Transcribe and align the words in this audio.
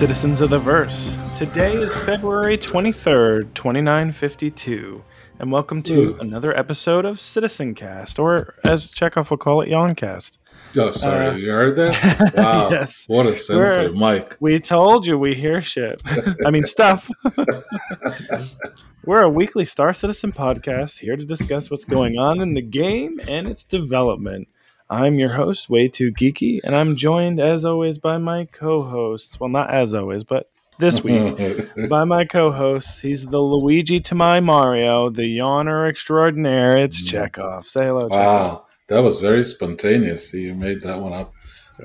citizens 0.00 0.40
of 0.40 0.48
the 0.48 0.58
verse. 0.58 1.18
Today 1.34 1.74
is 1.74 1.94
February 1.94 2.56
23rd, 2.56 3.52
2952, 3.52 5.04
and 5.38 5.52
welcome 5.52 5.82
to 5.82 5.94
Ooh. 5.94 6.18
another 6.20 6.56
episode 6.56 7.04
of 7.04 7.20
Citizen 7.20 7.74
Cast, 7.74 8.18
or 8.18 8.54
as 8.64 8.90
Chekhov 8.92 9.30
will 9.30 9.36
call 9.36 9.60
it, 9.60 9.68
Yoncast. 9.68 10.38
Oh, 10.74 10.90
sorry. 10.92 11.26
Uh, 11.26 11.34
you 11.34 11.50
heard 11.50 11.76
that? 11.76 12.32
Wow. 12.34 12.70
yes. 12.70 13.04
What 13.08 13.26
a 13.26 13.34
sensei, 13.34 13.88
We're- 13.88 13.92
Mike. 13.92 14.38
We 14.40 14.58
told 14.58 15.06
you 15.06 15.18
we 15.18 15.34
hear 15.34 15.60
shit. 15.60 16.00
I 16.46 16.50
mean, 16.50 16.64
stuff. 16.64 17.10
We're 19.04 19.20
a 19.20 19.28
weekly 19.28 19.66
Star 19.66 19.92
Citizen 19.92 20.32
podcast 20.32 20.98
here 20.98 21.16
to 21.16 21.26
discuss 21.26 21.70
what's 21.70 21.84
going 21.84 22.16
on 22.16 22.40
in 22.40 22.54
the 22.54 22.62
game 22.62 23.20
and 23.28 23.46
its 23.46 23.64
development. 23.64 24.48
I'm 24.90 25.14
your 25.14 25.30
host, 25.30 25.70
Way 25.70 25.88
Too 25.88 26.10
Geeky, 26.12 26.60
and 26.64 26.74
I'm 26.74 26.96
joined, 26.96 27.38
as 27.40 27.64
always, 27.64 27.98
by 27.98 28.18
my 28.18 28.44
co 28.46 28.82
hosts. 28.82 29.38
Well, 29.38 29.48
not 29.48 29.72
as 29.72 29.94
always, 29.94 30.24
but 30.24 30.50
this 30.80 31.04
week. 31.04 31.88
by 31.88 32.04
my 32.04 32.24
co-hosts. 32.24 32.98
He's 33.00 33.26
the 33.26 33.38
Luigi 33.38 34.00
to 34.00 34.14
my 34.14 34.40
Mario, 34.40 35.10
the 35.10 35.22
yawner 35.38 35.88
extraordinaire. 35.88 36.76
It's 36.76 37.02
Chekhov. 37.02 37.66
Say 37.66 37.84
hello, 37.86 38.08
Chekhov. 38.08 38.20
wow. 38.20 38.66
That 38.88 39.00
was 39.00 39.20
very 39.20 39.44
spontaneous. 39.44 40.34
You 40.34 40.54
made 40.54 40.80
that 40.80 41.00
one 41.00 41.12
up. 41.12 41.32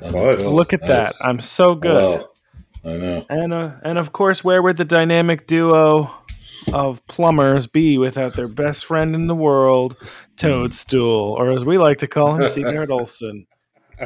on 0.01 0.11
the 0.11 0.17
was. 0.17 0.41
go. 0.41 0.55
Look 0.55 0.73
at 0.73 0.81
that. 0.81 1.03
Nice. 1.03 1.23
I'm 1.23 1.39
so 1.39 1.75
good. 1.75 2.21
Wow. 2.21 2.29
I 2.83 2.97
know. 2.97 3.25
And 3.29 3.53
uh, 3.53 3.71
and 3.83 3.99
of 3.99 4.11
course, 4.11 4.43
where 4.43 4.61
would 4.61 4.77
the 4.77 4.85
dynamic 4.85 5.45
duo 5.45 6.11
of 6.73 7.05
plumbers 7.05 7.67
be 7.67 7.99
without 7.99 8.33
their 8.33 8.47
best 8.47 8.85
friend 8.85 9.13
in 9.13 9.27
the 9.27 9.35
world, 9.35 9.95
Toadstool, 10.37 11.35
or 11.37 11.51
as 11.51 11.65
we 11.65 11.77
like 11.77 11.99
to 11.99 12.07
call 12.07 12.35
him, 12.35 12.43
Seagard 12.47 12.89
Olson. 12.91 13.45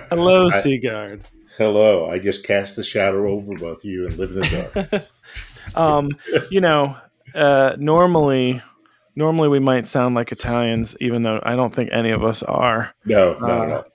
Hello, 0.10 0.46
I- 0.48 0.50
Seagard. 0.62 1.22
Hello, 1.58 2.10
I 2.10 2.20
just 2.20 2.46
cast 2.46 2.78
a 2.78 2.84
shadow 2.84 3.28
over 3.34 3.54
both 3.56 3.84
you 3.84 4.08
and 4.08 4.18
live 4.18 4.32
in 4.32 4.40
the 4.40 4.80
dark. 5.72 5.76
um, 5.76 6.10
you 6.50 6.62
know, 6.62 6.96
uh, 7.36 7.76
normally, 7.78 8.62
normally 9.18 9.50
we 9.50 9.60
might 9.60 9.86
sound 9.86 10.16
like 10.16 10.32
Italians, 10.32 10.96
even 11.02 11.24
though 11.24 11.42
I 11.44 11.58
don't 11.58 11.74
think 11.74 11.90
any 11.92 12.12
of 12.12 12.24
us 12.24 12.44
are. 12.44 12.94
No, 13.04 13.38
not 13.40 13.50
at 13.50 13.70
Uh, 13.72 13.76
all. 13.76 13.86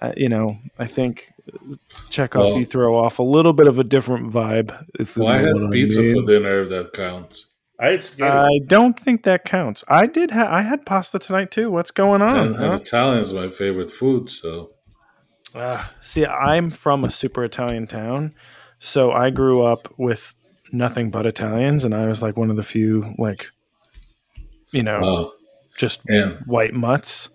uh, 0.00 0.12
you 0.16 0.30
know, 0.30 0.56
I 0.78 0.86
think 0.86 1.30
Chekhov, 2.08 2.42
Well- 2.42 2.58
you 2.58 2.64
throw 2.64 2.96
off 2.96 3.18
a 3.18 3.22
little 3.22 3.52
bit 3.52 3.66
of 3.66 3.78
a 3.78 3.84
different 3.84 4.32
vibe. 4.32 4.72
If 4.98 5.14
you 5.16 5.24
Well, 5.24 5.32
I 5.34 5.42
know 5.42 5.46
had 5.48 5.62
what 5.62 5.72
pizza 5.72 6.00
mean. 6.00 6.24
for 6.24 6.32
dinner. 6.32 6.62
if 6.62 6.70
That 6.70 6.92
counts. 6.94 7.49
I 7.80 7.90
had 7.92 8.02
spaghetti. 8.02 8.36
I 8.36 8.60
don't 8.66 8.98
think 8.98 9.22
that 9.22 9.44
counts. 9.44 9.82
I 9.88 10.06
did. 10.06 10.32
Ha- 10.32 10.48
I 10.54 10.62
had 10.62 10.84
pasta 10.84 11.18
tonight 11.18 11.50
too. 11.50 11.70
What's 11.70 11.90
going 11.90 12.20
on? 12.20 12.36
and, 12.36 12.54
and 12.56 12.64
huh? 12.64 12.78
Italian 12.82 13.20
is 13.22 13.32
my 13.32 13.48
favorite 13.48 13.90
food. 13.90 14.28
So 14.28 14.72
Uh, 15.54 15.84
see, 16.00 16.26
I'm 16.26 16.70
from 16.70 17.04
a 17.04 17.10
super 17.10 17.42
Italian 17.42 17.86
town, 17.86 18.34
so 18.78 19.10
I 19.12 19.30
grew 19.30 19.62
up 19.62 19.92
with 19.98 20.36
nothing 20.72 21.10
but 21.10 21.26
Italians, 21.26 21.84
and 21.84 21.94
I 21.94 22.06
was 22.06 22.20
like 22.22 22.36
one 22.36 22.50
of 22.50 22.56
the 22.56 22.62
few, 22.62 23.14
like, 23.18 23.48
you 24.72 24.82
know, 24.82 24.98
uh, 25.00 25.28
just 25.76 26.02
and 26.06 26.38
white 26.46 26.74
mutts. 26.74 27.30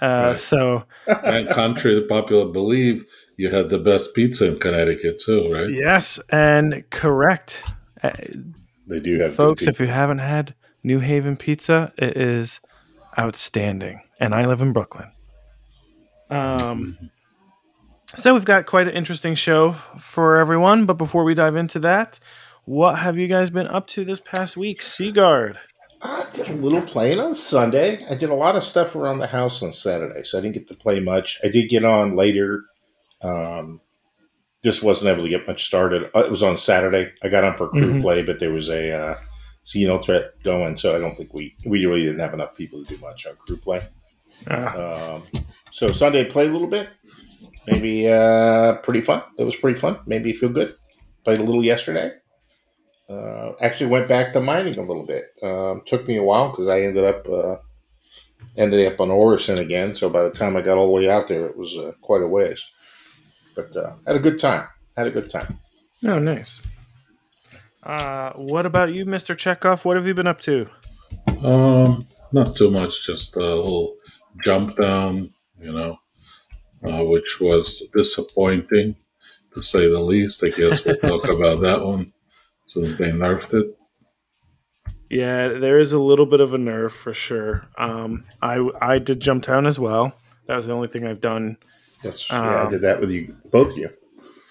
Uh, 0.00 0.30
Right. 0.30 0.40
So 0.40 0.84
and 1.06 1.50
contrary 1.50 2.00
to 2.00 2.06
popular 2.06 2.46
belief, 2.46 3.04
you 3.36 3.50
had 3.50 3.68
the 3.68 3.78
best 3.78 4.14
pizza 4.14 4.46
in 4.46 4.58
Connecticut 4.58 5.18
too, 5.18 5.52
right? 5.52 5.68
yes, 5.68 6.18
and 6.30 6.88
correct, 6.90 7.62
uh, 8.02 8.12
they 8.90 9.00
do 9.00 9.18
have 9.20 9.34
folks. 9.34 9.66
If 9.66 9.80
you 9.80 9.86
haven't 9.86 10.18
had 10.18 10.54
New 10.82 10.98
Haven 10.98 11.36
pizza, 11.36 11.92
it 11.96 12.16
is 12.16 12.60
outstanding, 13.18 14.02
and 14.20 14.34
I 14.34 14.46
live 14.46 14.60
in 14.60 14.72
Brooklyn. 14.72 15.10
Um. 16.28 17.10
So 18.16 18.34
we've 18.34 18.44
got 18.44 18.66
quite 18.66 18.88
an 18.88 18.94
interesting 18.94 19.36
show 19.36 19.72
for 19.98 20.38
everyone, 20.38 20.84
but 20.84 20.98
before 20.98 21.22
we 21.22 21.34
dive 21.34 21.54
into 21.54 21.78
that, 21.80 22.18
what 22.64 22.98
have 22.98 23.16
you 23.16 23.28
guys 23.28 23.50
been 23.50 23.68
up 23.68 23.86
to 23.88 24.04
this 24.04 24.18
past 24.18 24.56
week, 24.56 24.82
Seagard? 24.82 25.58
I 26.02 26.26
did 26.32 26.48
a 26.48 26.54
little 26.54 26.82
playing 26.82 27.20
on 27.20 27.34
Sunday. 27.34 28.04
I 28.10 28.16
did 28.16 28.30
a 28.30 28.34
lot 28.34 28.56
of 28.56 28.64
stuff 28.64 28.96
around 28.96 29.18
the 29.18 29.28
house 29.28 29.62
on 29.62 29.72
Saturday, 29.72 30.24
so 30.24 30.38
I 30.38 30.40
didn't 30.40 30.54
get 30.54 30.68
to 30.68 30.76
play 30.76 30.98
much. 30.98 31.38
I 31.44 31.48
did 31.48 31.68
get 31.68 31.84
on 31.84 32.16
later. 32.16 32.64
Um, 33.22 33.80
just 34.62 34.82
wasn't 34.82 35.10
able 35.10 35.22
to 35.24 35.28
get 35.30 35.46
much 35.46 35.64
started. 35.64 36.10
Uh, 36.14 36.20
It 36.24 36.30
was 36.30 36.42
on 36.42 36.56
Saturday. 36.58 37.12
I 37.22 37.28
got 37.28 37.44
on 37.44 37.56
for 37.56 37.68
crew 37.68 37.94
Mhm. 37.94 38.02
play, 38.02 38.22
but 38.22 38.38
there 38.40 38.52
was 38.52 38.68
a 38.68 38.92
uh, 38.92 39.16
Xeno 39.66 40.02
threat 40.02 40.32
going, 40.42 40.76
so 40.76 40.94
I 40.94 40.98
don't 40.98 41.16
think 41.16 41.32
we 41.34 41.54
we 41.64 41.84
really 41.86 42.04
didn't 42.04 42.20
have 42.20 42.34
enough 42.34 42.54
people 42.54 42.82
to 42.84 42.94
do 42.94 43.00
much 43.00 43.26
on 43.26 43.36
crew 43.36 43.56
play. 43.56 43.80
Ah, 44.48 45.14
Um, 45.14 45.22
so 45.70 45.88
Sunday 45.92 46.20
I 46.22 46.24
played 46.24 46.50
a 46.50 46.52
little 46.52 46.68
bit. 46.68 46.88
Maybe 47.66 48.10
uh, 48.10 48.74
pretty 48.82 49.00
fun. 49.02 49.22
It 49.38 49.44
was 49.44 49.56
pretty 49.56 49.78
fun. 49.78 49.98
Made 50.06 50.24
me 50.24 50.32
feel 50.32 50.48
good. 50.48 50.74
Played 51.24 51.38
a 51.38 51.42
little 51.42 51.64
yesterday. 51.64 52.12
Uh, 53.08 53.52
actually 53.60 53.90
went 53.90 54.08
back 54.08 54.32
to 54.32 54.40
mining 54.40 54.78
a 54.78 54.82
little 54.82 55.04
bit. 55.04 55.24
Um, 55.42 55.82
took 55.86 56.06
me 56.06 56.16
a 56.16 56.22
while 56.22 56.50
because 56.50 56.68
I 56.68 56.80
ended 56.82 57.04
up 57.04 57.28
uh, 57.28 57.56
ended 58.56 58.90
up 58.92 59.00
on 59.00 59.10
Orison 59.10 59.58
again. 59.58 59.94
So 59.94 60.08
by 60.08 60.22
the 60.22 60.30
time 60.30 60.56
I 60.56 60.62
got 60.62 60.78
all 60.78 60.86
the 60.86 60.92
way 60.92 61.10
out 61.10 61.28
there, 61.28 61.46
it 61.46 61.56
was 61.56 61.76
uh, 61.76 61.92
quite 62.00 62.22
a 62.22 62.26
ways. 62.26 62.64
But 63.60 63.76
uh, 63.76 63.94
had 64.06 64.16
a 64.16 64.20
good 64.20 64.38
time. 64.38 64.68
Had 64.96 65.06
a 65.06 65.10
good 65.10 65.30
time. 65.30 65.58
oh, 66.04 66.18
nice. 66.18 66.60
Uh, 67.82 68.32
what 68.32 68.66
about 68.66 68.92
you, 68.92 69.04
Mister 69.04 69.34
Chekhov? 69.34 69.84
What 69.84 69.96
have 69.96 70.06
you 70.06 70.14
been 70.14 70.26
up 70.26 70.40
to? 70.42 70.68
Um, 71.42 72.06
not 72.32 72.54
too 72.54 72.70
much, 72.70 73.06
just 73.06 73.36
a 73.36 73.40
little 73.40 73.96
Jumptown, 74.44 75.30
you 75.60 75.72
know, 75.72 75.98
uh, 76.84 77.04
which 77.04 77.40
was 77.40 77.88
disappointing 77.94 78.96
to 79.54 79.62
say 79.62 79.88
the 79.88 80.00
least. 80.00 80.44
I 80.44 80.50
guess 80.50 80.84
we'll 80.84 80.96
talk 81.00 81.28
about 81.28 81.60
that 81.60 81.84
one 81.84 82.12
since 82.66 82.96
they 82.96 83.10
nerfed 83.10 83.54
it. 83.54 83.76
Yeah, 85.08 85.48
there 85.48 85.78
is 85.78 85.92
a 85.92 85.98
little 85.98 86.26
bit 86.26 86.40
of 86.40 86.54
a 86.54 86.58
nerve 86.58 86.92
for 86.92 87.12
sure. 87.12 87.66
Um, 87.76 88.24
I 88.40 88.68
I 88.80 88.98
did 88.98 89.20
Jumptown 89.20 89.66
as 89.66 89.78
well. 89.78 90.12
That 90.46 90.56
was 90.56 90.66
the 90.66 90.72
only 90.72 90.88
thing 90.88 91.06
I've 91.06 91.20
done. 91.20 91.56
That's, 92.02 92.30
yeah, 92.30 92.60
Um, 92.60 92.66
I 92.66 92.70
did 92.70 92.80
that 92.82 93.00
with 93.00 93.10
you, 93.10 93.36
both 93.50 93.72
of 93.72 93.78
you. 93.78 93.90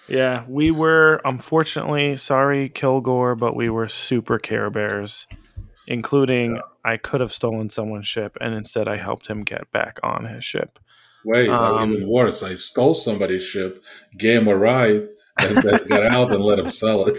Yeah, 0.08 0.44
we 0.48 0.70
were 0.72 1.20
unfortunately 1.24 2.16
sorry, 2.16 2.68
Kilgore, 2.68 3.36
but 3.36 3.54
we 3.54 3.68
were 3.68 3.86
super 3.86 4.38
Care 4.38 4.68
Bears, 4.68 5.26
including 5.86 6.60
I 6.84 6.96
could 6.96 7.20
have 7.20 7.32
stolen 7.32 7.70
someone's 7.70 8.08
ship, 8.08 8.36
and 8.40 8.54
instead 8.54 8.88
I 8.88 8.96
helped 8.96 9.28
him 9.28 9.44
get 9.44 9.70
back 9.70 10.00
on 10.02 10.24
his 10.24 10.44
ship. 10.44 10.78
Wait, 11.24 11.48
Um, 11.48 11.92
even 11.92 12.08
worse. 12.08 12.42
I 12.42 12.54
stole 12.54 12.94
somebody's 12.94 13.42
ship, 13.42 13.84
gave 14.16 14.40
him 14.40 14.48
a 14.48 14.56
ride, 14.56 15.06
and 15.38 15.56
then 15.62 15.86
got 15.86 16.06
out 16.06 16.32
and 16.32 16.42
let 16.42 16.58
him 16.58 16.70
sell 16.70 17.06
it. 17.06 17.18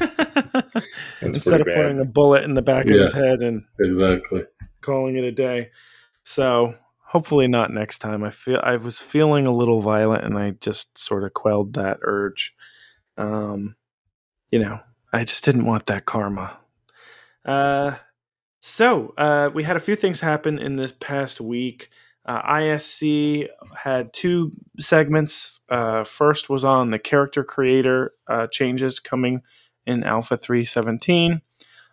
Instead 1.20 1.60
of 1.60 1.66
bad. 1.66 1.76
putting 1.76 2.00
a 2.00 2.04
bullet 2.04 2.44
in 2.44 2.54
the 2.54 2.62
back 2.62 2.86
of 2.86 2.90
his 2.92 3.12
head 3.12 3.42
and 3.42 3.64
exactly. 3.78 4.42
calling 4.80 5.16
it 5.16 5.24
a 5.24 5.32
day. 5.32 5.70
So 6.24 6.74
hopefully 7.10 7.48
not 7.48 7.72
next 7.72 7.98
time. 7.98 8.22
I 8.22 8.30
feel 8.30 8.60
I 8.62 8.76
was 8.76 9.00
feeling 9.00 9.44
a 9.44 9.52
little 9.52 9.80
violent, 9.80 10.22
and 10.22 10.38
I 10.38 10.52
just 10.52 10.96
sort 10.96 11.24
of 11.24 11.34
quelled 11.34 11.72
that 11.72 11.98
urge. 12.02 12.54
Um, 13.18 13.74
you 14.52 14.60
know, 14.60 14.78
I 15.12 15.24
just 15.24 15.44
didn't 15.44 15.66
want 15.66 15.86
that 15.86 16.06
karma. 16.06 16.56
Uh, 17.44 17.96
so 18.60 19.12
uh, 19.18 19.50
we 19.52 19.64
had 19.64 19.76
a 19.76 19.80
few 19.80 19.96
things 19.96 20.20
happen 20.20 20.60
in 20.60 20.76
this 20.76 20.92
past 20.92 21.40
week. 21.40 21.90
Uh, 22.26 22.42
ISC 22.42 23.48
had 23.74 24.12
two 24.12 24.52
segments. 24.78 25.62
Uh, 25.68 26.04
first 26.04 26.48
was 26.48 26.64
on 26.64 26.92
the 26.92 26.98
character 27.00 27.42
creator 27.42 28.12
uh, 28.28 28.46
changes 28.46 29.00
coming 29.00 29.42
in 29.84 30.04
Alpha 30.04 30.36
317. 30.36 31.40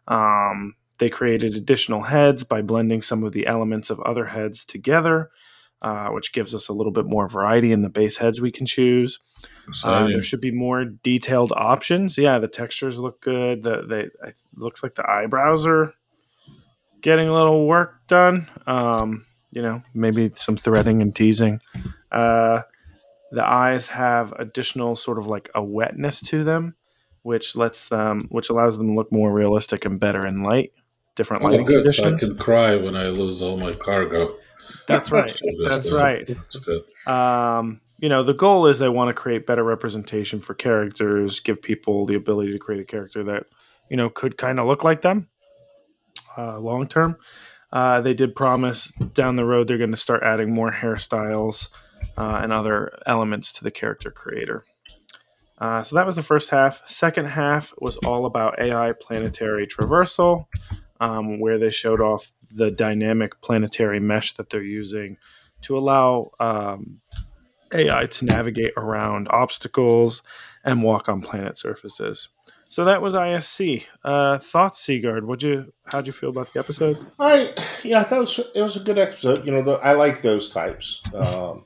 Um, 0.07 0.75
they 0.99 1.09
created 1.09 1.55
additional 1.55 2.03
heads 2.03 2.43
by 2.43 2.61
blending 2.61 3.01
some 3.01 3.23
of 3.23 3.31
the 3.31 3.47
elements 3.47 3.89
of 3.89 3.99
other 4.01 4.25
heads 4.25 4.65
together, 4.65 5.29
uh, 5.81 6.09
which 6.09 6.33
gives 6.33 6.55
us 6.55 6.67
a 6.67 6.73
little 6.73 6.91
bit 6.91 7.05
more 7.05 7.27
variety 7.27 7.71
in 7.71 7.81
the 7.81 7.89
base 7.89 8.17
heads 8.17 8.41
we 8.41 8.51
can 8.51 8.65
choose. 8.65 9.19
Uh, 9.83 10.07
there 10.07 10.23
should 10.23 10.41
be 10.41 10.51
more 10.51 10.85
detailed 10.85 11.51
options. 11.55 12.17
Yeah, 12.17 12.39
the 12.39 12.47
textures 12.47 12.99
look 12.99 13.21
good. 13.21 13.63
The 13.63 13.83
they 13.85 14.27
it 14.27 14.35
looks 14.55 14.81
like 14.81 14.95
the 14.95 15.09
eyebrows 15.09 15.65
are 15.65 15.93
getting 17.01 17.27
a 17.27 17.33
little 17.33 17.67
work 17.67 17.95
done. 18.07 18.49
Um, 18.65 19.25
you 19.51 19.61
know, 19.61 19.81
maybe 19.93 20.31
some 20.35 20.57
threading 20.57 21.01
and 21.01 21.15
teasing. 21.15 21.61
Uh, 22.11 22.61
the 23.31 23.45
eyes 23.45 23.87
have 23.87 24.33
additional 24.33 24.95
sort 24.95 25.19
of 25.19 25.27
like 25.27 25.49
a 25.53 25.63
wetness 25.63 26.21
to 26.21 26.43
them, 26.43 26.75
which 27.23 27.55
lets 27.55 27.89
them, 27.89 28.27
which 28.29 28.49
allows 28.49 28.77
them 28.77 28.87
to 28.87 28.93
look 28.93 29.11
more 29.11 29.31
realistic 29.31 29.85
and 29.85 29.99
better 29.99 30.25
in 30.25 30.43
light. 30.43 30.71
Different 31.17 31.43
oh, 31.43 31.47
lighting 31.47 31.65
good. 31.65 31.93
So 31.93 32.03
I 32.03 32.07
conditions. 32.07 32.29
can 32.29 32.37
cry 32.37 32.75
when 32.77 32.95
I 32.95 33.09
lose 33.09 33.41
all 33.41 33.57
my 33.57 33.73
cargo. 33.73 34.37
That's 34.87 35.11
right. 35.11 35.37
That's 35.63 35.89
That's 35.89 35.91
right. 35.91 36.25
That's 36.25 36.55
good. 36.57 36.83
um, 37.07 37.81
you 37.99 38.07
know, 38.07 38.23
the 38.23 38.33
goal 38.33 38.67
is 38.67 38.79
they 38.79 38.87
want 38.87 39.09
to 39.09 39.13
create 39.13 39.45
better 39.45 39.63
representation 39.63 40.39
for 40.39 40.53
characters, 40.53 41.39
give 41.39 41.61
people 41.61 42.05
the 42.05 42.15
ability 42.15 42.53
to 42.53 42.59
create 42.59 42.81
a 42.81 42.85
character 42.85 43.23
that, 43.25 43.47
you 43.89 43.97
know, 43.97 44.09
could 44.09 44.37
kind 44.37 44.59
of 44.59 44.67
look 44.67 44.83
like 44.83 45.01
them 45.01 45.27
uh, 46.37 46.59
long 46.59 46.87
term. 46.87 47.17
Uh, 47.71 47.99
they 48.01 48.13
did 48.13 48.35
promise 48.35 48.91
down 49.13 49.35
the 49.35 49.45
road 49.45 49.67
they're 49.67 49.77
going 49.77 49.91
to 49.91 49.97
start 49.97 50.23
adding 50.23 50.53
more 50.53 50.71
hairstyles 50.71 51.69
uh, 52.17 52.39
and 52.41 52.53
other 52.53 52.97
elements 53.05 53.51
to 53.51 53.63
the 53.63 53.71
character 53.71 54.11
creator. 54.11 54.63
Uh, 55.59 55.81
so 55.81 55.95
that 55.95 56.05
was 56.05 56.15
the 56.15 56.23
first 56.23 56.49
half. 56.49 56.81
Second 56.85 57.25
half 57.25 57.73
was 57.79 57.97
all 57.97 58.25
about 58.25 58.59
AI 58.59 58.93
planetary 58.93 59.65
traversal, 59.65 60.45
um, 60.99 61.39
where 61.39 61.57
they 61.57 61.69
showed 61.69 62.01
off 62.01 62.31
the 62.49 62.71
dynamic 62.71 63.39
planetary 63.41 63.99
mesh 63.99 64.33
that 64.33 64.49
they're 64.49 64.61
using 64.61 65.17
to 65.61 65.77
allow 65.77 66.31
um, 66.39 67.01
AI 67.73 68.05
to 68.05 68.25
navigate 68.25 68.73
around 68.77 69.27
obstacles 69.29 70.21
and 70.63 70.83
walk 70.83 71.09
on 71.09 71.21
planet 71.21 71.57
surfaces. 71.57 72.29
So 72.69 72.83
that 72.85 73.01
was 73.01 73.13
ISC. 73.13 73.85
Uh, 74.03 74.37
thoughts, 74.39 74.85
Seagard? 74.85 75.25
Would 75.25 75.41
you? 75.41 75.73
How'd 75.85 76.05
you 76.05 76.13
feel 76.13 76.29
about 76.29 76.51
the 76.53 76.59
episode? 76.59 77.05
I 77.17 77.53
yeah, 77.83 78.01
I 78.01 78.03
thought 78.03 78.17
it 78.17 78.21
was, 78.21 78.39
it 78.55 78.61
was 78.61 78.75
a 78.75 78.81
good 78.81 78.97
episode. 78.97 79.45
You 79.45 79.53
know, 79.53 79.61
the, 79.61 79.73
I 79.73 79.93
like 79.93 80.21
those 80.21 80.51
types. 80.51 81.01
Um, 81.13 81.65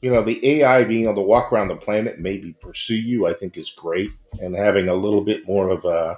you 0.00 0.10
know, 0.10 0.22
the 0.22 0.60
AI 0.60 0.84
being 0.84 1.04
able 1.04 1.16
to 1.16 1.20
walk 1.20 1.52
around 1.52 1.68
the 1.68 1.76
planet, 1.76 2.20
maybe 2.20 2.54
pursue 2.54 2.96
you, 2.96 3.26
I 3.26 3.34
think 3.34 3.58
is 3.58 3.70
great, 3.70 4.10
and 4.38 4.56
having 4.56 4.88
a 4.88 4.94
little 4.94 5.22
bit 5.22 5.46
more 5.46 5.68
of 5.68 5.84
a, 5.84 6.16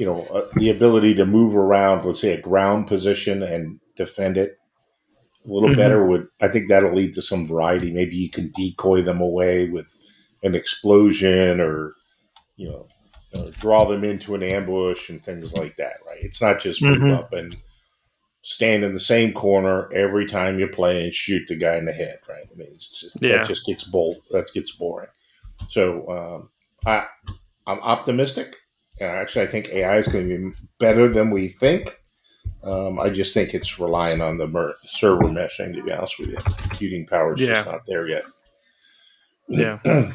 you 0.00 0.06
know, 0.06 0.22
uh, 0.32 0.46
the 0.56 0.70
ability 0.70 1.14
to 1.14 1.26
move 1.26 1.54
around, 1.54 2.06
let's 2.06 2.22
say 2.22 2.32
a 2.32 2.40
ground 2.40 2.86
position 2.86 3.42
and 3.42 3.78
defend 3.96 4.38
it 4.38 4.56
a 5.44 5.52
little 5.52 5.68
Mhm. 5.68 5.76
better 5.76 6.06
would. 6.06 6.26
I 6.40 6.48
think 6.48 6.68
that'll 6.68 6.94
lead 6.94 7.14
to 7.16 7.22
some 7.22 7.46
variety. 7.46 7.90
Maybe 7.92 8.16
you 8.16 8.30
can 8.30 8.50
decoy 8.56 9.02
them 9.02 9.20
away 9.20 9.68
with 9.68 9.94
an 10.42 10.54
explosion, 10.54 11.60
or 11.60 11.94
you 12.56 12.68
know, 12.70 12.88
uh, 13.34 13.50
draw 13.58 13.84
them 13.84 14.02
into 14.04 14.34
an 14.34 14.42
ambush 14.42 15.10
and 15.10 15.22
things 15.22 15.52
like 15.52 15.76
that. 15.76 15.96
Right? 16.06 16.22
It's 16.22 16.40
not 16.40 16.60
just 16.60 16.80
move 16.82 16.98
Mhm. 17.00 17.12
up 17.14 17.34
and 17.34 17.56
stand 18.42 18.84
in 18.84 18.94
the 18.94 19.00
same 19.00 19.34
corner 19.34 19.92
every 19.92 20.24
time 20.26 20.58
you 20.58 20.66
play 20.66 21.04
and 21.04 21.12
shoot 21.12 21.46
the 21.46 21.56
guy 21.56 21.76
in 21.76 21.84
the 21.84 21.92
head. 21.92 22.16
Right? 22.26 22.46
I 22.50 22.54
mean, 22.54 22.68
it's 22.74 22.88
just, 23.00 23.16
Yeah. 23.20 23.38
that 23.38 23.46
just 23.46 23.66
gets 23.66 23.84
bold. 23.84 24.22
That 24.30 24.50
gets 24.54 24.72
boring. 24.72 25.10
So 25.68 26.08
um, 26.08 26.50
I, 26.86 27.06
I'm 27.66 27.80
optimistic. 27.80 28.56
Uh, 29.00 29.04
actually, 29.04 29.46
I 29.46 29.48
think 29.48 29.68
AI 29.70 29.96
is 29.96 30.08
going 30.08 30.28
to 30.28 30.38
be 30.38 30.56
better 30.78 31.08
than 31.08 31.30
we 31.30 31.48
think. 31.48 32.00
Um, 32.62 33.00
I 33.00 33.08
just 33.08 33.32
think 33.32 33.54
it's 33.54 33.78
relying 33.78 34.20
on 34.20 34.36
the 34.36 34.46
mer- 34.46 34.76
server 34.84 35.24
meshing. 35.24 35.74
To 35.74 35.82
be 35.82 35.92
honest 35.92 36.18
with 36.18 36.28
you, 36.28 36.36
computing 36.36 37.06
power 37.06 37.34
is 37.34 37.40
just 37.40 37.66
not 37.66 37.82
there 37.86 38.06
yet. 38.06 38.24
Yeah. 39.48 39.78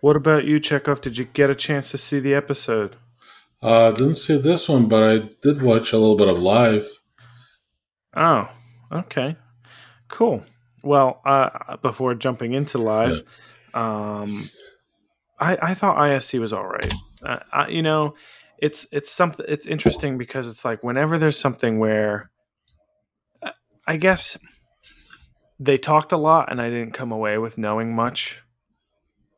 what 0.00 0.16
about 0.16 0.44
you, 0.44 0.60
Chekhov? 0.60 1.00
Did 1.00 1.18
you 1.18 1.24
get 1.24 1.50
a 1.50 1.54
chance 1.54 1.90
to 1.90 1.98
see 1.98 2.20
the 2.20 2.34
episode? 2.34 2.96
Uh, 3.60 3.90
didn't 3.90 4.14
see 4.14 4.38
this 4.38 4.68
one, 4.68 4.86
but 4.86 5.02
I 5.02 5.28
did 5.42 5.60
watch 5.60 5.92
a 5.92 5.98
little 5.98 6.16
bit 6.16 6.28
of 6.28 6.38
live. 6.38 6.88
Oh, 8.14 8.48
okay, 8.92 9.36
cool. 10.06 10.44
Well, 10.84 11.20
uh, 11.24 11.76
before 11.78 12.14
jumping 12.14 12.52
into 12.52 12.78
live, 12.78 13.22
um, 13.74 14.48
I 15.40 15.58
I 15.60 15.74
thought 15.74 15.98
ISC 15.98 16.38
was 16.38 16.52
all 16.52 16.66
right. 16.66 16.94
Uh, 17.22 17.38
I, 17.52 17.68
you 17.68 17.82
know, 17.82 18.14
it's 18.58 18.86
it's 18.92 19.10
something. 19.10 19.46
It's 19.48 19.66
interesting 19.66 20.18
because 20.18 20.48
it's 20.48 20.64
like 20.64 20.82
whenever 20.82 21.18
there's 21.18 21.38
something 21.38 21.78
where, 21.78 22.30
I 23.86 23.96
guess 23.96 24.36
they 25.60 25.78
talked 25.78 26.12
a 26.12 26.16
lot, 26.16 26.50
and 26.50 26.60
I 26.60 26.70
didn't 26.70 26.92
come 26.92 27.12
away 27.12 27.38
with 27.38 27.58
knowing 27.58 27.94
much. 27.94 28.42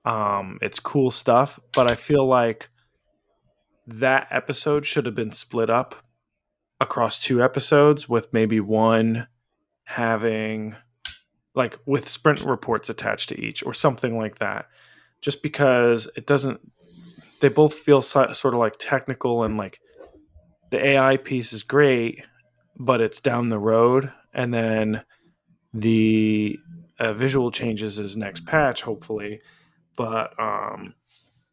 Um, 0.05 0.59
it's 0.63 0.81
cool 0.81 1.11
stuff, 1.11 1.61
but 1.73 1.91
I 1.91 1.95
feel 1.95 2.27
like 2.27 2.71
that 3.87 4.29
episode 4.31 4.87
should 4.87 5.07
have 5.07 5.15
been 5.15 5.33
split 5.33 5.69
up 5.69 5.95
across 6.81 7.19
two 7.19 7.43
episodes 7.43 8.09
with 8.09 8.33
maybe 8.33 8.61
one 8.61 9.27
having 9.85 10.77
like 11.55 11.79
with 11.85 12.09
sprint 12.09 12.41
reports 12.43 12.89
attached 12.89 13.29
to 13.29 13.39
each 13.39 13.65
or 13.65 13.75
something 13.75 14.17
like 14.17 14.39
that 14.39 14.67
just 15.21 15.43
because 15.43 16.09
it 16.17 16.27
doesn't 16.27 16.61
they 17.41 17.49
both 17.49 17.75
feel 17.75 18.03
so, 18.03 18.33
sort 18.33 18.55
of 18.55 18.61
like 18.61 18.77
technical 18.79 19.45
and 19.45 19.57
like 19.57 19.81
the 20.71 20.85
ai 20.85 21.17
piece 21.17 21.53
is 21.53 21.63
great 21.63 22.23
but 22.81 23.03
it's 23.03 23.21
down 23.21 23.51
the 23.51 23.59
road. 23.59 24.11
And 24.33 24.53
then 24.53 25.05
the 25.75 26.59
uh, 26.99 27.13
visual 27.13 27.51
changes 27.51 27.99
is 27.99 28.17
next 28.17 28.47
patch 28.47 28.83
hopefully. 28.83 29.41
But 29.97 30.33
um 30.41 30.95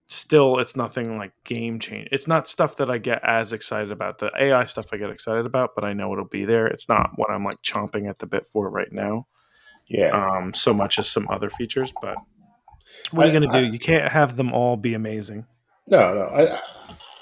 still 0.09 0.57
it's 0.59 0.77
nothing 0.77 1.17
like 1.17 1.33
game 1.43 1.79
change 1.81 2.07
it's 2.13 2.29
not 2.29 2.47
stuff 2.47 2.77
that 2.77 2.89
i 2.89 2.97
get 2.97 3.19
as 3.25 3.51
excited 3.51 3.91
about. 3.91 4.19
The 4.19 4.31
ai 4.39 4.63
stuff 4.63 4.87
i 4.93 4.97
get 4.97 5.09
excited 5.09 5.45
about 5.45 5.71
but 5.75 5.83
i 5.83 5.91
know 5.91 6.13
it'll 6.13 6.25
be 6.25 6.45
there. 6.45 6.65
It's 6.67 6.87
not 6.87 7.11
what 7.17 7.29
i'm 7.29 7.43
like 7.43 7.61
chomping 7.61 8.07
at 8.07 8.17
the 8.19 8.25
bit 8.25 8.47
for 8.47 8.69
right 8.69 8.91
now. 8.91 9.27
Yeah, 9.89 10.11
um 10.11 10.53
so 10.53 10.73
much 10.73 10.97
as 10.97 11.09
some 11.09 11.27
other 11.29 11.49
features 11.49 11.91
but 12.01 12.17
what 13.11 13.25
are 13.25 13.27
you 13.27 13.33
gonna 13.33 13.51
do 13.51 13.65
I- 13.65 13.69
you 13.71 13.79
can't 13.79 14.11
have 14.11 14.35
them 14.35 14.53
all 14.53 14.77
be 14.77 14.93
amazing 14.93 15.45
no, 15.89 16.13
no. 16.13 16.59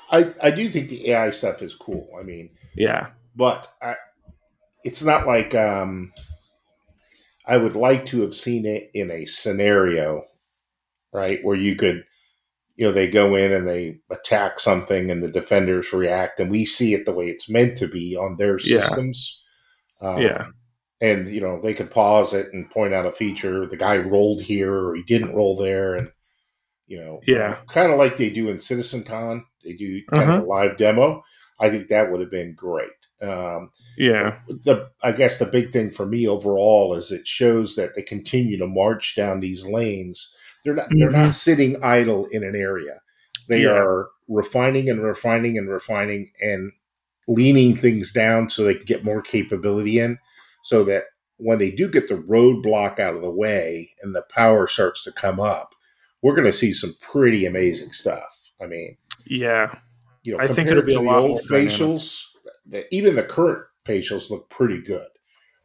I, 0.10 0.20
I, 0.20 0.34
I 0.42 0.52
do 0.52 0.68
think 0.70 0.90
the 0.90 1.12
AI 1.12 1.30
stuff 1.30 1.62
is 1.62 1.76
cool. 1.76 2.10
I 2.20 2.24
mean, 2.24 2.50
yeah 2.76 3.12
but 3.36 3.68
I, 3.82 3.96
it's 4.84 5.04
not 5.04 5.28
like 5.28 5.54
um, 5.54 6.12
I 7.46 7.58
would 7.58 7.76
like 7.76 8.06
to 8.06 8.22
have 8.22 8.34
seen 8.34 8.66
it 8.66 8.90
in 8.94 9.12
a 9.12 9.26
scenario, 9.26 10.24
right, 11.14 11.40
where 11.44 11.56
you 11.56 11.76
could, 11.76 12.06
you 12.76 12.86
know, 12.88 12.92
they 12.92 13.08
go 13.08 13.36
in 13.36 13.52
and 13.52 13.68
they 13.68 14.00
attack 14.10 14.60
something 14.60 15.12
and 15.12 15.22
the 15.22 15.32
defenders 15.32 15.94
react, 15.94 16.40
and 16.40 16.50
we 16.50 16.66
see 16.66 16.94
it 16.94 17.06
the 17.06 17.14
way 17.14 17.28
it's 17.28 17.50
meant 17.50 17.78
to 17.78 17.88
be 17.88 18.16
on 18.16 18.38
their 18.38 18.58
Yeah. 18.58 18.82
systems. 18.82 19.44
Um, 20.02 20.22
Yeah. 20.22 20.46
And 21.01 21.27
you 21.33 21.42
know 21.42 21.59
they 21.62 21.74
could 21.74 21.92
pause 21.92 22.33
it 22.33 22.47
and 22.53 22.69
point 22.69 22.94
out 22.94 23.06
a 23.06 23.12
feature. 23.12 23.68
The 23.68 23.77
guy 23.77 23.97
rolled 23.97 24.42
here 24.42 24.74
or 24.74 24.95
he 24.95 25.03
didn't 25.03 25.36
roll 25.36 25.57
there, 25.57 25.95
and 25.95 26.09
you 26.88 27.00
know, 27.00 27.19
Yeah. 27.27 27.57
kind 27.68 27.92
of 27.92 27.97
like 27.97 28.15
they 28.18 28.30
do 28.30 28.50
in 28.50 28.62
Citizen 28.62 29.03
Con. 29.03 29.44
They 29.63 29.74
do 29.74 30.01
kind 30.13 30.31
of 30.31 30.44
a 30.44 30.45
live 30.45 30.77
demo. 30.77 31.24
I 31.59 31.69
think 31.69 31.88
that 31.88 32.12
would 32.12 32.19
have 32.21 32.30
been 32.31 32.53
great. 32.53 32.89
Um, 33.21 33.71
yeah 33.97 34.39
the 34.65 34.89
I 35.01 35.13
guess 35.13 35.39
the 35.39 35.45
big 35.45 35.71
thing 35.71 35.89
for 35.89 36.06
me 36.06 36.27
overall 36.27 36.94
is 36.95 37.12
it 37.13 37.25
shows 37.25 37.75
that 37.77 37.95
they 37.95 38.01
continue 38.01 38.57
to 38.57 38.68
march 38.68 39.15
down 39.15 39.39
these 39.39 39.65
lanes. 39.65 40.33
They're 40.64 40.75
not 40.75 40.87
they're 40.92 41.09
not 41.09 41.33
sitting 41.33 41.81
idle 41.83 42.25
in 42.31 42.44
an 42.44 42.56
area. 42.56 42.99
They 43.49 43.61
Yeah. 43.64 43.71
are 43.78 44.09
refining 44.28 44.90
and 44.90 45.02
refining 45.02 45.57
and 45.57 45.69
refining 45.69 46.31
and 46.42 46.71
leaning 47.28 47.75
things 47.75 48.11
down 48.11 48.49
so 48.49 48.64
they 48.64 48.75
can 48.75 48.85
get 48.85 49.04
more 49.06 49.21
capability 49.21 49.97
in 49.99 50.18
so 50.66 50.84
that 50.84 51.04
when 51.38 51.60
they 51.60 51.69
do 51.69 51.88
get 51.88 52.07
the 52.10 52.16
roadblock 52.16 53.00
out 53.00 53.16
of 53.16 53.22
the 53.22 53.30
way 53.31 53.88
and 54.02 54.16
the 54.16 54.24
power 54.30 54.66
starts 54.68 55.04
to 55.04 55.12
come 55.12 55.40
up, 55.40 55.69
we're 56.24 56.34
going 56.36 56.52
to 56.52 56.57
see 56.57 56.74
some 56.74 56.95
pretty 57.02 57.45
amazing 57.45 57.92
stuff. 57.92 58.52
I 58.62 58.66
mean, 58.66 58.98
yeah 59.28 59.76
you 60.24 60.34
know, 60.36 60.44
I 60.44 60.48
think 60.48 60.69
it'll 60.69 60.81
be 60.81 60.95
a 60.95 60.98
the 60.98 61.04
lot 61.04 61.19
old 61.19 61.42
dynamic. 61.48 61.72
facials, 61.74 62.24
the, 62.66 62.84
even 62.94 63.16
the 63.16 63.22
current 63.24 63.64
facials 63.86 64.31
look 64.31 64.50
pretty 64.50 64.81
good. 64.81 65.07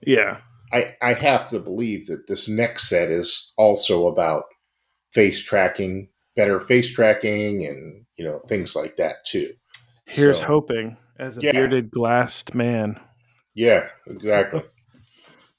yeah 0.07 0.39
I, 0.73 0.95
I 1.01 1.15
have 1.15 1.49
to 1.49 1.59
believe 1.61 2.07
that 2.09 2.27
this 2.29 2.47
next 2.49 2.89
set 2.91 3.11
is 3.11 3.53
also 3.57 4.07
about 4.07 4.45
face 5.13 5.43
tracking, 5.43 6.09
better 6.37 6.61
face 6.61 6.93
tracking, 6.93 7.67
and 7.67 8.05
you 8.17 8.25
know 8.25 8.41
things 8.49 8.77
like 8.77 8.97
that 8.97 9.25
too. 9.25 9.51
here's 10.07 10.41
So- 10.41 10.47
hoping 10.47 10.97
as 11.19 11.39
a 11.39 11.41
Yeah. 11.41 11.53
bearded 11.53 11.91
glassed 11.91 12.55
man 12.55 13.01
Yeah, 13.55 13.89
exactly. 14.07 14.63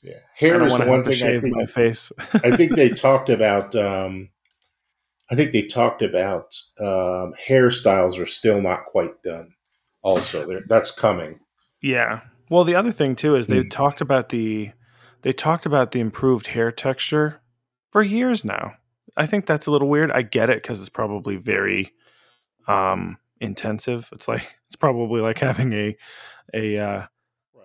Yeah, 0.04 0.14
hair 0.36 0.62
is 0.64 0.78
the 0.78 0.86
one 0.86 1.04
thing 1.04 1.24
I 1.24 1.40
think. 1.40 1.56
my 1.56 1.66
face 1.66 2.12
I 2.34 2.56
think 2.56 2.76
they 2.76 2.90
talked 3.08 3.30
about. 3.30 3.76
Um, 3.76 4.30
I 5.30 5.36
think 5.36 5.52
they 5.52 5.64
talked 5.64 6.02
about 6.02 6.56
um, 6.80 7.34
hairstyles 7.48 8.20
are 8.20 8.26
still 8.26 8.62
not 8.62 8.86
quite 8.86 9.22
done. 9.24 9.54
Also, 10.02 10.46
They're, 10.46 10.64
that's 10.68 10.92
coming. 10.92 11.40
Yeah. 11.82 12.22
Well, 12.50 12.64
the 12.66 12.76
other 12.76 12.92
thing 12.92 13.16
too 13.16 13.36
is 13.36 13.48
they've 13.48 13.64
Hmm. 13.64 13.70
talked 13.70 14.02
about 14.02 14.30
the 14.30 14.72
they 15.22 15.32
talked 15.32 15.66
about 15.68 15.92
the 15.92 16.00
improved 16.00 16.48
hair 16.48 16.72
texture 16.72 17.40
for 17.92 18.02
years 18.02 18.44
now. 18.44 18.74
I 19.16 19.28
think 19.28 19.46
that's 19.46 19.68
a 19.68 19.72
little 19.72 19.88
weird. 19.90 20.12
I 20.12 20.24
get 20.24 20.50
it 20.50 20.62
because 20.64 20.80
it's 20.80 20.90
probably 20.90 21.36
very 21.36 21.94
um, 22.68 23.18
intensive. 23.40 24.10
It's 24.12 24.28
like 24.28 24.58
it's 24.68 24.76
probably 24.76 25.22
like 25.22 25.38
having 25.38 25.72
a 25.74 25.96
a 26.54 26.78
uh, 26.78 27.06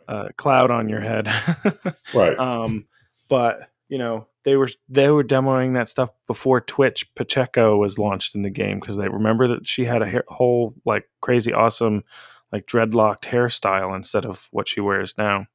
uh, 0.09 0.29
cloud 0.37 0.71
on 0.71 0.89
your 0.89 1.01
head. 1.01 1.29
Right. 2.15 2.39
um, 2.39 2.87
but 3.29 3.69
you 3.89 3.99
know 3.99 4.27
they 4.45 4.57
were 4.57 4.69
they 4.89 5.11
were 5.11 5.25
demoing 5.25 5.75
that 5.75 5.89
stuff 5.89 6.11
before 6.27 6.61
Twitch 6.61 7.13
Pacheco 7.15 7.77
was 7.77 7.99
launched 7.99 8.35
in 8.35 8.43
the 8.43 8.51
game 8.51 8.79
because 8.79 8.97
they 8.97 9.09
remember 9.09 9.49
that 9.49 9.67
she 9.67 9.85
had 9.85 10.03
a 10.03 10.07
hair, 10.07 10.25
whole 10.29 10.75
like 10.85 11.09
crazy 11.21 11.53
awesome 11.53 12.05
like 12.53 12.67
dreadlocked 12.67 13.23
hairstyle 13.23 13.95
instead 13.97 14.25
of 14.25 14.49
what 14.53 14.69
she 14.69 14.81
wears 14.81 15.15
now. 15.19 15.47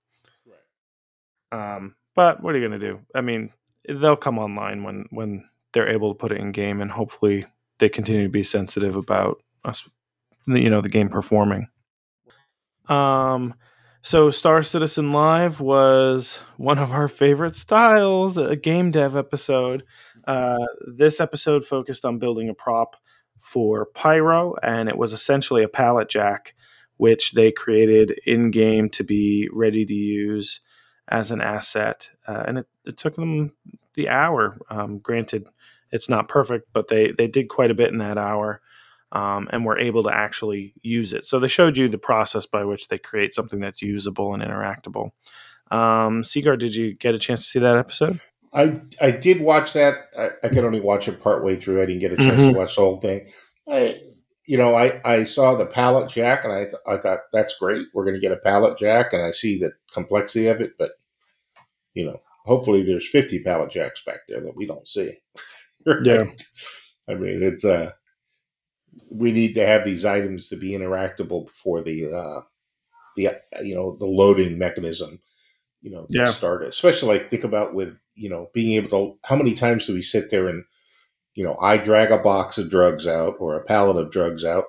Um, 1.52 1.96
but 2.16 2.42
what 2.44 2.54
are 2.54 2.60
you 2.60 2.66
gonna 2.68 2.80
do? 2.80 3.00
I 3.16 3.22
mean, 3.22 3.52
they'll 3.88 4.16
come 4.16 4.40
online 4.40 4.84
when 4.84 5.06
when 5.10 5.50
they're 5.74 5.90
able 5.90 6.14
to 6.14 6.18
put 6.18 6.32
it 6.32 6.40
in 6.40 6.52
game, 6.52 6.82
and 6.82 6.92
hopefully 6.92 7.46
they 7.80 7.90
continue 7.90 8.24
to 8.24 8.30
be 8.30 8.44
sensitive 8.44 8.96
about 8.96 9.42
us, 9.64 9.88
you 10.48 10.70
know, 10.70 10.82
the 10.82 10.90
game 10.90 11.10
performing. 11.10 11.68
Um, 12.88 13.54
so 14.02 14.32
Star 14.32 14.64
Citizen 14.64 15.12
Live 15.12 15.60
was 15.60 16.40
one 16.58 16.80
of 16.80 16.92
our 16.92 17.08
favorite 17.08 17.56
styles, 17.56 18.38
a 18.38 18.56
game 18.56 18.92
dev 18.92 19.16
episode. 19.16 19.84
Uh, 20.28 20.66
this 20.88 21.20
episode 21.20 21.66
focused 21.66 22.06
on 22.06 22.20
building 22.20 22.50
a 22.50 22.54
prop 22.54 22.96
for 23.40 23.86
Pyro, 23.86 24.56
and 24.64 24.90
it 24.90 24.98
was 24.98 25.14
essentially 25.14 25.64
a 25.64 25.68
pallet 25.68 26.10
jack, 26.10 26.56
which 26.98 27.34
they 27.34 27.52
created 27.52 28.20
in 28.26 28.52
game 28.52 28.90
to 28.90 29.04
be 29.04 29.50
ready 29.52 29.86
to 29.86 29.94
use 29.94 30.62
as 31.08 31.30
an 31.32 31.42
asset. 31.42 32.10
Uh, 32.28 32.44
and 32.48 32.58
it, 32.60 32.68
it, 32.86 32.98
took 32.98 33.16
them 33.16 33.52
the 33.96 34.10
hour. 34.10 34.58
Um, 34.70 35.00
granted, 35.00 35.46
it's 35.92 36.10
not 36.10 36.28
perfect, 36.28 36.70
but 36.74 36.88
they 36.88 37.12
they 37.12 37.28
did 37.28 37.50
quite 37.50 37.72
a 37.72 37.76
bit 37.76 37.92
in 37.92 37.98
that 37.98 38.18
hour. 38.18 38.62
Um, 39.14 39.50
and 39.52 39.66
were 39.66 39.78
able 39.78 40.04
to 40.04 40.14
actually 40.14 40.74
use 40.84 41.12
it. 41.12 41.26
So 41.26 41.38
they 41.38 41.50
showed 41.50 41.76
you 41.76 41.90
the 41.90 41.98
process 41.98 42.46
by 42.46 42.64
which 42.64 42.88
they 42.88 42.98
create 42.98 43.34
something 43.34 43.60
that's 43.60 43.82
usable 43.82 44.34
and 44.34 44.42
interactable. 44.42 45.12
Um, 45.70 46.24
Seagard, 46.24 46.60
did 46.60 46.76
you 46.76 46.94
get 46.94 47.14
a 47.14 47.20
chance 47.20 47.42
to 47.42 47.50
see 47.50 47.60
that 47.60 47.78
episode? 47.78 48.22
I 48.54 48.82
I 49.02 49.12
did 49.12 49.42
watch 49.42 49.74
that. 49.74 49.96
I, 50.18 50.30
I 50.44 50.50
could 50.50 50.66
only 50.66 50.82
watch 50.82 51.08
it 51.08 51.22
part 51.22 51.44
way 51.44 51.56
through. 51.56 51.82
I 51.82 51.86
didn't 51.86 52.02
get 52.02 52.14
a 52.14 52.18
chance 52.18 52.42
mm-hmm. 52.42 52.54
to 52.54 52.58
watch 52.58 52.76
the 52.76 52.82
whole 52.82 52.98
thing. 52.98 53.28
I, 53.70 54.02
you 54.46 54.58
know, 54.58 54.76
I, 54.76 55.00
I 55.06 55.24
saw 55.24 55.56
the 55.56 55.66
pallet 55.66 56.10
jack 56.10 56.44
and 56.44 56.52
I 56.52 56.64
th- 56.64 56.76
I 56.86 56.98
thought 56.98 57.20
that's 57.32 57.58
great. 57.58 57.88
We're 57.94 58.04
going 58.04 58.16
to 58.16 58.22
get 58.22 58.34
a 58.34 58.38
pallet 58.38 58.78
jack, 58.78 59.14
and 59.14 59.22
I 59.22 59.32
see 59.32 59.58
the 59.58 59.72
complexity 59.94 60.48
of 60.48 60.60
it. 60.60 60.74
But 60.78 60.92
you 61.94 62.06
know, 62.06 62.20
hopefully 62.46 62.84
there's 62.84 63.10
50 63.10 63.44
pallet 63.44 63.72
jacks 63.72 64.04
back 64.04 64.22
there 64.28 64.42
that 64.42 64.56
we 64.56 64.66
don't 64.66 64.88
see. 64.88 65.12
right? 65.86 66.00
Yeah, 66.04 66.26
I 67.08 67.14
mean 67.14 67.42
it's 67.44 67.64
uh 67.64 67.92
we 69.10 69.32
need 69.32 69.54
to 69.56 69.66
have 69.66 69.86
these 69.86 70.06
items 70.06 70.50
to 70.50 70.56
be 70.56 70.72
interactable 70.72 71.48
before 71.48 71.82
the 71.82 72.06
uh 72.14 72.42
the 73.16 73.30
you 73.62 73.76
know 73.76 73.96
the 73.98 74.06
loading 74.06 74.58
mechanism 74.58 75.20
you 75.82 75.92
know 75.92 76.06
yeah. 76.10 76.26
start 76.26 76.64
it. 76.64 76.70
Especially 76.70 77.18
like 77.18 77.30
think 77.30 77.44
about 77.44 77.74
with 77.74 78.00
you 78.16 78.30
know 78.30 78.50
being 78.54 78.76
able 78.76 78.90
to 78.90 79.20
how 79.28 79.36
many 79.36 79.54
times 79.54 79.88
do 79.88 79.94
we 79.94 80.02
sit 80.02 80.30
there 80.30 80.48
and 80.48 80.64
you 81.34 81.44
know 81.44 81.58
I 81.60 81.78
drag 81.78 82.12
a 82.12 82.18
box 82.18 82.58
of 82.58 82.70
drugs 82.70 83.08
out 83.08 83.36
or 83.40 83.56
a 83.56 83.64
pallet 83.64 83.98
of 83.98 84.12
drugs 84.12 84.46
out. 84.46 84.66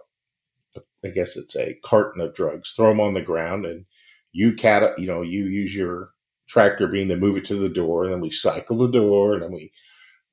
I 1.04 1.08
guess 1.08 1.36
it's 1.36 1.56
a 1.56 1.78
carton 1.82 2.22
of 2.22 2.34
drugs. 2.34 2.72
Throw 2.72 2.90
them 2.90 3.00
on 3.00 3.14
the 3.14 3.22
ground 3.22 3.66
and 3.66 3.84
you 4.32 4.54
cat 4.54 4.98
you 4.98 5.06
know 5.06 5.22
you 5.22 5.44
use 5.44 5.74
your 5.74 6.10
tractor 6.48 6.86
beam 6.86 7.08
to 7.08 7.16
move 7.16 7.36
it 7.36 7.44
to 7.46 7.56
the 7.56 7.68
door 7.68 8.04
and 8.04 8.12
then 8.12 8.20
we 8.20 8.30
cycle 8.30 8.76
the 8.76 8.90
door 8.90 9.34
and 9.34 9.42
then 9.42 9.52
we 9.52 9.72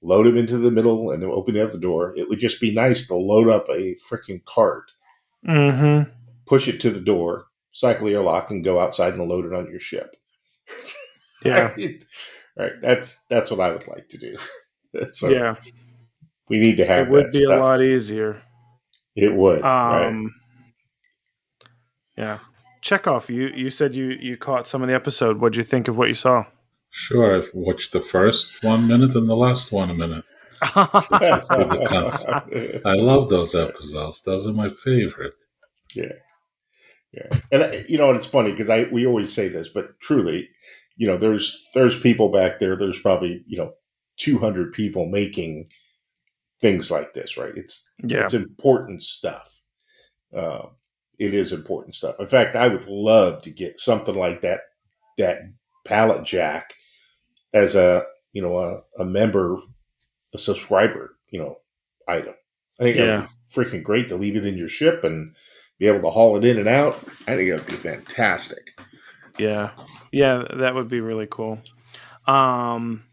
load 0.01 0.25
them 0.25 0.38
into 0.38 0.58
the 0.58 0.72
middle 0.72 1.12
and 1.12 1.24
open 1.24 1.58
up 1.58 1.72
the 1.72 1.79
door. 1.79 2.13
It 2.15 2.29
would 2.29 2.39
just 2.39 2.62
be 2.62 2.74
nice 2.74 3.08
to 3.08 3.15
load 3.15 3.50
up 3.50 3.68
a 3.70 3.96
freaking 3.96 4.44
cart, 4.46 4.91
mm-hmm. 5.48 6.10
push 6.46 6.68
it 6.68 6.79
to 6.82 6.89
the 6.89 7.00
door, 7.00 7.46
cycle 7.72 8.10
your 8.10 8.24
lock, 8.24 8.51
and 8.51 8.63
go 8.63 8.79
outside 8.79 9.13
and 9.13 9.27
load 9.27 9.46
it 9.46 9.53
on 9.53 9.70
your 9.70 9.79
ship. 9.79 10.15
Yeah. 11.46 11.72
right? 11.77 12.03
right. 12.58 12.74
That's 12.82 13.24
that's 13.29 13.50
what 13.50 13.62
I 13.62 13.72
would 13.72 13.88
like 13.88 14.10
to 14.10 14.18
do. 14.18 14.36
so 15.08 15.29
yeah. 15.29 15.56
We 16.50 16.60
need 16.60 16.75
to 16.75 16.86
have. 16.86 17.08
It 17.08 17.12
would 17.12 17.32
be 17.32 17.46
stuff. 17.46 17.62
a 17.62 17.63
lot 17.63 17.82
easier. 17.82 18.41
It 19.15 19.34
would. 19.34 19.62
Um, 19.62 20.25
right? 20.25 21.65
Yeah. 22.18 22.39
Chekhov, 22.82 23.29
you 23.29 23.48
you 23.56 23.70
said 23.70 23.96
you 23.96 24.08
you 24.20 24.36
caught 24.36 24.68
some 24.68 24.82
of 24.82 24.89
the 24.89 24.96
episode. 24.96 25.39
What'd 25.39 25.56
you 25.56 25.63
think 25.63 25.88
of 25.88 25.98
what 25.98 26.10
you 26.10 26.13
saw? 26.13 26.44
Sure, 26.89 27.38
I've 27.38 27.51
watched 27.53 27.93
the 27.93 28.01
first 28.01 28.63
one 28.63 28.88
minute 28.88 29.15
and 29.15 29.29
the 29.29 29.36
last 29.36 29.72
one 29.72 29.89
a 29.89 29.93
minute. 29.93 30.25
I 30.62 31.86
love 32.96 33.29
those 33.29 33.55
episodes. 33.55 34.22
Those 34.24 34.48
are 34.48 34.53
my 34.53 34.69
favorite. 34.69 35.36
Yeah, 35.96 36.13
yeah, 37.13 37.39
and 37.51 37.86
you 37.88 37.98
know, 37.98 38.10
and 38.10 38.17
it's 38.17 38.27
funny 38.27 38.51
because 38.51 38.69
I 38.69 38.84
we 38.91 39.05
always 39.05 39.34
say 39.34 39.48
this, 39.48 39.69
but 39.69 40.00
truly, 40.01 40.50
you 40.98 41.08
know, 41.08 41.17
there's 41.17 41.63
there's 41.74 42.00
people 42.00 42.29
back 42.29 42.60
there. 42.60 42.75
There's 42.75 43.00
probably 43.00 43.43
you 43.48 43.58
know 43.58 43.72
200 44.17 44.74
people 44.74 45.05
making 45.05 45.69
things 46.60 46.91
like 46.91 47.13
this, 47.13 47.38
right? 47.38 47.53
It's 47.55 47.89
yeah. 48.03 48.25
it's 48.25 48.34
important 48.34 49.03
stuff. 49.03 49.62
Uh, 50.36 50.67
it 51.17 51.34
is 51.34 51.53
important 51.53 51.96
stuff. 51.96 52.15
In 52.19 52.27
fact, 52.27 52.55
I 52.55 52.67
would 52.67 52.88
love 52.88 53.41
to 53.43 53.50
get 53.50 53.79
something 53.79 54.15
like 54.15 54.41
that 54.41 54.62
that 55.17 55.39
pallet 55.89 56.24
jack 56.24 56.75
as 57.53 57.75
a 57.75 58.03
you 58.31 58.41
know 58.41 58.58
a, 58.58 59.01
a 59.01 59.05
member, 59.05 59.58
a 60.34 60.38
subscriber, 60.38 61.17
you 61.29 61.39
know, 61.39 61.58
item. 62.08 62.36
I 62.79 62.84
think 62.84 62.98
yeah. 62.98 63.22
would 63.22 63.27
be 63.27 63.31
freaking 63.53 63.84
great 63.84 64.08
to 64.10 64.15
leave 64.15 64.36
it 64.36 64.46
in 64.46 64.58
your 64.58 64.69
ship 64.69 65.03
and 65.03 65.36
be 65.79 65.88
able 65.88 66.01
to 66.01 66.12
haul 66.12 66.38
it 66.38 66.46
in 66.46 66.60
and 66.60 66.69
out. 66.69 66.96
I 67.27 67.36
think 67.36 67.50
it 67.50 67.55
would 67.55 67.65
be 67.65 67.74
fantastic. 67.74 68.79
Yeah, 69.38 69.72
yeah, 70.12 70.43
that 70.58 70.75
would 70.75 70.89
be 70.89 71.01
really 71.01 71.27
cool. 71.29 71.60
Um, 72.27 73.03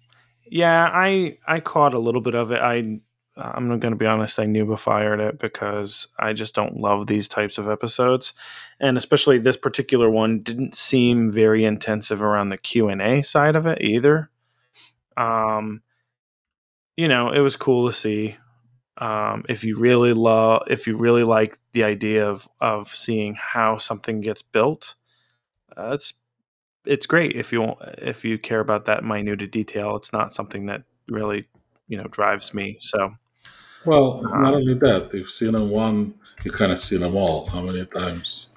yeah, 0.46 0.88
I 0.92 1.38
I 1.48 1.60
caught 1.60 1.94
a 1.94 1.98
little 1.98 2.20
bit 2.20 2.34
of 2.34 2.52
it. 2.52 2.60
I 2.60 3.00
I'm 3.36 3.68
going 3.68 3.92
to 3.92 3.96
be 3.96 4.06
honest, 4.06 4.38
I 4.38 4.46
knew 4.46 4.74
fired 4.76 5.20
it 5.20 5.38
because 5.38 6.08
I 6.18 6.32
just 6.32 6.54
don't 6.54 6.80
love 6.80 7.06
these 7.06 7.28
types 7.28 7.58
of 7.58 7.68
episodes, 7.68 8.32
and 8.80 8.96
especially 8.96 9.38
this 9.38 9.56
particular 9.56 10.08
one 10.08 10.40
didn't 10.42 10.74
seem 10.74 11.30
very 11.30 11.64
intensive 11.64 12.22
around 12.22 12.48
the 12.48 12.56
Q 12.56 12.88
and 12.88 13.02
A 13.02 13.22
side 13.22 13.56
of 13.56 13.66
it 13.66 13.82
either. 13.82 14.30
Um, 15.16 15.82
you 16.96 17.08
know, 17.08 17.30
it 17.30 17.40
was 17.40 17.56
cool 17.56 17.86
to 17.86 17.92
see. 17.92 18.36
Um, 18.98 19.44
if 19.48 19.62
you 19.64 19.76
really 19.76 20.14
love, 20.14 20.62
if 20.68 20.86
you 20.86 20.96
really 20.96 21.24
like 21.24 21.58
the 21.72 21.84
idea 21.84 22.28
of 22.28 22.48
of 22.60 22.88
seeing 22.88 23.34
how 23.34 23.76
something 23.76 24.20
gets 24.20 24.40
built, 24.42 24.94
uh, 25.76 25.90
it's 25.92 26.14
it's 26.86 27.06
great 27.06 27.36
if 27.36 27.52
you 27.52 27.74
if 27.98 28.24
you 28.24 28.38
care 28.38 28.60
about 28.60 28.86
that 28.86 29.04
minute 29.04 29.50
detail. 29.50 29.96
It's 29.96 30.12
not 30.12 30.32
something 30.32 30.66
that 30.66 30.84
really 31.08 31.46
you 31.88 31.98
know 31.98 32.04
drives 32.04 32.54
me. 32.54 32.78
So, 32.80 33.14
well, 33.86 34.26
um, 34.32 34.42
not 34.42 34.54
only 34.54 34.74
that, 34.74 35.10
you've 35.14 35.30
seen 35.30 35.52
them 35.52 35.70
one, 35.70 36.14
you 36.44 36.50
kind 36.50 36.72
of 36.72 36.80
seen 36.80 37.00
them 37.00 37.16
all. 37.16 37.46
How 37.46 37.60
many 37.60 37.84
times? 37.86 38.50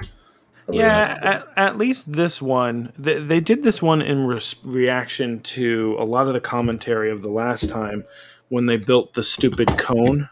Yeah, 0.71 1.17
at, 1.21 1.47
at, 1.57 1.77
least 1.77 2.11
this 2.11 2.41
one. 2.41 2.93
They, 2.97 3.19
they 3.19 3.39
did 3.39 3.63
this 3.63 3.81
one 3.81 4.01
in 4.01 4.27
res- 4.27 4.55
reaction 4.63 5.39
to 5.41 5.95
a 5.97 6.03
lot 6.03 6.27
of 6.27 6.33
the 6.33 6.41
commentary 6.41 7.09
of 7.09 7.23
the 7.23 7.29
last 7.29 7.69
time 7.69 8.03
when 8.49 8.67
they 8.67 8.77
built 8.77 9.13
the 9.13 9.23
stupid 9.23 9.67
cone. 9.77 10.29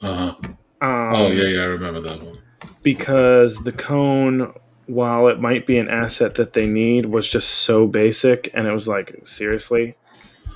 Uh 0.00 0.14
huh. 0.16 0.34
Um, 0.80 1.12
oh 1.14 1.28
yeah, 1.28 1.48
yeah, 1.48 1.62
I 1.62 1.66
remember 1.66 2.00
that 2.00 2.22
one. 2.22 2.38
Because 2.82 3.62
the 3.62 3.72
cone 3.72 4.54
while 4.86 5.28
it 5.28 5.40
might 5.40 5.66
be 5.66 5.78
an 5.78 5.88
asset 5.88 6.34
that 6.34 6.52
they 6.52 6.66
need, 6.66 7.06
was 7.06 7.28
just 7.28 7.48
so 7.48 7.86
basic. 7.86 8.50
And 8.54 8.66
it 8.66 8.72
was 8.72 8.88
like, 8.88 9.20
seriously? 9.24 9.96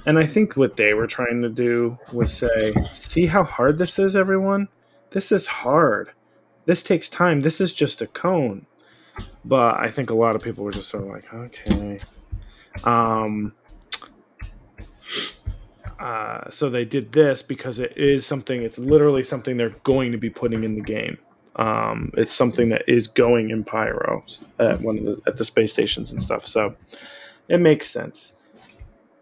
And 0.06 0.18
I 0.18 0.25
think 0.25 0.56
what 0.56 0.76
they 0.76 0.94
were 0.94 1.08
trying 1.08 1.42
to 1.42 1.48
do 1.48 1.98
was 2.12 2.32
say, 2.32 2.75
see 2.92 3.26
how 3.26 3.42
hard 3.42 3.78
this 3.78 3.98
is, 3.98 4.14
everyone? 4.14 4.68
This 5.10 5.32
is 5.32 5.46
hard. 5.46 6.10
This 6.64 6.82
takes 6.82 7.08
time. 7.08 7.40
This 7.40 7.60
is 7.60 7.72
just 7.72 8.02
a 8.02 8.06
cone. 8.06 8.66
But 9.44 9.76
I 9.78 9.90
think 9.90 10.10
a 10.10 10.14
lot 10.14 10.36
of 10.36 10.42
people 10.42 10.64
were 10.64 10.70
just 10.70 10.88
sort 10.88 11.04
of 11.04 11.10
like, 11.10 11.32
okay. 11.34 12.00
Um, 12.84 13.52
uh, 15.98 16.50
so 16.50 16.70
they 16.70 16.84
did 16.84 17.12
this 17.12 17.42
because 17.42 17.78
it 17.78 17.96
is 17.96 18.25
something, 18.25 18.62
it's 18.62 18.78
literally 18.78 19.25
something 19.25 19.56
they're 19.56 19.70
going 19.82 20.12
to 20.12 20.18
be 20.18 20.30
putting 20.30 20.62
in 20.62 20.76
the 20.76 20.82
game. 20.82 21.18
Um, 21.56 22.12
it's 22.16 22.34
something 22.34 22.68
that 22.68 22.84
is 22.86 23.06
going 23.08 23.50
in 23.50 23.64
Pyro 23.64 24.25
at 24.58 24.80
one 24.82 24.98
of 24.98 25.04
the 25.04 25.22
at 25.26 25.36
the 25.38 25.44
space 25.44 25.72
stations 25.72 26.12
and 26.12 26.20
stuff. 26.20 26.46
So 26.46 26.76
it 27.48 27.60
makes 27.60 27.90
sense. 27.90 28.34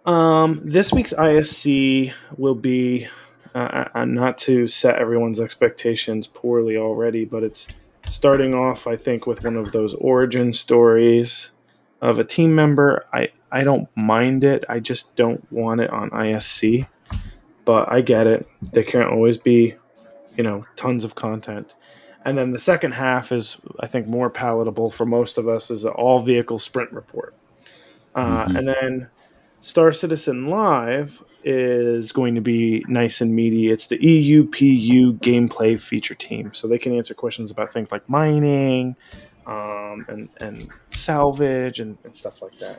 Um, 0.05 0.61
this 0.63 0.93
week's 0.93 1.15
ISC 1.15 2.13
will 2.37 2.55
be 2.55 3.09
uh, 3.55 3.59
uh, 3.59 3.89
uh, 3.95 4.05
not 4.05 4.37
to 4.39 4.67
set 4.67 4.99
everyone's 4.99 5.41
expectations 5.41 6.27
poorly 6.27 6.77
already, 6.77 7.25
but 7.25 7.43
it's 7.43 7.69
starting 8.11 8.53
off, 8.53 8.87
I 8.87 8.97
think, 8.97 9.27
with 9.27 9.45
one 9.45 9.57
of 9.57 9.73
those 9.73 9.95
origin 9.95 10.53
stories 10.53 11.51
of 12.03 12.19
a 12.19 12.25
team 12.25 12.55
member. 12.55 13.07
I 13.13 13.31
I 13.51 13.63
don't 13.63 13.89
mind 13.97 14.45
it. 14.45 14.65
I 14.69 14.81
just 14.81 15.15
don't 15.15 15.51
want 15.53 15.81
it 15.81 15.91
on 15.91 16.11
ISC. 16.11 16.87
But 17.65 17.91
I 17.91 18.03
get 18.03 18.27
it. 18.27 18.47
There 18.61 18.83
can't 18.83 19.09
always 19.09 19.39
be, 19.39 19.75
you 20.37 20.43
know, 20.43 20.67
tons 20.77 21.05
of 21.05 21.15
content. 21.15 21.75
And 22.27 22.37
then 22.37 22.51
the 22.51 22.59
second 22.59 22.93
half 22.93 23.33
is, 23.33 23.57
I 23.81 23.87
think, 23.87 24.07
more 24.07 24.29
palatable 24.29 24.91
for 24.91 25.07
most 25.07 25.39
of 25.39 25.49
us 25.49 25.71
is 25.71 25.85
an 25.85 25.93
all 25.93 26.21
vehicle 26.21 26.59
sprint 26.59 26.93
report. 26.93 27.35
Uh, 28.15 28.45
mm-hmm. 28.45 28.57
And 28.57 28.69
then 28.69 29.09
Star 29.65 29.93
Citizen 29.93 30.49
Live 30.49 31.25
is 31.43 32.13
going 32.13 32.35
to 32.35 32.43
be 32.43 32.85
nice 32.87 33.23
and 33.23 33.35
meaty. 33.35 33.71
It's 33.71 33.87
the 33.87 33.97
EUPU 33.97 35.19
gameplay 35.21 35.81
feature 35.81 36.15
team. 36.15 36.53
So 36.53 36.69
they 36.69 36.77
can 36.77 36.95
answer 36.95 37.15
questions 37.15 37.51
about 37.51 37.73
things 37.73 37.91
like 37.91 38.07
mining 38.07 38.95
um, 39.47 40.05
and, 40.07 40.29
and 40.39 40.69
salvage 40.91 41.81
and, 41.81 41.97
and 42.05 42.15
stuff 42.15 42.43
like 42.43 42.59
that. 42.59 42.79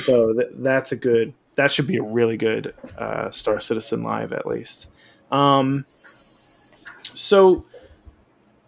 So 0.00 0.32
th- 0.32 0.48
that's 0.54 0.92
a 0.92 0.96
good, 0.96 1.34
that 1.56 1.70
should 1.70 1.86
be 1.86 1.98
a 1.98 2.02
really 2.02 2.38
good 2.38 2.74
uh, 2.96 3.30
Star 3.30 3.60
Citizen 3.60 4.02
Live 4.02 4.32
at 4.32 4.46
least. 4.46 4.86
Um, 5.30 5.84
so 7.12 7.66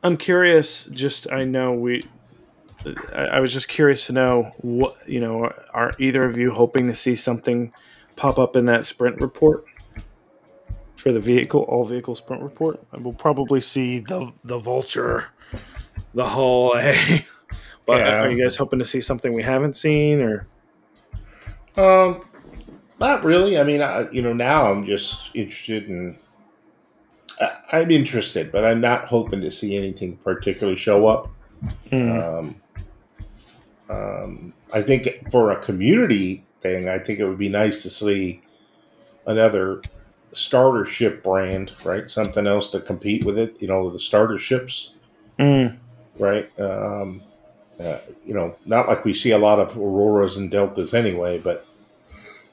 I'm 0.03 0.19
curious. 0.19 0.85
Just 0.85 1.33
I 1.33 1.45
know 1.45 1.73
we. 1.73 2.05
I, 3.15 3.41
was 3.41 3.53
just 3.53 3.69
curious 3.69 4.07
to 4.07 4.13
know 4.13 4.53
what 4.59 4.97
you 5.07 5.21
know. 5.21 5.53
Are 5.73 5.93
either 5.99 6.25
of 6.25 6.37
you 6.37 6.51
hoping 6.51 6.87
to 6.89 6.95
see 6.95 7.17
something 7.17 7.73
pop 8.17 8.39
up 8.39 8.57
in 8.57 8.67
that 8.67 8.85
sprint 8.87 9.21
report? 9.21 9.65
for 10.97 11.13
the 11.13 11.21
vehicle 11.21 11.61
all 11.63 11.85
vehicle 11.85 12.15
sprint 12.15 12.43
report. 12.43 12.83
We'll 12.93 13.13
probably 13.13 13.61
see 13.61 14.01
the 14.01 14.33
the 14.45 14.59
vulture, 14.59 15.27
the 16.15 16.27
hull 16.27 16.75
A. 16.79 17.25
but 17.87 17.99
Yeah. 18.01 18.23
are 18.23 18.31
you 18.31 18.43
guys 18.43 18.57
hoping 18.57 18.79
to 18.79 18.85
see 18.85 19.01
something 19.01 19.33
we 19.35 19.43
haven't 19.43 19.77
seen 19.77 20.21
or? 20.21 20.49
Um, 21.77 22.25
not 22.99 23.23
really. 23.25 23.59
I 23.59 23.63
mean, 23.63 23.83
I, 23.83 24.11
you 24.11 24.23
know, 24.23 24.33
now 24.33 24.71
I'm 24.73 24.87
just 24.87 25.31
interested 25.35 25.89
in. 25.89 26.19
I, 27.41 27.51
I'm 27.73 27.91
interested, 27.91 28.51
but 28.51 28.65
I'm 28.65 28.81
not 28.81 29.05
hoping 29.05 29.43
to 29.43 29.51
see 29.51 29.77
anything 29.77 30.17
particularly 30.17 30.79
show 30.79 31.07
up. 31.07 31.29
Mm, 31.91 32.39
Um, 32.39 32.57
um, 33.89 34.53
I 34.73 34.83
think 34.83 35.31
for 35.31 35.51
a 35.51 35.57
community 35.57 36.45
thing, 36.61 36.89
I 36.89 36.99
think 36.99 37.19
it 37.19 37.27
would 37.27 37.39
be 37.39 37.49
nice 37.49 37.83
to 37.83 37.91
see 37.91 38.43
another 39.27 39.83
starter 40.33 40.85
ship 40.85 41.23
brand, 41.23 41.73
right? 41.85 42.11
Something 42.11 42.47
else 42.47 42.71
to 42.71 42.81
compete 42.81 43.25
with 43.25 43.39
it. 43.39 43.61
You 43.61 43.69
know, 43.69 43.91
the 43.91 43.99
starter 43.99 44.39
ships, 44.39 44.93
mm, 45.39 45.77
right? 46.19 46.51
Um, 46.61 47.23
uh, 47.81 47.99
you 48.25 48.35
know, 48.35 48.57
not 48.65 48.89
like 48.89 49.05
we 49.05 49.15
see 49.15 49.31
a 49.31 49.39
lot 49.39 49.59
of 49.59 49.77
auroras 49.77 50.37
and 50.37 50.51
deltas 50.51 50.95
anyway, 50.95 51.39
but 51.39 51.67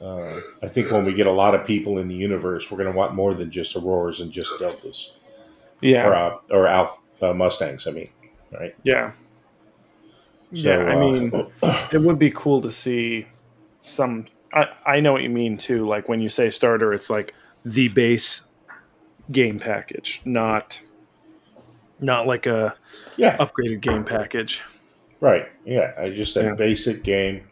uh, 0.01 0.39
I 0.61 0.67
think 0.67 0.91
when 0.91 1.05
we 1.05 1.13
get 1.13 1.27
a 1.27 1.31
lot 1.31 1.55
of 1.55 1.65
people 1.65 1.97
in 1.97 2.09
the 2.09 2.15
universe, 2.15 2.69
we're 2.69 2.77
going 2.77 2.91
to 2.91 2.97
want 2.97 3.15
more 3.15 3.33
than 3.33 3.51
just 3.51 3.75
auroras 3.75 4.19
and 4.19 4.31
just 4.31 4.59
deltas 4.59 5.13
yeah. 5.81 6.07
or 6.07 6.15
uh, 6.15 6.37
or 6.49 6.67
alpha 6.67 6.99
uh, 7.21 7.33
mustangs. 7.33 7.87
I 7.87 7.91
mean, 7.91 8.09
right? 8.51 8.75
Yeah. 8.83 9.11
Yeah, 10.53 10.77
I 10.77 10.95
uh, 10.95 10.99
mean, 10.99 11.31
it 11.91 12.01
would 12.01 12.19
be 12.19 12.31
cool 12.31 12.61
to 12.61 12.71
see 12.71 13.27
some. 13.81 14.25
I, 14.53 14.67
I 14.85 14.99
know 14.99 15.11
what 15.11 15.23
you 15.23 15.29
mean 15.29 15.57
too. 15.57 15.87
Like 15.87 16.07
when 16.07 16.21
you 16.21 16.29
say 16.29 16.49
starter, 16.49 16.93
it's 16.93 17.09
like 17.09 17.33
the 17.65 17.87
base 17.87 18.41
game 19.31 19.59
package, 19.59 20.21
not 20.25 20.79
not 21.99 22.27
like 22.27 22.45
a 22.45 22.75
yeah, 23.17 23.37
upgraded 23.37 23.81
game 23.81 24.03
package. 24.03 24.63
Right. 25.23 25.47
Yeah. 25.63 25.93
I 25.97 26.09
just 26.09 26.35
a 26.35 26.43
Yeah. 26.43 26.53
basic 26.55 27.01
game, 27.03 27.49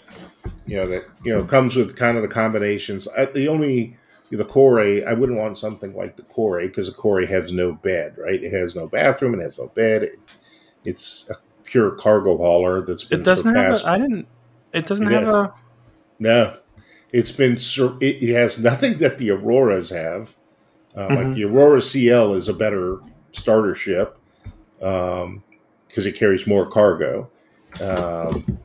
you 0.65 0.75
know, 0.75 0.87
that, 0.87 1.05
you 1.23 1.33
know, 1.33 1.45
comes 1.45 1.75
with 1.77 1.95
kind 1.95 2.17
of 2.17 2.23
the 2.23 2.29
combinations. 2.29 3.07
I, 3.17 3.25
the 3.25 3.47
only, 3.47 3.97
the 4.29 4.43
Kore, 4.43 4.81
I 4.81 5.13
wouldn't 5.13 5.39
want 5.39 5.57
something 5.57 5.95
like 5.95 6.17
the 6.17 6.23
Kore 6.23 6.59
because 6.59 6.87
the 6.87 6.93
Kore 6.93 7.21
has 7.21 7.53
no 7.53 7.71
bed, 7.71 8.17
right? 8.17 8.43
It 8.43 8.51
has 8.51 8.75
no 8.75 8.87
bathroom, 8.87 9.39
it 9.39 9.43
has 9.43 9.57
no 9.57 9.67
bed. 9.67 10.03
It, 10.03 10.19
it's 10.83 11.29
a 11.29 11.35
pure 11.71 11.91
cargo 11.91 12.35
hauler 12.37 12.81
that's 12.81 13.05
been 13.05 13.21
It 13.21 13.23
doesn't 13.23 13.55
have. 13.55 13.79
surpassed. 13.79 13.85
A, 13.85 13.89
I 13.91 13.97
didn't. 13.97 14.27
It 14.73 14.87
doesn't 14.87 15.07
It 15.07 15.11
have 15.13 15.27
a. 15.27 15.53
no, 16.19 16.57
it's 17.13 17.31
been, 17.31 17.57
sur- 17.57 17.97
it, 18.01 18.21
has 18.33 18.61
nothing 18.61 18.97
that 18.97 19.17
the 19.17 19.31
Auroras 19.31 19.89
have. 19.89 20.35
Uh, 20.95 21.07
Like 21.07 21.17
Mhm. 21.27 21.35
the 21.35 21.43
Aurora 21.45 21.81
CL 21.81 22.33
is 22.35 22.49
a 22.49 22.53
better 22.53 22.97
starter 23.31 23.73
ship 23.75 24.17
because 24.79 26.05
it 26.05 26.15
carries 26.15 26.45
more 26.45 26.65
cargo. 26.69 27.29
Um, 27.81 28.57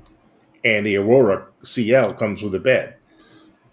and 0.65 0.85
the 0.85 0.97
Aurora 0.97 1.47
CL 1.63 2.15
comes 2.15 2.43
with 2.43 2.55
a 2.57 2.59
bed. 2.61 2.95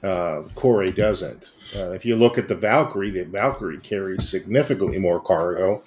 Uh, 0.03 0.43
Corey 0.53 0.91
doesn't. 0.91 1.53
Uh, 1.75 1.89
if 1.91 2.05
you 2.05 2.15
look 2.15 2.37
at 2.37 2.47
the 2.47 2.55
Valkyrie, 2.55 3.09
the 3.09 3.23
Valkyrie 3.23 3.79
carries 3.79 4.29
significantly 4.29 4.99
more 4.99 5.19
cargo, 5.19 5.81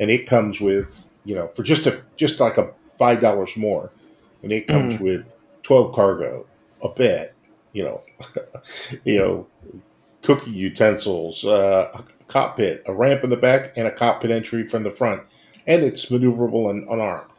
and 0.00 0.10
it 0.10 0.26
comes 0.26 0.60
with 0.60 1.04
you 1.24 1.34
know 1.36 1.48
for 1.54 1.62
just 1.62 1.86
a 1.86 2.00
just 2.16 2.40
like 2.40 2.56
a 2.58 2.70
five 3.00 3.18
dollars 3.18 3.56
more, 3.56 3.90
and 4.42 4.52
it 4.52 4.66
comes 4.66 5.00
with 5.00 5.34
twelve 5.62 5.94
cargo, 5.94 6.44
a 6.82 6.88
bed, 6.90 7.32
you 7.72 7.82
know, 7.82 8.02
you 9.04 9.18
know, 9.18 9.46
cooking 10.22 10.52
utensils, 10.52 11.46
uh, 11.46 11.90
a 11.94 12.02
cockpit, 12.24 12.82
a 12.84 12.92
ramp 12.92 13.24
in 13.24 13.30
the 13.30 13.38
back, 13.38 13.72
and 13.74 13.86
a 13.86 13.90
cockpit 13.90 14.30
entry 14.30 14.68
from 14.68 14.82
the 14.82 14.90
front, 14.90 15.22
and 15.66 15.82
it's 15.82 16.10
maneuverable 16.10 16.68
and 16.68 16.86
unarmed. 16.90 17.30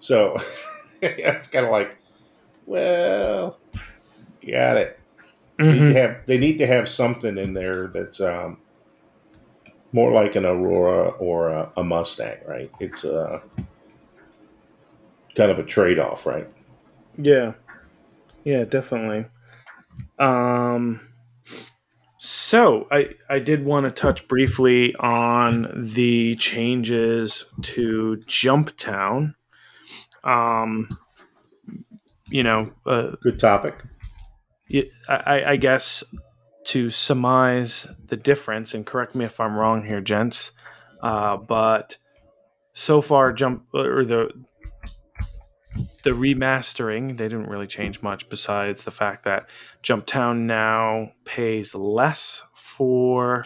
So 0.00 0.36
it's 1.00 1.46
kind 1.46 1.64
of 1.64 1.70
like, 1.70 1.96
well, 2.66 3.58
got 4.44 4.76
it. 4.78 4.98
They, 5.58 5.70
need 5.70 5.78
to 5.78 5.92
have, 5.92 6.26
they 6.26 6.38
need 6.38 6.58
to 6.58 6.66
have 6.66 6.88
something 6.88 7.38
in 7.38 7.54
there 7.54 7.86
that's 7.86 8.20
um, 8.20 8.58
more 9.92 10.10
like 10.10 10.34
an 10.34 10.44
Aurora 10.44 11.10
or 11.10 11.50
a, 11.50 11.70
a 11.76 11.84
Mustang, 11.84 12.38
right? 12.48 12.72
It's 12.80 13.04
uh, 13.04 13.40
kind 15.34 15.50
of 15.50 15.58
a 15.58 15.64
trade 15.64 15.98
off, 15.98 16.26
right? 16.26 16.48
Yeah. 17.16 17.54
Yeah, 18.44 18.64
definitely. 18.64 19.26
Um 20.18 21.00
so 22.18 22.88
I 22.90 23.10
I 23.28 23.38
did 23.38 23.64
want 23.64 23.84
to 23.84 23.90
touch 23.90 24.26
briefly 24.28 24.94
on 24.96 25.88
the 25.94 26.36
changes 26.36 27.46
to 27.62 28.16
Jump 28.26 28.76
Town. 28.76 29.34
Um 30.22 30.98
you 32.30 32.42
know, 32.42 32.72
uh, 32.86 33.12
Good 33.22 33.38
topic. 33.38 33.82
I, 35.08 35.44
I 35.46 35.56
guess 35.56 36.02
to 36.64 36.90
surmise 36.90 37.86
the 38.06 38.16
difference, 38.16 38.74
and 38.74 38.86
correct 38.86 39.14
me 39.14 39.24
if 39.24 39.38
I'm 39.38 39.54
wrong 39.54 39.84
here, 39.84 40.00
gents, 40.00 40.50
uh, 41.02 41.36
but 41.36 41.98
so 42.72 43.02
far, 43.02 43.32
jump 43.32 43.66
or 43.74 44.04
the 44.04 44.30
the 46.04 46.10
remastering, 46.10 47.16
they 47.16 47.28
didn't 47.28 47.48
really 47.48 47.66
change 47.66 48.02
much 48.02 48.28
besides 48.28 48.84
the 48.84 48.90
fact 48.90 49.24
that 49.24 49.46
Jumptown 49.82 50.40
now 50.40 51.12
pays 51.24 51.74
less 51.74 52.42
for 52.54 53.44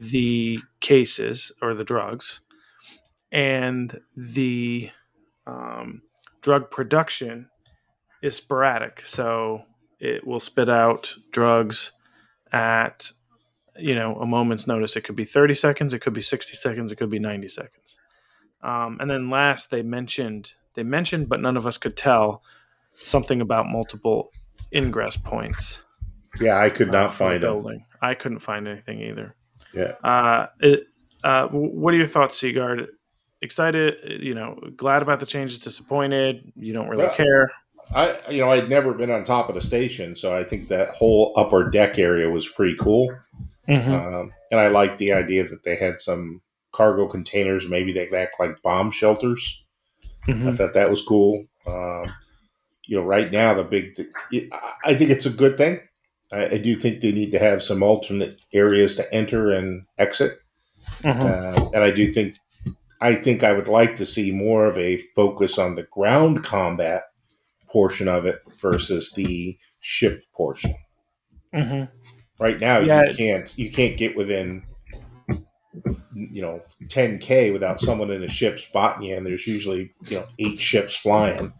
the 0.00 0.58
cases 0.80 1.52
or 1.60 1.74
the 1.74 1.84
drugs, 1.84 2.40
and 3.30 4.00
the 4.16 4.90
um, 5.46 6.02
drug 6.40 6.70
production 6.70 7.48
is 8.22 8.36
sporadic. 8.36 9.02
So 9.04 9.62
it 10.00 10.26
will 10.26 10.40
spit 10.40 10.68
out 10.68 11.14
drugs 11.30 11.92
at 12.52 13.12
you 13.78 13.94
know 13.94 14.16
a 14.16 14.26
moment's 14.26 14.66
notice. 14.66 14.96
It 14.96 15.02
could 15.02 15.16
be 15.16 15.24
30 15.24 15.54
seconds, 15.54 15.92
it 15.92 16.00
could 16.00 16.14
be 16.14 16.22
60 16.22 16.56
seconds, 16.56 16.90
it 16.90 16.96
could 16.96 17.10
be 17.10 17.18
90 17.18 17.48
seconds. 17.48 17.98
Um, 18.62 18.96
and 19.00 19.10
then 19.10 19.28
last, 19.28 19.70
they 19.70 19.82
mentioned 19.82 20.52
they 20.74 20.82
mentioned, 20.82 21.28
but 21.28 21.40
none 21.40 21.56
of 21.56 21.66
us 21.66 21.78
could 21.78 21.96
tell 21.96 22.42
something 22.94 23.40
about 23.40 23.66
multiple 23.68 24.32
ingress 24.74 25.16
points. 25.16 25.82
Yeah, 26.40 26.58
I 26.58 26.70
could 26.70 26.88
uh, 26.88 26.92
not 26.92 27.10
the 27.10 27.16
find 27.16 27.40
building. 27.40 27.84
I 28.00 28.14
couldn't 28.14 28.40
find 28.40 28.66
anything 28.66 29.00
either. 29.00 29.34
Yeah. 29.74 29.92
Uh, 30.02 30.46
it, 30.60 30.80
uh, 31.24 31.48
what 31.48 31.94
are 31.94 31.96
your 31.96 32.06
thoughts, 32.06 32.38
Seagard? 32.40 32.88
Excited? 33.42 34.20
You 34.22 34.34
know, 34.34 34.58
glad 34.76 35.02
about 35.02 35.20
the 35.20 35.26
changes. 35.26 35.58
Disappointed? 35.58 36.52
You 36.56 36.72
don't 36.72 36.88
really 36.88 37.04
Well, 37.04 37.14
care? 37.14 37.50
I, 37.94 38.16
you 38.30 38.40
know, 38.40 38.50
I'd 38.50 38.70
never 38.70 38.94
been 38.94 39.10
on 39.10 39.24
top 39.24 39.48
of 39.48 39.54
the 39.54 39.60
station, 39.60 40.16
so 40.16 40.34
I 40.34 40.44
think 40.44 40.68
that 40.68 40.90
whole 40.90 41.32
upper 41.36 41.68
deck 41.68 41.98
area 41.98 42.30
was 42.30 42.48
pretty 42.48 42.76
cool. 42.76 43.14
Mhm. 43.68 43.88
Um, 43.88 44.32
and 44.50 44.60
I 44.60 44.68
liked 44.68 44.98
the 44.98 45.12
idea 45.12 45.46
that 45.46 45.62
they 45.64 45.76
had 45.76 46.00
some 46.00 46.40
cargo 46.72 47.06
containers, 47.06 47.68
maybe 47.68 47.92
they 47.92 48.08
act 48.08 48.36
like 48.40 48.62
bomb 48.62 48.90
shelters. 48.90 49.64
I 50.26 50.30
Mhm. 50.32 50.56
thought 50.56 50.74
that 50.74 50.90
was 50.90 51.02
cool. 51.02 51.44
Um, 51.66 52.12
you 52.86 52.96
know, 52.96 53.04
right 53.04 53.30
now 53.30 53.54
the 53.54 53.64
big, 53.64 53.92
I- 54.32 54.72
I 54.84 54.94
think 54.94 55.10
it's 55.10 55.26
a 55.26 55.30
good 55.30 55.56
thing. 55.56 55.80
I, 56.32 56.46
I 56.46 56.58
do 56.58 56.76
think 56.76 57.00
they 57.00 57.12
need 57.12 57.32
to 57.32 57.38
have 57.38 57.62
some 57.62 57.82
alternate 57.82 58.40
areas 58.54 58.96
to 58.96 59.14
enter 59.14 59.50
and 59.50 59.84
exit, 59.98 60.38
Mhm. 61.02 61.20
uh, 61.20 61.70
and 61.74 61.82
I 61.84 61.90
do 61.90 62.12
think, 62.12 62.36
I 63.00 63.14
think 63.14 63.42
I 63.42 63.52
would 63.52 63.68
like 63.68 63.96
to 63.96 64.06
see 64.06 64.30
more 64.30 64.66
of 64.66 64.78
a 64.78 64.96
focus 65.16 65.58
on 65.58 65.74
the 65.74 65.82
ground 65.84 66.44
combat 66.44 67.02
portion 67.70 68.06
of 68.08 68.26
it 68.26 68.40
versus 68.60 69.12
the 69.12 69.58
ship 69.80 70.22
portion. 70.34 70.74
Mhm. 71.54 71.88
Right 72.38 72.60
now, 72.60 72.78
Yeah. 72.78 73.04
you 73.08 73.14
can't 73.14 73.58
you 73.58 73.70
can't 73.70 73.96
get 73.96 74.16
within 74.16 74.62
you 76.14 76.42
know 76.42 76.62
10k 76.84 77.52
without 77.52 77.80
someone 77.80 78.10
in 78.10 78.22
a 78.22 78.28
ship 78.28 78.58
spotting 78.58 79.08
you, 79.08 79.16
and 79.16 79.26
there's 79.26 79.46
usually 79.46 79.92
you 80.08 80.18
know 80.18 80.26
eight 80.38 80.58
ships 80.58 80.96
flying. 80.96 81.52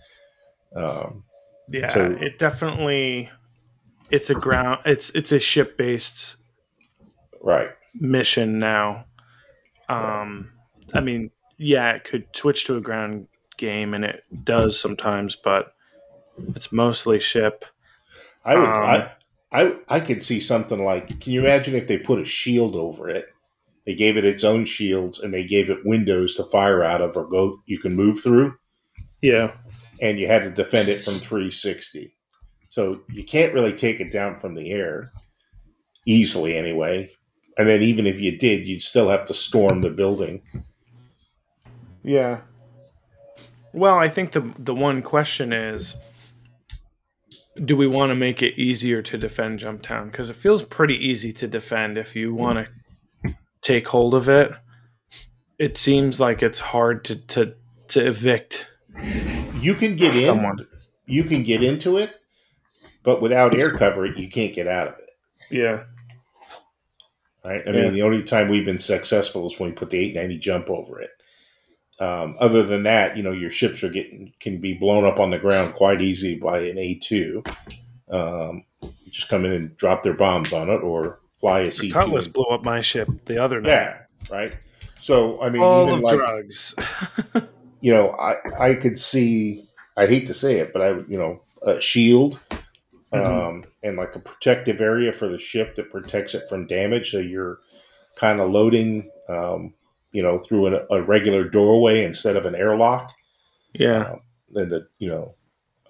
Um, 0.76 1.24
Yeah, 1.68 1.92
So- 1.92 2.16
it 2.20 2.38
definitely. 2.38 3.30
It's 4.10 4.28
a 4.28 4.34
ground. 4.34 4.80
It's 4.84 5.08
it's 5.10 5.32
a 5.32 5.38
ship 5.38 5.78
based 5.78 6.36
right. 7.40 7.70
mission 7.94 8.58
now. 8.58 9.06
Um, 9.88 10.50
I 10.92 11.00
mean, 11.00 11.30
yeah, 11.56 11.92
it 11.92 12.04
could 12.04 12.26
switch 12.34 12.66
to 12.66 12.76
a 12.76 12.80
ground 12.80 13.28
game, 13.56 13.94
and 13.94 14.04
it 14.04 14.24
does 14.44 14.78
sometimes, 14.78 15.34
but 15.36 15.74
it's 16.54 16.72
mostly 16.72 17.20
ship. 17.20 17.64
I 18.44 18.56
would. 18.56 18.68
Um, 18.68 18.74
I, 18.84 19.10
I 19.52 19.76
I 19.88 20.00
could 20.00 20.22
see 20.22 20.40
something 20.40 20.84
like. 20.84 21.20
Can 21.20 21.32
you 21.32 21.40
imagine 21.40 21.74
if 21.74 21.86
they 21.86 21.96
put 21.96 22.20
a 22.20 22.24
shield 22.26 22.76
over 22.76 23.08
it? 23.08 23.28
They 23.86 23.94
gave 23.94 24.16
it 24.16 24.24
its 24.24 24.44
own 24.44 24.64
shields, 24.64 25.18
and 25.18 25.34
they 25.34 25.44
gave 25.44 25.68
it 25.70 25.84
windows 25.84 26.36
to 26.36 26.44
fire 26.44 26.82
out 26.84 27.00
of 27.00 27.16
or 27.16 27.26
go. 27.26 27.58
You 27.66 27.78
can 27.78 27.96
move 27.96 28.20
through, 28.20 28.54
Yeah, 29.20 29.52
and 30.00 30.18
you 30.20 30.26
had 30.28 30.42
to 30.44 30.50
defend 30.50 30.88
it 30.88 31.02
from 31.02 31.14
360. 31.14 32.14
So 32.68 33.00
you 33.10 33.24
can't 33.24 33.52
really 33.54 33.72
take 33.74 34.00
it 34.00 34.10
down 34.12 34.36
from 34.36 34.54
the 34.54 34.70
air 34.70 35.12
easily, 36.06 36.56
anyway. 36.56 37.10
and 37.58 37.68
then 37.68 37.82
even 37.82 38.06
if 38.06 38.18
you 38.20 38.38
did, 38.38 38.66
you'd 38.66 38.82
still 38.82 39.08
have 39.10 39.24
to 39.26 39.34
storm 39.34 39.80
the 39.82 39.90
building. 39.90 40.42
Yeah. 42.02 42.40
Well, 43.72 43.96
I 43.96 44.08
think 44.08 44.32
the 44.32 44.52
the 44.58 44.74
one 44.74 45.02
question 45.02 45.52
is 45.52 45.96
do 47.64 47.76
we 47.76 47.86
want 47.86 48.10
to 48.10 48.14
make 48.14 48.42
it 48.42 48.58
easier 48.58 49.02
to 49.02 49.18
defend 49.18 49.60
Jumptown 49.60 50.10
because 50.10 50.30
it 50.30 50.36
feels 50.36 50.62
pretty 50.62 50.94
easy 50.96 51.32
to 51.32 51.46
defend 51.46 51.98
if 51.98 52.16
you 52.16 52.34
want 52.34 52.64
to 52.64 52.72
take 53.62 53.88
hold 53.88 54.14
of 54.14 54.28
it. 54.28 54.52
It 55.58 55.78
seems 55.78 56.20
like 56.20 56.42
it's 56.42 56.60
hard 56.60 57.04
to 57.06 57.16
to 57.28 57.54
to 57.88 58.06
evict 58.06 58.66
You 59.60 59.74
can 59.74 59.96
get 59.96 60.14
in, 60.16 60.26
someone. 60.26 60.66
you 61.06 61.24
can 61.24 61.42
get 61.44 61.62
into 61.62 61.96
it, 61.98 62.10
but 63.02 63.22
without 63.22 63.56
air 63.56 63.70
cover, 63.70 64.04
you 64.06 64.28
can't 64.28 64.54
get 64.54 64.66
out 64.66 64.88
of 64.88 64.94
it. 64.98 65.10
Yeah. 65.50 65.84
Right? 67.44 67.62
I 67.66 67.70
Yeah. 67.70 67.82
mean, 67.82 67.92
the 67.92 68.02
only 68.02 68.22
time 68.22 68.48
we've 68.48 68.64
been 68.64 68.78
successful 68.78 69.46
is 69.46 69.58
when 69.58 69.70
we 69.70 69.74
put 69.76 69.90
the 69.90 69.98
890 69.98 70.38
jump 70.38 70.70
over 70.70 71.00
it. 71.00 71.10
Um, 72.00 72.34
other 72.40 72.62
than 72.62 72.82
that, 72.84 73.16
you 73.16 73.22
know, 73.22 73.32
your 73.32 73.50
ships 73.50 73.84
are 73.84 73.88
getting 73.90 74.32
can 74.40 74.58
be 74.60 74.74
blown 74.74 75.04
up 75.04 75.20
on 75.20 75.30
the 75.30 75.38
ground 75.38 75.74
quite 75.74 76.00
easy 76.00 76.38
by 76.38 76.60
an 76.60 76.76
A2. 76.76 77.46
Um, 78.10 78.64
just 79.10 79.28
come 79.28 79.44
in 79.44 79.52
and 79.52 79.76
drop 79.76 80.02
their 80.02 80.14
bombs 80.14 80.52
on 80.52 80.68
it, 80.70 80.82
or 80.82 81.20
fly 81.42 81.60
a 81.60 81.64
The 81.64 81.70
C2. 81.90 81.92
Cutlass 81.92 82.28
blew 82.28 82.44
up 82.46 82.62
my 82.64 82.80
ship 82.80 83.08
the 83.26 83.42
other 83.44 83.60
night. 83.60 83.68
yeah, 83.68 83.98
right. 84.30 84.54
So 85.00 85.42
I 85.42 85.50
mean, 85.50 85.60
even 85.62 85.94
of 85.94 86.00
like 86.02 86.16
drugs. 86.16 86.74
you 87.80 87.92
know, 87.92 88.10
I 88.12 88.68
I 88.70 88.74
could 88.74 88.98
see. 88.98 89.62
I 89.96 90.06
hate 90.06 90.26
to 90.28 90.34
say 90.34 90.58
it, 90.60 90.70
but 90.72 90.80
I 90.80 90.90
you 91.08 91.18
know 91.18 91.42
a 91.66 91.80
shield. 91.80 92.38
Mhm. 93.12 93.26
Um, 93.26 93.64
and 93.82 93.98
like 93.98 94.14
a 94.16 94.20
protective 94.20 94.80
area 94.80 95.12
for 95.12 95.28
the 95.28 95.36
ship 95.36 95.74
that 95.74 95.90
protects 95.90 96.34
it 96.34 96.48
from 96.48 96.66
damage. 96.66 97.10
So 97.10 97.18
you're 97.18 97.58
kind 98.14 98.40
of 98.40 98.50
loading, 98.50 99.10
um, 99.28 99.74
you 100.12 100.22
know, 100.22 100.38
through 100.38 100.66
an, 100.68 100.86
a 100.90 101.02
regular 101.02 101.44
doorway 101.44 102.04
instead 102.04 102.36
of 102.36 102.46
an 102.46 102.54
airlock. 102.54 103.12
yeah. 103.74 104.14
Then 104.50 104.68
the 104.70 104.86
you 104.98 105.08
know, 105.10 105.34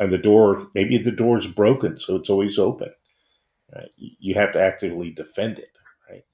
and 0.00 0.12
the 0.12 0.18
door 0.18 0.66
maybe 0.74 0.96
the 0.98 1.12
door's 1.12 1.46
broken, 1.46 2.00
so 2.00 2.16
it's 2.16 2.30
always 2.30 2.58
open. 2.58 2.90
Right? 3.74 3.88
You 3.96 4.34
have 4.34 4.52
to 4.52 4.60
actively 4.60 5.10
defend 5.10 5.58
it. 5.58 5.78
Right. 6.10 6.24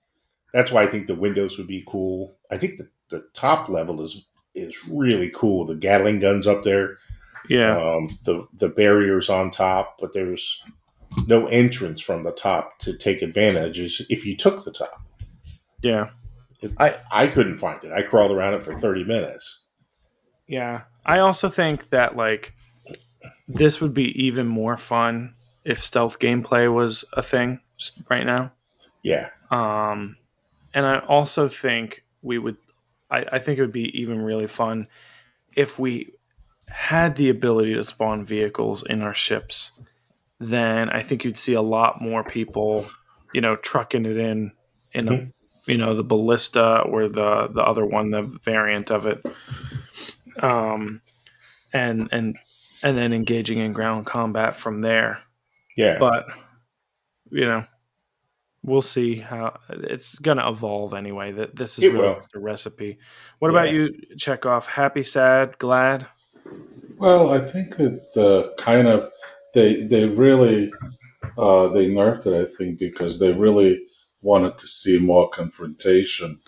That's 0.52 0.72
why 0.72 0.82
I 0.82 0.86
think 0.86 1.06
the 1.06 1.14
windows 1.14 1.56
would 1.58 1.68
be 1.68 1.84
cool. 1.86 2.36
I 2.50 2.58
think 2.58 2.78
the, 2.78 2.88
the 3.10 3.24
top 3.34 3.68
level 3.68 4.02
is 4.04 4.26
is 4.54 4.76
really 4.88 5.30
cool. 5.34 5.64
The 5.66 5.76
Gatling 5.76 6.18
guns 6.18 6.46
up 6.46 6.64
there, 6.64 6.98
Yeah. 7.48 7.76
um, 7.78 8.18
the 8.24 8.46
the 8.54 8.68
barriers 8.68 9.30
on 9.30 9.50
top, 9.50 9.98
but 10.00 10.12
there's 10.12 10.60
no 11.26 11.46
entrance 11.46 12.00
from 12.02 12.24
the 12.24 12.32
top 12.32 12.78
to 12.80 12.96
take 12.96 13.22
advantage. 13.22 13.78
Is 13.78 14.04
if 14.10 14.26
you 14.26 14.36
took 14.36 14.64
the 14.64 14.72
top. 14.72 15.00
yeah. 15.82 16.10
I 16.78 16.96
I 17.12 17.28
couldn't 17.28 17.58
find 17.58 17.82
it. 17.84 17.92
I 17.92 18.02
crawled 18.02 18.32
around 18.32 18.54
it 18.54 18.64
for 18.64 18.80
thirty 18.80 19.04
minutes. 19.04 19.60
Yeah. 20.48 20.82
I 21.06 21.20
also 21.20 21.48
think 21.48 21.90
that 21.90 22.16
like 22.16 22.52
this 23.46 23.80
would 23.80 23.94
be 23.94 24.10
even 24.24 24.48
more 24.48 24.76
fun 24.76 25.34
if 25.68 25.84
stealth 25.84 26.18
gameplay 26.18 26.72
was 26.72 27.04
a 27.12 27.22
thing 27.22 27.60
right 28.08 28.24
now. 28.24 28.52
Yeah, 29.02 29.30
Um 29.50 30.16
and 30.74 30.86
I 30.86 30.98
also 30.98 31.48
think 31.48 32.04
we 32.22 32.38
would 32.38 32.56
I, 33.10 33.24
I 33.32 33.38
think 33.38 33.58
it 33.58 33.62
would 33.62 33.72
be 33.72 34.00
even 34.00 34.20
really 34.20 34.46
fun 34.46 34.88
if 35.54 35.78
we 35.78 36.12
had 36.68 37.16
the 37.16 37.30
ability 37.30 37.74
to 37.74 37.82
spawn 37.82 38.24
vehicles 38.24 38.82
in 38.82 39.02
our 39.02 39.14
ships, 39.14 39.72
then 40.38 40.88
I 40.90 41.02
think 41.02 41.24
you'd 41.24 41.38
see 41.38 41.54
a 41.54 41.62
lot 41.62 42.00
more 42.00 42.22
people, 42.22 42.88
you 43.32 43.40
know, 43.40 43.56
trucking 43.56 44.06
it 44.06 44.16
in 44.16 44.52
in 44.94 45.08
a, 45.08 45.24
you 45.66 45.78
know, 45.78 45.94
the 45.94 46.04
ballista 46.04 46.80
or 46.80 47.08
the 47.08 47.48
the 47.48 47.62
other 47.62 47.84
one, 47.84 48.10
the 48.10 48.22
variant 48.22 48.90
of 48.90 49.06
it. 49.06 49.24
Um 50.40 51.00
and 51.72 52.08
and 52.12 52.36
and 52.82 52.96
then 52.96 53.12
engaging 53.12 53.58
in 53.58 53.72
ground 53.72 54.06
combat 54.06 54.56
from 54.56 54.80
there. 54.80 55.22
Yeah. 55.78 55.96
But 55.98 56.26
you 57.30 57.46
know, 57.46 57.64
we'll 58.62 58.82
see 58.82 59.16
how 59.16 59.58
it's 59.70 60.18
going 60.18 60.38
to 60.38 60.48
evolve 60.48 60.92
anyway. 60.92 61.32
That 61.32 61.54
this 61.56 61.78
is 61.78 61.84
It 61.84 61.92
really 61.92 62.08
will. 62.08 62.20
a 62.34 62.38
recipe. 62.38 62.98
What 63.38 63.50
about 63.50 63.72
you? 63.72 63.94
you, 64.26 64.38
off 64.44 64.66
Happy, 64.66 65.02
sad, 65.04 65.56
glad? 65.58 66.06
Well, 66.96 67.30
I 67.30 67.38
think 67.40 67.76
that 67.76 68.02
uh, 68.16 68.60
kind 68.60 68.88
of 68.88 69.10
they 69.54 69.84
they 69.84 70.06
really 70.06 70.72
uh, 71.38 71.68
they 71.68 71.86
nerfed 71.88 72.26
it. 72.26 72.34
I 72.34 72.50
think 72.56 72.78
because 72.80 73.20
they 73.20 73.32
really 73.32 73.80
wanted 74.20 74.58
to 74.58 74.66
see 74.66 74.98
more 74.98 75.28
confrontation 75.30 76.40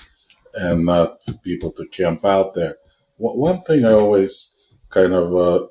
and 0.55 0.85
not 0.85 1.21
people 1.45 1.71
to 1.73 1.87
camp 1.87 2.25
out 2.25 2.55
there. 2.55 2.77
One 3.19 3.39
one 3.39 3.61
thing 3.61 3.85
I 3.85 3.93
always 3.93 4.53
kind 4.89 5.13
of 5.13 5.37
uh, 5.37 5.67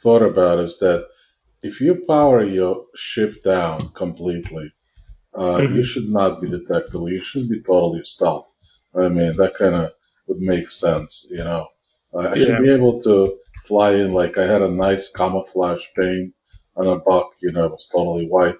thought 0.00 0.22
about 0.22 0.60
is 0.60 0.78
that 0.78 1.08
if 1.62 1.80
you 1.80 2.04
power 2.06 2.42
your 2.42 2.86
ship 2.94 3.40
down 3.42 3.88
completely, 3.90 4.72
uh, 5.34 5.66
you 5.70 5.82
should 5.82 6.08
not 6.08 6.40
be 6.40 6.48
detectable. 6.48 7.10
You 7.10 7.22
should 7.24 7.48
be 7.48 7.60
totally 7.62 8.02
stealth. 8.02 8.46
I 8.98 9.08
mean, 9.08 9.36
that 9.36 9.54
kind 9.54 9.74
of 9.74 9.92
would 10.26 10.40
make 10.40 10.68
sense, 10.68 11.26
you 11.30 11.44
know. 11.44 11.68
Uh, 12.14 12.28
I 12.32 12.34
Yeah. 12.36 12.44
should 12.44 12.58
be 12.62 12.70
able 12.70 13.00
to 13.02 13.38
fly 13.64 13.92
in 13.94 14.12
like 14.12 14.38
I 14.38 14.46
had 14.46 14.62
a 14.62 14.70
nice 14.70 15.10
camouflage 15.10 15.84
paint 15.96 16.34
on 16.76 16.86
a 16.86 16.98
buck, 16.98 17.30
you 17.42 17.52
know, 17.52 17.64
it 17.66 17.72
was 17.72 17.86
totally 17.88 18.26
white. 18.28 18.56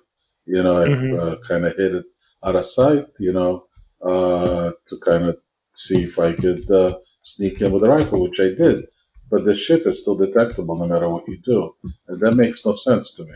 You 0.47 0.63
know, 0.63 0.77
I 0.85 0.87
Mhm. 0.89 1.19
uh, 1.21 1.37
kind 1.49 1.65
of 1.65 1.77
hid 1.77 1.95
it 1.95 2.07
out 2.45 2.57
of 2.57 2.65
sight, 2.65 3.07
you 3.19 3.33
know, 3.33 3.67
uh, 4.03 4.73
to 4.87 4.99
kind 5.05 5.25
of 5.25 5.39
see 5.73 6.05
if 6.05 6.19
I 6.19 6.33
could 6.35 6.71
uh, 6.71 6.99
sneak 7.21 7.61
in 7.61 7.73
with 7.73 7.85
a 7.85 7.89
rifle, 7.89 8.23
which 8.23 8.41
I 8.41 8.51
did. 8.51 8.87
But 9.31 9.45
the 9.45 9.55
ship 9.57 9.87
is 9.87 10.03
still 10.03 10.17
detectable 10.17 10.77
no 10.79 10.87
matter 10.87 11.09
what 11.09 11.27
you 11.29 11.39
do. 11.39 11.75
And 12.09 12.21
that 12.21 12.35
makes 12.37 12.65
no 12.65 12.75
sense 12.75 13.11
to 13.12 13.25
me. 13.25 13.35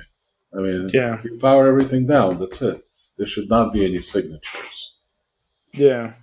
I 0.57 0.63
mean, 0.63 0.91
Yeah, 0.93 1.21
you 1.25 1.39
power 1.39 1.69
everything 1.69 2.07
down, 2.07 2.39
that's 2.39 2.63
it. 2.63 2.85
There 3.19 3.27
should 3.27 3.49
not 3.49 3.73
be 3.73 3.85
any 3.85 4.01
signatures. 4.01 4.95
yeah, 5.73 6.15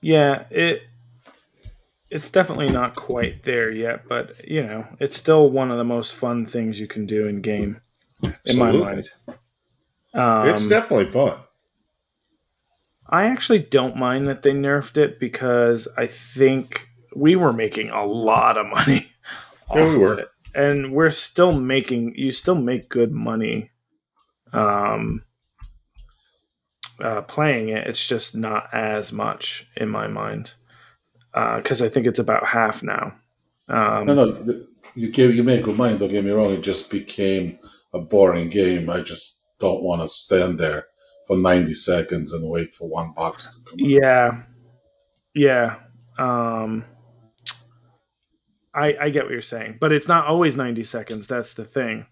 yeah. 0.00 0.44
It 0.50 0.82
it's 2.08 2.30
definitely 2.30 2.68
not 2.68 2.94
quite 2.94 3.42
there 3.42 3.70
yet, 3.70 4.08
but 4.08 4.46
you 4.48 4.62
know, 4.62 4.86
it's 5.00 5.16
still 5.16 5.50
one 5.50 5.70
of 5.70 5.76
the 5.78 5.84
most 5.84 6.14
fun 6.14 6.46
things 6.46 6.78
you 6.80 6.86
can 6.86 7.04
do 7.06 7.26
in 7.26 7.40
game, 7.42 7.80
in 8.44 8.58
my 8.58 8.70
mind. 8.72 9.10
Um, 10.14 10.48
it's 10.48 10.66
definitely 10.68 11.10
fun. 11.10 11.38
I 13.08 13.24
actually 13.24 13.60
don't 13.60 13.96
mind 13.96 14.26
that 14.28 14.42
they 14.42 14.52
nerfed 14.52 14.96
it 14.96 15.20
because 15.20 15.86
I 15.96 16.06
think 16.06 16.88
we 17.16 17.36
were 17.36 17.52
making 17.52 17.90
a 17.90 18.04
lot 18.04 18.56
of 18.58 18.66
money 18.66 19.10
Yeah, 19.74 19.82
off 19.82 19.88
we 19.88 19.94
of 19.94 20.00
were. 20.00 20.18
it. 20.20 20.28
And 20.54 20.92
we're 20.92 21.10
still 21.10 21.52
making 21.52 22.14
you 22.16 22.30
still 22.32 22.54
make 22.54 22.88
good 22.88 23.12
money 23.12 23.70
um 24.52 25.22
uh, 27.00 27.22
playing 27.22 27.68
it. 27.70 27.86
It's 27.86 28.06
just 28.06 28.34
not 28.34 28.68
as 28.72 29.12
much 29.12 29.66
in 29.76 29.88
my 29.88 30.06
mind. 30.08 30.52
because 31.34 31.82
I 31.82 31.88
think 31.88 32.06
it's 32.06 32.18
about 32.18 32.46
half 32.46 32.82
now. 32.82 33.14
Um, 33.68 34.06
No, 34.06 34.14
no, 34.14 34.32
th- 34.32 34.64
you 34.94 35.10
give 35.10 35.34
you 35.34 35.42
make 35.44 35.64
good 35.64 35.76
money. 35.76 35.98
Don't 35.98 36.08
get 36.08 36.24
me 36.24 36.30
wrong. 36.30 36.52
It 36.52 36.62
just 36.62 36.90
became 36.90 37.58
a 37.92 38.00
boring 38.00 38.48
game. 38.48 38.88
I 38.88 39.00
just 39.02 39.40
don't 39.58 39.82
want 39.82 40.00
to 40.02 40.08
stand 40.08 40.58
there 40.58 40.86
for 41.26 41.36
ninety 41.36 41.74
seconds 41.74 42.32
and 42.32 42.48
wait 42.48 42.74
for 42.74 42.88
one 42.88 43.12
box 43.12 43.48
to 43.48 43.60
come. 43.62 43.74
out. 43.74 43.78
Yeah, 43.80 44.42
yeah. 45.34 45.76
Um, 46.18 46.84
I 48.76 48.96
I 49.00 49.10
get 49.10 49.24
what 49.24 49.32
you're 49.32 49.42
saying, 49.42 49.78
but 49.80 49.92
it's 49.92 50.08
not 50.08 50.26
always 50.26 50.56
90 50.56 50.82
seconds. 50.84 51.26
That's 51.26 51.54
the 51.54 51.64
thing. 51.64 52.06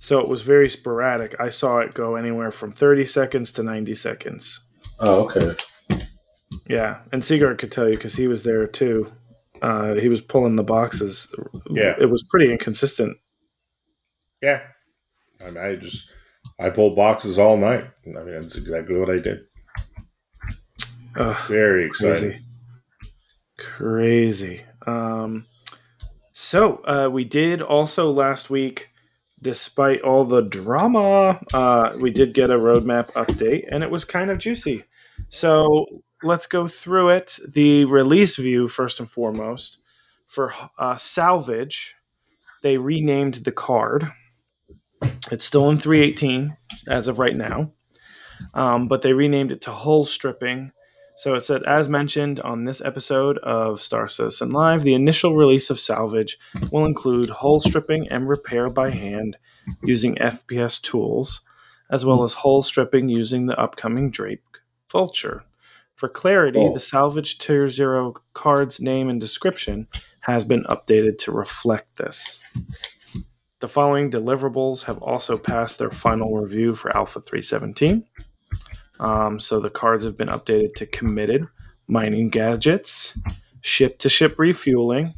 So 0.00 0.20
it 0.20 0.28
was 0.28 0.42
very 0.42 0.70
sporadic. 0.70 1.34
I 1.40 1.48
saw 1.48 1.78
it 1.78 1.94
go 1.94 2.14
anywhere 2.14 2.52
from 2.52 2.70
30 2.70 3.06
seconds 3.06 3.50
to 3.52 3.64
90 3.64 3.94
seconds. 3.94 4.60
Oh, 5.00 5.24
okay. 5.24 5.56
Yeah, 6.68 6.98
and 7.12 7.22
Seagard 7.22 7.58
could 7.58 7.72
tell 7.72 7.88
you 7.88 7.94
because 7.94 8.14
he 8.14 8.28
was 8.28 8.42
there 8.42 8.66
too. 8.66 9.10
Uh, 9.60 9.94
he 9.94 10.08
was 10.08 10.20
pulling 10.20 10.54
the 10.56 10.62
boxes. 10.62 11.34
Yeah. 11.70 11.96
it 11.98 12.06
was 12.06 12.22
pretty 12.30 12.52
inconsistent. 12.52 13.16
Yeah. 14.40 14.62
I 15.44 15.50
mean, 15.50 15.64
I 15.64 15.76
just 15.76 16.08
I 16.60 16.70
pulled 16.70 16.96
boxes 16.96 17.38
all 17.38 17.56
night. 17.56 17.84
I 18.06 18.22
mean, 18.22 18.40
that's 18.40 18.56
exactly 18.56 18.98
what 18.98 19.10
I 19.10 19.18
did. 19.18 19.40
Ugh. 21.16 21.36
Very 21.48 21.84
exciting. 21.84 22.30
Crazy. 22.30 22.44
Crazy. 23.58 24.64
Um, 24.88 25.46
so 26.32 26.76
uh, 26.84 27.08
we 27.10 27.24
did 27.24 27.62
also 27.62 28.10
last 28.10 28.48
week, 28.50 28.90
despite 29.42 30.02
all 30.02 30.24
the 30.24 30.42
drama, 30.42 31.40
uh, 31.52 31.92
we 32.00 32.10
did 32.10 32.32
get 32.34 32.50
a 32.50 32.54
roadmap 32.58 33.12
update, 33.12 33.64
and 33.70 33.82
it 33.82 33.90
was 33.90 34.04
kind 34.04 34.30
of 34.30 34.38
juicy. 34.38 34.84
So 35.28 35.86
let's 36.22 36.46
go 36.46 36.68
through 36.68 37.10
it. 37.10 37.38
The 37.48 37.84
release 37.84 38.36
view, 38.36 38.68
first 38.68 39.00
and 39.00 39.10
foremost, 39.10 39.78
for 40.26 40.54
uh, 40.78 40.96
Salvage, 40.96 41.94
they 42.62 42.78
renamed 42.78 43.34
the 43.34 43.52
card. 43.52 44.10
It's 45.30 45.44
still 45.44 45.68
in 45.70 45.78
318 45.78 46.56
as 46.88 47.08
of 47.08 47.18
right 47.18 47.36
now. 47.36 47.72
um, 48.54 48.88
but 48.88 49.02
they 49.02 49.12
renamed 49.12 49.52
it 49.52 49.62
to 49.62 49.72
hull 49.72 50.04
stripping. 50.04 50.72
So 51.18 51.34
it 51.34 51.44
said, 51.44 51.64
as 51.64 51.88
mentioned 51.88 52.38
on 52.40 52.64
this 52.64 52.80
episode 52.80 53.38
of 53.38 53.82
Star 53.82 54.06
Citizen 54.06 54.50
Live, 54.50 54.84
the 54.84 54.94
initial 54.94 55.34
release 55.34 55.68
of 55.68 55.80
Salvage 55.80 56.38
will 56.70 56.84
include 56.86 57.28
hull 57.28 57.58
stripping 57.58 58.08
and 58.08 58.28
repair 58.28 58.70
by 58.70 58.90
hand 58.90 59.36
using 59.82 60.14
FPS 60.16 60.80
tools, 60.80 61.40
as 61.90 62.04
well 62.04 62.22
as 62.22 62.34
hull 62.34 62.62
stripping 62.62 63.08
using 63.08 63.46
the 63.46 63.58
upcoming 63.58 64.12
Drake 64.12 64.42
Vulture. 64.92 65.42
For 65.96 66.08
clarity, 66.08 66.60
Oh. 66.60 66.72
the 66.72 66.78
Salvage 66.78 67.38
Tier 67.38 67.68
Zero 67.68 68.14
card's 68.34 68.80
name 68.80 69.08
and 69.08 69.20
description 69.20 69.88
has 70.20 70.44
been 70.44 70.62
updated 70.64 71.18
to 71.18 71.32
reflect 71.32 71.96
this. 71.96 72.40
The 73.58 73.68
following 73.68 74.08
deliverables 74.08 74.84
have 74.84 74.98
also 75.02 75.36
passed 75.36 75.78
their 75.78 75.90
final 75.90 76.36
review 76.36 76.76
for 76.76 76.96
Alpha 76.96 77.20
317. 77.20 78.04
Um, 79.00 79.38
so 79.38 79.60
the 79.60 79.70
cards 79.70 80.04
have 80.04 80.16
been 80.16 80.28
updated 80.28 80.74
to 80.76 80.86
committed, 80.86 81.46
mining 81.86 82.30
gadgets, 82.30 83.16
ship 83.60 83.98
to 83.98 84.08
ship 84.08 84.38
refueling, 84.38 85.14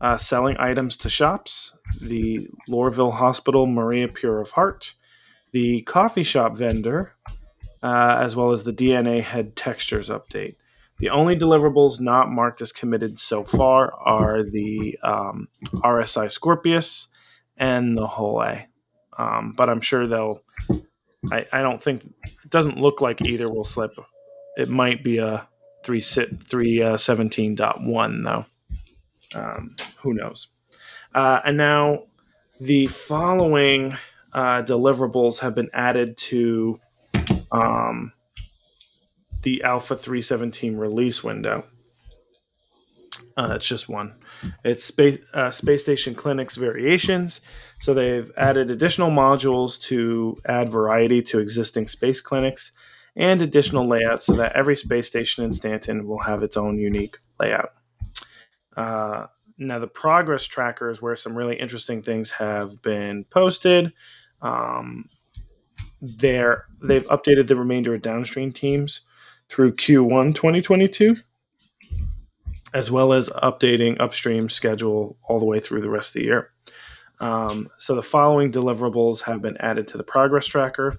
uh, 0.00 0.18
selling 0.18 0.56
items 0.58 0.96
to 0.98 1.08
shops, 1.08 1.72
the 2.00 2.48
Lorville 2.68 3.14
Hospital 3.14 3.66
Maria 3.66 4.08
Pure 4.08 4.40
of 4.40 4.50
Heart, 4.50 4.94
the 5.52 5.82
coffee 5.82 6.22
shop 6.22 6.56
vendor, 6.56 7.14
uh, 7.82 8.18
as 8.20 8.34
well 8.34 8.52
as 8.52 8.64
the 8.64 8.72
DNA 8.72 9.22
head 9.22 9.56
textures 9.56 10.08
update. 10.08 10.56
The 10.98 11.10
only 11.10 11.36
deliverables 11.36 12.00
not 12.00 12.30
marked 12.30 12.60
as 12.60 12.72
committed 12.72 13.18
so 13.18 13.44
far 13.44 13.92
are 13.94 14.42
the 14.42 14.98
um, 15.02 15.48
RSI 15.74 16.30
Scorpius 16.30 17.08
and 17.56 17.96
the 17.96 18.06
Hull. 18.06 18.44
Um, 19.18 19.52
but 19.56 19.68
I'm 19.68 19.80
sure 19.80 20.06
they'll. 20.06 20.42
I, 21.32 21.46
I 21.52 21.62
don't 21.62 21.82
think 21.82 22.04
it 22.04 22.50
doesn't 22.50 22.78
look 22.78 23.00
like 23.00 23.22
either 23.22 23.48
will 23.48 23.64
slip. 23.64 23.92
It 24.56 24.68
might 24.68 25.02
be 25.02 25.18
a 25.18 25.48
three 25.84 26.00
three 26.00 26.82
uh, 26.82 26.96
seventeen 26.96 27.54
dot 27.54 27.82
one 27.82 28.22
though. 28.22 28.46
Um, 29.34 29.76
who 29.98 30.14
knows? 30.14 30.48
Uh, 31.14 31.40
and 31.44 31.56
now 31.56 32.04
the 32.60 32.86
following 32.86 33.96
uh, 34.32 34.62
deliverables 34.62 35.38
have 35.40 35.54
been 35.54 35.70
added 35.72 36.16
to 36.16 36.80
um, 37.52 38.12
the 39.42 39.62
Alpha 39.62 39.96
317 39.96 40.76
release 40.76 41.22
window. 41.22 41.64
Uh, 43.36 43.52
it's 43.56 43.66
just 43.66 43.88
one. 43.88 44.14
It's 44.64 44.84
space 44.84 45.18
uh, 45.32 45.50
space 45.50 45.82
station 45.82 46.14
clinics 46.14 46.56
variations. 46.56 47.40
So 47.80 47.94
they've 47.94 48.30
added 48.36 48.70
additional 48.70 49.10
modules 49.10 49.80
to 49.82 50.36
add 50.46 50.70
variety 50.70 51.22
to 51.22 51.38
existing 51.38 51.88
space 51.88 52.20
clinics 52.20 52.72
and 53.16 53.42
additional 53.42 53.86
layouts 53.86 54.26
so 54.26 54.34
that 54.34 54.56
every 54.56 54.76
space 54.76 55.06
station 55.06 55.44
in 55.44 55.52
Stanton 55.52 56.06
will 56.06 56.20
have 56.20 56.42
its 56.42 56.56
own 56.56 56.78
unique 56.78 57.18
layout. 57.38 57.70
Uh, 58.76 59.26
now 59.58 59.78
the 59.78 59.86
progress 59.86 60.44
tracker 60.44 60.90
is 60.90 61.00
where 61.00 61.16
some 61.16 61.36
really 61.36 61.56
interesting 61.56 62.02
things 62.02 62.30
have 62.30 62.82
been 62.82 63.24
posted. 63.24 63.92
Um, 64.42 65.08
there, 66.00 66.66
they've 66.82 67.06
updated 67.06 67.46
the 67.46 67.56
remainder 67.56 67.94
of 67.94 68.02
downstream 68.02 68.52
teams 68.52 69.02
through 69.48 69.74
Q1 69.74 70.34
2022 70.34 71.16
as 72.74 72.90
well 72.90 73.12
as 73.12 73.30
updating 73.30 74.00
upstream 74.00 74.50
schedule 74.50 75.16
all 75.22 75.38
the 75.38 75.46
way 75.46 75.60
through 75.60 75.80
the 75.80 75.90
rest 75.90 76.10
of 76.10 76.14
the 76.14 76.24
year. 76.24 76.50
Um, 77.20 77.68
so 77.78 77.94
the 77.94 78.02
following 78.02 78.50
deliverables 78.50 79.22
have 79.22 79.40
been 79.40 79.56
added 79.58 79.86
to 79.88 79.96
the 79.96 80.04
progress 80.04 80.46
tracker 80.46 80.98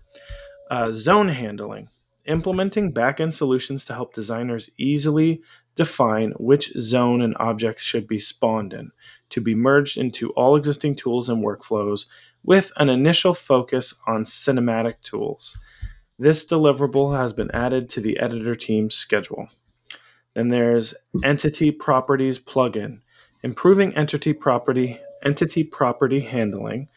uh, 0.71 0.91
zone 0.91 1.27
handling, 1.27 1.89
implementing 2.25 2.93
backend 2.93 3.33
solutions 3.33 3.85
to 3.85 3.93
help 3.93 4.13
designers 4.13 4.69
easily 4.77 5.41
define 5.75 6.31
which 6.39 6.71
zone 6.79 7.21
an 7.21 7.35
object 7.35 7.81
should 7.81 8.07
be 8.07 8.17
spawned 8.17 8.73
in, 8.73 8.89
to 9.29 9.41
be 9.41 9.53
merged 9.53 9.97
into 9.97 10.29
all 10.31 10.55
existing 10.55 10.95
tools 10.95 11.27
and 11.27 11.43
workflows 11.43 12.05
with 12.43 12.71
an 12.77 12.89
initial 12.89 13.33
focus 13.33 13.93
on 14.07 14.23
cinematic 14.23 15.01
tools. 15.01 15.57
This 16.17 16.45
deliverable 16.45 17.17
has 17.17 17.33
been 17.33 17.51
added 17.51 17.89
to 17.89 18.01
the 18.01 18.17
editor 18.19 18.55
team's 18.55 18.95
schedule. 18.95 19.49
Then 20.35 20.49
there's 20.49 20.93
Entity 21.23 21.71
Properties 21.71 22.39
plugin, 22.39 22.99
improving 23.41 23.95
entity 23.95 24.33
property 24.33 24.99
entity 25.23 25.63
property 25.63 26.19
handling 26.19 26.87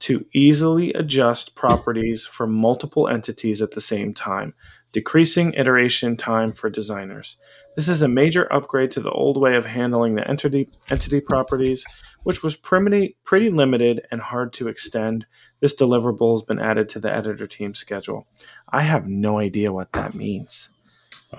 to 0.00 0.26
easily 0.32 0.92
adjust 0.94 1.54
properties 1.54 2.26
for 2.26 2.46
multiple 2.46 3.08
entities 3.08 3.62
at 3.62 3.70
the 3.70 3.80
same 3.80 4.12
time, 4.12 4.54
decreasing 4.92 5.52
iteration 5.54 6.16
time 6.16 6.52
for 6.52 6.68
designers. 6.68 7.36
This 7.76 7.88
is 7.88 8.02
a 8.02 8.08
major 8.08 8.52
upgrade 8.52 8.90
to 8.92 9.00
the 9.00 9.10
old 9.10 9.40
way 9.40 9.54
of 9.54 9.64
handling 9.64 10.16
the 10.16 10.28
entity 10.28 10.68
entity 10.90 11.20
properties, 11.20 11.84
which 12.24 12.42
was 12.42 12.56
pretty 12.56 13.16
pretty 13.22 13.50
limited 13.50 14.02
and 14.10 14.20
hard 14.20 14.52
to 14.54 14.66
extend. 14.66 15.26
This 15.60 15.76
deliverable 15.76 16.34
has 16.34 16.42
been 16.42 16.58
added 16.58 16.88
to 16.90 16.98
the 16.98 17.12
editor 17.12 17.46
team 17.46 17.74
schedule. 17.74 18.26
I 18.68 18.82
have 18.82 19.06
no 19.06 19.38
idea 19.38 19.72
what 19.72 19.92
that 19.92 20.14
means 20.14 20.70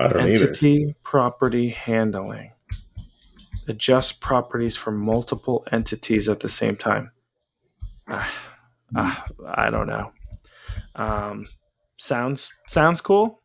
I 0.02 0.08
don't 0.08 0.30
either. 0.30 0.48
entity 0.48 0.96
property 1.04 1.70
handling. 1.70 2.52
Adjust 3.68 4.20
properties 4.20 4.76
for 4.76 4.92
multiple 4.92 5.66
entities 5.72 6.28
at 6.28 6.40
the 6.40 6.50
same 6.50 6.76
time. 6.76 7.12
Ah, 8.08 8.34
ah, 8.96 9.26
i 9.56 9.70
don't 9.70 9.88
know. 9.88 10.12
Um, 10.96 11.48
sounds 11.98 12.52
sounds 12.68 13.00
cool. 13.00 13.40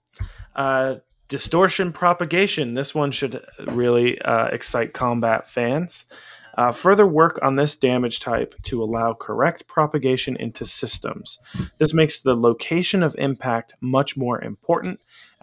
Uh, 0.54 0.96
distortion 1.28 1.92
propagation. 1.92 2.74
This 2.74 2.94
one 2.94 3.10
should 3.10 3.44
really 3.66 4.20
uh, 4.22 4.46
excite 4.46 4.94
combat 4.94 5.48
fans. 5.50 6.06
Uh, 6.56 6.72
further 6.72 7.06
work 7.06 7.38
on 7.42 7.56
this 7.56 7.76
damage 7.76 8.20
type 8.20 8.54
to 8.62 8.82
allow 8.82 9.12
correct 9.12 9.66
propagation 9.66 10.36
into 10.36 10.64
systems. 10.64 11.38
This 11.76 11.92
makes 11.92 12.20
the 12.20 12.34
location 12.34 13.02
of 13.02 13.14
impact 13.18 13.74
much 13.82 14.16
more 14.16 14.42
important 14.42 15.00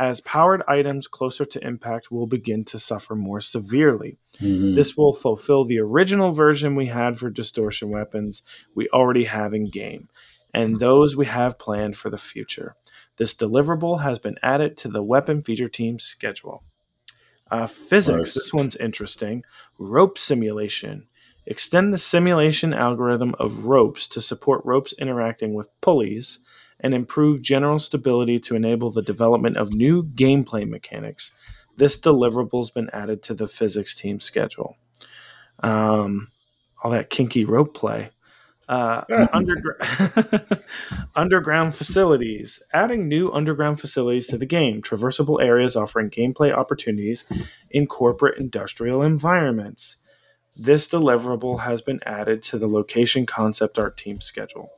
as 0.10 0.22
powered 0.22 0.62
items 0.68 1.08
closer 1.08 1.46
to 1.46 1.66
impact 1.66 2.12
will 2.12 2.28
begin 2.28 2.63
to 2.66 2.78
suffer 2.80 3.16
more 3.16 3.42
severely. 3.42 4.18
Mhm. 4.39 4.76
This 4.76 4.98
will 4.98 5.13
fulfill 5.13 5.63
the 5.66 5.80
original 5.80 6.32
version 6.32 6.76
we 6.76 6.88
had 6.88 7.18
for 7.18 7.30
distortion 7.30 7.89
weapons 7.89 8.44
we 8.76 8.89
already 8.89 9.24
have 9.26 9.54
in 9.54 9.66
game, 9.70 10.10
and 10.54 10.80
those 10.80 11.16
we 11.16 11.26
have 11.28 11.58
planned 11.60 11.98
for 11.98 12.10
the 12.10 12.18
future. 12.18 12.76
This 13.18 13.34
deliverable 13.34 14.02
has 14.04 14.20
been 14.20 14.38
added 14.44 14.76
to 14.78 14.88
the 14.89 15.04
weapon 15.04 15.42
feature 15.42 15.70
team's 15.70 16.04
schedule. 16.04 16.63
Uh, 17.52 17.68
physics, 17.68 18.18
Nice. 18.18 18.34
this 18.34 18.54
one's 18.54 18.76
interesting. 18.76 19.44
Rope 19.78 20.18
simulation. 20.18 21.08
Extend 21.46 21.94
the 21.94 21.98
simulation 21.98 22.74
algorithm 22.74 23.36
of 23.38 23.66
ropes 23.66 24.08
to 24.08 24.22
support 24.22 24.62
ropes 24.66 24.94
interacting 24.98 25.54
with 25.54 25.70
pulleys 25.82 26.39
and 26.84 26.93
improve 26.93 27.41
general 27.41 27.80
stability 27.80 28.39
to 28.41 28.56
enable 28.56 28.91
the 28.91 29.02
development 29.02 29.58
of 29.58 29.74
new 29.74 30.04
gameplay 30.04 30.67
mechanics. 30.67 31.32
This 31.78 32.00
deliverable 32.00 32.60
has 32.60 32.69
been 32.69 32.89
added 32.91 33.24
to 33.24 33.34
the 33.34 33.48
physics 33.48 33.96
team 33.96 34.19
schedule. 34.19 34.76
Um, 35.62 36.28
all 36.84 36.91
that 36.91 37.10
kinky 37.10 37.46
rope 37.46 37.74
play. 37.74 38.10
Uh, 38.67 39.04
undergr- 39.34 40.63
underground 41.15 41.76
facilities. 41.76 42.62
Adding 42.74 43.08
new 43.08 43.32
underground 43.32 43.80
facilities 43.80 44.28
to 44.28 44.38
the 44.38 44.46
game. 44.46 44.82
Traversable 44.82 45.41
areas 45.41 45.76
offering 45.76 46.10
gameplay 46.10 46.54
opportunities 46.54 47.26
in 47.72 47.88
corporate 47.88 48.39
industrial 48.39 49.02
environments. 49.02 49.98
This 50.56 50.88
deliverable 50.88 51.62
has 51.62 51.82
been 51.82 52.00
added 52.06 52.43
to 52.43 52.58
the 52.58 52.67
location 52.67 53.26
concept 53.26 53.80
art 53.80 53.98
team 53.98 54.22
schedule. 54.22 54.69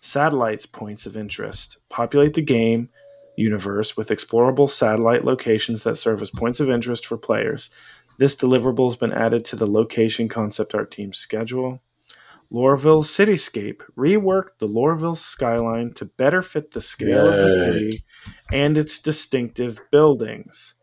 Satellites 0.00 0.66
points 0.66 1.06
of 1.06 1.16
interest. 1.16 1.78
Populate 1.88 2.34
the 2.34 2.42
game 2.42 2.88
universe 3.36 3.96
with 3.96 4.08
explorable 4.08 4.68
satellite 4.68 5.24
locations 5.24 5.84
that 5.84 5.96
serve 5.96 6.20
as 6.20 6.30
points 6.30 6.60
of 6.60 6.70
interest 6.70 7.06
for 7.06 7.16
players. 7.16 7.70
This 8.18 8.34
deliverable 8.34 8.88
has 8.88 8.96
been 8.96 9.12
added 9.12 9.44
to 9.46 9.56
the 9.56 9.66
location 9.66 10.28
concept 10.28 10.74
art 10.74 10.90
team 10.90 11.12
schedule. 11.12 11.80
Lorville 12.50 13.04
Cityscape. 13.04 13.82
reworked 13.96 14.58
the 14.58 14.66
Lorville 14.66 15.16
skyline 15.16 15.92
to 15.94 16.06
better 16.06 16.42
fit 16.42 16.70
the 16.70 16.80
scale 16.80 17.28
of 17.28 17.36
the 17.36 17.50
city 17.50 18.04
and 18.50 18.78
its 18.78 18.98
distinctive 18.98 19.80
buildings. 19.92 20.74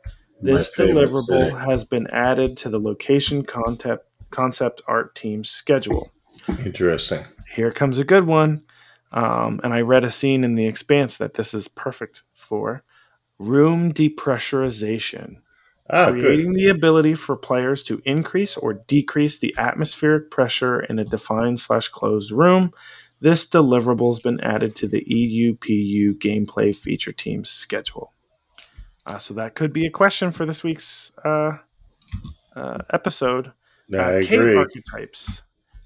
This 0.42 0.76
deliverable 0.78 1.26
city. 1.26 1.56
has 1.56 1.84
been 1.84 2.08
added 2.08 2.56
to 2.58 2.70
the 2.70 2.80
location 2.80 3.44
concept 3.44 4.08
concept 4.30 4.82
art 4.88 5.16
team's 5.16 5.50
schedule. 5.50 6.12
Interesting. 6.66 7.26
Here 7.54 7.72
comes 7.72 8.00
a 8.00 8.04
good 8.04 8.28
one. 8.28 8.64
Um, 9.16 9.62
and 9.64 9.74
I 9.74 9.80
read 9.82 10.04
a 10.04 10.12
scene 10.12 10.44
in 10.44 10.56
The 10.56 10.68
Expanse 10.68 11.18
that 11.18 11.36
this 11.36 11.54
is 11.54 11.68
perfect 11.70 12.24
for 12.34 12.84
room 13.40 13.94
depressurization, 13.94 15.38
good. 15.90 16.20
creating 16.20 16.52
the 16.54 16.68
ability 16.68 17.16
for 17.16 17.36
players 17.38 17.82
to 17.84 18.02
increase 18.06 18.58
or 18.58 18.74
decrease 18.74 19.40
the 19.40 19.56
atmospheric 19.58 20.30
pressure 20.32 20.82
in 20.82 21.00
a 21.00 21.06
defined 21.06 21.60
slash 21.62 21.88
closed 21.88 22.32
room. 22.32 22.72
This 23.22 23.48
deliverable 23.48 24.10
has 24.14 24.20
been 24.20 24.42
added 24.42 24.76
to 24.78 24.88
the 24.88 25.02
EUPU 25.10 26.16
gameplay 26.20 26.76
feature 26.76 27.14
team's 27.14 27.50
schedule. 27.50 28.12
Uh, 29.06 29.18
so 29.18 29.34
that 29.36 29.56
could 29.56 29.72
be 29.72 29.86
a 29.86 29.92
question 29.92 30.32
for 30.32 30.46
this 30.46 30.64
week's 30.64 31.12
uh, 31.24 31.54
uh, 32.56 32.80
episode. 32.92 33.54
No, 33.88 34.00
Uh, 34.00 34.18
I 34.18 34.24
cave 34.24 34.42
agree. 34.42 34.58
archetypes. 34.58 35.44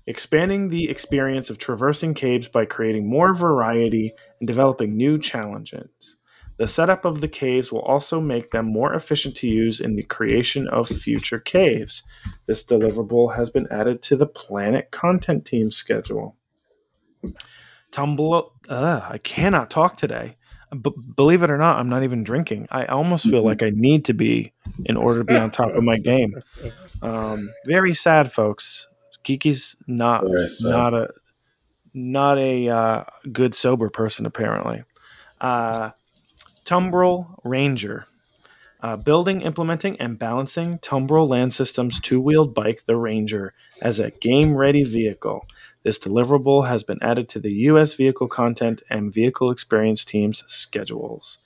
Expanding 0.10 0.70
the 0.70 0.90
experience 0.90 1.52
of 1.52 1.60
traversing 1.60 2.16
caves 2.16 2.48
by 2.48 2.66
creating 2.66 3.08
more 3.08 3.32
variety 3.32 4.12
and 4.40 4.48
developing 4.48 4.98
new 4.98 5.20
challenges. 5.20 6.16
The 6.58 6.68
setup 6.68 7.06
of 7.06 7.22
the 7.22 7.28
caves 7.28 7.72
will 7.72 7.84
also 7.84 8.20
make 8.20 8.50
them 8.50 8.66
more 8.66 8.96
efficient 8.96 9.36
to 9.36 9.48
use 9.48 9.80
in 9.80 9.96
the 9.96 10.02
creation 10.02 10.68
of 10.70 10.88
future 10.88 11.38
caves. 11.38 12.02
This 12.48 12.66
deliverable 12.66 13.36
has 13.36 13.52
been 13.52 13.68
added 13.70 14.02
to 14.02 14.16
the 14.16 14.26
Planet 14.26 14.90
content 14.90 15.46
team 15.46 15.70
schedule. 15.70 16.36
Tumble. 17.92 18.54
Uh, 18.68 19.08
I 19.08 19.20
cannot 19.20 19.70
talk 19.70 19.96
today. 19.96 20.38
B- 20.72 20.92
believe 21.16 21.44
it 21.44 21.52
or 21.52 21.60
not, 21.60 21.78
I'm 21.78 21.90
not 21.90 22.02
even 22.02 22.24
drinking. 22.24 22.68
I 22.72 22.86
almost 22.86 23.30
feel 23.30 23.44
like 23.44 23.62
I 23.62 23.70
need 23.70 24.06
to 24.06 24.16
be 24.16 24.54
in 24.86 24.98
order 24.98 25.20
to 25.20 25.24
be 25.26 25.36
on 25.36 25.52
top 25.52 25.70
of 25.70 25.84
my 25.84 26.00
game. 26.00 26.34
Um, 27.04 27.52
very 27.68 27.94
sad, 27.94 28.32
folks. 28.32 28.88
Kiki's 29.30 29.76
not 29.86 30.24
sad. 30.48 30.72
not 30.72 30.94
a 30.96 31.10
not 31.94 32.40
a 32.40 32.68
uh, 32.68 33.04
good 33.32 33.54
sober 33.54 33.88
person 33.92 34.26
apparently. 34.26 34.84
Uh, 35.40 35.92
Tumbril 36.66 37.40
Ranger. 37.44 38.08
Uh, 38.82 38.96
building, 38.96 39.42
implementing, 39.42 40.00
and 40.00 40.18
balancing 40.18 40.80
Tumbril 40.80 41.28
Land 41.28 41.54
Systems 41.54 42.00
two 42.00 42.20
wheeled 42.20 42.56
bike, 42.56 42.84
the 42.88 42.96
Ranger, 42.96 43.54
as 43.84 44.00
a 44.00 44.10
game 44.10 44.56
ready 44.56 44.84
vehicle. 44.84 45.46
This 45.84 46.00
deliverable 46.00 46.68
has 46.68 46.82
been 46.82 46.98
added 47.04 47.30
to 47.30 47.40
the 47.40 47.52
U.S. 47.70 47.94
vehicle 47.94 48.28
content 48.28 48.82
and 48.90 49.14
vehicle 49.14 49.52
experience 49.52 50.04
teams' 50.04 50.44
schedules. 50.48 51.38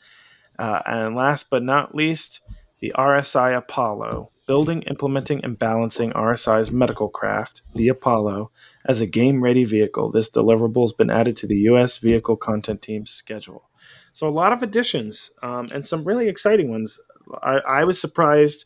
Uh, 0.58 0.82
and 0.86 1.16
last 1.16 1.50
but 1.50 1.64
not 1.64 1.94
least, 1.94 2.40
the 2.80 2.94
RSI 2.96 3.58
Apollo. 3.58 4.30
Building, 4.46 4.82
implementing, 4.84 5.44
and 5.44 5.58
balancing 5.58 6.12
RSI's 6.12 6.70
medical 6.70 7.08
craft, 7.08 7.62
the 7.76 7.88
Apollo, 7.88 8.52
as 8.86 9.00
a 9.00 9.08
game 9.08 9.42
ready 9.42 9.64
vehicle. 9.64 10.12
This 10.12 10.30
deliverable 10.30 10.84
has 10.84 10.92
been 10.94 11.10
added 11.10 11.38
to 11.38 11.48
the 11.48 11.56
U.S. 11.72 11.98
vehicle 11.98 12.36
content 12.36 12.82
team's 12.82 13.10
schedule. 13.10 13.70
So, 14.12 14.28
a 14.28 14.30
lot 14.32 14.52
of 14.52 14.62
additions 14.62 15.32
um, 15.42 15.68
and 15.74 15.88
some 15.88 16.04
really 16.04 16.28
exciting 16.28 16.70
ones. 16.70 17.00
I, 17.42 17.60
I 17.68 17.84
was 17.86 18.00
surprised 18.02 18.66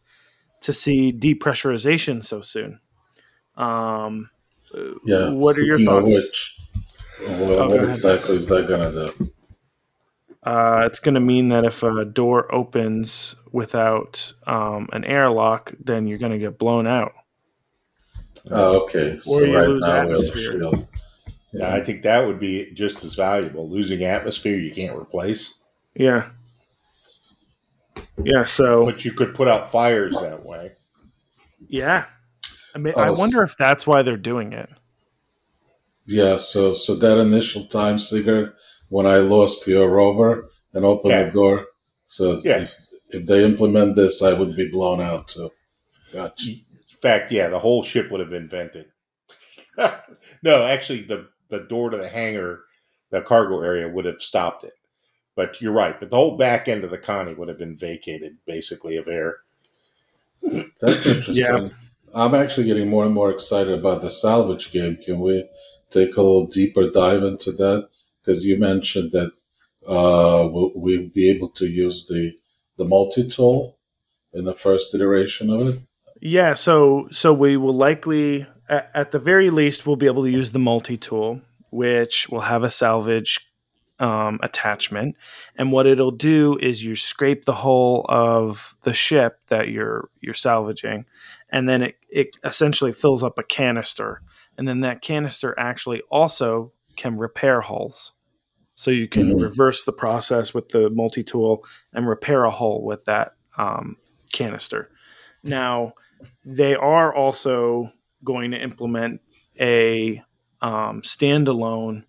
to 0.62 0.74
see 0.74 1.12
depressurization 1.14 2.24
so 2.24 2.42
soon. 2.42 2.80
Um, 3.56 4.30
Yeah. 5.06 5.30
what 5.34 5.58
are 5.58 5.64
your 5.64 5.80
thoughts? 5.80 6.10
which, 6.12 6.56
what, 7.20 7.38
go 7.38 7.68
what 7.68 7.76
ahead. 7.78 7.90
exactly 7.90 8.36
is 8.36 8.48
that 8.48 8.68
going 8.68 8.92
to 8.92 9.14
do? 9.16 9.32
Uh, 10.44 10.84
it's 10.86 11.00
going 11.00 11.16
to 11.16 11.22
mean 11.22 11.50
that 11.50 11.66
if 11.66 11.84
a 11.84 12.06
door 12.06 12.54
opens 12.54 13.36
without 13.58 14.34
um, 14.46 14.88
an 14.94 15.04
airlock, 15.04 15.74
then 15.84 16.06
you're 16.06 16.20
going 16.20 16.32
to 16.32 16.38
get 16.38 16.60
blown 16.60 16.86
out. 16.86 17.12
Oh, 18.52 18.84
okay. 18.84 19.18
So 19.18 19.44
you 19.44 19.58
right 19.58 19.68
lose 19.68 19.82
now 19.86 19.94
we 19.94 19.98
have 19.98 20.10
a 20.10 20.14
atmosphere. 20.14 20.52
shield. 20.60 20.88
Yeah, 21.54 21.74
I 21.74 21.84
think 21.84 22.04
that 22.04 22.28
would 22.28 22.40
be 22.40 22.72
just 22.74 23.04
as 23.04 23.16
valuable. 23.16 23.68
Losing 23.68 24.04
atmosphere 24.04 24.58
you 24.58 24.72
can't 24.72 24.96
replace, 24.96 25.60
Yeah. 25.96 26.30
Yeah. 28.24 28.46
So 28.46 28.86
but 28.86 29.04
you 29.04 29.12
could 29.12 29.34
put 29.34 29.48
out 29.48 29.72
fires 29.72 30.14
that 30.22 30.46
way. 30.46 30.74
yeah, 31.68 32.06
I 32.76 32.78
mean, 32.78 32.94
I 32.96 33.08
Oh, 33.10 33.14
wonder 33.14 33.42
if 33.44 33.58
that's 33.58 33.88
why 33.88 34.04
they're 34.04 34.18
doing 34.18 34.54
it. 34.54 34.70
Yeah, 36.06 36.38
so 36.38 36.74
so 36.74 36.96
that 36.96 37.18
initial 37.20 37.66
time 37.66 37.98
Seagard, 37.98 38.54
when 38.90 39.06
I 39.08 39.18
lost 39.18 39.68
your 39.68 39.90
rover 39.90 40.50
and 40.74 40.86
opened 40.86 41.12
Yeah. 41.12 41.24
the 41.26 41.32
door, 41.32 41.66
so 42.06 42.40
Yeah. 42.44 42.60
if, 42.64 42.76
if 43.10 43.26
they 43.26 43.44
implement 43.44 43.96
this, 43.96 44.22
I 44.22 44.34
would 44.34 44.56
be 44.56 44.70
blown 44.70 45.02
out 45.02 45.30
too. 45.30 45.52
Gotcha. 46.14 46.50
In 46.50 47.02
fact, 47.02 47.32
yeah, 47.32 47.48
the 47.48 47.60
whole 47.60 47.84
ship 47.84 48.12
would 48.12 48.20
have 48.20 48.30
been 48.30 48.50
vented. 48.50 48.88
no, 50.44 50.66
actually, 50.66 51.04
the 51.04 51.30
the 51.50 51.60
door 51.60 51.90
to 51.90 51.98
the 51.98 52.10
hangar, 52.10 52.62
the 53.12 53.22
cargo 53.22 53.62
area, 53.62 53.88
would 53.88 54.06
have 54.06 54.22
stopped 54.22 54.64
it. 54.64 54.74
But 55.36 55.62
you're 55.62 55.74
right. 55.74 56.00
But 56.00 56.10
the 56.10 56.16
whole 56.16 56.36
back 56.36 56.68
end 56.68 56.84
of 56.84 56.90
the 56.90 56.98
Connie 56.98 57.34
would 57.34 57.48
have 57.48 57.60
been 57.60 57.78
vacated, 57.78 58.38
basically, 58.46 58.98
of 58.98 59.08
air. 59.08 59.38
That's 60.82 61.06
interesting. 61.06 61.36
Yeah. 61.36 61.70
I'm 62.16 62.34
actually 62.34 62.66
getting 62.66 62.90
more 62.90 63.06
and 63.06 63.14
more 63.14 63.30
excited 63.30 63.78
about 63.78 64.02
the 64.02 64.10
salvage 64.10 64.72
game. 64.72 64.98
Can 64.98 65.20
we 65.20 65.48
take 65.90 66.18
a 66.18 66.22
little 66.22 66.48
deeper 66.48 66.90
dive 66.90 67.24
into 67.24 67.52
that? 67.52 67.90
Because 68.22 68.46
you 68.46 68.58
mentioned 68.58 69.12
that 69.12 69.32
uh, 69.88 70.50
we'll, 70.52 70.72
we'll 70.74 71.10
be 71.10 71.30
able 71.30 71.50
to 71.50 71.68
use 71.68 72.08
the 72.08 72.34
the 72.78 72.86
multi 72.86 73.28
tool 73.28 73.78
in 74.34 74.46
the 74.46 74.54
first 74.54 74.94
iteration 74.94 75.50
of 75.50 75.68
it. 75.68 75.80
Yeah, 76.22 76.54
so 76.54 77.08
so 77.12 77.34
we 77.34 77.58
will 77.58 77.76
likely, 77.76 78.48
at, 78.70 78.90
at 78.94 79.12
the 79.12 79.20
very 79.20 79.50
least, 79.50 79.86
we'll 79.86 79.96
be 79.96 80.08
able 80.08 80.24
to 80.24 80.32
use 80.32 80.52
the 80.52 80.60
multi 80.60 80.98
tool, 80.98 81.42
which 81.70 82.30
will 82.30 82.42
have 82.42 82.64
a 82.64 82.70
salvage 82.70 83.40
um, 84.00 84.40
attachment, 84.44 85.16
and 85.58 85.72
what 85.72 85.88
it'll 85.88 86.12
do 86.12 86.58
is 86.62 86.84
you 86.84 86.96
scrape 86.96 87.46
the 87.46 87.54
hull 87.54 88.06
of 88.08 88.76
the 88.84 88.94
ship 88.94 89.40
that 89.48 89.70
you're 89.70 90.10
you're 90.22 90.34
salvaging, 90.34 91.06
and 91.50 91.68
then 91.68 91.82
it 91.82 91.96
it 92.10 92.38
essentially 92.44 92.94
fills 92.94 93.24
up 93.24 93.40
a 93.40 93.44
canister, 93.44 94.22
and 94.58 94.68
then 94.68 94.82
that 94.82 95.02
canister 95.02 95.56
actually 95.58 96.02
also 96.12 96.72
can 96.96 97.18
repair 97.18 97.62
hulls. 97.62 98.14
So 98.78 98.92
you 98.92 99.08
can 99.08 99.32
Mhm. 99.36 99.42
reverse 99.42 99.84
the 99.84 99.92
process 99.92 100.54
with 100.54 100.70
the 100.70 100.92
multi 100.92 101.24
tool 101.24 101.66
and 101.94 102.08
repair 102.08 102.44
a 102.44 102.52
hull 102.52 102.84
with 102.84 103.06
that 103.06 103.34
um, 103.58 103.98
canister. 104.32 104.92
Now, 105.44 105.94
they 106.46 106.76
are 106.76 107.14
also 107.14 107.92
going 108.24 108.52
to 108.52 108.62
implement 108.62 109.22
a 109.60 110.22
um, 110.62 111.02
standalone 111.02 112.06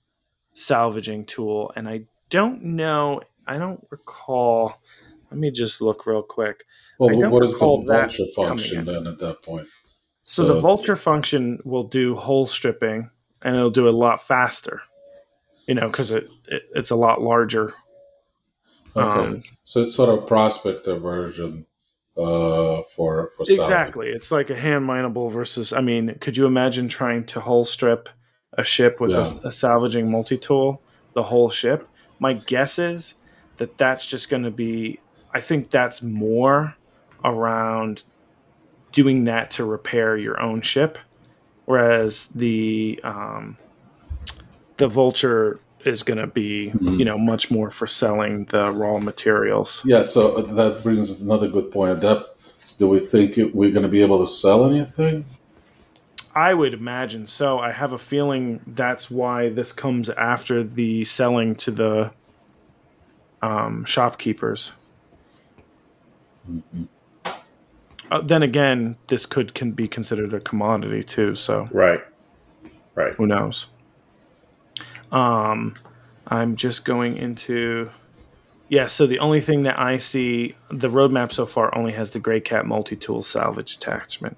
salvaging 0.52 1.24
tool, 1.24 1.72
and 1.74 1.88
I 1.88 2.02
don't 2.28 2.62
know, 2.62 3.22
I 3.46 3.57
don't 3.57 3.87
recall. 3.90 4.74
Let 5.31 5.40
me 5.40 5.50
just 5.50 5.81
look 5.81 6.07
real 6.07 6.22
quick. 6.22 6.64
Well, 6.98 7.31
what 7.31 7.44
is 7.44 7.59
the 7.59 7.66
vulture 7.87 8.26
function 8.37 8.85
then 8.85 9.07
at 9.07 9.18
that 9.20 9.40
point? 9.42 9.68
So, 10.24 10.44
the 10.44 10.61
vulture 10.61 10.96
function 10.96 11.61
will 11.64 11.85
do 11.85 12.14
hull 12.14 12.44
stripping, 12.44 13.11
and 13.40 13.57
it'll 13.57 13.70
do 13.70 13.87
it 13.87 13.94
a 13.94 13.96
lot 13.96 14.22
faster. 14.22 14.83
You 15.68 15.74
know, 15.74 15.88
because 15.88 16.12
it, 16.12 16.28
it 16.48 16.62
it's 16.74 16.90
a 16.90 16.96
lot 16.96 17.22
larger. 17.22 17.74
Okay. 18.96 19.26
Um, 19.26 19.42
so 19.64 19.83
it's 19.83 19.94
sort 19.94 20.09
of 20.09 20.26
prospector 20.26 20.96
version 20.98 21.66
uh, 22.16 22.83
for 22.94 23.31
for 23.37 23.44
salvage. 23.44 23.64
Exactly. 23.64 24.09
It's 24.09 24.31
like 24.31 24.50
a 24.50 24.57
hand 24.57 24.87
mineable 24.87 25.28
versus. 25.31 25.72
I 25.72 25.81
mean, 25.81 26.16
could 26.20 26.37
you 26.37 26.46
imagine 26.46 26.88
trying 26.88 27.24
to 27.26 27.40
hull 27.40 27.64
strip 27.64 28.09
a 28.54 28.64
ship 28.64 28.98
with 29.00 29.11
Yeah. 29.11 29.33
a, 29.44 29.48
a 29.48 29.52
salvaging 29.52 30.11
multi 30.11 30.38
tool, 30.38 30.83
the 31.14 31.22
whole 31.22 31.50
ship? 31.50 31.87
My 32.18 32.33
guess 32.33 32.78
is 32.78 33.14
that 33.59 33.78
that's 33.78 34.04
just 34.07 34.31
going 34.31 34.42
to 34.44 34.50
be. 34.50 34.98
I 35.35 35.40
think 35.40 35.70
that's 35.70 36.02
more 36.02 36.74
around 37.24 38.02
doing 38.92 39.26
that 39.26 39.50
to 39.52 39.64
repair 39.64 40.16
your 40.16 40.40
own 40.40 40.62
ship, 40.62 40.98
whereas 41.66 42.28
the 42.28 42.99
um, 43.05 43.59
the 44.79 44.89
vulture 44.89 45.61
is 45.85 46.03
going 46.03 46.18
to 46.18 46.26
be 46.26 46.70
Mhm. 46.76 46.99
you 46.99 47.05
know 47.05 47.16
much 47.18 47.51
more 47.51 47.70
for 47.70 47.87
selling 47.87 48.45
the 48.47 48.70
raw 48.72 48.99
materials. 48.99 49.83
Yeah, 49.85 50.03
so 50.03 50.41
that 50.43 50.83
brings 50.83 51.20
another 51.22 51.49
good 51.49 51.70
point. 51.70 52.01
That 52.01 52.24
do 52.79 52.89
we 52.89 52.99
think 53.01 53.37
we're 53.55 53.70
going 53.70 53.83
to 53.85 53.89
be 53.89 54.03
able 54.03 54.20
to 54.24 54.26
sell 54.31 54.64
anything? 54.64 55.24
I 56.35 56.55
would 56.55 56.74
imagine 56.74 57.26
so. 57.26 57.59
I 57.59 57.72
have 57.72 57.93
a 57.93 57.99
feeling 57.99 58.61
that's 58.68 59.11
why 59.11 59.49
this 59.49 59.72
comes 59.72 60.09
after 60.11 60.62
the 60.62 61.05
selling 61.05 61.55
to 61.57 61.70
the 61.70 62.11
um, 63.43 63.85
shopkeepers. 63.85 64.72
Uh, 68.11 68.20
then 68.22 68.43
again, 68.43 68.97
this 69.09 69.26
could 69.26 69.55
can 69.55 69.72
be 69.72 69.87
considered 69.89 70.33
a 70.35 70.41
commodity 70.41 71.03
too. 71.05 71.35
So 71.37 71.68
Right. 71.72 72.01
Right. 72.95 73.12
who 73.14 73.26
knows? 73.26 73.66
Um, 75.12 75.74
I'm 76.26 76.56
just 76.56 76.84
going 76.84 77.16
into. 77.16 77.90
Yeah, 78.68 78.86
so 78.86 79.06
the 79.06 79.18
only 79.20 79.40
thing 79.40 79.62
that 79.62 79.78
I 79.78 79.96
see, 79.96 80.54
the 80.70 80.90
roadmap 80.90 81.32
so 81.32 81.46
far 81.46 81.74
only 81.76 81.92
has 81.92 82.11
the 82.11 82.20
Greycat 82.20 82.66
multi 82.66 82.96
tool 82.96 83.22
salvage 83.22 83.76
attachment. 83.76 84.36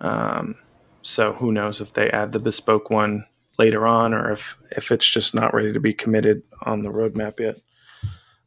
Um, 0.00 0.56
so 1.02 1.32
who 1.32 1.50
knows 1.50 1.80
if 1.80 1.94
they 1.94 2.10
add 2.10 2.32
the 2.32 2.38
bespoke 2.38 2.90
one 2.90 3.24
later 3.58 3.86
on 3.86 4.12
or 4.12 4.30
if, 4.32 4.56
if 4.72 4.90
it's 4.90 5.08
just 5.08 5.34
not 5.34 5.54
ready 5.54 5.72
to 5.72 5.80
be 5.80 5.94
committed 5.94 6.42
on 6.62 6.82
the 6.82 6.90
roadmap 6.90 7.40
yet. 7.40 7.56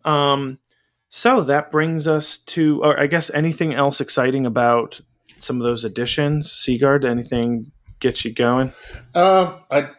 Um, 0.06 0.60
so 1.10 1.42
that 1.42 1.72
brings 1.72 2.08
us 2.08 2.38
to, 2.38 2.84
or 2.84 3.00
I 3.00 3.08
guess 3.08 3.30
anything 3.32 3.76
else 3.76 4.02
exciting 4.02 4.46
about 4.46 5.00
some 5.40 5.58
of 5.58 5.64
those 5.64 5.86
additions? 5.86 6.52
Seagard, 6.52 7.06
anything 7.06 7.72
get 8.00 8.26
you 8.26 8.34
going? 8.34 8.74
Uh, 9.14 9.58
I 9.70 9.90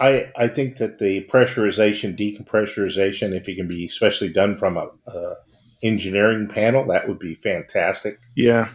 I 0.00 0.30
I 0.36 0.48
think 0.48 0.76
that 0.76 0.98
the 0.98 1.24
pressurization, 1.24 2.18
decompressurization, 2.18 3.34
if 3.34 3.48
it 3.48 3.56
can 3.56 3.68
be 3.68 3.84
especially 3.86 4.28
done 4.32 4.56
from 4.56 4.76
a, 4.76 4.88
a 5.06 5.34
engineering 5.82 6.48
panel, 6.48 6.86
that 6.88 7.08
would 7.08 7.18
be 7.18 7.34
fantastic. 7.34 8.18
Yeah. 8.36 8.68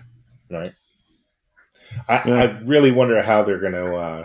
Right. 0.49 0.73
I, 2.07 2.21
Yeah. 2.27 2.35
I 2.35 2.45
really 2.63 2.91
wonder 2.91 3.21
how 3.21 3.43
they're 3.43 3.59
going 3.59 3.73
to 3.73 3.95
uh, 3.95 4.23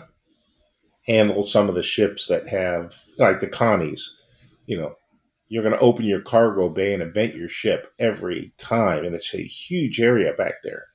handle 1.07 1.47
some 1.47 1.69
of 1.69 1.75
the 1.75 1.83
ships 1.83 2.27
that 2.29 2.49
have, 2.49 2.97
like 3.19 3.41
the 3.41 3.47
Connies. 3.49 4.17
You 4.67 4.79
know, 4.81 4.95
you're 5.49 5.63
going 5.63 5.75
to 5.75 5.81
open 5.81 6.05
your 6.05 6.21
cargo 6.21 6.69
bay 6.69 6.93
and 6.95 7.03
event 7.03 7.35
your 7.35 7.49
ship 7.49 7.93
every 7.99 8.49
time, 8.59 9.05
and 9.05 9.15
it's 9.15 9.35
a 9.35 9.39
huge 9.43 10.01
area 10.01 10.33
back 10.33 10.63
there. 10.63 10.87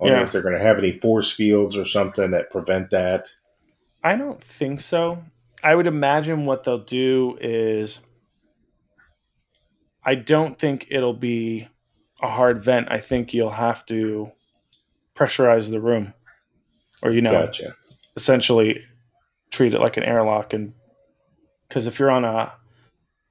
I 0.00 0.06
Yeah. 0.06 0.22
if 0.22 0.32
they're 0.32 0.42
going 0.42 0.56
to 0.56 0.62
have 0.64 0.78
any 0.78 0.92
force 0.92 1.32
fields 1.32 1.76
or 1.76 1.84
something 1.84 2.30
that 2.32 2.50
prevent 2.50 2.90
that. 2.90 3.28
I 4.02 4.16
don't 4.16 4.42
think 4.42 4.80
so. 4.80 5.22
I 5.62 5.74
would 5.74 5.86
imagine 5.86 6.44
what 6.46 6.64
they'll 6.64 6.78
do 6.78 7.38
is 7.40 8.00
I 10.04 10.14
don't 10.16 10.58
think 10.58 10.86
it'll 10.90 11.14
be 11.14 11.68
a 12.20 12.28
hard 12.28 12.62
vent. 12.62 12.88
I 12.90 12.98
think 12.98 13.32
you'll 13.32 13.50
have 13.50 13.86
to 13.86 14.32
pressurize 15.14 15.70
the 15.70 15.80
room 15.80 16.14
or 17.02 17.10
you 17.12 17.20
know 17.20 17.32
Gotcha. 17.32 17.76
essentially 18.16 18.82
treat 19.50 19.74
it 19.74 19.80
like 19.80 19.96
an 19.96 20.02
airlock. 20.04 20.52
And 20.52 20.72
because 21.68 21.86
if 21.86 21.98
you're 21.98 22.10
on 22.10 22.24
a 22.24 22.52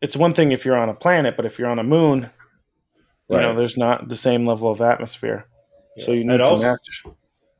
it's 0.02 0.16
one 0.16 0.34
thing 0.34 0.52
if 0.52 0.66
you're 0.66 0.78
on 0.78 0.90
a 0.90 0.94
planet 0.94 1.36
but 1.36 1.46
if 1.46 1.60
you're 1.60 1.70
on 1.70 1.80
a 1.80 1.84
moon 1.84 2.30
you 3.30 3.38
know 3.38 3.56
there's 3.56 3.78
not 3.78 4.10
the 4.10 4.16
same 4.18 4.46
level 4.46 4.70
of 4.72 4.82
atmosphere. 4.82 5.46
So 6.00 6.12
you 6.12 6.24
need 6.24 6.36
And 6.36 6.44
to 6.44 6.46
also- 6.50 6.64
match 6.64 7.04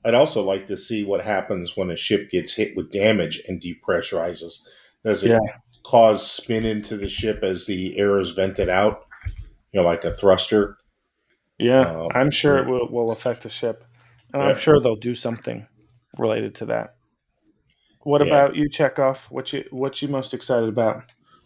I'd 0.04 0.16
also 0.16 0.44
like 0.44 0.68
to 0.68 0.78
see 0.78 1.04
what 1.06 1.24
happens 1.24 1.78
when 1.78 1.92
a 1.92 1.96
ship 1.98 2.30
gets 2.32 2.54
hit 2.56 2.76
with 2.76 2.92
damage 2.92 3.42
and 3.48 3.62
depressurizes. 3.62 4.68
Does 5.04 5.24
it 5.24 5.30
Yeah. 5.30 5.40
cause 5.84 6.30
spin 6.30 6.66
into 6.66 6.98
the 6.98 7.10
ship 7.10 7.44
as 7.44 7.66
the 7.66 7.98
air 7.98 8.20
is 8.20 8.32
vented 8.32 8.70
out? 8.70 9.06
You 9.72 9.82
know, 9.82 9.86
like 9.88 10.04
a 10.04 10.14
thruster. 10.14 10.78
yeah 11.60 11.82
Um, 11.92 12.08
i'm 12.16 12.32
sure 12.32 12.58
it 12.58 12.68
will, 12.68 12.90
will 12.90 13.12
affect 13.12 13.44
the 13.44 13.50
ship 13.50 13.84
and 14.34 14.42
Yeah. 14.42 14.50
i'm 14.50 14.58
sure 14.58 14.80
they'll 14.82 14.96
do 14.96 15.14
something 15.14 15.68
related 16.18 16.56
to 16.56 16.66
that 16.66 16.96
what 18.02 18.26
Yeah. 18.26 18.28
about 18.34 18.56
you 18.56 18.68
chekhov 18.70 19.26
what 19.30 19.54
you 19.54 19.64
what 19.70 20.02
you 20.02 20.08
most 20.08 20.34
excited 20.34 20.68
about 20.70 21.04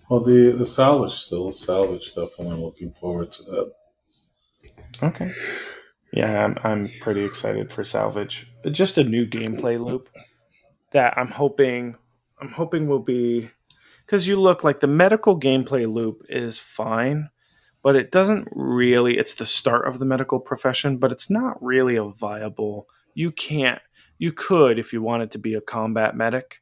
Well, 0.10 0.22
the 0.22 0.52
the 0.52 0.66
salvage 0.66 1.14
still 1.14 1.48
the 1.48 1.52
salvage. 1.52 2.14
Definitely 2.16 2.62
looking 2.64 2.92
forward 2.94 3.32
to 3.34 3.44
that. 3.44 3.72
Okay. 5.04 5.32
Yeah, 6.16 6.46
I'm, 6.46 6.56
I'm 6.64 6.90
pretty 7.02 7.24
excited 7.24 7.72
for 7.72 7.84
Salvage. 7.84 8.48
Just 8.72 8.98
a 8.98 9.04
new 9.04 9.26
gameplay 9.26 9.84
loop 9.84 10.10
that 10.92 11.18
I'm 11.18 11.28
hoping 11.28 11.98
I'm 12.40 12.50
hoping 12.50 12.88
will 12.88 13.00
be 13.00 13.50
because 14.06 14.28
you 14.28 14.40
look 14.40 14.64
like 14.64 14.80
the 14.80 14.88
medical 14.88 15.40
gameplay 15.40 15.92
loop 15.92 16.22
is 16.30 16.58
fine, 16.58 17.30
but 17.82 17.96
it 17.96 18.12
doesn't 18.12 18.48
really. 18.52 19.18
It's 19.18 19.36
the 19.36 19.46
start 19.46 19.88
of 19.88 20.00
the 20.00 20.06
medical 20.06 20.40
profession, 20.40 20.98
but 20.98 21.12
it's 21.12 21.30
not 21.30 21.62
really 21.62 21.96
a 21.96 22.06
viable. 22.06 22.88
You 23.14 23.32
can't. 23.32 23.82
You 24.18 24.32
could 24.32 24.80
if 24.80 24.94
you 24.94 25.02
wanted 25.02 25.32
to 25.32 25.38
be 25.38 25.54
a 25.54 25.62
combat 25.62 26.16
medic 26.16 26.62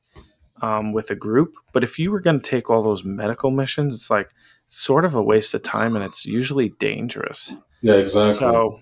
um, 0.62 0.94
with 0.94 1.12
a 1.12 1.16
group, 1.16 1.54
but 1.72 1.84
if 1.84 2.00
you 2.00 2.12
were 2.12 2.22
going 2.22 2.40
to 2.40 2.46
take 2.46 2.70
all 2.70 2.82
those 2.82 3.04
medical 3.04 3.52
missions, 3.52 3.94
it's 3.94 4.10
like 4.10 4.30
sort 4.68 5.06
of 5.06 5.14
a 5.16 5.22
waste 5.22 5.54
of 5.54 5.64
time, 5.64 5.96
and 5.96 6.06
it's 6.06 6.26
usually 6.26 6.70
dangerous. 6.80 7.52
Yeah, 7.82 7.96
exactly. 7.96 8.40
So 8.40 8.80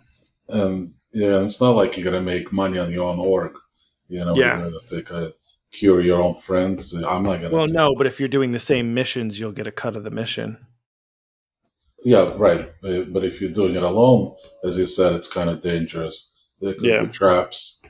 and 0.51 0.93
yeah, 1.13 1.41
it's 1.43 1.59
not 1.61 1.71
like 1.71 1.97
you're 1.97 2.05
gonna 2.05 2.21
make 2.21 2.51
money 2.51 2.77
on 2.77 2.91
your 2.91 3.09
own 3.09 3.19
org. 3.19 3.53
You 4.07 4.23
know, 4.25 4.35
Yeah. 4.35 4.59
you're 4.59 4.71
gonna 4.71 4.85
take 4.85 5.09
a 5.09 5.33
cure 5.71 6.01
your 6.01 6.21
own 6.21 6.33
friends. 6.33 6.93
I'm 6.93 7.23
not 7.23 7.41
gonna. 7.41 7.55
Well, 7.55 7.67
no, 7.67 7.95
but 7.97 8.07
if 8.07 8.19
you're 8.19 8.29
doing 8.29 8.51
the 8.51 8.59
same 8.59 8.93
missions, 8.93 9.39
you'll 9.39 9.51
get 9.53 9.67
a 9.67 9.71
cut 9.71 9.95
of 9.95 10.03
the 10.03 10.11
mission. 10.11 10.57
Yeah, 12.03 12.33
right. 12.35 12.71
But 12.81 13.13
but 13.13 13.23
if 13.23 13.39
you're 13.41 13.51
doing 13.51 13.75
it 13.75 13.83
alone, 13.83 14.35
as 14.63 14.77
you 14.77 14.85
said, 14.85 15.13
it's 15.13 15.31
kind 15.31 15.49
of 15.49 15.61
dangerous. 15.61 16.33
There 16.59 16.73
could 16.73 16.83
Yeah. 16.83 17.03
be 17.03 17.07
traps. 17.11 17.81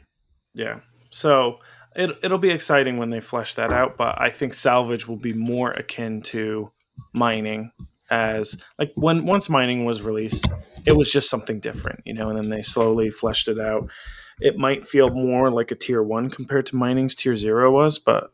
Yeah. 0.53 0.79
So 1.11 1.59
it, 1.95 2.17
it'll 2.23 2.37
be 2.37 2.49
exciting 2.51 2.97
when 2.97 3.09
they 3.09 3.19
flesh 3.21 3.55
that 3.55 3.71
out, 3.71 3.97
but 3.97 4.19
I 4.19 4.29
think 4.29 4.53
salvage 4.53 5.07
will 5.07 5.17
be 5.17 5.33
more 5.33 5.71
akin 5.71 6.21
to 6.23 6.71
mining 7.13 7.71
as 8.09 8.57
like 8.77 8.91
when 8.95 9.25
once 9.25 9.49
mining 9.49 9.85
was 9.85 10.01
released, 10.01 10.47
it 10.85 10.93
was 10.93 11.11
just 11.11 11.29
something 11.29 11.59
different, 11.59 12.01
you 12.05 12.13
know, 12.13 12.29
and 12.29 12.37
then 12.37 12.49
they 12.49 12.61
slowly 12.61 13.09
fleshed 13.09 13.47
it 13.47 13.59
out. 13.59 13.89
It 14.39 14.57
might 14.57 14.87
feel 14.87 15.09
more 15.09 15.49
like 15.49 15.71
a 15.71 15.75
tier 15.75 16.01
one 16.01 16.29
compared 16.29 16.65
to 16.67 16.75
mining's 16.75 17.15
tier 17.15 17.35
zero 17.35 17.71
was, 17.71 17.99
but 17.99 18.31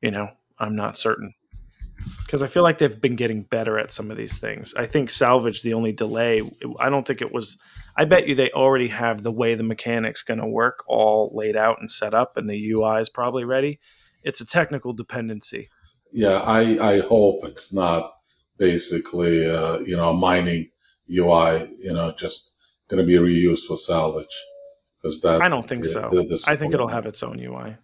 you 0.00 0.10
know, 0.10 0.28
I'm 0.58 0.76
not 0.76 0.96
certain. 0.96 1.34
Because 2.24 2.42
I 2.42 2.46
feel 2.46 2.62
like 2.62 2.78
they've 2.78 3.00
been 3.00 3.16
getting 3.16 3.42
better 3.42 3.78
at 3.78 3.92
some 3.92 4.10
of 4.10 4.16
these 4.16 4.36
things. 4.36 4.72
I 4.74 4.86
think 4.86 5.10
salvage, 5.10 5.60
the 5.60 5.74
only 5.74 5.92
delay, 5.92 6.42
I 6.78 6.88
don't 6.88 7.06
think 7.06 7.20
it 7.20 7.32
was 7.32 7.58
I 7.96 8.04
bet 8.06 8.26
you 8.26 8.34
they 8.34 8.50
already 8.50 8.88
have 8.88 9.22
the 9.22 9.30
way 9.30 9.54
the 9.54 9.62
mechanics 9.62 10.22
going 10.22 10.40
to 10.40 10.46
work 10.46 10.84
all 10.86 11.30
laid 11.34 11.54
out 11.54 11.80
and 11.80 11.90
set 11.90 12.14
up, 12.14 12.38
and 12.38 12.48
the 12.48 12.70
UI 12.70 13.00
is 13.00 13.10
probably 13.10 13.44
ready. 13.44 13.78
It's 14.22 14.40
a 14.40 14.46
technical 14.46 14.94
dependency. 14.94 15.68
Yeah, 16.10 16.40
I 16.40 16.94
I 16.94 17.00
hope 17.00 17.44
it's 17.44 17.74
not 17.74 18.12
basically 18.56 19.48
uh, 19.50 19.80
you 19.80 19.96
know 19.96 20.14
mining 20.14 20.69
UI. 21.10 21.74
You 21.78 21.92
know, 21.92 22.12
just 22.12 22.54
gonna 22.88 23.04
be 23.04 23.14
reused 23.16 23.66
for 23.66 23.76
salvage 23.76 24.26
because 25.00 25.20
that 25.20 25.42
I 25.42 25.48
don't 25.48 25.66
think 25.68 25.84
yeah, 25.84 25.92
so. 25.92 26.26
I 26.46 26.56
think 26.56 26.74
it'll 26.74 26.88
have 26.88 27.06
its 27.06 27.22
own 27.22 27.38
UI. 27.40 27.76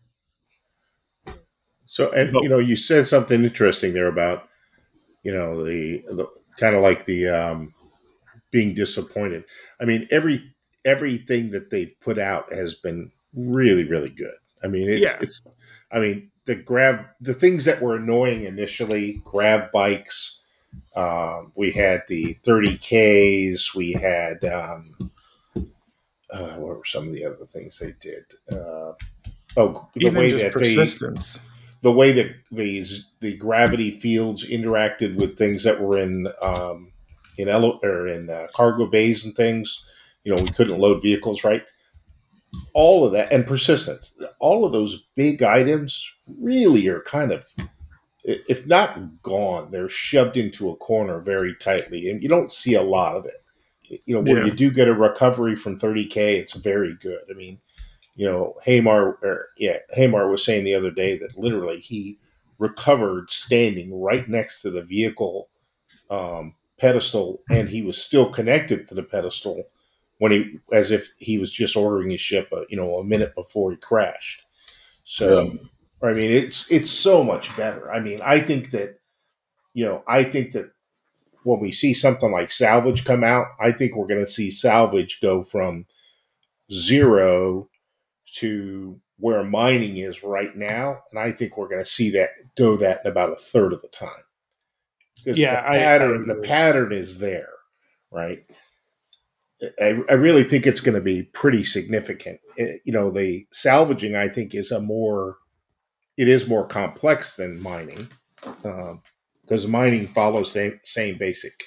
So, 1.87 2.11
and 2.11 2.33
But- 2.33 2.43
you 2.43 2.49
know, 2.49 2.59
you 2.59 2.77
said 2.77 3.07
something 3.09 3.45
interesting 3.45 3.95
there 3.95 4.09
about, 4.09 4.49
you 5.23 5.33
know, 5.33 5.65
the, 5.65 6.03
the 6.09 6.27
kind 6.59 6.75
of 6.75 6.83
like 6.83 7.07
the 7.07 7.29
um, 7.29 7.75
being 8.51 8.75
disappointed. 8.75 9.45
I 9.81 9.85
mean, 9.85 10.07
every 10.11 10.55
everything 10.85 11.51
that 11.51 11.71
they've 11.71 11.95
put 12.01 12.19
out 12.19 12.53
has 12.53 12.75
been 12.75 13.11
really, 13.35 13.85
really 13.85 14.11
good. 14.11 14.35
I 14.63 14.69
mean, 14.69 14.89
it's 14.89 15.01
Yeah. 15.03 15.19
it's. 15.21 15.41
I 15.93 16.01
mean, 16.01 16.31
the 16.47 16.57
grab 16.57 17.07
the 17.21 17.35
things 17.35 17.65
that 17.65 17.81
were 17.81 17.97
annoying 17.97 18.45
initially, 18.45 19.23
grab 19.25 19.71
bikes. 19.73 20.43
Um, 20.97 21.53
we 21.55 21.73
had 21.73 22.03
the 22.09 22.37
30Ks. 22.45 23.75
We 23.75 23.93
had 23.93 24.43
um, 24.45 24.93
uh, 26.31 26.55
what 26.57 26.79
were 26.79 26.85
some 26.85 27.09
of 27.09 27.15
the 27.15 27.25
other 27.25 27.45
things 27.47 27.79
they 27.79 27.95
did? 28.01 28.25
Uh, 28.51 28.93
oh, 29.57 29.89
the 29.95 30.07
Even 30.07 30.15
way 30.15 30.31
that 30.33 30.39
they 30.39 30.51
persistence. 30.51 31.41
the 31.83 31.93
way 31.93 32.13
that 32.13 32.29
these 32.51 33.11
the 33.21 33.37
gravity 33.37 33.91
fields 33.91 34.49
interacted 34.49 35.17
with 35.17 35.37
things 35.39 35.65
that 35.65 35.81
were 35.81 35.99
in 35.99 36.29
um, 36.43 36.93
in 37.39 37.49
ele- 37.49 37.79
or 37.83 38.09
in 38.09 38.31
uh, 38.31 38.47
cargo 38.55 38.87
bays 38.87 39.25
and 39.25 39.35
things. 39.37 39.85
You 40.25 40.35
know, 40.35 40.43
we 40.43 40.49
couldn't 40.49 40.79
load 40.81 41.03
vehicles 41.03 41.45
right. 41.45 41.63
All 42.73 43.05
of 43.05 43.13
that 43.13 43.33
and 43.33 43.47
persistence. 43.47 44.15
All 44.41 44.65
of 44.65 44.73
those 44.73 45.05
big 45.15 45.43
items 45.43 46.11
really 46.41 46.89
are 46.89 47.03
kind 47.03 47.31
of, 47.33 47.45
if 48.27 48.67
not 48.67 49.23
gone, 49.23 49.71
they're 49.71 49.89
shoved 49.89 50.37
into 50.37 50.69
a 50.69 50.77
corner 50.77 51.21
very 51.21 51.55
tightly, 51.55 52.11
and 52.11 52.23
you 52.23 52.29
don't 52.29 52.53
see 52.53 52.75
a 52.75 52.83
lot 52.83 53.17
of 53.17 53.25
it. 53.25 54.01
You 54.05 54.17
know, 54.17 54.21
where 54.21 54.41
Yeah. 54.41 54.47
you 54.47 54.51
do 54.51 54.71
get 54.73 54.89
a 54.89 54.93
recovery 54.93 55.55
from 55.55 55.79
30k, 55.79 56.37
it's 56.37 56.55
very 56.55 56.95
good. 57.01 57.21
I 57.31 57.35
mean, 57.35 57.61
you 58.17 58.27
know, 58.27 58.57
Hamar, 58.65 59.19
or 59.23 59.49
yeah, 59.59 59.79
Hamar 59.95 60.29
was 60.29 60.45
saying 60.45 60.65
the 60.65 60.75
other 60.75 60.91
day 60.91 61.17
that 61.19 61.39
literally 61.39 61.79
he 61.79 62.19
recovered 62.59 63.31
standing 63.31 64.01
right 64.01 64.29
next 64.29 64.61
to 64.63 64.71
the 64.71 64.83
vehicle 64.83 65.49
um, 66.11 66.55
pedestal, 66.79 67.43
and 67.49 67.69
he 67.69 67.83
was 67.83 68.03
still 68.03 68.29
connected 68.29 68.89
to 68.89 68.95
the 68.95 69.05
pedestal 69.05 69.63
when 70.19 70.33
he, 70.33 70.59
as 70.73 70.91
if 70.91 71.13
he 71.19 71.39
was 71.39 71.53
just 71.53 71.77
ordering 71.77 72.11
his 72.11 72.21
ship, 72.21 72.49
uh, 72.53 72.63
you 72.69 72.77
know, 72.77 72.99
a 72.99 73.05
minute 73.05 73.37
before 73.37 73.71
he 73.71 73.77
crashed. 73.77 74.43
So. 75.05 75.53
I 76.03 76.13
mean, 76.13 76.31
it's 76.31 76.71
it's 76.71 76.91
so 76.91 77.25
much 77.25 77.57
better. 77.57 77.91
I 77.93 78.01
mean, 78.01 78.21
I 78.23 78.41
think 78.41 78.71
that, 78.71 78.99
you 79.75 79.85
know, 79.85 80.03
I 80.07 80.25
think 80.25 80.53
that 80.53 80.71
when 81.43 81.61
we 81.61 81.73
see 81.73 81.95
something 81.95 82.31
like 82.31 82.51
salvage 82.51 83.05
come 83.05 83.25
out, 83.25 83.47
I 83.61 83.73
think 83.73 83.95
we're 83.95 84.07
going 84.07 84.25
to 84.25 84.31
see 84.31 84.51
salvage 84.51 85.21
go 85.21 85.43
from 85.43 85.87
zero 86.73 87.69
to 88.37 89.01
where 89.19 89.43
mining 89.45 89.97
is 89.97 90.23
right 90.23 90.55
now, 90.55 90.99
and 91.11 91.19
I 91.19 91.33
think 91.33 91.57
we're 91.57 91.69
going 91.69 91.85
to 91.85 91.91
see 91.91 92.11
that 92.11 92.31
go 92.57 92.77
that 92.77 93.01
in 93.05 93.11
about 93.11 93.33
a 93.33 93.37
third 93.37 93.73
of 93.73 93.81
the 93.81 93.89
time. 93.89 94.11
Because 95.25 95.39
Yeah, 95.39 95.63
the 95.63 95.69
I- 95.69 95.75
I 95.75 95.79
pattern, 95.79 96.27
the 96.27 96.35
pattern 96.47 96.93
is 96.93 97.19
there, 97.19 97.49
right? 98.11 98.45
I, 99.81 100.01
I 100.11 100.13
really 100.13 100.45
think 100.45 100.67
it's 100.67 100.83
going 100.83 100.97
to 100.97 101.01
be 101.01 101.23
pretty 101.23 101.65
significant. 101.65 102.41
Eh, 102.59 102.75
you 102.85 102.93
know, 102.93 103.11
the 103.11 103.47
salvaging 103.53 104.15
I 104.15 104.29
think 104.29 104.55
is 104.55 104.71
a 104.71 104.81
more, 104.81 105.39
it 106.17 106.29
is 106.29 106.49
more 106.49 106.67
complex 106.67 107.37
than 107.37 107.61
mining, 107.61 108.09
because 109.43 109.67
mining 109.67 110.07
follows 110.07 110.53
the 110.53 110.79
same 110.85 111.19
basic 111.19 111.63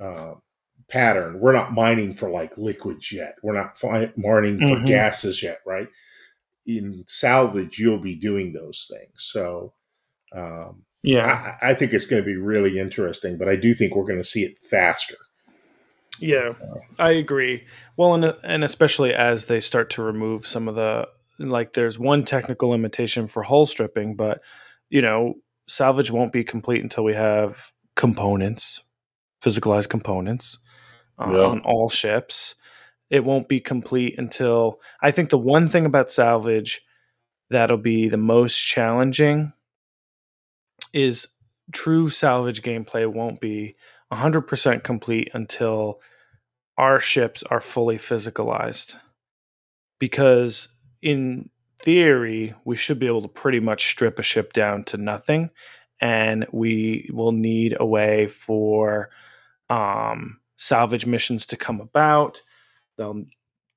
uh, 0.00 0.34
pattern. 0.90 1.40
We're 1.40 1.52
not 1.52 1.72
mining 1.72 2.14
for 2.14 2.30
like 2.30 2.56
liquids 2.58 3.12
yet. 3.12 3.34
We're 3.42 3.56
not 3.56 3.78
fi- 3.78 4.12
mining 4.16 4.58
for 4.58 4.76
Mhm. 4.76 4.86
gases 4.86 5.42
yet, 5.42 5.60
right? 5.66 5.88
In 6.66 7.04
salvage, 7.08 7.78
you'll 7.78 7.98
be 8.00 8.14
doing 8.14 8.52
those 8.52 8.90
things. 8.90 9.12
So 9.18 9.74
Um, 10.32 10.84
Yeah, 11.02 11.54
I, 11.62 11.70
I 11.70 11.74
think 11.74 11.94
it's 11.94 12.04
going 12.06 12.22
to 12.22 12.26
be 12.26 12.36
really 12.36 12.78
interesting, 12.78 13.38
but 13.38 13.48
I 13.48 13.56
do 13.56 13.72
think 13.74 13.94
we're 13.96 14.04
going 14.04 14.18
to 14.18 14.24
see 14.24 14.42
it 14.44 14.58
faster. 14.58 15.16
yeah, 16.20 16.52
I 16.98 17.12
agree. 17.12 17.64
Well, 17.96 18.14
and 18.14 18.34
and 18.42 18.64
especially 18.64 19.14
as 19.14 19.46
they 19.46 19.60
start 19.60 19.88
to 19.90 20.02
remove 20.02 20.46
some 20.46 20.68
of 20.68 20.74
the 20.74 21.08
like, 21.38 21.72
there's 21.72 21.98
one 21.98 22.24
technical 22.24 22.70
limitation 22.70 23.26
for 23.28 23.42
hull 23.42 23.66
stripping, 23.66 24.16
but 24.16 24.40
you 24.90 25.02
know, 25.02 25.34
salvage 25.68 26.10
won't 26.10 26.32
be 26.32 26.44
complete 26.44 26.82
until 26.82 27.04
we 27.04 27.14
have 27.14 27.72
components, 27.94 28.82
physicalized 29.42 29.88
components 29.88 30.58
uh, 31.18 31.30
Yeah. 31.30 31.46
on 31.46 31.60
all 31.60 31.88
ships. 31.88 32.54
It 33.10 33.24
won't 33.24 33.48
be 33.48 33.60
complete 33.60 34.18
until 34.18 34.80
I 35.02 35.10
think 35.10 35.30
the 35.30 35.38
one 35.38 35.68
thing 35.68 35.86
about 35.86 36.10
salvage 36.10 36.82
that'll 37.50 37.78
be 37.78 38.08
the 38.08 38.16
most 38.18 38.56
challenging 38.58 39.52
is 40.92 41.28
true 41.72 42.08
salvage 42.08 42.62
gameplay 42.62 43.06
won't 43.06 43.40
be 43.40 43.76
100% 44.12 44.82
complete 44.82 45.30
until 45.34 46.00
our 46.76 47.00
ships 47.00 47.42
are 47.44 47.60
fully 47.60 47.98
physicalized. 47.98 48.94
Because 49.98 50.68
in 51.02 51.50
theory, 51.80 52.54
we 52.64 52.76
should 52.76 52.98
be 52.98 53.06
able 53.06 53.22
to 53.22 53.28
pretty 53.28 53.60
much 53.60 53.90
strip 53.90 54.18
a 54.18 54.22
ship 54.22 54.52
down 54.52 54.84
to 54.84 54.96
nothing. 54.96 55.50
And 56.00 56.46
we 56.52 57.08
will 57.12 57.32
need 57.32 57.76
a 57.78 57.86
way 57.86 58.26
for 58.28 59.10
um, 59.68 60.38
salvage 60.56 61.06
missions 61.06 61.46
to 61.46 61.56
come 61.56 61.80
about. 61.80 62.42
They'll 62.96 63.24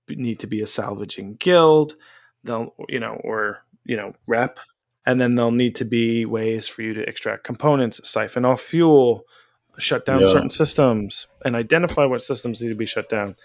need 0.10 0.40
to 0.40 0.48
be 0.48 0.62
a 0.62 0.68
salvaging 0.68 1.36
guild. 1.36 1.96
They'll, 2.44 2.74
you 2.90 3.00
know, 3.00 3.20
or, 3.24 3.64
you 3.86 3.98
know, 3.98 4.14
rep. 4.28 4.60
And 5.06 5.20
then 5.20 5.36
there'll 5.36 5.52
need 5.52 5.76
to 5.78 5.86
be 5.86 6.26
ways 6.26 6.68
for 6.68 6.84
you 6.84 6.94
to 6.94 7.08
extract 7.08 7.44
components, 7.44 8.00
siphon 8.08 8.46
off 8.46 8.62
fuel, 8.62 9.24
shut 9.80 10.06
down 10.06 10.22
Yeah. 10.22 10.28
certain 10.28 10.50
systems, 10.50 11.28
and 11.44 11.56
identify 11.56 12.06
what 12.06 12.22
systems 12.22 12.62
need 12.62 12.70
to 12.70 12.76
be 12.76 12.86
shut 12.86 13.10
down. 13.10 13.36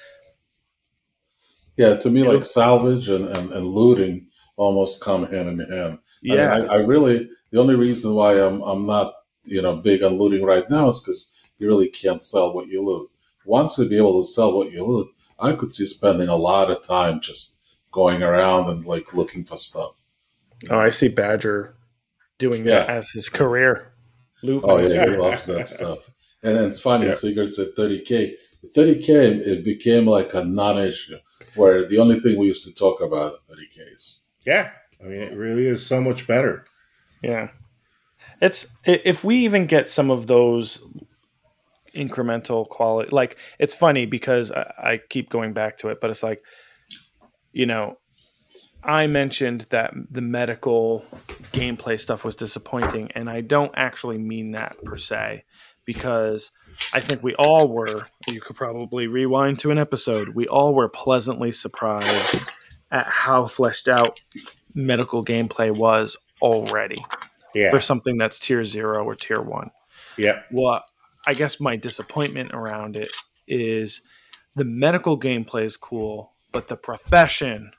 Yeah, 1.77 1.97
to 1.97 2.11
me, 2.11 2.23
Yep. 2.23 2.33
like 2.35 2.45
salvage 2.45 3.09
and, 3.09 3.27
and, 3.27 3.51
and 3.53 3.67
looting 3.67 4.29
almost 4.57 5.03
come 5.03 5.27
hand 5.27 5.49
in 5.49 5.59
hand. 5.59 5.73
I 5.73 5.89
mean, 6.23 6.35
Yeah. 6.39 6.55
I, 6.55 6.59
I 6.61 6.77
really 6.79 7.29
the 7.51 7.61
only 7.61 7.75
reason 7.77 8.15
why 8.15 8.35
I'm 8.41 8.63
I'm 8.63 8.87
not 8.87 9.15
you 9.45 9.63
know 9.63 9.77
big 9.77 10.03
on 10.03 10.19
looting 10.19 10.45
right 10.45 10.69
now 10.71 10.89
is 10.89 11.01
because 11.01 11.33
you 11.59 11.67
really 11.69 11.89
can't 11.89 12.23
sell 12.23 12.55
what 12.55 12.69
you 12.69 12.83
loot. 12.83 13.11
Once 13.45 13.79
you'd 13.79 13.91
be 13.91 13.97
able 13.97 14.21
to 14.21 14.27
sell 14.29 14.57
what 14.57 14.73
you 14.73 14.85
loot, 14.85 15.09
I 15.39 15.53
could 15.53 15.73
see 15.73 15.87
spending 15.87 16.29
a 16.29 16.37
lot 16.37 16.71
of 16.71 16.83
time 16.83 17.21
just 17.21 17.59
going 17.93 18.23
around 18.23 18.69
and 18.71 18.85
like 18.85 19.15
looking 19.15 19.45
for 19.45 19.57
stuff. 19.57 19.93
oh, 20.71 20.79
I 20.79 20.91
see 20.91 21.09
Badger 21.09 21.77
doing 22.39 22.65
that 22.65 22.89
as 22.91 23.11
his 23.11 23.29
career. 23.29 23.93
Loot 24.43 24.65
Oh 24.67 24.79
yeah, 24.79 25.11
he 25.11 25.17
loves 25.17 25.47
that 25.47 25.67
stuff. 25.77 26.11
And 26.43 26.57
then 26.57 26.69
it's 26.69 26.81
funny, 26.81 27.07
Yeah. 27.07 27.15
cigarettes 27.15 27.59
at 27.59 27.75
30k. 27.77 28.35
30k 28.77 29.09
it 29.47 29.65
became 29.65 30.07
like 30.07 30.35
a 30.35 30.45
non-issue, 30.45 31.17
where 31.57 31.85
the 31.85 31.99
only 31.99 32.19
thing 32.19 32.39
we 32.39 32.47
used 32.47 32.67
to 32.67 32.75
talk 32.75 33.01
about 33.01 33.35
at 33.35 33.57
30ks. 33.57 34.21
Yeah, 34.45 34.71
I 35.01 35.05
mean, 35.05 35.23
it 35.23 35.37
really 35.37 35.67
is 35.67 35.85
so 35.85 36.01
much 36.01 36.27
better. 36.27 36.65
Yeah. 37.23 37.51
It's 38.41 38.67
if 38.85 39.25
we 39.25 39.39
even 39.45 39.67
get 39.67 39.89
some 39.89 40.11
of 40.11 40.27
those 40.27 40.87
incremental 41.95 42.69
quality 42.69 43.09
like 43.11 43.39
it's 43.59 43.73
funny 43.73 44.05
because 44.05 44.53
I, 44.53 44.75
I 44.79 45.01
keep 45.09 45.31
going 45.31 45.55
back 45.55 45.79
to 45.79 45.89
it, 45.89 45.99
but 46.01 46.11
it's 46.11 46.23
like 46.23 46.43
you 47.57 47.65
know, 47.65 47.97
I 48.85 49.07
mentioned 49.07 49.63
that 49.71 49.95
the 50.11 50.21
medical 50.21 51.07
gameplay 51.53 51.99
stuff 51.99 52.23
was 52.23 52.37
disappointing, 52.37 53.11
and 53.15 53.31
I 53.31 53.41
don't 53.41 53.73
actually 53.75 54.19
mean 54.19 54.53
that 54.53 54.77
per 54.85 54.99
se, 54.99 55.45
because 55.87 56.51
I 56.93 57.01
think 57.01 57.23
we 57.23 57.35
all 57.37 57.69
were. 57.69 58.07
You 58.29 58.41
could 58.41 58.57
probably 58.57 59.07
rewind 59.07 59.59
to 59.61 59.71
an 59.71 59.79
episode. 59.79 60.31
We 60.35 60.47
all 60.47 60.75
were 60.75 60.89
pleasantly 60.91 61.53
surprised 61.53 62.45
at 62.91 63.07
how 63.07 63.47
fleshed 63.47 63.89
out 63.89 64.21
medical 64.75 65.25
gameplay 65.25 65.75
was 65.75 66.17
already 66.43 67.03
Yeah, 67.55 67.71
for 67.71 67.81
something 67.81 68.19
that's 68.19 68.39
tier 68.39 68.65
zero 68.65 69.05
or 69.05 69.15
tier 69.15 69.41
one. 69.41 69.71
yeah, 70.19 70.43
Well, 70.53 70.85
I 71.27 71.35
guess 71.35 71.59
my 71.61 71.77
disappointment 71.77 72.53
around 72.53 72.95
it 72.97 73.11
is 73.49 74.03
the 74.55 74.65
medical 74.65 75.19
gameplay 75.19 75.65
is 75.65 75.77
cool, 75.77 76.33
but 76.53 76.69
the 76.69 76.77
profession 76.77 77.73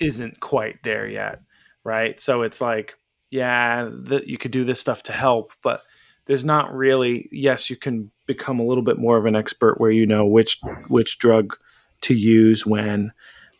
isn't 0.00 0.40
quite 0.40 0.82
there 0.82 1.06
yet, 1.06 1.40
right? 1.84 2.20
So 2.20 2.42
it's 2.42 2.60
like, 2.60 2.98
yeah, 3.30 3.88
you 4.24 4.36
could 4.38 4.50
do 4.50 4.64
this 4.64 4.80
stuff 4.80 5.02
to 5.04 5.12
help, 5.12 5.52
but 5.62 5.82
there's 6.26 6.44
not 6.44 6.74
really. 6.74 7.28
Yes, 7.32 7.70
you 7.70 7.76
can 7.76 8.10
become 8.26 8.58
a 8.58 8.64
little 8.64 8.82
bit 8.82 8.98
more 8.98 9.16
of 9.16 9.26
an 9.26 9.36
expert 9.36 9.80
where 9.80 9.90
you 9.90 10.06
know 10.06 10.26
which 10.26 10.60
which 10.88 11.18
drug 11.18 11.56
to 12.02 12.14
use 12.14 12.66
when. 12.66 13.12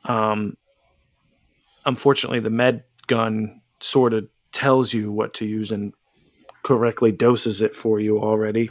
Um, 0.05 0.57
unfortunately, 1.85 2.41
the 2.41 2.51
med 2.51 2.85
gun 3.07 3.61
sort 3.81 4.15
of 4.15 4.29
tells 4.53 4.93
you 4.93 5.13
what 5.13 5.35
to 5.35 5.47
use 5.47 5.71
and 5.71 5.93
correctly 6.63 7.13
doses 7.13 7.63
it 7.63 7.75
for 7.75 8.01
you 8.01 8.19
already, 8.19 8.71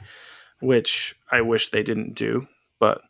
which 0.60 1.16
I 1.32 1.42
wish 1.42 1.72
they 1.72 1.84
didn't 1.84 2.16
do, 2.16 2.48
but 2.80 3.02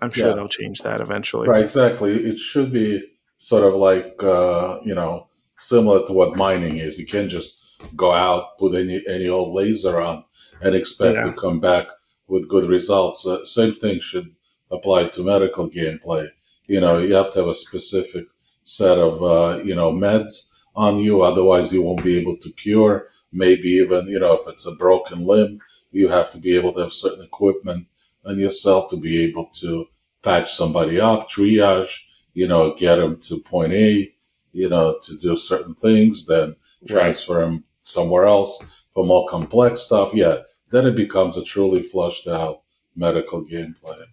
I'm 0.00 0.10
sure 0.10 0.28
Yeah. 0.28 0.34
they'll 0.34 0.48
change 0.48 0.80
that 0.82 1.00
eventually. 1.00 1.48
Right, 1.48 1.62
exactly. 1.62 2.12
It 2.12 2.38
should 2.38 2.72
be 2.72 3.04
sort 3.38 3.64
of 3.64 3.74
like 3.74 4.22
uh, 4.22 4.80
you 4.84 4.94
know 4.94 5.26
similar 5.56 6.06
to 6.06 6.12
what 6.12 6.36
mining 6.36 6.76
is. 6.78 6.98
You 6.98 7.06
can't 7.06 7.30
just 7.30 7.59
go 7.96 8.12
out 8.12 8.58
put 8.58 8.74
any 8.74 9.02
any 9.08 9.28
old 9.28 9.54
laser 9.54 10.00
on 10.00 10.24
and 10.62 10.74
expect 10.74 11.16
Yeah. 11.16 11.26
to 11.26 11.32
come 11.32 11.60
back 11.60 11.88
with 12.28 12.48
good 12.48 12.68
results. 12.68 13.26
Uh, 13.26 13.44
same 13.44 13.74
thing 13.74 14.00
should 14.00 14.30
apply 14.70 15.08
to 15.08 15.24
medical 15.24 15.68
gameplay. 15.68 16.28
You 16.66 16.80
know, 16.80 16.98
you 16.98 17.14
have 17.14 17.32
to 17.32 17.40
have 17.40 17.48
a 17.48 17.54
specific 17.54 18.26
set 18.64 18.98
of 18.98 19.22
uh, 19.22 19.62
you 19.64 19.74
know 19.74 19.92
meds 19.92 20.48
on 20.76 20.98
you, 21.00 21.22
otherwise 21.22 21.72
you 21.72 21.82
won't 21.82 22.04
be 22.04 22.18
able 22.18 22.36
to 22.38 22.50
cure. 22.52 23.08
Maybe 23.32 23.68
even 23.70 24.06
you 24.06 24.20
know 24.20 24.34
if 24.34 24.46
it's 24.48 24.66
a 24.66 24.74
broken 24.76 25.26
limb, 25.26 25.60
you 25.90 26.08
have 26.08 26.30
to 26.30 26.38
be 26.38 26.56
able 26.56 26.72
to 26.74 26.80
have 26.80 26.92
certain 26.92 27.24
equipment 27.24 27.86
on 28.24 28.38
yourself 28.38 28.90
to 28.90 28.96
be 28.96 29.22
able 29.24 29.46
to 29.46 29.86
patch 30.22 30.52
somebody 30.52 31.00
up, 31.00 31.28
triage, 31.30 32.00
you 32.34 32.46
know, 32.46 32.74
get 32.74 32.96
them 32.96 33.18
to 33.18 33.38
point 33.40 33.72
A, 33.72 34.12
you 34.52 34.68
know, 34.68 34.98
to 35.02 35.16
do 35.16 35.34
certain 35.36 35.74
things, 35.74 36.26
then 36.26 36.54
transfer 36.86 37.40
them 37.40 37.64
somewhere 37.92 38.26
else 38.26 38.84
for 38.94 39.04
more 39.04 39.26
complex 39.28 39.80
stuff. 39.82 40.12
Yeah, 40.14 40.38
then 40.70 40.86
it 40.86 40.96
becomes 40.96 41.36
a 41.36 41.44
truly 41.44 41.82
flushed 41.82 42.26
out 42.28 42.62
medical 42.96 43.44
gameplay. 43.44 44.04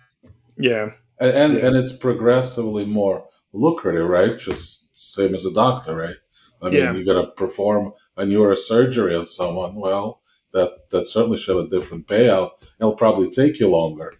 Yeah. 0.57 0.91
And 1.19 1.31
and, 1.35 1.53
Yeah. 1.53 1.67
and 1.67 1.75
it's 1.75 1.93
progressively 1.95 2.85
more 2.85 3.27
lucrative, 3.53 4.07
right? 4.07 4.37
Just 4.37 4.95
same 4.95 5.33
as 5.33 5.45
a 5.45 5.53
doctor, 5.53 5.95
right? 5.95 6.15
I 6.61 6.65
mean, 6.69 6.73
Yeah. 6.79 6.93
you're 6.93 7.03
going 7.05 7.25
to 7.25 7.31
perform 7.31 7.93
a 8.17 8.23
neurosurgery 8.23 9.17
on 9.19 9.25
someone. 9.25 9.75
Well, 9.75 10.21
that, 10.53 10.89
that 10.91 11.05
certainly 11.05 11.37
should 11.37 11.55
have 11.55 11.65
a 11.65 11.69
different 11.69 12.07
payout. 12.07 12.51
It'll 12.79 12.95
probably 12.95 13.29
take 13.29 13.59
you 13.59 13.67
longer. 13.69 14.13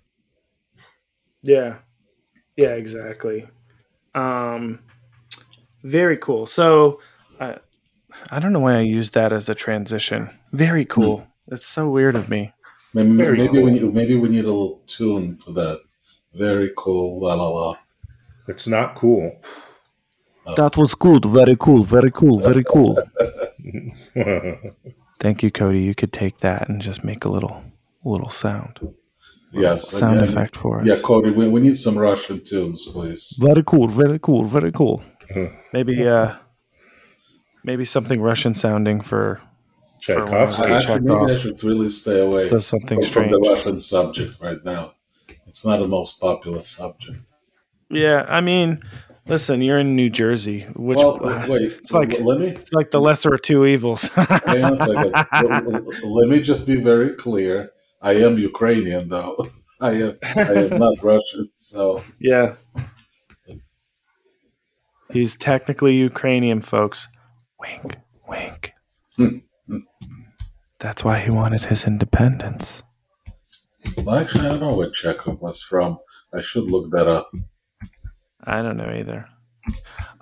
Yeah. 1.43 1.79
Yeah, 2.55 2.73
exactly. 2.73 3.47
Um 4.15 4.79
very 5.83 6.17
cool. 6.17 6.45
So 6.47 6.99
I 7.39 7.57
I 8.29 8.39
don't 8.39 8.53
know 8.53 8.59
why 8.59 8.75
I 8.75 8.81
used 8.81 9.13
that 9.13 9.31
as 9.33 9.49
a 9.49 9.55
transition. 9.55 10.29
Very 10.51 10.85
cool. 10.85 11.27
That's 11.47 11.67
so 11.67 11.89
weird 11.89 12.15
of 12.15 12.29
me. 12.29 12.53
Maybe, 12.93 13.09
maybe 13.09 13.47
cool. 13.47 13.63
we 13.63 13.71
need, 13.71 13.93
maybe 13.93 14.15
we 14.15 14.29
need 14.29 14.45
a 14.45 14.51
little 14.51 14.81
tune 14.85 15.35
for 15.35 15.51
that. 15.51 15.81
Very 16.33 16.71
cool, 16.77 17.21
la 17.21 17.33
la 17.35 17.49
la. 17.49 17.77
it's 18.47 18.67
not 18.67 18.95
cool. 18.95 19.39
That 20.55 20.77
was 20.77 20.95
good. 20.95 21.25
Very 21.25 21.57
cool. 21.57 21.83
Very 21.83 22.11
cool. 22.11 22.39
Very 22.39 22.63
cool. 22.63 22.97
Thank 25.19 25.43
you, 25.43 25.51
Cody. 25.51 25.81
You 25.81 25.93
could 25.93 26.13
take 26.13 26.37
that 26.39 26.69
and 26.69 26.81
just 26.81 27.03
make 27.03 27.25
a 27.25 27.29
little 27.29 27.63
little 28.05 28.29
sound. 28.29 28.79
Yes, 29.51 29.89
Sound 29.89 30.17
again, 30.17 30.29
effect 30.29 30.55
for 30.55 30.79
us. 30.79 30.85
Yeah, 30.85 30.97
Cody, 31.03 31.31
we, 31.31 31.47
we 31.47 31.61
need 31.61 31.77
some 31.77 31.97
Russian 31.97 32.43
tunes, 32.43 32.85
please. 32.87 33.35
Very 33.39 33.63
cool, 33.65 33.87
very 33.87 34.19
cool, 34.19 34.43
very 34.43 34.71
cool. 34.71 35.01
Maybe 35.73 36.07
uh 36.07 36.35
maybe 37.67 37.85
something 37.85 38.19
Russian 38.19 38.55
sounding 38.55 39.01
for 39.01 39.39
Tchaikovsky. 39.99 40.63
Okay, 40.63 40.73
I, 40.73 40.77
actually, 40.77 40.93
checked 40.95 41.05
maybe 41.05 41.31
I 41.33 41.37
should 41.37 41.63
really 41.63 41.89
stay 41.89 42.19
away 42.21 42.49
does 42.49 42.65
something 42.65 42.99
from 43.01 43.07
strange. 43.07 43.31
the 43.33 43.39
Russian 43.39 43.77
subject 43.77 44.41
right 44.41 44.57
now. 44.65 44.93
It's 45.45 45.63
not 45.65 45.77
the 45.77 45.87
most 45.87 46.19
popular 46.19 46.63
subject. 46.63 47.19
Yeah, 47.89 48.25
I 48.27 48.41
mean, 48.41 48.81
listen, 49.27 49.61
you're 49.61 49.79
in 49.79 49.95
New 49.95 50.09
Jersey, 50.09 50.61
which 50.75 50.97
well, 50.97 51.25
uh, 51.25 51.45
wait, 51.47 51.73
it's 51.73 51.91
like- 51.93 52.19
let 52.19 52.39
me 52.39 52.47
it's 52.47 52.73
like 52.73 52.91
the 52.91 53.01
lesser 53.01 53.33
of 53.33 53.41
two 53.41 53.65
evils. 53.65 54.07
hang 54.09 54.63
on 54.63 54.73
a 54.73 54.77
second. 54.77 55.11
let, 55.13 55.65
let- 55.67 56.03
let 56.03 56.27
me 56.29 56.39
just 56.41 56.65
be 56.65 56.75
very 56.75 57.11
clear. 57.13 57.71
I 58.01 58.13
am 58.13 58.37
Ukrainian, 58.37 59.09
though. 59.09 59.35
I 59.81 59.91
am 59.91 60.17
I 60.23 60.53
am 60.65 60.79
not 60.79 60.95
Russian, 61.03 61.49
so 61.55 62.03
yeah. 62.19 62.55
He's 65.11 65.35
technically 65.35 65.95
Ukrainian, 65.95 66.61
folks. 66.61 67.07
Wink, 67.67 67.97
wink. 68.27 68.73
That's 70.79 71.03
why 71.03 71.19
he 71.19 71.31
wanted 71.31 71.65
his 71.65 71.85
independence. 71.85 72.83
Well, 73.97 74.15
actually, 74.15 74.45
I 74.45 74.49
don't 74.49 74.59
know 74.59 74.75
where 74.75 74.91
Chekhov 74.91 75.41
was 75.41 75.61
from. 75.61 75.97
I 76.33 76.41
should 76.41 76.65
look 76.65 76.91
that 76.91 77.07
up. 77.07 77.29
I 78.43 78.61
don't 78.61 78.77
know 78.77 78.93
either. 78.93 79.27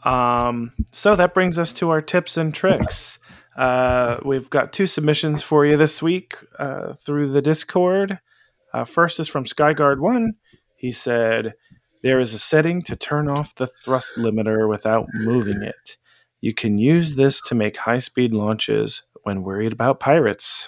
Um, 0.04 0.72
so 0.91 1.16
that 1.16 1.34
brings 1.34 1.60
us 1.60 1.74
to 1.74 1.89
our 1.89 2.02
tips 2.02 2.38
and 2.38 2.54
tricks. 2.54 3.18
Uh, 3.58 4.18
we've 4.24 4.50
got 4.50 4.74
two 4.74 4.88
submissions 4.88 5.41
for 5.41 5.66
you 5.66 5.78
this 5.78 6.02
week 6.02 6.36
uh, 6.60 6.93
through 6.93 7.32
the 7.32 7.41
Discord. 7.41 8.20
Uh, 8.74 8.86
first 8.86 9.20
is 9.20 9.28
from 9.28 9.46
Skyguard1. 9.46 10.30
He 10.76 10.91
said, 10.91 11.54
There 12.04 12.20
is 12.20 12.34
a 12.34 12.39
setting 12.39 12.82
to 12.84 12.96
turn 12.96 13.30
off 13.30 13.56
the 13.56 13.68
thrust 13.68 14.18
limiter 14.18 14.70
without 14.70 15.08
moving 15.14 15.62
it. 15.62 15.98
You 16.42 16.54
can 16.54 16.78
use 16.78 17.16
this 17.16 17.42
to 17.44 17.56
make 17.56 17.78
high 17.78 18.00
speed 18.00 18.34
launches 18.34 19.04
when 19.24 19.44
worried 19.44 19.74
about 19.74 20.00
pirates. 20.00 20.68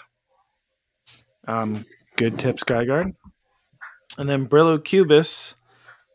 Um, 1.48 1.86
good 2.16 2.40
tip, 2.40 2.58
Skyguard. 2.58 3.14
And 4.18 4.28
then 4.28 4.48
Brillo 4.48 4.84
Cubis 4.84 5.56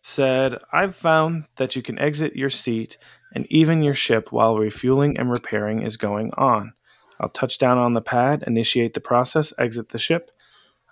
said, 0.02 0.58
I've 0.72 0.96
found 0.96 1.44
that 1.56 1.76
you 1.76 1.82
can 1.82 1.98
exit 1.98 2.34
your 2.34 2.50
seat 2.50 2.98
and 3.34 3.46
even 3.50 3.82
your 3.82 3.94
ship 3.94 4.32
while 4.32 4.58
refueling 4.58 5.18
and 5.18 5.30
repairing 5.30 5.82
is 5.82 5.96
going 5.96 6.32
on. 6.36 6.72
I'll 7.20 7.28
touch 7.28 7.58
down 7.58 7.78
on 7.78 7.94
the 7.94 8.02
pad, 8.02 8.42
initiate 8.46 8.94
the 8.94 9.00
process, 9.00 9.52
exit 9.58 9.90
the 9.90 9.98
ship. 9.98 10.30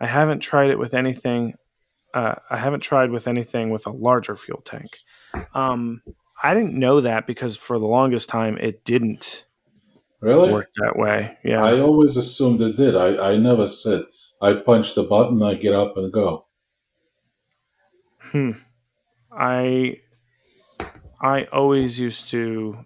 I 0.00 0.06
haven't 0.06 0.40
tried 0.40 0.70
it 0.70 0.78
with 0.78 0.94
anything. 0.94 1.54
Uh, 2.14 2.36
I 2.48 2.56
haven't 2.56 2.80
tried 2.80 3.10
with 3.10 3.26
anything 3.26 3.70
with 3.70 3.86
a 3.86 3.90
larger 3.90 4.36
fuel 4.36 4.62
tank. 4.64 4.98
Um, 5.54 6.02
I 6.42 6.54
didn't 6.54 6.74
know 6.74 7.00
that 7.02 7.26
because 7.26 7.56
for 7.56 7.78
the 7.78 7.86
longest 7.86 8.28
time 8.28 8.56
it 8.58 8.84
didn't 8.84 9.44
Really? 10.20 10.52
work 10.52 10.70
that 10.76 10.96
way. 10.96 11.38
Yeah, 11.44 11.64
I 11.64 11.80
always 11.80 12.16
assumed 12.16 12.60
it 12.60 12.76
did. 12.76 12.94
I, 12.94 13.32
I 13.32 13.36
never 13.36 13.66
said 13.68 14.04
I 14.40 14.54
punch 14.54 14.94
the 14.94 15.02
button, 15.02 15.42
I 15.42 15.54
get 15.54 15.74
up 15.74 15.96
and 15.96 16.12
go. 16.12 16.46
Hmm. 18.18 18.52
I 19.32 20.00
I 21.20 21.44
always 21.44 21.98
used 22.00 22.30
to 22.30 22.78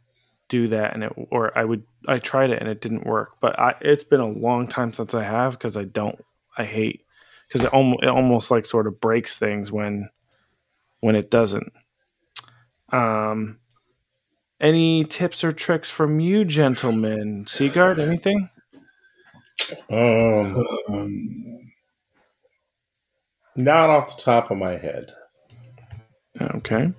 do 0.49 0.69
that, 0.69 0.95
and 0.95 1.05
it 1.05 1.13
or 1.31 1.57
I 1.57 1.65
would 1.65 1.83
I 2.07 2.19
tried 2.19 2.51
it 2.51 2.61
and 2.61 2.69
it 2.69 2.81
didn't 2.81 3.07
work. 3.07 3.37
But 3.41 3.59
I, 3.59 3.75
it's 3.81 4.05
been 4.05 4.21
a 4.21 4.29
long 4.29 4.69
time 4.69 4.93
since 4.93 5.15
I 5.15 5.23
have 5.23 5.53
because 5.53 5.77
I 5.77 5.85
don't 5.85 6.23
I 6.57 6.65
hate 6.65 7.05
because 7.49 7.65
it 7.65 7.73
almost 7.73 8.03
it 8.03 8.09
almost 8.09 8.51
like 8.51 8.67
sort 8.67 8.87
of 8.87 9.01
breaks 9.01 9.37
things 9.37 9.71
when 9.71 10.09
when 11.01 11.17
it 11.17 11.31
doesn't. 11.31 11.73
Um. 12.97 13.59
Any 14.61 15.05
tips 15.05 15.43
or 15.45 15.53
tricks 15.53 15.91
from 15.91 16.21
you, 16.21 16.45
gentlemen? 16.45 17.45
Seagard, 17.47 17.99
anything? 17.99 18.49
Um, 19.91 20.65
Um, 20.89 21.73
not 23.57 23.91
off 23.91 24.17
the 24.17 24.23
top 24.23 24.51
of 24.51 24.57
my 24.59 24.73
head. 24.79 25.13
Okay. 26.41 26.93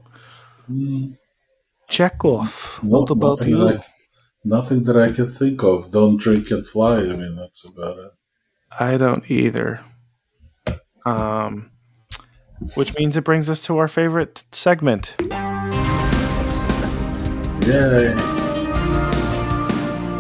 mm, 0.70 1.18
Chekhov. 1.90 2.80
no, 2.84 2.90
What 2.90 3.10
about 3.10 3.40
nothing, 3.40 3.54
you? 3.54 3.58
that 3.66 3.82
I, 3.82 3.86
nothing 4.44 4.84
that 4.84 4.98
I 4.98 5.12
can 5.12 5.28
think 5.28 5.64
of. 5.64 5.92
Don't 5.92 6.18
drink 6.18 6.52
and 6.52 6.66
fly. 6.68 6.98
I 7.00 7.16
mean, 7.16 7.36
that's 7.36 7.66
about 7.66 7.98
it. 7.98 8.12
I 8.78 8.98
don't 8.98 9.24
either. 9.32 9.80
Um, 11.06 11.72
which 12.76 12.96
means 12.96 13.18
it 13.18 13.24
brings 13.24 13.50
us 13.50 13.62
to 13.62 13.78
our 13.78 13.88
favorite 13.88 14.44
segment. 14.52 15.16
Yay. 17.66 18.14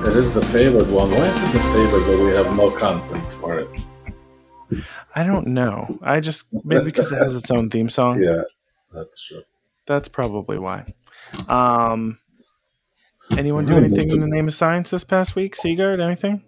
It 0.02 0.18
is 0.18 0.34
the 0.34 0.44
favorite 0.52 0.88
one. 0.88 1.12
Why 1.12 1.28
is 1.28 1.44
it 1.44 1.52
the 1.54 1.60
favorite 1.60 2.06
but 2.08 2.26
we 2.26 2.32
have 2.32 2.58
no 2.58 2.72
content 2.72 3.28
for 3.34 3.60
it? 3.60 4.84
I 5.16 5.22
don't 5.22 5.48
know. 5.48 6.00
I 6.02 6.22
just 6.22 6.48
maybe 6.64 6.86
because 6.86 7.12
it 7.12 7.20
has 7.20 7.36
its 7.36 7.52
own 7.52 7.70
theme 7.70 7.88
song. 7.90 8.24
Yeah, 8.24 8.42
that's 8.92 9.28
true. 9.28 9.44
That's 9.86 10.08
probably 10.08 10.58
why. 10.58 10.86
Um, 11.48 12.18
anyone 13.38 13.66
do 13.66 13.74
anything 13.74 14.10
in 14.10 14.22
the 14.22 14.28
name 14.28 14.48
of 14.48 14.54
science 14.56 14.90
this 14.90 15.04
past 15.04 15.36
week? 15.36 15.56
Seagard, 15.56 16.00
anything? 16.00 16.42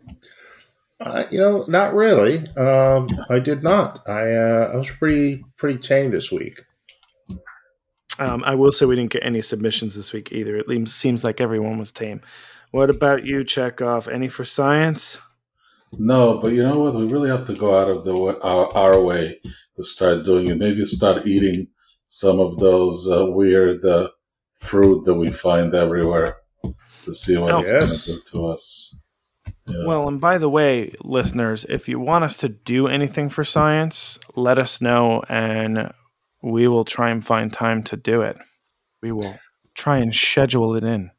Uh, 1.00 1.26
you 1.30 1.38
know, 1.38 1.64
not 1.68 1.93
really. 1.93 2.38
Um, 2.56 3.08
I 3.30 3.38
did 3.38 3.62
not. 3.62 4.00
I 4.08 4.32
uh, 4.34 4.72
I 4.74 4.78
was 4.78 4.89
pretty 4.89 5.45
pretty 5.58 5.78
tame 5.78 6.10
this 6.10 6.32
week. 6.32 6.64
Um, 8.20 8.43
I 8.43 8.55
will 8.55 8.72
say 8.72 8.86
we 8.86 8.95
didn't 8.95 9.11
get 9.11 9.24
any 9.24 9.41
submissions 9.41 9.95
this 9.95 10.13
week 10.13 10.32
either. 10.32 10.57
It 10.57 10.68
seems 10.68 10.93
seems 10.93 11.24
like 11.24 11.41
everyone 11.41 11.78
was 11.78 11.91
tame. 11.91 12.22
What 12.72 12.89
about 12.89 13.26
you, 13.26 13.43
Chekhov? 13.43 14.07
Any 14.07 14.28
for 14.28 14.43
science? 14.43 15.20
No, 15.93 16.38
but 16.38 16.51
you 16.53 16.63
know 16.63 16.80
what? 16.80 16.95
We 16.95 17.07
really 17.07 17.30
have 17.30 17.45
to 17.47 17.53
go 17.53 17.78
out 17.78 17.89
of 17.89 18.03
the 18.03 18.13
our, 18.41 18.76
our 18.76 19.01
way 19.01 19.39
to 19.76 19.84
start 19.84 20.26
doing 20.26 20.47
it. 20.47 20.57
Maybe 20.57 20.84
start 20.84 21.26
eating 21.26 21.68
some 22.07 22.39
of 22.39 22.59
those 22.59 23.09
uh, 23.09 23.26
weird 23.28 23.86
uh, 23.86 24.09
fruit 24.55 25.05
that 25.05 25.15
we 25.15 25.32
find 25.32 25.74
everywhere 25.74 26.38
to 27.05 27.13
see 27.13 27.38
what 27.38 27.61
it's 27.61 27.70
yes. 27.70 28.07
going 28.07 28.20
to 28.20 28.24
do 28.24 28.32
to 28.32 28.47
us. 28.47 29.01
Yeah. 29.68 29.86
Well, 29.86 30.07
and 30.07 30.20
by 30.20 30.38
the 30.38 30.49
way, 30.49 30.93
listeners, 31.03 31.65
if 31.70 31.88
you 31.88 31.99
want 31.99 32.24
us 32.24 32.38
to 32.38 32.49
do 32.49 32.88
anything 32.88 33.30
for 33.30 33.43
science, 33.43 34.18
let 34.36 34.59
us 34.59 34.82
know 34.82 35.24
and 35.30 35.91
we 36.41 36.67
will 36.67 36.85
try 36.85 37.09
and 37.09 37.25
find 37.25 37.51
time 37.51 37.83
to 37.83 37.97
do 37.97 38.21
it. 38.21 38.38
We 39.01 39.11
will 39.11 39.38
try 39.75 39.97
and 39.97 40.13
schedule 40.13 40.75
it 40.75 40.83
in. 40.83 41.11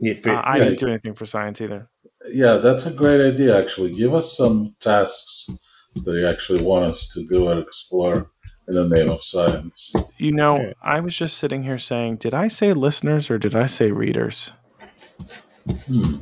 If 0.00 0.26
Uh, 0.26 0.30
I 0.44 0.56
yeah. 0.58 0.64
didn't 0.64 0.78
do 0.80 0.88
anything 0.88 1.14
for 1.14 1.26
science 1.26 1.60
either. 1.60 1.88
yeah, 2.32 2.54
that's 2.58 2.86
a 2.86 2.92
great 2.92 3.20
idea. 3.20 3.58
Actually, 3.58 3.92
give 3.94 4.14
us 4.14 4.36
some 4.36 4.74
tasks 4.80 5.48
that 6.04 6.12
you 6.14 6.26
actually 6.26 6.62
want 6.62 6.84
us 6.84 7.08
to 7.08 7.26
do 7.26 7.48
and 7.48 7.60
explore 7.60 8.30
in 8.68 8.74
the 8.74 8.88
name 8.88 9.08
of 9.10 9.22
science. 9.24 9.92
You 10.18 10.32
know, 10.32 10.56
Okay. 10.56 10.74
I 10.82 11.00
was 11.00 11.16
just 11.16 11.38
sitting 11.38 11.62
here 11.64 11.78
saying, 11.78 12.16
did 12.16 12.34
I 12.34 12.48
say 12.48 12.72
listeners 12.74 13.30
or 13.30 13.38
did 13.38 13.54
I 13.56 13.66
say 13.66 13.90
readers? 13.90 14.52
Hmm. 15.86 16.16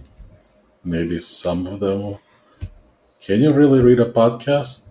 Maybe 0.84 1.18
some 1.18 1.66
of 1.66 1.80
them. 1.80 2.18
Can 3.20 3.42
you 3.42 3.53
really 3.53 3.80
read 3.82 3.99
a 4.01 4.11
podcast? 4.12 4.82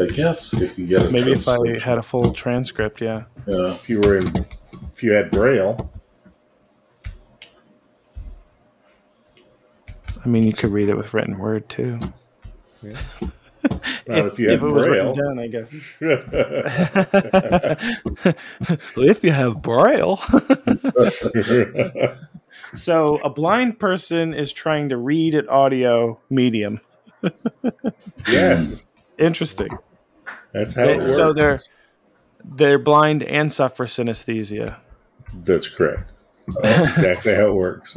I 0.00 0.06
guess 0.06 0.54
if 0.54 0.78
you 0.78 0.86
get 0.86 1.06
a 1.06 1.10
Maybe 1.10 1.32
if 1.32 1.48
I 1.48 1.56
had 1.78 1.98
a 1.98 2.02
full 2.02 2.32
transcript, 2.32 3.00
yeah. 3.00 3.24
Yeah. 3.46 3.72
if 3.72 3.88
you 3.88 4.00
were 4.00 4.18
in, 4.18 4.46
if 4.94 5.02
you 5.02 5.12
had 5.12 5.30
braille, 5.30 5.90
I 10.24 10.28
mean, 10.28 10.44
you 10.44 10.52
could 10.52 10.70
read 10.72 10.88
it 10.88 10.96
with 10.96 11.12
written 11.14 11.38
word 11.38 11.68
too. 11.68 11.98
Now, 12.82 12.94
if, 14.06 14.32
if 14.32 14.38
you 14.38 14.50
if 14.50 14.60
had 14.60 14.68
it 14.68 14.72
was 14.72 14.84
Braille- 14.84 15.08
written 15.08 15.24
down, 15.24 15.38
I 15.38 15.46
guess. 15.48 15.72
well, 18.96 18.96
if 19.08 19.24
you 19.24 19.32
have 19.32 19.62
braille. 19.62 20.20
so, 22.74 23.18
a 23.22 23.30
blind 23.30 23.78
person 23.78 24.34
is 24.34 24.52
trying 24.52 24.88
to 24.90 24.96
read 24.96 25.34
an 25.34 25.48
audio 25.48 26.18
medium. 26.30 26.80
yes, 28.28 28.86
Interesting. 29.18 29.76
That's 30.52 30.74
how 30.74 30.84
it 30.84 30.98
works. 30.98 31.14
so 31.14 31.32
they're 31.32 31.62
they're 32.44 32.78
blind 32.78 33.22
and 33.22 33.52
suffer 33.52 33.86
synesthesia. 33.86 34.78
that's 35.34 35.68
correct. 35.68 36.10
That's 36.62 36.96
exactly 36.96 37.34
how 37.34 37.48
it 37.48 37.54
works. 37.54 37.94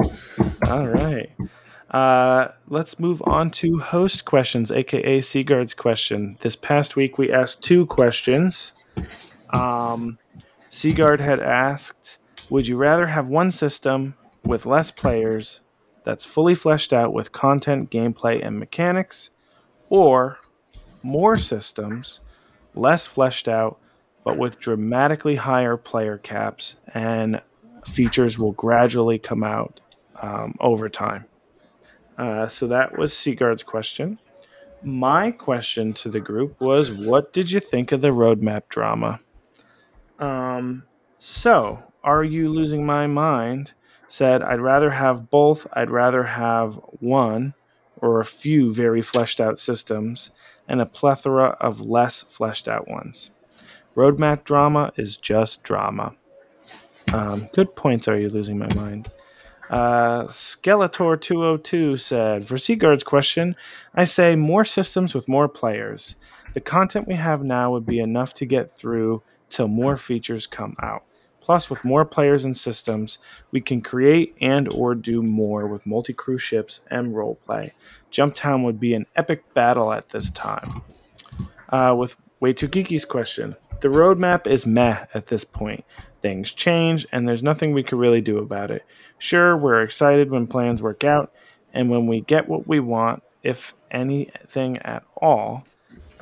All 0.68 0.86
right. 0.86 1.30
Uh, 1.90 2.48
let's 2.68 2.98
move 2.98 3.22
on 3.24 3.50
to 3.52 3.78
host 3.78 4.24
questions, 4.24 4.70
aka 4.70 5.20
Seagard's 5.20 5.74
question. 5.74 6.36
This 6.40 6.56
past 6.56 6.96
week, 6.96 7.18
we 7.18 7.32
asked 7.32 7.62
two 7.62 7.86
questions. 7.86 8.72
Um, 9.50 10.18
Seagard 10.70 11.20
had 11.20 11.40
asked, 11.40 12.18
"Would 12.50 12.66
you 12.66 12.76
rather 12.76 13.06
have 13.06 13.28
one 13.28 13.50
system 13.50 14.14
with 14.44 14.66
less 14.66 14.90
players 14.90 15.60
that's 16.04 16.24
fully 16.24 16.54
fleshed 16.54 16.92
out 16.92 17.12
with 17.12 17.32
content, 17.32 17.90
gameplay, 17.90 18.44
and 18.44 18.58
mechanics, 18.58 19.30
or 19.88 20.38
more 21.02 21.38
systems, 21.38 22.20
less 22.74 23.06
fleshed 23.06 23.48
out, 23.48 23.78
but 24.24 24.38
with 24.38 24.58
dramatically 24.58 25.36
higher 25.36 25.76
player 25.76 26.18
caps 26.18 26.76
and 26.92 27.40
features 27.86 28.38
will 28.38 28.52
gradually 28.52 29.18
come 29.18 29.42
out 29.44 29.80
um, 30.20 30.54
over 30.60 30.88
time?" 30.88 31.26
Uh, 32.16 32.48
so 32.48 32.66
that 32.68 32.96
was 32.96 33.12
Seagard's 33.12 33.62
question. 33.62 34.18
My 34.82 35.30
question 35.30 35.92
to 35.94 36.08
the 36.08 36.20
group 36.20 36.60
was, 36.60 36.92
"What 36.92 37.32
did 37.32 37.50
you 37.50 37.60
think 37.60 37.92
of 37.92 38.00
the 38.00 38.10
roadmap 38.10 38.68
drama?" 38.68 39.20
Um, 40.18 40.84
so, 41.18 41.82
are 42.02 42.24
you 42.24 42.48
losing 42.48 42.86
my 42.86 43.06
mind? 43.06 43.72
Said, 44.08 44.42
"I'd 44.42 44.60
rather 44.60 44.90
have 44.90 45.30
both. 45.30 45.66
I'd 45.72 45.90
rather 45.90 46.24
have 46.24 46.74
one 47.00 47.54
or 48.00 48.20
a 48.20 48.24
few 48.24 48.72
very 48.72 49.02
fleshed 49.02 49.40
out 49.40 49.58
systems 49.58 50.30
and 50.68 50.80
a 50.80 50.86
plethora 50.86 51.56
of 51.60 51.80
less 51.80 52.22
fleshed 52.22 52.68
out 52.68 52.88
ones. 52.88 53.30
Roadmap 53.96 54.44
drama 54.44 54.92
is 54.96 55.16
just 55.16 55.62
drama." 55.62 56.14
Um, 57.12 57.48
good 57.52 57.76
points. 57.76 58.08
Are 58.08 58.18
you 58.18 58.28
losing 58.28 58.58
my 58.58 58.72
mind? 58.74 59.10
Uh, 59.70 60.24
Skeletor202 60.24 61.98
said, 61.98 62.46
For 62.46 62.56
Seagard's 62.56 63.02
question, 63.02 63.56
I 63.94 64.04
say 64.04 64.36
more 64.36 64.64
systems 64.64 65.14
with 65.14 65.28
more 65.28 65.48
players. 65.48 66.16
The 66.54 66.60
content 66.60 67.08
we 67.08 67.14
have 67.14 67.42
now 67.42 67.72
would 67.72 67.86
be 67.86 67.98
enough 67.98 68.34
to 68.34 68.46
get 68.46 68.76
through 68.76 69.22
till 69.48 69.68
more 69.68 69.96
features 69.96 70.46
come 70.46 70.76
out. 70.82 71.04
Plus, 71.44 71.68
with 71.68 71.84
more 71.84 72.06
players 72.06 72.46
and 72.46 72.56
systems, 72.56 73.18
we 73.50 73.60
can 73.60 73.82
create 73.82 74.34
and 74.40 74.66
or 74.72 74.94
do 74.94 75.22
more 75.22 75.66
with 75.66 75.86
multi-crew 75.86 76.38
ships 76.38 76.80
and 76.90 77.14
roleplay. 77.14 77.70
Jumptown 78.10 78.64
would 78.64 78.80
be 78.80 78.94
an 78.94 79.04
epic 79.14 79.52
battle 79.52 79.92
at 79.92 80.08
this 80.08 80.30
time. 80.30 80.80
Uh, 81.68 81.94
with 81.98 82.16
Way 82.40 82.54
Too 82.54 82.66
Geeky's 82.66 83.04
question, 83.04 83.56
the 83.82 83.88
roadmap 83.88 84.46
is 84.46 84.64
meh 84.64 85.04
at 85.12 85.26
this 85.26 85.44
point. 85.44 85.84
Things 86.22 86.50
change, 86.54 87.06
and 87.12 87.28
there's 87.28 87.42
nothing 87.42 87.74
we 87.74 87.82
could 87.82 87.98
really 87.98 88.22
do 88.22 88.38
about 88.38 88.70
it. 88.70 88.82
Sure, 89.18 89.54
we're 89.54 89.82
excited 89.82 90.30
when 90.30 90.46
plans 90.46 90.80
work 90.80 91.04
out, 91.04 91.30
and 91.74 91.90
when 91.90 92.06
we 92.06 92.22
get 92.22 92.48
what 92.48 92.66
we 92.66 92.80
want, 92.80 93.22
if 93.42 93.74
anything 93.90 94.78
at 94.78 95.04
all. 95.20 95.66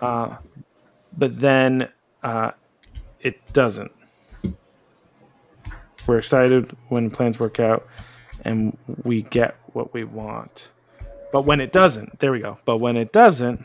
Uh, 0.01 0.39
but 1.17 1.39
then 1.39 1.89
uh, 2.25 2.51
it 3.21 3.53
doesn't. 3.53 3.93
We're 6.07 6.19
excited 6.19 6.77
when 6.89 7.11
plans 7.11 7.39
work 7.39 7.61
out, 7.61 7.87
and 8.45 8.77
we 9.05 9.23
get 9.23 9.57
what 9.73 9.95
we 9.95 10.05
want. 10.05 10.69
But 11.33 11.43
when 11.43 11.61
it 11.61 11.73
doesn't, 11.73 12.19
there 12.19 12.33
we 12.33 12.41
go. 12.41 12.59
But 12.65 12.79
when 12.79 12.97
it 12.97 13.13
doesn't, 13.13 13.65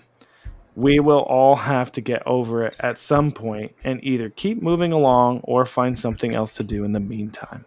we 0.76 1.00
will 1.00 1.22
all 1.22 1.56
have 1.56 1.92
to 1.94 2.02
get 2.02 2.22
over 2.28 2.66
it 2.66 2.76
at 2.80 3.00
some 3.00 3.32
point 3.32 3.74
and 3.84 4.00
either 4.04 4.30
keep 4.30 4.62
moving 4.62 4.94
along 4.94 5.40
or 5.44 5.66
find 5.66 5.98
something 5.98 6.36
else 6.36 6.54
to 6.54 6.64
do 6.64 6.84
in 6.84 6.92
the 6.92 7.00
meantime. 7.00 7.66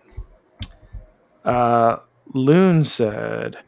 Uh, 1.45 1.97
Loon 2.33 2.85
said, 2.85 3.59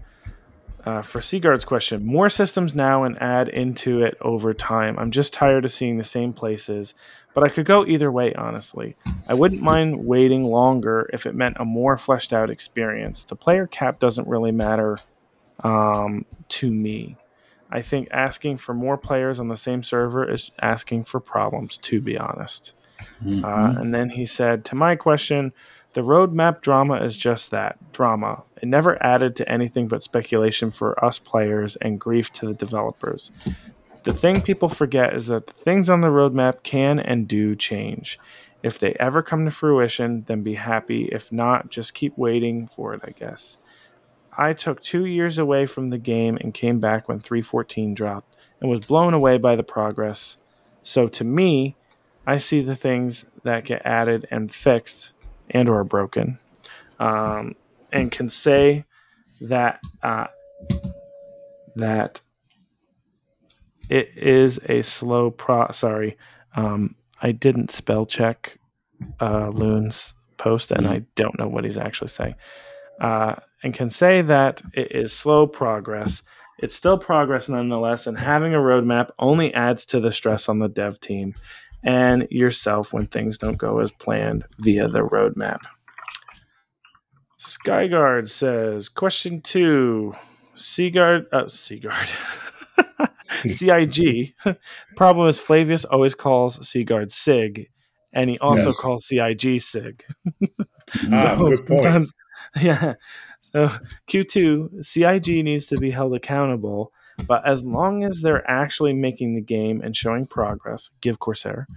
uh, 0.85 1.03
for 1.03 1.21
Seagard's 1.21 1.65
question, 1.65 2.07
more 2.07 2.31
systems 2.31 2.75
now 2.75 3.03
and 3.03 3.21
add 3.21 3.49
into 3.49 4.03
it 4.03 4.17
over 4.21 4.55
time. 4.55 4.97
I'm 4.99 5.11
just 5.11 5.33
tired 5.33 5.65
of 5.65 5.73
seeing 5.73 5.99
the 5.99 6.05
same 6.05 6.33
places, 6.33 6.95
but 7.35 7.45
I 7.45 7.49
could 7.49 7.67
go 7.67 7.87
either 7.87 8.11
way, 8.13 8.35
honestly. 8.35 8.97
I 9.29 9.35
wouldn't 9.35 9.63
mind 9.63 10.05
waiting 10.05 10.45
longer 10.45 11.09
if 11.13 11.27
it 11.27 11.35
meant 11.35 11.57
a 11.59 11.65
more 11.65 11.97
fleshed 11.97 12.33
out 12.33 12.51
experience. 12.51 13.25
The 13.25 13.37
player 13.37 13.67
cap 13.67 13.99
doesn't 14.01 14.29
really 14.29 14.53
matter 14.53 14.99
um, 15.65 16.25
to 16.49 16.71
me. 16.71 17.17
I 17.71 17.81
think 17.81 18.09
asking 18.11 18.59
for 18.59 18.75
more 18.75 18.99
players 18.99 19.41
on 19.41 19.49
the 19.49 19.57
same 19.57 19.83
server 19.83 20.31
is 20.31 20.51
asking 20.61 21.05
for 21.05 21.21
problems, 21.21 21.79
to 21.79 22.01
be 22.01 22.19
honest. 22.19 22.75
Mhm. 23.25 23.43
Uh, 23.45 23.81
and 23.81 23.95
then 23.95 24.11
he 24.11 24.27
said, 24.27 24.65
To 24.67 24.75
my 24.75 24.95
question, 24.95 25.53
the 25.95 26.03
roadmap 26.03 26.61
drama 26.61 26.97
is 27.03 27.17
just 27.17 27.51
that 27.51 27.79
drama. 27.93 28.43
It 28.61 28.69
never 28.69 29.03
added 29.03 29.37
to 29.37 29.49
anything 29.49 29.89
but 29.89 30.03
speculation 30.03 30.71
for 30.71 31.03
us 31.05 31.19
players 31.19 31.77
and 31.77 31.99
grief 31.99 32.31
to 32.35 32.47
the 32.47 32.55
developers. 32.55 33.33
The 34.05 34.13
thing 34.13 34.43
people 34.43 34.69
forget 34.69 35.15
is 35.15 35.29
that 35.29 35.47
the 35.47 35.53
things 35.53 35.89
on 35.89 36.01
the 36.01 36.09
roadmap 36.09 36.63
can 36.63 36.99
and 36.99 37.29
do 37.29 37.55
change. 37.55 38.19
If 38.63 38.79
they 38.79 38.95
ever 38.95 39.23
come 39.23 39.45
to 39.45 39.51
fruition, 39.51 40.25
then 40.27 40.43
be 40.43 40.55
happy. 40.55 41.09
If 41.13 41.31
not, 41.31 41.71
just 41.71 41.95
keep 41.95 42.17
waiting 42.19 42.69
for 42.69 42.95
it, 42.95 43.01
I 43.05 43.11
guess. 43.11 43.59
I 44.37 44.55
took 44.55 44.81
two 44.81 45.05
years 45.05 45.39
away 45.39 45.67
from 45.67 45.91
the 45.91 45.99
game 45.99 46.39
and 46.41 46.55
came 46.55 46.81
back 46.81 47.09
when 47.09 47.21
314 47.21 47.95
dropped 47.95 48.37
and 48.61 48.71
was 48.71 48.81
blown 48.81 49.15
away 49.15 49.39
by 49.39 49.57
the 49.57 49.63
progress. 49.63 50.39
So 50.83 51.07
to 51.09 51.25
me, 51.25 51.77
I 52.27 52.39
see 52.39 52.61
the 52.61 52.77
things 52.77 53.25
that 53.43 53.65
get 53.65 53.83
added 53.85 54.27
and 54.31 54.51
fixed 54.51 55.13
and 55.51 55.69
or 55.69 55.85
broken, 55.85 56.39
um, 56.99 57.57
and 57.93 58.11
can 58.11 58.29
say 58.29 58.85
that 59.41 59.81
uh, 60.03 60.29
that 61.75 62.21
it 63.93 64.17
is 64.17 64.59
a 64.71 64.81
slow 64.81 65.31
pro. 65.31 65.71
Sorry, 65.71 66.17
um, 66.57 66.95
I 67.21 67.33
didn't 67.33 67.71
spell 67.71 68.07
check 68.07 68.57
uh, 69.21 69.51
Loon's 69.51 70.15
post, 70.39 70.71
and 70.71 70.89
I 70.89 71.03
don't 71.15 71.39
know 71.39 71.47
what 71.47 71.65
he's 71.65 71.77
actually 71.77 72.09
saying. 72.09 72.37
Uh, 73.03 73.35
and 73.63 73.75
can 73.75 73.91
say 73.91 74.23
that 74.23 74.63
it 74.73 74.93
is 74.93 75.13
slow 75.13 75.47
progress. 75.47 76.23
It's 76.59 76.75
still 76.75 76.97
progress 76.97 77.51
nonetheless, 77.51 78.07
and 78.07 78.19
having 78.19 78.55
a 78.55 78.59
roadmap 78.59 79.11
only 79.19 79.53
adds 79.53 79.85
to 79.87 80.01
the 80.01 80.11
stress 80.11 80.49
on 80.49 80.59
the 80.59 80.71
dev 80.71 80.99
team 80.99 81.35
and 81.85 82.27
yourself 82.31 82.95
when 82.95 83.05
things 83.05 83.37
don't 83.37 83.59
go 83.59 83.81
as 83.81 83.93
planned 83.93 84.45
via 84.59 84.89
the 84.89 85.01
roadmap. 85.01 85.59
Skyguard 87.39 88.31
says, 88.31 88.89
question 88.89 89.43
two. 89.43 90.15
Seagard, 90.55 91.27
uh, 91.31 91.45
Seagard. 91.45 92.09
CIG. 93.49 94.35
Problem 94.97 95.29
is, 95.29 95.39
Flavius 95.39 95.85
always 95.85 96.15
calls 96.15 96.67
Seagard 96.69 97.11
Sig, 97.11 97.69
and 98.13 98.29
he 98.31 98.39
also 98.39 98.67
Yes. 98.69 98.81
calls 98.81 99.07
CIG 99.07 99.61
Sig. 99.61 100.05
Ah, 101.13 101.37
So 101.39 101.49
good 101.49 101.67
point. 101.67 102.11
yeah. 102.61 102.95
So 103.53 103.71
Q2, 104.09 104.85
CIG 104.85 105.45
needs 105.45 105.67
to 105.67 105.77
be 105.79 105.91
held 105.91 106.15
accountable, 106.15 106.93
but 107.27 107.47
as 107.47 107.65
long 107.65 108.05
as 108.05 108.21
they're 108.23 108.49
actually 108.51 108.93
making 108.95 109.35
the 109.35 109.43
game 109.43 109.81
and 109.83 109.95
showing 109.95 110.27
progress, 110.27 110.91
give 111.01 111.19
Corsair, 111.19 111.69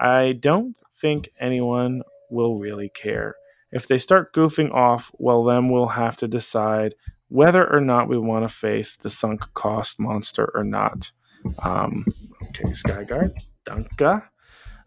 I 0.00 0.32
don't 0.32 0.76
think 0.96 1.28
anyone 1.38 2.02
will 2.30 2.58
really 2.58 2.88
care. 2.94 3.34
If 3.72 3.86
they 3.88 3.98
start 3.98 4.32
goofing 4.32 4.72
off, 4.72 5.10
well, 5.18 5.44
then 5.44 5.68
we'll 5.68 5.88
have 5.88 6.16
to 6.18 6.28
decide 6.28 6.94
whether 7.28 7.70
or 7.70 7.80
not 7.80 8.08
we 8.08 8.18
want 8.18 8.48
to 8.48 8.54
face 8.54 8.96
the 8.96 9.10
sunk 9.10 9.42
cost 9.54 10.00
monster 10.00 10.50
or 10.54 10.64
not. 10.64 11.10
Um, 11.62 12.04
okay, 12.48 12.64
Skyguard, 12.70 13.32
Danka. 13.66 14.28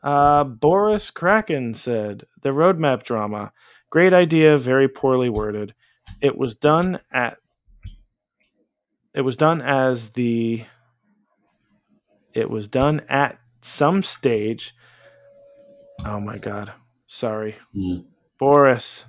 Uh, 0.04 0.44
Boris 0.44 1.12
Kraken 1.12 1.74
said, 1.74 2.26
The 2.42 2.50
roadmap 2.50 3.04
drama. 3.04 3.52
Great 3.90 4.14
idea, 4.14 4.58
very 4.58 4.88
poorly 4.88 5.30
worded. 5.30 5.74
It 6.22 6.38
was 6.38 6.56
done 6.56 7.00
at 7.14 7.38
it 9.14 9.22
was 9.22 9.36
done 9.36 9.62
as 9.62 10.12
the 10.12 10.64
it 12.34 12.50
was 12.50 12.68
done 12.68 13.02
at 13.10 13.38
some 13.62 14.04
stage. 14.04 14.74
Oh 16.06 16.20
my 16.20 16.38
god. 16.38 16.72
Sorry. 17.08 17.56
Mm. 17.76 18.06
Boris, 18.40 19.06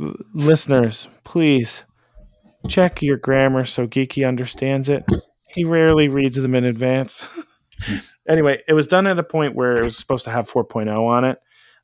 l- 0.00 0.14
listeners, 0.34 1.08
please 1.24 1.84
check 2.68 3.02
your 3.02 3.16
grammar 3.16 3.64
so 3.64 3.86
Geeky 3.86 4.26
understands 4.26 4.88
it. 4.88 5.04
He 5.48 5.64
rarely 5.64 6.08
reads 6.08 6.36
them 6.36 6.54
in 6.54 6.64
advance. 6.64 7.28
anyway, 8.28 8.62
it 8.66 8.72
was 8.72 8.86
done 8.86 9.06
at 9.06 9.18
a 9.18 9.22
point 9.22 9.54
where 9.54 9.76
it 9.76 9.84
was 9.84 9.96
supposed 9.96 10.24
to 10.24 10.30
have 10.30 10.50
4.0 10.50 10.88
on 11.06 11.24
it. 11.24 11.38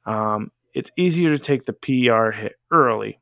Um, 0.07 0.51
it's 0.75 0.91
easier 0.97 1.31
to 1.31 1.39
take 1.39 1.65
the 1.65 1.73
PR 1.73 2.31
hit 2.31 2.55
early. 2.71 3.21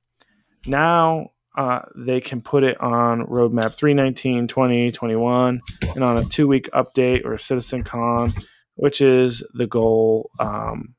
Now 0.66 1.30
uh, 1.56 1.80
they 1.96 2.20
can 2.20 2.42
put 2.42 2.64
it 2.64 2.80
on 2.80 3.26
roadmap 3.26 3.74
319, 3.74 4.48
20, 4.48 4.92
21, 4.92 5.60
and 5.94 6.04
on 6.04 6.18
a 6.18 6.24
two 6.24 6.46
week 6.46 6.68
update 6.72 7.24
or 7.24 7.32
a 7.34 7.38
CitizenCon, 7.38 8.34
which 8.74 9.00
is 9.00 9.42
the 9.54 9.66
goal 9.66 10.30
um, 10.38 10.94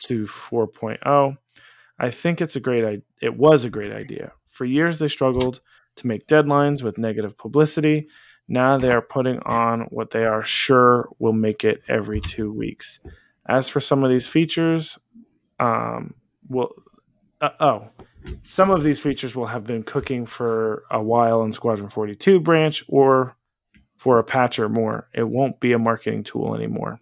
to 0.00 0.26
4.0. 0.26 1.36
I 1.98 2.10
think 2.10 2.40
it's 2.40 2.56
a 2.56 2.60
great. 2.60 3.02
It 3.22 3.36
was 3.36 3.64
a 3.64 3.70
great 3.70 3.92
idea. 3.92 4.32
For 4.54 4.64
years, 4.64 5.00
they 5.00 5.08
struggled 5.08 5.60
to 5.96 6.06
make 6.06 6.28
deadlines 6.28 6.80
with 6.80 6.96
negative 6.96 7.36
publicity. 7.36 8.06
Now 8.46 8.78
they 8.78 8.92
are 8.92 9.02
putting 9.02 9.40
on 9.40 9.80
what 9.90 10.10
they 10.10 10.24
are 10.24 10.44
sure 10.44 11.08
will 11.18 11.32
make 11.32 11.64
it 11.64 11.82
every 11.88 12.20
two 12.20 12.52
weeks. 12.52 13.00
As 13.48 13.68
for 13.68 13.80
some 13.80 14.04
of 14.04 14.10
these 14.10 14.28
features, 14.28 14.96
um, 15.58 16.14
uh, 17.40 17.48
oh, 17.58 17.90
some 18.42 18.70
of 18.70 18.84
these 18.84 19.00
features 19.00 19.34
will 19.34 19.46
have 19.46 19.64
been 19.64 19.82
cooking 19.82 20.24
for 20.24 20.84
a 20.88 21.02
while 21.02 21.42
in 21.42 21.52
Squadron 21.52 21.88
42 21.88 22.38
branch 22.38 22.84
or 22.86 23.34
for 23.96 24.20
a 24.20 24.24
patch 24.24 24.60
or 24.60 24.68
more. 24.68 25.08
It 25.12 25.28
won't 25.28 25.58
be 25.58 25.72
a 25.72 25.80
marketing 25.80 26.22
tool 26.22 26.54
anymore. 26.54 27.00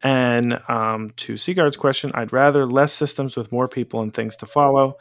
And 0.00 0.60
um, 0.68 1.10
to 1.16 1.36
Seagard's 1.36 1.76
question, 1.76 2.12
I'd 2.14 2.32
rather 2.32 2.66
less 2.66 2.92
systems 2.92 3.36
with 3.36 3.50
more 3.50 3.66
people 3.66 4.00
and 4.00 4.14
things 4.14 4.36
to 4.36 4.46
follow. 4.46 4.94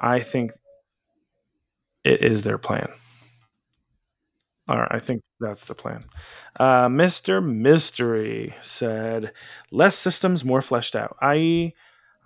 I 0.00 0.20
think 0.20 0.52
it 2.04 2.22
is 2.22 2.42
their 2.42 2.58
plan. 2.58 2.88
All 4.68 4.78
right, 4.78 4.88
I 4.90 4.98
think 4.98 5.22
that's 5.40 5.64
the 5.64 5.74
plan. 5.74 6.04
Uh, 6.60 6.88
Mr. 6.88 7.44
Mystery 7.44 8.54
said, 8.60 9.32
less 9.70 9.96
systems, 9.96 10.44
more 10.44 10.60
fleshed 10.60 10.94
out, 10.94 11.16
i.e., 11.22 11.74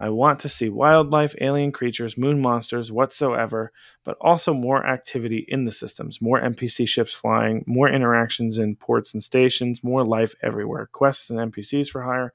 I 0.00 0.08
want 0.08 0.40
to 0.40 0.48
see 0.48 0.68
wildlife, 0.68 1.32
alien 1.40 1.70
creatures, 1.70 2.18
moon 2.18 2.42
monsters, 2.42 2.90
whatsoever, 2.90 3.70
but 4.02 4.16
also 4.20 4.52
more 4.52 4.84
activity 4.84 5.44
in 5.46 5.64
the 5.64 5.70
systems, 5.70 6.20
more 6.20 6.40
NPC 6.40 6.88
ships 6.88 7.12
flying, 7.12 7.62
more 7.68 7.88
interactions 7.88 8.58
in 8.58 8.74
ports 8.74 9.12
and 9.12 9.22
stations, 9.22 9.84
more 9.84 10.04
life 10.04 10.34
everywhere, 10.42 10.88
quests 10.90 11.30
and 11.30 11.38
NPCs 11.38 11.88
for 11.88 12.02
hire, 12.02 12.32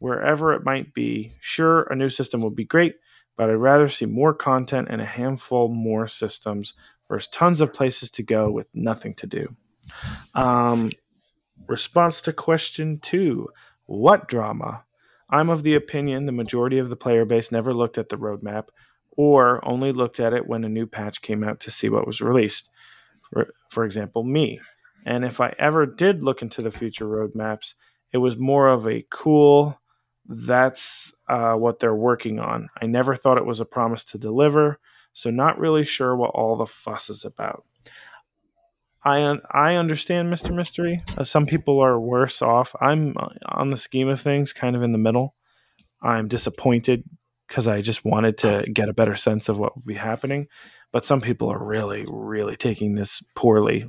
wherever 0.00 0.52
it 0.52 0.64
might 0.64 0.92
be. 0.92 1.30
Sure, 1.40 1.82
a 1.84 1.94
new 1.94 2.08
system 2.08 2.42
would 2.42 2.56
be 2.56 2.64
great, 2.64 2.96
but 3.38 3.48
I'd 3.48 3.54
rather 3.54 3.88
see 3.88 4.04
more 4.04 4.34
content 4.34 4.88
and 4.90 5.00
a 5.00 5.06
handful 5.06 5.68
more 5.68 6.08
systems 6.08 6.74
versus 7.08 7.30
tons 7.30 7.60
of 7.62 7.72
places 7.72 8.10
to 8.10 8.22
go 8.22 8.50
with 8.50 8.66
nothing 8.74 9.14
to 9.14 9.26
do. 9.26 9.56
Um, 10.34 10.90
response 11.66 12.20
to 12.22 12.32
question 12.34 12.98
two 12.98 13.48
What 13.86 14.28
drama? 14.28 14.84
I'm 15.30 15.50
of 15.50 15.62
the 15.62 15.74
opinion 15.74 16.26
the 16.26 16.32
majority 16.32 16.78
of 16.78 16.90
the 16.90 16.96
player 16.96 17.24
base 17.24 17.52
never 17.52 17.72
looked 17.72 17.96
at 17.96 18.08
the 18.08 18.16
roadmap 18.16 18.68
or 19.16 19.66
only 19.66 19.92
looked 19.92 20.20
at 20.20 20.32
it 20.32 20.46
when 20.46 20.64
a 20.64 20.68
new 20.68 20.86
patch 20.86 21.22
came 21.22 21.44
out 21.44 21.60
to 21.60 21.70
see 21.70 21.88
what 21.88 22.06
was 22.06 22.20
released. 22.20 22.70
For, 23.30 23.54
for 23.70 23.84
example, 23.84 24.24
me. 24.24 24.60
And 25.04 25.24
if 25.24 25.40
I 25.40 25.54
ever 25.58 25.86
did 25.86 26.24
look 26.24 26.42
into 26.42 26.62
the 26.62 26.70
future 26.70 27.06
roadmaps, 27.06 27.74
it 28.12 28.18
was 28.18 28.36
more 28.36 28.68
of 28.68 28.86
a 28.86 29.04
cool, 29.10 29.78
that's 30.28 31.12
uh, 31.28 31.54
what 31.54 31.80
they're 31.80 31.94
working 31.94 32.38
on. 32.38 32.68
I 32.80 32.86
never 32.86 33.16
thought 33.16 33.38
it 33.38 33.46
was 33.46 33.60
a 33.60 33.64
promise 33.64 34.04
to 34.04 34.18
deliver, 34.18 34.78
so 35.12 35.30
not 35.30 35.58
really 35.58 35.84
sure 35.84 36.14
what 36.14 36.30
all 36.30 36.56
the 36.56 36.66
fuss 36.66 37.08
is 37.08 37.24
about. 37.24 37.64
I 39.04 39.38
I 39.50 39.76
understand 39.76 40.32
Mr. 40.32 40.54
Mystery. 40.54 41.02
Uh, 41.16 41.24
some 41.24 41.46
people 41.46 41.80
are 41.80 41.98
worse 41.98 42.42
off. 42.42 42.74
I'm 42.80 43.16
uh, 43.16 43.28
on 43.46 43.70
the 43.70 43.76
scheme 43.76 44.08
of 44.08 44.20
things 44.20 44.52
kind 44.52 44.76
of 44.76 44.82
in 44.82 44.92
the 44.92 44.98
middle. 44.98 45.34
I'm 46.02 46.28
disappointed 46.28 47.04
because 47.46 47.66
I 47.66 47.80
just 47.80 48.04
wanted 48.04 48.38
to 48.38 48.68
get 48.72 48.88
a 48.88 48.94
better 48.94 49.16
sense 49.16 49.48
of 49.48 49.58
what 49.58 49.74
would 49.74 49.86
be 49.86 49.94
happening. 49.94 50.48
But 50.92 51.04
some 51.04 51.20
people 51.20 51.50
are 51.50 51.62
really, 51.62 52.04
really 52.08 52.56
taking 52.56 52.94
this 52.94 53.22
poorly. 53.34 53.86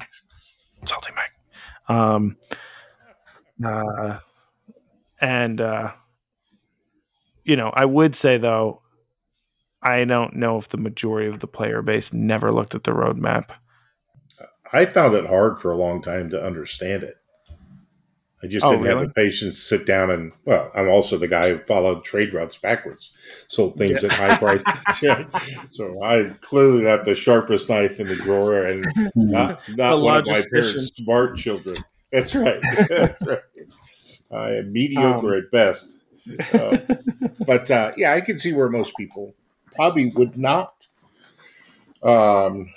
Salty 0.86 1.12
Mike. 1.16 1.98
Um, 1.98 2.38
uh, 3.64 4.20
and, 5.20 5.62
uh, 5.62 5.92
you 7.50 7.56
know, 7.56 7.72
I 7.74 7.86
would 7.86 8.16
say, 8.16 8.38
though, 8.38 8.84
I 9.82 10.06
don't 10.06 10.36
know 10.36 10.58
if 10.58 10.70
the 10.70 10.78
majority 10.78 11.28
of 11.28 11.40
the 11.40 11.48
player 11.48 11.82
base 11.82 12.14
never 12.14 12.52
looked 12.52 12.76
at 12.76 12.84
the 12.84 12.92
roadmap. 12.92 13.50
I 14.72 14.86
found 14.86 15.16
it 15.16 15.26
hard 15.26 15.60
for 15.60 15.72
a 15.72 15.78
long 15.78 16.04
time 16.04 16.30
to 16.30 16.46
understand 16.46 17.02
it. 17.02 17.16
I 18.44 18.48
just 18.48 18.64
oh, 18.64 18.70
didn't 18.70 18.86
really? 18.86 19.00
have 19.00 19.08
the 19.08 19.14
patience 19.16 19.56
to 19.56 19.62
sit 19.62 19.88
down 19.88 20.12
and 20.12 20.32
well, 20.46 20.72
I'm 20.76 20.88
also 20.90 21.18
the 21.18 21.28
guy 21.28 21.50
who 21.50 21.58
followed 21.66 22.06
trade 22.06 22.36
routes 22.36 22.58
backwards, 22.58 23.14
sold 23.48 23.78
things 23.78 24.04
yeah. 24.04 24.10
at 24.10 24.16
high 24.16 24.38
prices. 24.38 24.72
so 25.72 26.04
I 26.04 26.36
clearly 26.42 26.84
not 26.84 27.04
the 27.04 27.16
sharpest 27.16 27.68
knife 27.68 28.00
in 28.00 28.08
the 28.08 28.16
drawer, 28.16 28.64
and 28.64 28.86
not 29.16 29.68
not 29.76 30.02
one 30.02 30.18
of 30.18 30.28
my 30.28 30.42
parents' 30.52 30.92
smart 30.96 31.38
children. 31.38 31.84
That's 32.12 32.36
right. 32.36 32.62
That's 32.88 33.22
right. 33.24 33.40
I 34.32 34.52
am 34.52 34.72
mediocre 34.72 35.34
um, 35.34 35.44
at 35.44 35.52
best. 35.52 35.99
Uh, 36.54 36.78
but 37.46 37.70
uh, 37.72 37.92
yeah, 37.98 38.14
I 38.14 38.22
can 38.22 38.40
see 38.40 38.54
where 38.54 38.70
most 38.70 38.96
people 38.98 39.34
probably 39.76 40.12
would 40.16 40.38
not. 40.38 40.88
Um, 42.02 42.70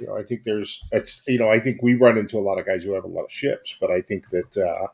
you 0.00 0.06
know, 0.06 0.16
I 0.16 0.22
think 0.22 0.42
there's, 0.44 0.82
you 1.26 1.38
know, 1.38 1.48
I 1.48 1.60
think 1.60 1.82
we 1.82 1.94
run 1.94 2.18
into 2.18 2.38
a 2.38 2.40
lot 2.40 2.58
of 2.58 2.66
guys 2.66 2.84
who 2.84 2.94
have 2.94 3.04
a 3.04 3.08
lot 3.08 3.24
of 3.24 3.32
ships, 3.32 3.76
but 3.80 3.90
I 3.90 4.00
think 4.00 4.28
that, 4.30 4.56
uh, 4.56 4.88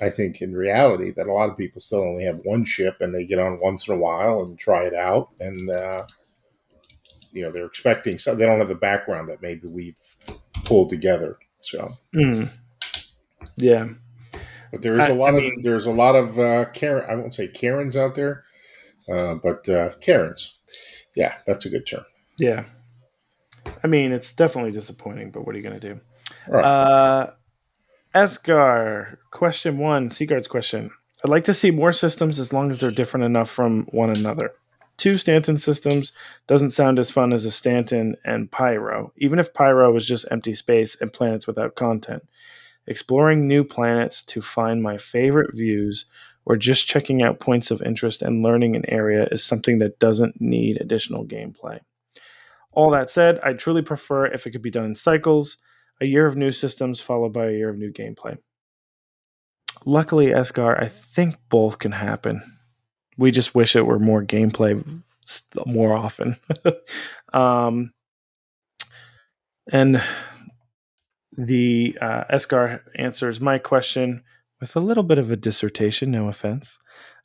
I 0.00 0.10
think 0.10 0.40
in 0.40 0.54
reality 0.54 1.10
that 1.12 1.26
a 1.26 1.32
lot 1.32 1.50
of 1.50 1.56
people 1.56 1.80
still 1.80 2.02
only 2.02 2.24
have 2.24 2.40
one 2.44 2.64
ship 2.64 2.96
and 3.00 3.14
they 3.14 3.24
get 3.24 3.38
on 3.38 3.60
once 3.60 3.88
in 3.88 3.94
a 3.94 3.98
while 3.98 4.42
and 4.42 4.58
try 4.58 4.84
it 4.84 4.94
out. 4.94 5.30
And, 5.40 5.70
uh, 5.70 6.02
you 7.32 7.42
know, 7.42 7.50
they're 7.50 7.66
expecting 7.66 8.18
so 8.18 8.34
they 8.34 8.46
don't 8.46 8.58
have 8.58 8.68
the 8.68 8.74
background 8.74 9.28
that 9.28 9.42
maybe 9.42 9.66
we've 9.66 9.98
pulled 10.64 10.90
together. 10.90 11.38
So, 11.60 11.96
mm. 12.14 12.48
yeah. 13.56 13.88
But 14.70 14.82
there 14.82 14.98
is 14.98 15.08
a 15.08 15.14
lot 15.14 15.34
I 15.34 15.38
mean, 15.38 15.54
of, 15.58 15.62
there's 15.62 15.86
a 15.86 15.90
lot 15.90 16.14
of, 16.14 16.38
uh, 16.38 16.66
Karen, 16.72 17.04
I 17.08 17.14
won't 17.14 17.34
say 17.34 17.48
Karens 17.48 17.96
out 17.96 18.14
there, 18.14 18.44
uh, 19.08 19.34
but, 19.34 19.68
uh, 19.68 19.94
Karens. 20.00 20.58
Yeah, 21.14 21.36
that's 21.46 21.64
a 21.64 21.70
good 21.70 21.86
term. 21.86 22.04
Yeah. 22.38 22.64
I 23.82 23.86
mean, 23.86 24.12
it's 24.12 24.32
definitely 24.32 24.72
disappointing, 24.72 25.30
but 25.30 25.46
what 25.46 25.54
are 25.54 25.58
you 25.58 25.64
going 25.64 25.80
to 25.80 25.94
do? 25.94 26.00
Right. 26.48 26.64
Uh, 26.64 27.30
Esgar, 28.14 29.16
question 29.30 29.78
one, 29.78 30.10
Seagard's 30.10 30.48
question. 30.48 30.90
I'd 31.24 31.30
like 31.30 31.44
to 31.46 31.54
see 31.54 31.70
more 31.70 31.92
systems 31.92 32.38
as 32.38 32.52
long 32.52 32.70
as 32.70 32.78
they're 32.78 32.90
different 32.90 33.24
enough 33.24 33.50
from 33.50 33.84
one 33.90 34.10
another. 34.10 34.52
Two 34.96 35.16
Stanton 35.16 35.58
systems 35.58 36.12
doesn't 36.46 36.70
sound 36.70 36.98
as 36.98 37.10
fun 37.10 37.32
as 37.32 37.44
a 37.44 37.50
Stanton 37.50 38.16
and 38.24 38.50
Pyro, 38.50 39.12
even 39.16 39.38
if 39.38 39.54
Pyro 39.54 39.96
is 39.96 40.06
just 40.06 40.26
empty 40.30 40.54
space 40.54 40.96
and 41.00 41.12
planets 41.12 41.46
without 41.46 41.76
content. 41.76 42.26
Exploring 42.88 43.46
new 43.46 43.64
planets 43.64 44.24
to 44.24 44.40
find 44.40 44.82
my 44.82 44.96
favorite 44.96 45.54
views 45.54 46.06
or 46.46 46.56
just 46.56 46.86
checking 46.86 47.22
out 47.22 47.38
points 47.38 47.70
of 47.70 47.82
interest 47.82 48.22
and 48.22 48.42
learning 48.42 48.74
an 48.74 48.88
area 48.88 49.28
is 49.30 49.44
something 49.44 49.78
that 49.78 49.98
doesn't 49.98 50.40
need 50.40 50.80
additional 50.80 51.26
gameplay. 51.26 51.78
All 52.72 52.90
that 52.90 53.10
said, 53.10 53.38
I 53.44 53.52
truly 53.52 53.82
prefer 53.82 54.26
if 54.26 54.46
it 54.46 54.52
could 54.52 54.62
be 54.62 54.70
done 54.70 54.86
in 54.86 54.94
cycles, 54.94 55.58
a 56.00 56.06
year 56.06 56.26
of 56.26 56.36
new 56.36 56.50
systems 56.50 56.98
followed 56.98 57.34
by 57.34 57.48
a 57.48 57.52
year 57.52 57.68
of 57.68 57.76
new 57.76 57.92
gameplay. 57.92 58.38
Luckily, 59.84 60.28
Esgar, 60.28 60.82
I 60.82 60.88
think 60.88 61.36
both 61.50 61.78
can 61.78 61.92
happen. 61.92 62.42
We 63.18 63.30
just 63.30 63.54
wish 63.54 63.76
it 63.76 63.86
were 63.86 63.98
more 63.98 64.24
gameplay 64.24 65.02
more 65.66 65.94
often. 65.94 66.36
um, 67.34 67.92
and 69.70 70.02
the 71.38 71.96
uh, 72.02 72.24
Esgar 72.30 72.80
answers 72.96 73.40
my 73.40 73.58
question 73.58 74.22
with 74.60 74.76
a 74.76 74.80
little 74.80 75.04
bit 75.04 75.18
of 75.18 75.30
a 75.30 75.36
dissertation, 75.36 76.10
no 76.10 76.28
offense. 76.28 76.78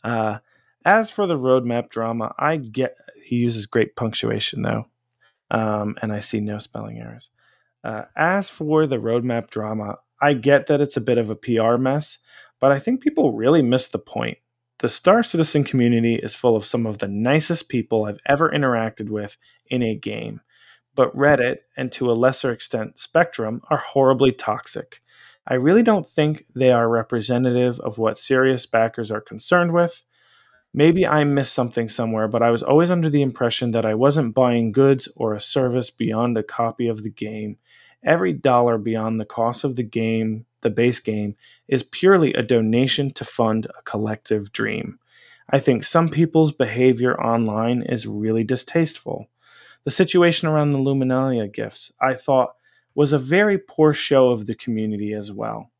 Uh, 0.03 0.37
as 0.85 1.11
for 1.11 1.27
the 1.27 1.37
roadmap 1.37 1.89
drama, 1.89 2.33
I 2.39 2.57
get 2.57 2.95
he 3.21 3.37
uses 3.37 3.65
great 3.65 3.95
punctuation 3.95 4.61
though 4.61 4.85
um, 5.53 5.95
and 6.01 6.11
I 6.11 6.19
see 6.19 6.41
no 6.41 6.57
spelling 6.57 6.99
errors. 6.99 7.29
Uh, 7.83 8.03
as 8.17 8.49
for 8.49 8.87
the 8.87 8.97
roadmap 8.97 9.49
drama, 9.49 9.97
I 10.21 10.33
get 10.33 10.67
that 10.67 10.81
it's 10.81 10.97
a 10.97 11.01
bit 11.01 11.17
of 11.17 11.29
a 11.29 11.35
PR 11.35 11.75
mess, 11.77 12.17
but 12.59 12.71
I 12.71 12.79
think 12.79 13.01
people 13.01 13.33
really 13.33 13.61
miss 13.61 13.87
the 13.87 13.99
point. 13.99 14.37
The 14.79 14.89
Star 14.89 15.21
Citizen 15.21 15.63
community 15.63 16.15
is 16.15 16.35
full 16.35 16.55
of 16.55 16.65
some 16.65 16.85
of 16.85 16.97
the 16.97 17.07
nicest 17.07 17.69
people 17.69 18.05
I've 18.05 18.19
ever 18.25 18.49
interacted 18.49 19.09
with 19.09 19.37
in 19.67 19.81
a 19.83 19.95
game, 19.95 20.41
but 20.95 21.15
Reddit, 21.15 21.57
and 21.75 21.91
to 21.93 22.11
a 22.11 22.13
lesser 22.13 22.51
extent 22.51 22.99
Spectrum, 22.99 23.61
are 23.69 23.77
horribly 23.77 24.31
toxic. 24.31 25.01
I 25.47 25.55
really 25.55 25.83
don't 25.83 26.07
think 26.07 26.45
they 26.55 26.71
are 26.71 26.87
representative 26.87 27.79
of 27.79 27.97
what 27.97 28.17
serious 28.17 28.65
backers 28.65 29.11
are 29.11 29.21
concerned 29.21 29.73
with. 29.73 30.03
Maybe 30.73 31.05
I 31.05 31.23
missed 31.23 31.53
something 31.53 31.89
somewhere, 31.89 32.27
but 32.27 32.41
I 32.41 32.49
was 32.49 32.63
always 32.63 32.89
under 32.89 33.09
the 33.09 33.21
impression 33.21 33.71
that 33.71 33.85
I 33.85 33.93
wasn't 33.93 34.33
buying 34.33 34.71
goods 34.71 35.07
or 35.15 35.33
a 35.33 35.41
service 35.41 35.89
beyond 35.89 36.37
a 36.37 36.43
copy 36.43 36.87
of 36.87 37.03
the 37.03 37.09
game. 37.09 37.57
Every 38.03 38.33
dollar 38.33 38.77
beyond 38.77 39.19
the 39.19 39.25
cost 39.25 39.63
of 39.63 39.75
the 39.75 39.83
game, 39.83 40.45
the 40.61 40.69
base 40.69 40.99
game, 40.99 41.35
is 41.67 41.83
purely 41.83 42.33
a 42.33 42.41
donation 42.41 43.11
to 43.13 43.25
fund 43.25 43.67
a 43.77 43.81
collective 43.83 44.51
dream. 44.51 44.97
I 45.49 45.59
think 45.59 45.83
some 45.83 46.09
people's 46.09 46.51
behavior 46.51 47.19
online 47.21 47.83
is 47.83 48.07
really 48.07 48.43
distasteful. 48.43 49.27
The 49.85 49.91
situation 49.91 50.47
around 50.47 50.71
the 50.71 50.79
Luminalia 50.79 51.51
gifts, 51.51 51.91
I 51.99 52.13
thought, 52.13 52.55
was 52.95 53.11
a 53.11 53.17
very 53.17 53.57
poor 53.57 53.93
show 53.93 54.29
of 54.29 54.45
the 54.45 54.55
community 54.55 55.13
as 55.13 55.31
well. 55.31 55.71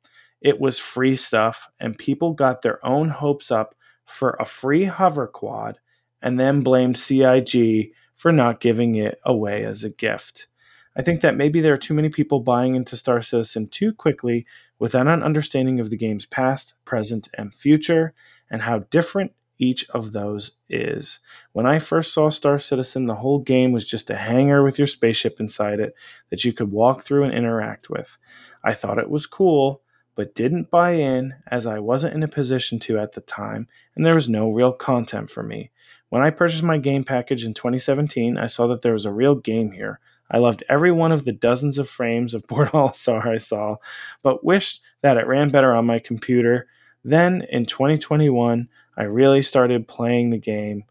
It 0.42 0.60
was 0.60 0.78
free 0.78 1.16
stuff, 1.16 1.70
and 1.80 1.98
people 1.98 2.34
got 2.34 2.62
their 2.62 2.86
own 2.86 3.10
hopes 3.10 3.50
up 3.50 3.76
for 4.06 4.36
a 4.40 4.46
free 4.46 4.84
hover 4.86 5.28
quad 5.28 5.80
and 6.22 6.40
then 6.40 6.62
blamed 6.62 6.98
CIG 6.98 7.92
for 8.16 8.32
not 8.32 8.60
giving 8.60 8.96
it 8.96 9.20
away 9.26 9.64
as 9.64 9.84
a 9.84 9.90
gift. 9.90 10.48
I 10.96 11.02
think 11.02 11.22
that 11.22 11.38
maybe 11.38 11.62
there 11.62 11.74
are 11.74 11.78
too 11.78 11.94
many 11.94 12.10
people 12.10 12.40
buying 12.40 12.76
into 12.76 12.98
Star 12.98 13.22
Citizen 13.22 13.68
too 13.68 13.94
quickly 13.94 14.46
without 14.80 15.08
an 15.08 15.24
understanding 15.24 15.80
of 15.80 15.90
the 15.90 15.98
game's 15.98 16.26
past, 16.26 16.74
present, 16.86 17.30
and 17.38 17.54
future, 17.54 18.14
and 18.52 18.62
how 18.62 18.80
different 18.80 19.32
each 19.64 19.90
of 19.92 20.12
those 20.12 20.52
is. 20.70 21.20
When 21.54 21.66
I 21.66 21.80
first 21.80 22.14
saw 22.14 22.30
Star 22.30 22.60
Citizen, 22.60 23.06
the 23.06 23.16
whole 23.16 23.40
game 23.40 23.72
was 23.72 23.88
just 23.88 24.10
a 24.10 24.16
hangar 24.16 24.62
with 24.64 24.78
your 24.78 24.88
spaceship 24.88 25.40
inside 25.40 25.80
it 25.80 25.96
that 26.30 26.44
you 26.44 26.52
could 26.52 26.72
walk 26.72 27.04
through 27.04 27.24
and 27.24 27.34
interact 27.34 27.90
with. 27.90 28.18
I 28.64 28.74
thought 28.74 29.00
it 29.00 29.10
was 29.10 29.26
cool, 29.26 29.82
but 30.16 30.36
didn't 30.36 30.70
buy 30.70 30.92
in 30.92 31.36
as 31.48 31.66
I 31.66 31.80
wasn't 31.80 32.14
in 32.14 32.24
a 32.24 32.28
position 32.28 32.78
to 32.80 33.00
at 33.00 33.14
the 33.14 33.22
time, 33.22 33.68
and 33.96 34.06
there 34.06 34.16
was 34.16 34.28
no 34.28 34.52
real 34.52 34.74
content 34.74 35.30
for 35.30 35.44
me. 35.44 35.72
When 36.10 36.22
I 36.22 36.30
purchased 36.30 36.64
my 36.64 36.78
game 36.78 37.04
package 37.04 37.46
in 37.46 37.54
2017, 37.54 38.38
I 38.38 38.48
saw 38.48 38.68
that 38.68 38.82
there 38.82 38.94
was 38.94 39.06
a 39.06 39.12
real 39.12 39.36
game 39.36 39.72
here. 39.72 40.00
I 40.30 40.38
loved 40.38 40.64
every 40.68 40.92
one 40.92 41.12
of 41.12 41.26
the 41.26 41.32
dozens 41.32 41.78
of 41.78 41.90
frames 41.90 42.34
of 42.34 42.48
Port 42.48 42.72
Olisar 42.72 43.26
I 43.26 43.38
saw, 43.38 43.78
but 44.22 44.44
wished 44.44 44.82
that 45.02 45.18
it 45.18 45.26
ran 45.26 45.50
better 45.50 45.74
on 45.74 45.86
my 45.86 46.00
computer. 46.00 46.68
Then 47.04 47.46
in 47.50 47.66
2021, 47.66 48.70
I 48.98 49.04
really 49.04 49.42
started 49.42 49.88
playing 49.88 50.30
the 50.30 50.38
game. 50.38 50.84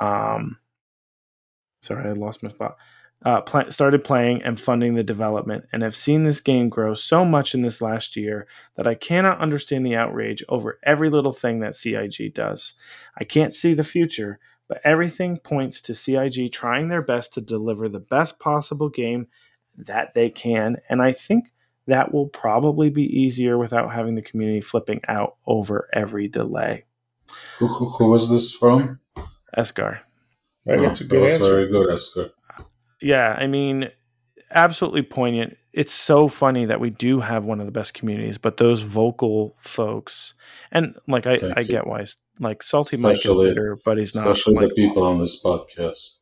Um, 0.00 0.58
sorry, 1.80 2.08
I 2.08 2.12
lost 2.12 2.42
my 2.42 2.50
spot 2.50 2.76
uh, 3.24 3.40
pl- 3.40 3.70
started 3.70 4.04
playing 4.04 4.42
and 4.42 4.60
funding 4.60 4.94
the 4.94 5.02
development, 5.02 5.66
and 5.72 5.82
have 5.82 5.96
seen 5.96 6.22
this 6.22 6.40
game 6.40 6.68
grow 6.68 6.94
so 6.94 7.24
much 7.24 7.54
in 7.54 7.62
this 7.62 7.80
last 7.80 8.16
year 8.16 8.46
that 8.76 8.86
I 8.86 8.94
cannot 8.94 9.40
understand 9.40 9.86
the 9.86 9.96
outrage 9.96 10.44
over 10.48 10.78
every 10.84 11.10
little 11.10 11.32
thing 11.32 11.60
that 11.60 11.76
CIG 11.76 12.34
does. 12.34 12.74
I 13.18 13.24
can't 13.24 13.54
see 13.54 13.74
the 13.74 13.84
future, 13.84 14.38
but 14.68 14.80
everything 14.84 15.38
points 15.38 15.80
to 15.82 15.94
CIG 15.94 16.52
trying 16.52 16.88
their 16.88 17.02
best 17.02 17.34
to 17.34 17.40
deliver 17.40 17.88
the 17.88 18.00
best 18.00 18.38
possible 18.38 18.88
game 18.88 19.28
that 19.76 20.14
they 20.14 20.28
can. 20.30 20.76
And 20.88 21.02
I 21.02 21.12
think 21.12 21.52
that 21.86 22.12
will 22.12 22.28
probably 22.28 22.90
be 22.90 23.04
easier 23.04 23.56
without 23.56 23.92
having 23.92 24.14
the 24.14 24.22
community 24.22 24.60
flipping 24.60 25.00
out 25.08 25.36
over 25.46 25.88
every 25.92 26.28
delay. 26.28 26.84
Who, 27.58 27.68
who, 27.68 27.88
who 27.90 28.10
was 28.10 28.30
this 28.30 28.52
from? 28.52 29.00
Escar. 29.56 30.00
Right, 30.66 30.78
Oh, 30.78 30.82
that's 30.82 31.00
a 31.00 31.04
that 31.04 31.10
good 31.10 31.22
was 31.22 31.32
answer. 31.34 31.44
very 31.44 31.68
good, 31.70 31.90
Esther. 31.90 32.30
Yeah, 33.00 33.36
I 33.38 33.46
mean, 33.46 33.90
absolutely 34.50 35.02
poignant. 35.02 35.56
It's 35.72 35.92
so 35.92 36.28
funny 36.28 36.64
that 36.64 36.80
we 36.80 36.90
do 36.90 37.20
have 37.20 37.44
one 37.44 37.60
of 37.60 37.66
the 37.66 37.72
best 37.72 37.94
communities, 37.94 38.38
but 38.38 38.56
those 38.56 38.80
vocal 38.80 39.56
folks, 39.60 40.34
and 40.72 40.94
like 41.06 41.26
I, 41.26 41.36
Thank 41.36 41.56
I 41.56 41.60
you. 41.60 41.68
get 41.68 41.86
why, 41.86 41.96
it's- 42.00 42.16
like 42.40 42.62
Salty 42.62 42.96
Mike 42.98 43.14
is 43.14 43.18
Especially- 43.20 43.48
bitter, 43.48 43.78
but 43.84 43.96
he's 43.98 44.14
not. 44.14 44.26
Especially 44.28 44.54
like, 44.56 44.68
the 44.68 44.74
people 44.74 45.02
on 45.04 45.18
this 45.18 45.42
podcast. 45.42 46.18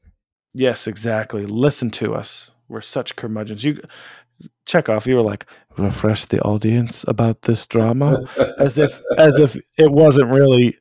Yes, 0.53 0.87
exactly. 0.87 1.45
Listen 1.47 1.91
to 1.93 2.15
us. 2.15 2.51
We're 2.69 2.81
such 2.83 3.17
curmudgeons. 3.17 3.65
You 3.65 3.79
check 4.67 4.89
off. 4.89 5.07
You 5.07 5.17
were 5.17 5.23
like 5.23 5.47
refresh 5.77 6.27
the 6.27 6.41
audience 6.43 7.05
about 7.09 7.43
this 7.43 7.67
drama, 7.67 8.19
as 8.59 8.79
if 8.79 9.01
as 9.19 9.39
if 9.39 9.57
it 9.79 9.91
wasn't 9.91 10.31
really. 10.31 10.79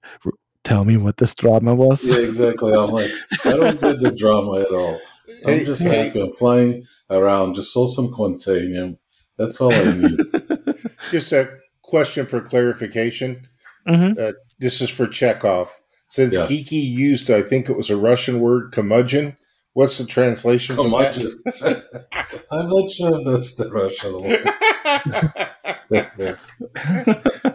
Tell 0.64 0.86
me 0.86 0.96
what 0.96 1.18
this 1.18 1.36
drama 1.36 1.76
was. 1.76 2.08
yeah, 2.08 2.20
exactly. 2.20 2.74
I'm 2.74 2.90
like, 2.92 3.12
I 3.44 3.58
don't 3.58 3.82
get 3.82 4.00
the 4.00 4.16
drama 4.18 4.62
at 4.62 4.72
all. 4.72 4.98
I'm 5.46 5.66
just 5.66 5.84
hey, 5.84 6.06
happy. 6.06 6.22
I'm 6.22 6.32
flying 6.32 6.86
around, 7.10 7.56
just 7.56 7.74
saw 7.74 7.86
some 7.86 8.08
Quantainium. 8.14 8.98
That's 9.38 9.60
all 9.60 9.74
I 9.74 9.92
need. 9.92 10.18
just 11.12 11.34
a 11.34 11.58
question 11.82 12.26
for 12.26 12.40
clarification. 12.40 13.50
hmm 13.86 14.14
This 14.58 14.80
is 14.80 14.90
for 14.90 15.06
Chekhov. 15.06 15.82
Since 16.08 16.36
Yeah. 16.36 16.46
Geeky 16.46 16.82
used, 16.82 17.30
I 17.30 17.42
think 17.42 17.68
it 17.70 17.76
was 17.76 17.90
a 17.90 17.98
Russian 17.98 18.40
word, 18.40 18.72
curmudgeon. 18.72 19.36
What's 19.74 19.98
the 19.98 20.06
translation 20.06 20.76
from 20.76 20.92
that? 20.92 21.18
I'm 22.52 22.70
not 22.70 22.92
sure 22.92 23.20
if 23.20 23.26
that's 23.26 23.56
the 23.56 23.72
Russian 23.72 24.22
one. 24.22 24.38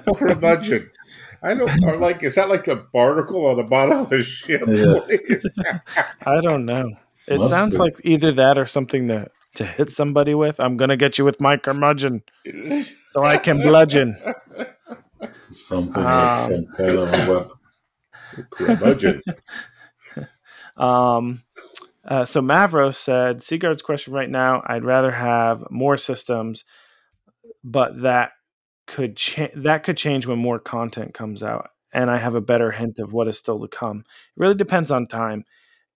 curmudgeon. 0.16 0.90
I 1.42 1.54
know, 1.54 1.68
or 1.84 1.96
like, 1.96 2.22
is 2.24 2.34
that 2.34 2.48
like 2.48 2.66
a 2.66 2.76
barnacle 2.92 3.46
on 3.46 3.58
the 3.58 3.62
bottom 3.62 3.98
of 4.00 4.12
a 4.12 4.22
ship? 4.22 4.62
Yeah. 4.66 4.98
I 6.26 6.40
don't 6.40 6.64
know. 6.64 6.90
It 7.28 7.38
Must 7.38 7.50
sounds 7.50 7.74
be. 7.76 7.78
like 7.78 8.00
either 8.02 8.32
that 8.32 8.58
or 8.58 8.66
something 8.66 9.06
to 9.08 9.28
to 9.54 9.64
hit 9.64 9.90
somebody 9.90 10.34
with. 10.34 10.58
I'm 10.58 10.76
gonna 10.76 10.96
get 10.96 11.18
you 11.18 11.24
with 11.24 11.40
my 11.40 11.56
curmudgeon 11.56 12.22
so 13.12 13.24
I 13.24 13.36
can 13.38 13.60
bludgeon. 13.60 14.16
Something 15.50 16.04
Um, 16.04 16.26
like 16.26 16.38
some 16.38 16.66
kind 16.76 16.98
of 16.98 17.14
a 17.14 17.32
weapon. 17.32 17.56
curmudgeon. 18.50 19.22
Um, 20.76 21.42
uh, 22.08 22.24
so 22.24 22.40
Mavros 22.40 22.94
said, 22.94 23.42
Seagard's 23.42 23.82
question 23.82 24.14
right 24.14 24.30
now, 24.30 24.62
I'd 24.66 24.84
rather 24.84 25.10
have 25.10 25.64
more 25.70 25.98
systems, 25.98 26.64
but 27.62 28.00
that 28.02 28.32
could 28.86 29.16
cha- 29.16 29.50
that 29.54 29.84
could 29.84 29.98
change 29.98 30.26
when 30.26 30.38
more 30.38 30.58
content 30.58 31.12
comes 31.12 31.42
out, 31.42 31.68
and 31.92 32.10
I 32.10 32.16
have 32.16 32.34
a 32.34 32.40
better 32.40 32.70
hint 32.70 32.98
of 32.98 33.12
what 33.12 33.28
is 33.28 33.36
still 33.38 33.60
to 33.60 33.68
come. 33.68 33.98
It 33.98 34.40
really 34.40 34.54
depends 34.54 34.90
on 34.90 35.06
time. 35.06 35.44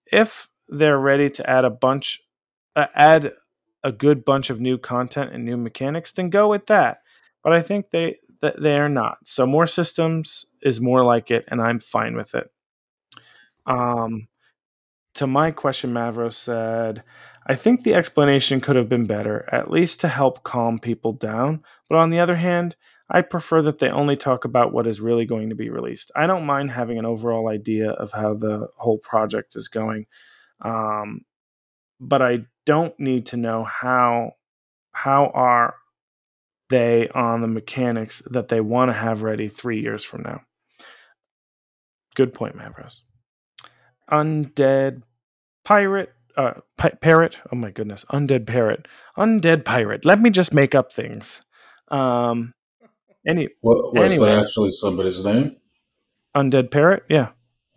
If 0.05 0.47
they're 0.69 0.99
ready 0.99 1.31
to 1.31 1.49
add 1.49 1.65
a 1.65 1.71
bunch, 1.71 2.21
uh, 2.75 2.85
add 2.93 3.33
a 3.83 3.91
good 3.91 4.23
bunch 4.23 4.51
of 4.51 4.61
new 4.61 4.77
content 4.77 5.33
and 5.33 5.43
new 5.43 5.57
mechanics, 5.57 6.11
then 6.11 6.29
go 6.29 6.47
with 6.47 6.67
that. 6.67 6.99
But 7.43 7.53
I 7.53 7.61
think 7.63 7.89
they 7.89 8.17
that 8.41 8.61
they 8.61 8.77
are 8.77 8.89
not. 8.89 9.17
So 9.25 9.47
more 9.47 9.65
systems 9.65 10.45
is 10.61 10.79
more 10.79 11.03
like 11.03 11.31
it, 11.31 11.45
and 11.47 11.59
I'm 11.59 11.79
fine 11.79 12.15
with 12.15 12.35
it. 12.35 12.51
Um, 13.65 14.27
to 15.15 15.27
my 15.27 15.51
question, 15.51 15.93
Mavro 15.93 16.33
said, 16.33 17.03
I 17.45 17.55
think 17.55 17.83
the 17.83 17.93
explanation 17.93 18.61
could 18.61 18.75
have 18.75 18.89
been 18.89 19.05
better, 19.05 19.47
at 19.51 19.69
least 19.69 20.01
to 20.01 20.07
help 20.07 20.43
calm 20.43 20.79
people 20.79 21.13
down. 21.13 21.63
But 21.89 21.97
on 21.97 22.09
the 22.09 22.19
other 22.19 22.35
hand, 22.35 22.75
I 23.09 23.21
prefer 23.21 23.61
that 23.63 23.79
they 23.79 23.89
only 23.89 24.15
talk 24.15 24.45
about 24.45 24.73
what 24.73 24.87
is 24.87 25.01
really 25.01 25.25
going 25.25 25.49
to 25.49 25.55
be 25.55 25.69
released. 25.69 26.09
I 26.15 26.25
don't 26.25 26.45
mind 26.45 26.71
having 26.71 26.97
an 26.97 27.05
overall 27.05 27.49
idea 27.49 27.91
of 27.91 28.11
how 28.11 28.33
the 28.33 28.69
whole 28.77 28.97
project 28.97 29.55
is 29.55 29.67
going, 29.67 30.07
um, 30.61 31.21
but 31.99 32.21
I 32.21 32.45
don't 32.65 32.97
need 32.99 33.27
to 33.27 33.37
know 33.37 33.63
how 33.65 34.31
how 34.93 35.31
are 35.33 35.75
they 36.69 37.09
on 37.09 37.41
the 37.41 37.47
mechanics 37.47 38.21
that 38.27 38.47
they 38.47 38.61
want 38.61 38.89
to 38.89 38.93
have 38.93 39.21
ready 39.21 39.47
three 39.49 39.81
years 39.81 40.03
from 40.03 40.21
now. 40.23 40.41
Good 42.15 42.33
point, 42.33 42.55
Mavros 42.55 43.01
undead 44.11 45.01
pirate 45.63 46.11
uh 46.37 46.53
pi- 46.77 46.97
parrot 47.01 47.37
oh 47.51 47.55
my 47.55 47.71
goodness 47.71 48.05
undead 48.11 48.45
parrot 48.47 48.87
undead 49.17 49.63
pirate 49.65 50.03
let 50.05 50.19
me 50.19 50.29
just 50.29 50.53
make 50.53 50.75
up 50.75 50.91
things 50.91 51.41
um 51.89 52.53
any 53.27 53.47
What 53.61 53.93
was 53.93 54.03
Anyway. 54.11 54.27
that 54.27 54.43
actually 54.43 54.71
somebody's 54.71 55.23
name? 55.23 55.55
undead 56.35 56.71
parrot 56.71 57.03
yeah 57.09 57.29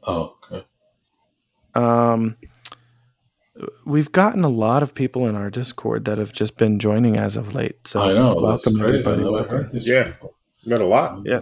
Oh, 0.03 0.37
okay. 0.53 0.65
um 1.75 2.37
we've 3.87 4.13
gotten 4.13 4.45
a 4.45 4.49
lot 4.49 4.83
of 4.83 4.95
people 4.95 5.27
in 5.27 5.35
our 5.35 5.51
discord 5.51 6.05
that 6.07 6.19
have 6.19 6.33
just 6.33 6.57
been 6.57 6.79
joining 6.79 7.17
as 7.17 7.37
of 7.37 7.55
late 7.55 7.77
so 7.87 8.01
I 8.01 8.13
know. 8.15 8.29
That's 8.47 8.67
welcome 8.67 8.81
crazy. 8.81 8.99
everybody 8.99 9.17
I 9.21 9.25
never 9.25 9.33
welcome. 9.33 9.57
heard 9.59 9.71
these 9.71 9.89
Yeah. 9.89 10.05
people. 10.05 10.35
Met 10.65 10.81
a 10.81 10.85
lot. 10.87 11.21
Yeah. 11.25 11.41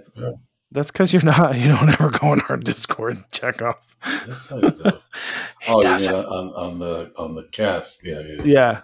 That's 0.75 0.91
because 0.91 1.13
you're 1.13 1.23
not 1.23 1.57
you 1.59 1.69
don't 1.69 1.89
ever 1.89 2.11
go 2.11 2.29
on 2.29 2.41
our 2.51 2.57
discord 2.59 3.17
and 3.17 3.25
check 3.33 3.63
off 3.63 3.97
Yes, 4.27 4.53
I 4.53 4.61
do. 4.61 4.83
oh, 5.69 5.77
you 5.79 5.83
doesn't. 5.83 6.13
mean 6.13 6.25
on, 6.27 6.49
on 6.55 6.79
the 6.79 7.11
on 7.17 7.35
the 7.35 7.45
cast? 7.45 8.05
Yeah, 8.07 8.21
yeah. 8.21 8.43
yeah 8.45 8.81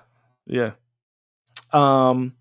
yeah 0.47 0.71
um 1.73 2.35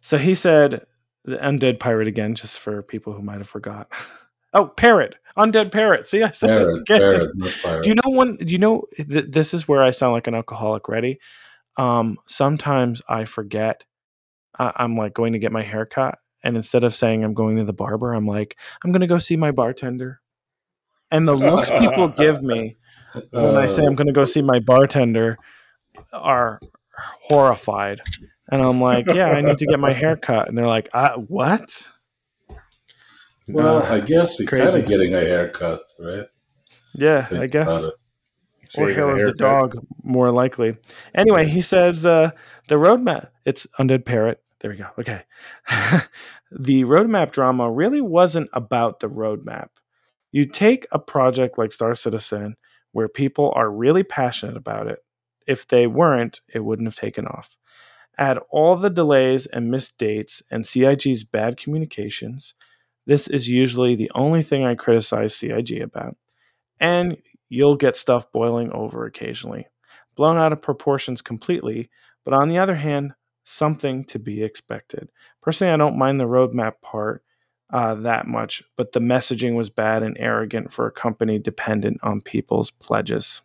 so 0.00 0.16
he 0.18 0.34
said 0.34 0.86
the 1.24 1.36
undead 1.36 1.78
pirate 1.78 2.08
again 2.08 2.34
just 2.34 2.58
for 2.58 2.82
people 2.82 3.12
who 3.12 3.22
might 3.22 3.38
have 3.38 3.48
forgot 3.48 3.88
oh 4.54 4.66
parrot 4.66 5.14
undead 5.38 5.70
parrot 5.70 6.08
see 6.08 6.22
i 6.22 6.30
said 6.30 6.62
it 6.62 6.68
again. 6.68 7.00
parrot, 7.00 7.30
not 7.36 7.52
pirate. 7.62 7.82
do 7.82 7.88
you 7.90 7.94
know 7.94 8.10
when 8.10 8.36
do 8.36 8.52
you 8.52 8.58
know 8.58 8.82
th- 8.96 9.26
this 9.28 9.54
is 9.54 9.68
where 9.68 9.82
i 9.82 9.90
sound 9.90 10.12
like 10.12 10.26
an 10.26 10.34
alcoholic 10.34 10.88
ready 10.88 11.18
um 11.76 12.18
sometimes 12.26 13.00
i 13.08 13.24
forget 13.24 13.84
I- 14.58 14.72
i'm 14.76 14.96
like 14.96 15.14
going 15.14 15.34
to 15.34 15.38
get 15.38 15.52
my 15.52 15.62
hair 15.62 15.86
cut 15.86 16.18
and 16.42 16.56
instead 16.56 16.84
of 16.84 16.94
saying 16.94 17.24
i'm 17.24 17.34
going 17.34 17.56
to 17.56 17.64
the 17.64 17.72
barber 17.72 18.12
i'm 18.12 18.26
like 18.26 18.56
i'm 18.84 18.92
going 18.92 19.00
to 19.00 19.06
go 19.06 19.18
see 19.18 19.36
my 19.36 19.50
bartender 19.50 20.20
and 21.10 21.28
the 21.28 21.34
looks 21.34 21.70
people 21.70 22.08
give 22.16 22.42
me 22.42 22.76
when 23.30 23.56
I 23.56 23.66
say 23.66 23.84
I'm 23.84 23.94
going 23.94 24.06
to 24.06 24.12
go 24.12 24.24
see 24.24 24.42
my 24.42 24.58
bartender 24.58 25.38
are 26.12 26.60
horrified. 26.96 28.00
And 28.50 28.62
I'm 28.62 28.80
like, 28.80 29.06
yeah, 29.06 29.28
I 29.28 29.40
need 29.40 29.58
to 29.58 29.66
get 29.66 29.78
my 29.78 29.92
hair 29.92 30.16
cut. 30.16 30.48
And 30.48 30.56
they're 30.56 30.66
like, 30.66 30.88
uh, 30.92 31.14
what? 31.16 31.88
well, 33.48 33.82
I 33.82 34.00
guess 34.00 34.40
it's 34.40 34.50
you're 34.50 34.60
kind 34.60 34.76
of 34.76 34.86
getting 34.86 35.14
a 35.14 35.20
haircut, 35.20 35.82
right? 35.98 36.26
Yeah, 36.94 37.22
Think 37.22 37.42
I 37.42 37.46
guess. 37.46 37.86
Or 38.76 38.90
hair 38.90 39.10
of 39.10 39.26
the 39.26 39.32
dog, 39.34 39.76
more 40.02 40.30
likely. 40.30 40.76
Anyway, 41.14 41.46
he 41.46 41.60
says 41.60 42.06
uh, 42.06 42.30
the 42.68 42.76
roadmap, 42.76 43.28
it's 43.44 43.66
Undead 43.78 44.04
Parrot. 44.04 44.41
There 44.62 44.70
we 44.70 44.76
go. 44.76 44.86
Okay. 44.98 45.22
the 46.52 46.84
roadmap 46.84 47.32
drama 47.32 47.70
really 47.70 48.00
wasn't 48.00 48.48
about 48.52 49.00
the 49.00 49.08
roadmap. 49.08 49.68
You 50.30 50.46
take 50.46 50.86
a 50.92 51.00
project 51.00 51.58
like 51.58 51.72
Star 51.72 51.96
Citizen, 51.96 52.56
where 52.92 53.08
people 53.08 53.52
are 53.56 53.70
really 53.70 54.04
passionate 54.04 54.56
about 54.56 54.86
it. 54.86 55.00
If 55.48 55.66
they 55.66 55.88
weren't, 55.88 56.40
it 56.54 56.60
wouldn't 56.60 56.86
have 56.86 56.94
taken 56.94 57.26
off. 57.26 57.56
Add 58.18 58.38
all 58.50 58.76
the 58.76 58.88
delays 58.88 59.46
and 59.46 59.70
missed 59.70 59.98
dates 59.98 60.42
and 60.50 60.64
CIG's 60.64 61.24
bad 61.24 61.56
communications. 61.56 62.54
This 63.04 63.26
is 63.26 63.48
usually 63.48 63.96
the 63.96 64.12
only 64.14 64.44
thing 64.44 64.64
I 64.64 64.76
criticize 64.76 65.34
CIG 65.34 65.82
about. 65.82 66.16
And 66.78 67.16
you'll 67.48 67.76
get 67.76 67.96
stuff 67.96 68.30
boiling 68.30 68.70
over 68.72 69.06
occasionally. 69.06 69.66
Blown 70.14 70.36
out 70.36 70.52
of 70.52 70.62
proportions 70.62 71.20
completely, 71.20 71.90
but 72.24 72.34
on 72.34 72.48
the 72.48 72.58
other 72.58 72.76
hand, 72.76 73.14
something 73.44 74.04
to 74.04 74.18
be 74.18 74.42
expected. 74.42 75.10
Personally, 75.40 75.72
I 75.72 75.76
don't 75.76 75.98
mind 75.98 76.20
the 76.20 76.24
roadmap 76.24 76.74
part 76.82 77.24
uh, 77.72 77.94
that 77.96 78.26
much, 78.26 78.62
but 78.76 78.92
the 78.92 79.00
messaging 79.00 79.54
was 79.54 79.70
bad 79.70 80.02
and 80.02 80.16
arrogant 80.18 80.72
for 80.72 80.86
a 80.86 80.92
company 80.92 81.38
dependent 81.38 81.98
on 82.02 82.20
people's 82.20 82.70
pledges. 82.70 83.42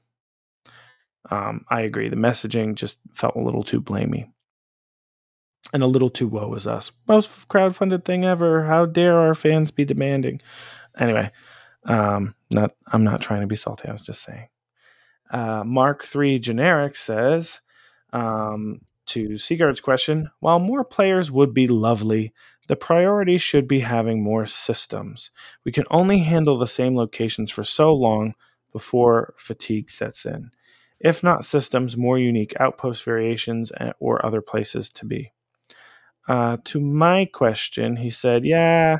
Um, 1.30 1.66
I 1.70 1.82
agree. 1.82 2.10
The 2.10 2.16
messaging 2.16 2.76
just 2.76 3.00
felt 3.14 3.36
a 3.36 3.41
little 3.41 3.64
too 3.64 3.82
blamey 3.82 4.30
and 5.74 5.84
a 5.84 5.88
little 5.88 6.10
too 6.10 6.28
woe 6.28 6.54
is 6.54 6.68
us. 6.68 6.91
Most 7.08 7.48
crowdfunded 7.50 8.06
thing 8.06 8.26
ever. 8.26 8.66
How 8.66 8.86
dare 8.86 9.18
our 9.18 9.36
fans 9.36 9.72
be 9.72 9.86
demanding? 9.86 10.41
Anyway, 10.98 11.32
um, 11.86 12.36
not 12.50 12.72
I'm 12.88 13.04
not 13.04 13.22
trying 13.22 13.41
to 13.41 13.48
be 13.48 13.56
salty. 13.56 13.88
I 13.88 13.91
was 13.93 14.06
just 14.06 14.24
saying. 14.24 14.48
Uh, 15.30 15.64
Mark 15.66 16.06
three 16.06 16.39
generic 16.39 16.95
says 16.95 17.60
um, 18.14 18.82
to 19.08 19.38
Seagard's 19.38 19.80
question: 19.80 20.30
While 20.39 20.60
more 20.60 20.84
players 20.84 21.32
would 21.32 21.53
be 21.53 21.68
lovely, 21.68 22.34
the 22.68 22.76
priority 22.76 23.38
should 23.38 23.68
be 23.68 23.80
having 23.80 24.22
more 24.22 24.45
systems. 24.45 25.32
We 25.64 25.72
can 25.72 25.86
only 25.89 26.20
handle 26.20 26.58
the 26.58 26.68
same 26.68 26.95
locations 26.95 27.49
for 27.49 27.64
so 27.64 27.93
long 27.93 28.34
before 28.74 29.34
fatigue 29.38 29.89
sets 29.89 30.26
in. 30.26 30.51
If 30.99 31.24
not 31.24 31.45
systems, 31.45 31.95
more 31.95 32.18
unique 32.18 32.53
outpost 32.60 33.03
variations 33.03 33.72
eh, 33.80 33.91
or 33.99 34.26
other 34.26 34.41
places 34.41 34.89
to 34.93 35.05
be. 35.05 35.32
Uh, 36.28 36.58
to 36.66 36.80
my 36.80 37.26
question, 37.26 37.95
he 37.95 38.10
said, 38.10 38.43
Yeah, 38.43 38.99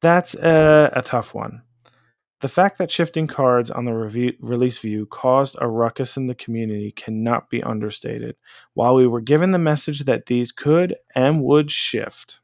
that's 0.00 0.34
a, 0.34 0.92
a 0.94 1.02
tough 1.02 1.34
one. 1.34 1.62
The 2.42 2.48
fact 2.48 2.78
that 2.78 2.90
shifting 2.90 3.28
cards 3.28 3.70
on 3.70 3.84
the 3.84 3.92
review, 3.92 4.32
release 4.40 4.76
view 4.78 5.06
caused 5.06 5.56
a 5.60 5.68
ruckus 5.68 6.16
in 6.16 6.26
the 6.26 6.34
community 6.34 6.90
cannot 6.90 7.48
be 7.48 7.62
understated. 7.62 8.34
While 8.74 8.96
we 8.96 9.06
were 9.06 9.20
given 9.20 9.52
the 9.52 9.60
message 9.60 10.00
that 10.06 10.26
these 10.26 10.50
could 10.50 10.96
and 11.14 11.44
would 11.44 11.70
shift, 11.70 12.40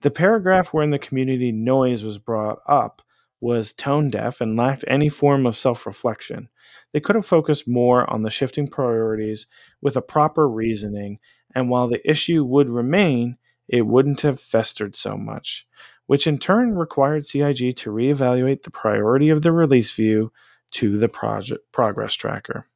the 0.00 0.10
paragraph 0.10 0.74
wherein 0.74 0.90
the 0.90 0.98
community 0.98 1.52
noise 1.52 2.02
was 2.02 2.18
brought 2.18 2.58
up 2.66 3.02
was 3.40 3.72
tone 3.72 4.10
deaf 4.10 4.40
and 4.40 4.56
lacked 4.56 4.84
any 4.88 5.08
form 5.08 5.46
of 5.46 5.56
self 5.56 5.86
reflection. 5.86 6.48
They 6.92 6.98
could 6.98 7.14
have 7.14 7.24
focused 7.24 7.68
more 7.68 8.12
on 8.12 8.22
the 8.22 8.30
shifting 8.30 8.66
priorities 8.66 9.46
with 9.80 9.96
a 9.96 10.02
proper 10.02 10.48
reasoning, 10.48 11.20
and 11.54 11.70
while 11.70 11.86
the 11.86 12.02
issue 12.10 12.42
would 12.42 12.68
remain, 12.68 13.38
it 13.68 13.86
wouldn't 13.86 14.22
have 14.22 14.40
festered 14.40 14.96
so 14.96 15.16
much 15.16 15.68
which 16.10 16.26
in 16.26 16.38
turn 16.38 16.74
required 16.74 17.24
CIG 17.24 17.76
to 17.76 17.92
reevaluate 17.92 18.64
the 18.64 18.70
priority 18.72 19.28
of 19.28 19.42
the 19.42 19.52
release 19.52 19.92
view 19.92 20.32
to 20.72 20.98
the 20.98 21.08
project 21.08 21.62
progress 21.70 22.14
tracker. 22.14 22.66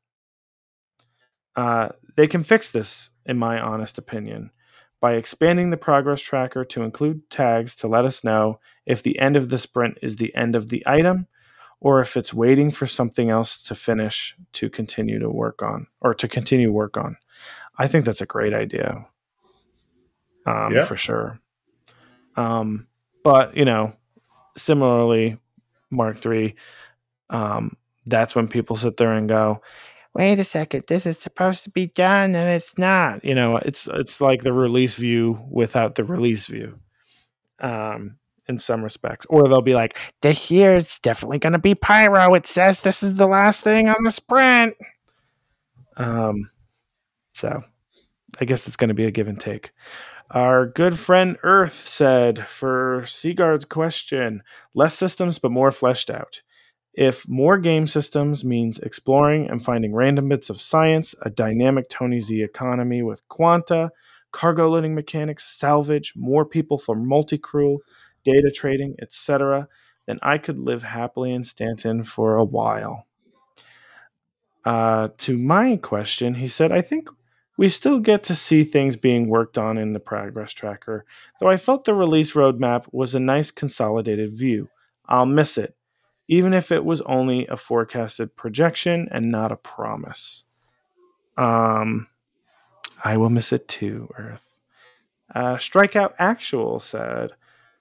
Uh, 1.57 1.89
they 2.15 2.29
can 2.29 2.45
fix 2.45 2.71
this, 2.71 3.11
in 3.27 3.37
my 3.37 3.61
honest 3.61 3.99
opinion, 3.99 4.53
by 5.01 5.15
expanding 5.15 5.71
the 5.71 5.77
progress 5.77 6.21
tracker 6.21 6.65
to 6.65 6.85
include 6.85 7.29
tags 7.29 7.75
to 7.75 7.89
let 7.89 8.05
us 8.05 8.23
know 8.23 8.61
if 8.87 9.03
the 9.03 9.19
end 9.19 9.35
of 9.35 9.49
the 9.49 9.59
sprint 9.59 9.99
is 10.01 10.15
the 10.15 10.33
end 10.37 10.55
of 10.55 10.69
the 10.69 10.85
item 10.87 11.27
or 11.81 12.01
if 12.01 12.17
it's 12.17 12.33
waiting 12.33 12.71
for 12.71 12.87
something 12.87 13.31
else 13.31 13.65
to 13.65 13.75
finish 13.75 14.37
to 14.53 14.71
continue 14.71 15.19
to 15.19 15.29
work 15.29 15.61
on 15.61 15.89
or 16.01 16.15
to 16.15 16.29
continue 16.29 16.71
work 16.71 16.97
on. 16.97 17.17
I 17.79 17.89
think 17.89 18.05
that's 18.05 18.23
a 18.23 18.27
great 18.27 18.55
idea. 18.55 19.05
Um, 20.47 20.73
yeah. 20.73 20.85
for 20.85 20.97
sure. 20.97 21.41
Um, 22.37 22.87
but 23.25 23.57
you 23.57 23.65
know, 23.65 23.93
similarly, 24.57 25.39
Mark 25.91 26.17
three, 26.17 26.55
um, 27.31 27.77
that's 28.07 28.37
when 28.37 28.47
people 28.47 28.77
sit 28.77 28.97
there 28.97 29.13
and 29.13 29.29
go, 29.29 29.61
"Wait 30.15 30.39
a 30.39 30.45
second, 30.45 30.85
this 30.87 31.07
is 31.07 31.19
supposed 31.19 31.65
to 31.65 31.71
be 31.71 31.89
done 31.89 32.37
and 32.37 32.49
it's 32.49 32.79
not." 32.79 33.25
You 33.25 33.35
know, 33.35 33.57
it's 33.57 33.89
it's 33.93 34.21
like 34.21 34.45
the 34.45 34.53
release 34.53 34.95
view 34.95 35.41
without 35.51 35.97
the 35.97 36.05
release 36.05 36.47
view. 36.47 36.79
Um, 37.59 38.19
in 38.47 38.59
some 38.59 38.83
respects, 38.83 39.25
or 39.31 39.49
they'll 39.49 39.63
be 39.63 39.75
like, 39.75 39.99
"This 40.21 40.49
here, 40.49 40.77
it's 40.77 41.01
definitely 41.01 41.39
going 41.39 41.55
to 41.55 41.59
be 41.59 41.75
pyro. 41.75 42.35
It 42.35 42.47
says 42.47 42.81
this 42.81 43.03
is 43.03 43.15
the 43.15 43.27
last 43.27 43.63
thing 43.63 43.89
on 43.89 44.05
the 44.05 44.11
sprint." 44.11 44.75
Um, 45.97 46.51
so 47.33 47.63
I 48.41 48.45
guess 48.45 48.67
it's 48.67 48.77
going 48.77 48.89
to 48.89 48.95
be 48.95 49.07
a 49.07 49.11
give 49.11 49.29
and 49.29 49.41
take. 49.41 49.73
Our 50.35 50.67
good 50.67 50.99
friend 50.99 51.37
Earth 51.45 51.87
said 51.87 52.49
for 52.49 53.03
Seagard's 53.07 53.65
question 53.65 54.43
less 54.75 54.99
systems 54.99 55.39
but 55.39 55.53
more 55.53 55.71
fleshed 55.71 56.11
out. 56.11 56.43
If 56.93 57.29
more 57.29 57.57
game 57.57 57.87
systems 57.87 58.45
means 58.45 58.81
exploring 58.81 59.49
and 59.49 59.65
finding 59.65 59.95
random 59.95 60.29
bits 60.29 60.51
of 60.51 60.61
science, 60.61 61.15
a 61.23 61.31
dynamic 61.31 61.89
Tony 61.89 62.19
Z 62.19 62.43
economy 62.43 63.01
with 63.01 63.23
quanta, 63.29 63.93
cargo 64.33 64.71
loading 64.71 64.97
mechanics, 64.97 65.57
salvage, 65.57 66.15
more 66.17 66.45
people 66.45 66.79
for 66.79 66.97
multi 66.97 67.39
crew, 67.39 67.79
data 68.25 68.51
trading, 68.51 68.97
etc., 69.01 69.69
then 70.07 70.19
I 70.21 70.39
could 70.39 70.59
live 70.59 70.83
happily 70.83 71.33
in 71.33 71.45
Stanton 71.45 72.03
for 72.03 72.35
a 72.39 72.45
while. 72.45 73.07
Uh, 74.65 75.11
to 75.19 75.39
my 75.39 75.77
question, 75.77 76.35
he 76.35 76.49
said, 76.49 76.73
I 76.73 76.81
think 76.81 77.09
we 77.57 77.69
still 77.69 78.01
get 78.01 78.25
to 78.25 78.35
see 78.35 78.65
things 78.65 78.97
being 78.97 79.29
worked 79.29 79.59
on 79.59 79.79
in 79.79 79.93
the 79.93 80.01
progress 80.01 80.53
tracker, 80.53 81.05
though 81.41 81.49
I 81.49 81.57
felt 81.57 81.85
the 81.85 81.95
release 81.95 82.33
roadmap 82.33 82.87
was 82.93 83.15
a 83.15 83.21
nice 83.21 83.51
consolidated 83.51 84.37
view. 84.37 84.69
I'll 85.07 85.27
miss 85.27 85.57
it, 85.59 85.77
even 86.29 86.53
if 86.53 86.73
it 86.73 86.85
was 86.85 87.01
only 87.03 87.47
a 87.47 87.57
forecasted 87.57 88.37
projection 88.37 89.09
and 89.11 89.31
not 89.31 89.53
a 89.53 89.57
promise. 89.57 90.45
Um, 91.37 92.09
I 93.03 93.17
will 93.17 93.31
miss 93.31 93.53
it 93.53 93.69
too, 93.69 94.09
Earth. 94.17 94.45
Uh, 95.35 95.57
Strikeout 95.57 96.15
Actual 96.19 96.81
said 96.81 97.33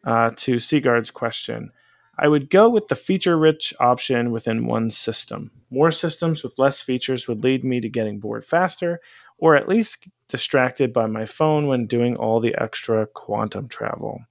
uh, 0.03 0.31
to 0.35 0.55
Seagard's 0.55 1.11
question 1.11 1.71
I 2.17 2.27
would 2.27 2.51
go 2.51 2.69
with 2.69 2.89
the 2.89 2.95
feature 2.95 3.37
rich 3.37 3.73
option 3.79 4.31
within 4.31 4.67
one 4.67 4.91
system. 4.91 5.49
More 5.71 5.91
systems 5.91 6.43
with 6.43 6.59
less 6.59 6.81
features 6.81 7.27
would 7.27 7.43
lead 7.43 7.63
me 7.63 7.81
to 7.81 7.89
getting 7.89 8.19
bored 8.19 8.45
faster, 8.45 9.01
or 9.43 9.57
at 9.57 9.67
least 9.67 10.07
distracted 10.29 10.93
by 10.93 11.05
my 11.05 11.25
phone 11.25 11.67
when 11.67 11.85
doing 11.85 12.15
all 12.15 12.39
the 12.39 12.55
extra 12.57 13.05
quantum 13.07 13.67
travel. 13.67 14.21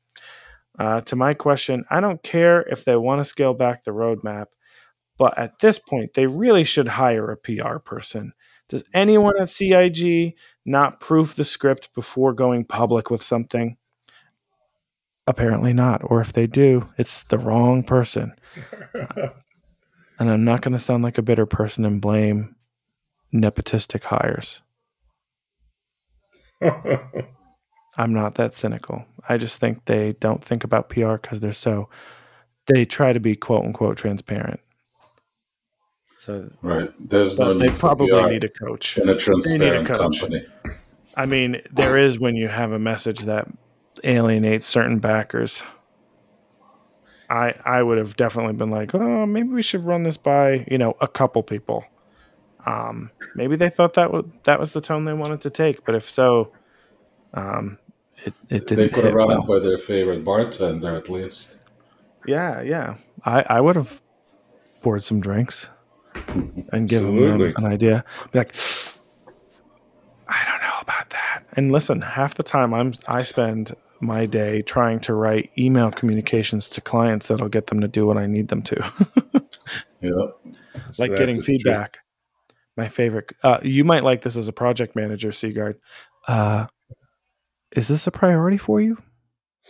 Uh, 0.78 1.02
to 1.02 1.14
my 1.14 1.34
question, 1.34 1.84
I 1.90 2.00
don't 2.00 2.22
care 2.22 2.62
if 2.62 2.86
they 2.86 2.96
want 2.96 3.20
to 3.20 3.24
scale 3.26 3.52
back 3.52 3.84
the 3.84 3.90
roadmap, 3.90 4.46
but 5.18 5.36
at 5.36 5.58
this 5.58 5.78
point, 5.78 6.14
they 6.14 6.26
really 6.26 6.64
should 6.64 6.88
hire 6.88 7.30
a 7.30 7.36
PR 7.36 7.76
person. 7.76 8.32
Does 8.70 8.84
anyone 8.94 9.34
at 9.38 9.50
CIG 9.50 10.32
not 10.64 10.98
proof 11.00 11.34
the 11.34 11.44
script 11.44 11.90
before 11.94 12.32
going 12.32 12.64
public 12.64 13.10
with 13.10 13.22
something? 13.22 13.76
Apparently 15.26 15.74
not. 15.74 16.00
Or 16.04 16.22
if 16.22 16.32
they 16.32 16.46
do, 16.46 16.88
it's 16.96 17.24
the 17.24 17.38
wrong 17.38 17.82
person. 17.82 18.32
and 18.94 19.30
I'm 20.18 20.44
not 20.44 20.62
going 20.62 20.72
to 20.72 20.78
sound 20.78 21.04
like 21.04 21.18
a 21.18 21.22
bitter 21.22 21.44
person 21.44 21.84
and 21.84 22.00
blame 22.00 22.56
nepotistic 23.30 24.04
hires. 24.04 24.62
I'm 27.96 28.14
not 28.14 28.36
that 28.36 28.54
cynical. 28.54 29.04
I 29.28 29.36
just 29.36 29.58
think 29.60 29.84
they 29.84 30.12
don't 30.20 30.42
think 30.42 30.64
about 30.64 30.88
PR 30.88 31.14
because 31.14 31.40
they're 31.40 31.52
so 31.52 31.88
they 32.66 32.84
try 32.84 33.12
to 33.12 33.20
be 33.20 33.36
quote 33.36 33.64
unquote 33.64 33.96
transparent. 33.96 34.60
So 36.18 36.50
right, 36.62 36.90
there's 37.00 37.38
no 37.38 37.54
they 37.54 37.68
probably 37.68 38.22
need 38.30 38.44
a 38.44 38.48
coach 38.48 38.96
in 38.96 39.08
a 39.08 39.16
transparent 39.16 39.90
a 39.90 39.94
company. 39.94 40.46
I 41.16 41.26
mean, 41.26 41.60
there 41.72 41.98
is 41.98 42.18
when 42.18 42.36
you 42.36 42.48
have 42.48 42.72
a 42.72 42.78
message 42.78 43.20
that 43.20 43.48
alienates 44.04 44.66
certain 44.66 44.98
backers. 44.98 45.62
I 47.28 47.54
I 47.64 47.82
would 47.82 47.98
have 47.98 48.16
definitely 48.16 48.52
been 48.52 48.70
like, 48.70 48.94
oh, 48.94 49.26
maybe 49.26 49.48
we 49.48 49.62
should 49.62 49.84
run 49.84 50.04
this 50.04 50.16
by 50.16 50.64
you 50.70 50.78
know 50.78 50.96
a 51.00 51.08
couple 51.08 51.42
people. 51.42 51.84
Um, 52.66 53.10
maybe 53.34 53.56
they 53.56 53.70
thought 53.70 53.94
that 53.94 54.12
was 54.12 54.24
that 54.44 54.60
was 54.60 54.72
the 54.72 54.80
tone 54.80 55.04
they 55.04 55.12
wanted 55.12 55.40
to 55.42 55.50
take, 55.50 55.84
but 55.84 55.94
if 55.94 56.08
so, 56.08 56.52
um, 57.34 57.78
it 58.24 58.34
it 58.48 58.66
didn't. 58.66 58.76
They 58.76 58.88
could 58.88 59.04
have 59.04 59.14
run 59.14 59.28
well. 59.28 59.42
it 59.42 59.46
by 59.46 59.58
their 59.58 59.78
favorite 59.78 60.24
bartender 60.24 60.94
at 60.94 61.08
least. 61.08 61.58
Yeah, 62.26 62.62
yeah. 62.62 62.96
I 63.24 63.44
I 63.48 63.60
would 63.60 63.76
have 63.76 64.00
poured 64.82 65.02
some 65.02 65.20
drinks 65.20 65.70
and 66.72 66.88
given 66.88 67.16
them 67.16 67.54
an 67.56 67.66
idea. 67.66 68.04
Be 68.30 68.38
like, 68.38 68.54
I 70.28 70.44
don't 70.48 70.60
know 70.60 70.78
about 70.80 71.10
that. 71.10 71.44
And 71.54 71.72
listen, 71.72 72.00
half 72.00 72.34
the 72.34 72.42
time 72.42 72.72
I'm 72.74 72.94
I 73.08 73.24
spend 73.24 73.74
my 74.00 74.26
day 74.26 74.62
trying 74.62 74.98
to 74.98 75.14
write 75.14 75.50
email 75.56 75.90
communications 75.90 76.68
to 76.68 76.80
clients 76.80 77.28
that'll 77.28 77.48
get 77.48 77.68
them 77.68 77.80
to 77.80 77.88
do 77.88 78.06
what 78.06 78.18
I 78.18 78.26
need 78.26 78.48
them 78.48 78.62
to. 78.62 78.92
yeah. 80.00 80.26
Like 80.98 81.10
so 81.10 81.16
getting 81.16 81.40
feedback 81.42 81.98
my 82.76 82.88
favorite. 82.88 83.32
Uh, 83.42 83.58
you 83.62 83.84
might 83.84 84.04
like 84.04 84.22
this 84.22 84.36
as 84.36 84.48
a 84.48 84.52
project 84.52 84.96
manager, 84.96 85.32
Seagard. 85.32 85.78
Uh, 86.26 86.66
is 87.72 87.88
this 87.88 88.06
a 88.06 88.10
priority 88.10 88.58
for 88.58 88.80
you? 88.80 88.98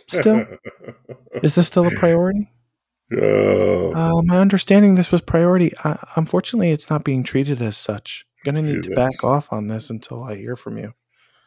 Still, 0.07 0.45
is 1.43 1.55
this 1.55 1.67
still 1.67 1.87
a 1.87 1.91
priority? 1.91 2.49
No. 3.09 3.93
Uh, 3.93 4.21
my 4.23 4.39
understanding 4.39 4.95
this 4.95 5.11
was 5.11 5.21
priority. 5.21 5.73
Uh, 5.83 5.97
unfortunately, 6.15 6.71
it's 6.71 6.89
not 6.89 7.03
being 7.03 7.23
treated 7.23 7.61
as 7.61 7.77
such. 7.77 8.25
I'm 8.45 8.53
gonna 8.53 8.67
need 8.67 8.83
to 8.83 8.91
back 8.91 9.23
off 9.23 9.53
on 9.53 9.67
this 9.67 9.89
until 9.89 10.23
I 10.23 10.35
hear 10.35 10.55
from 10.55 10.77
you. 10.77 10.93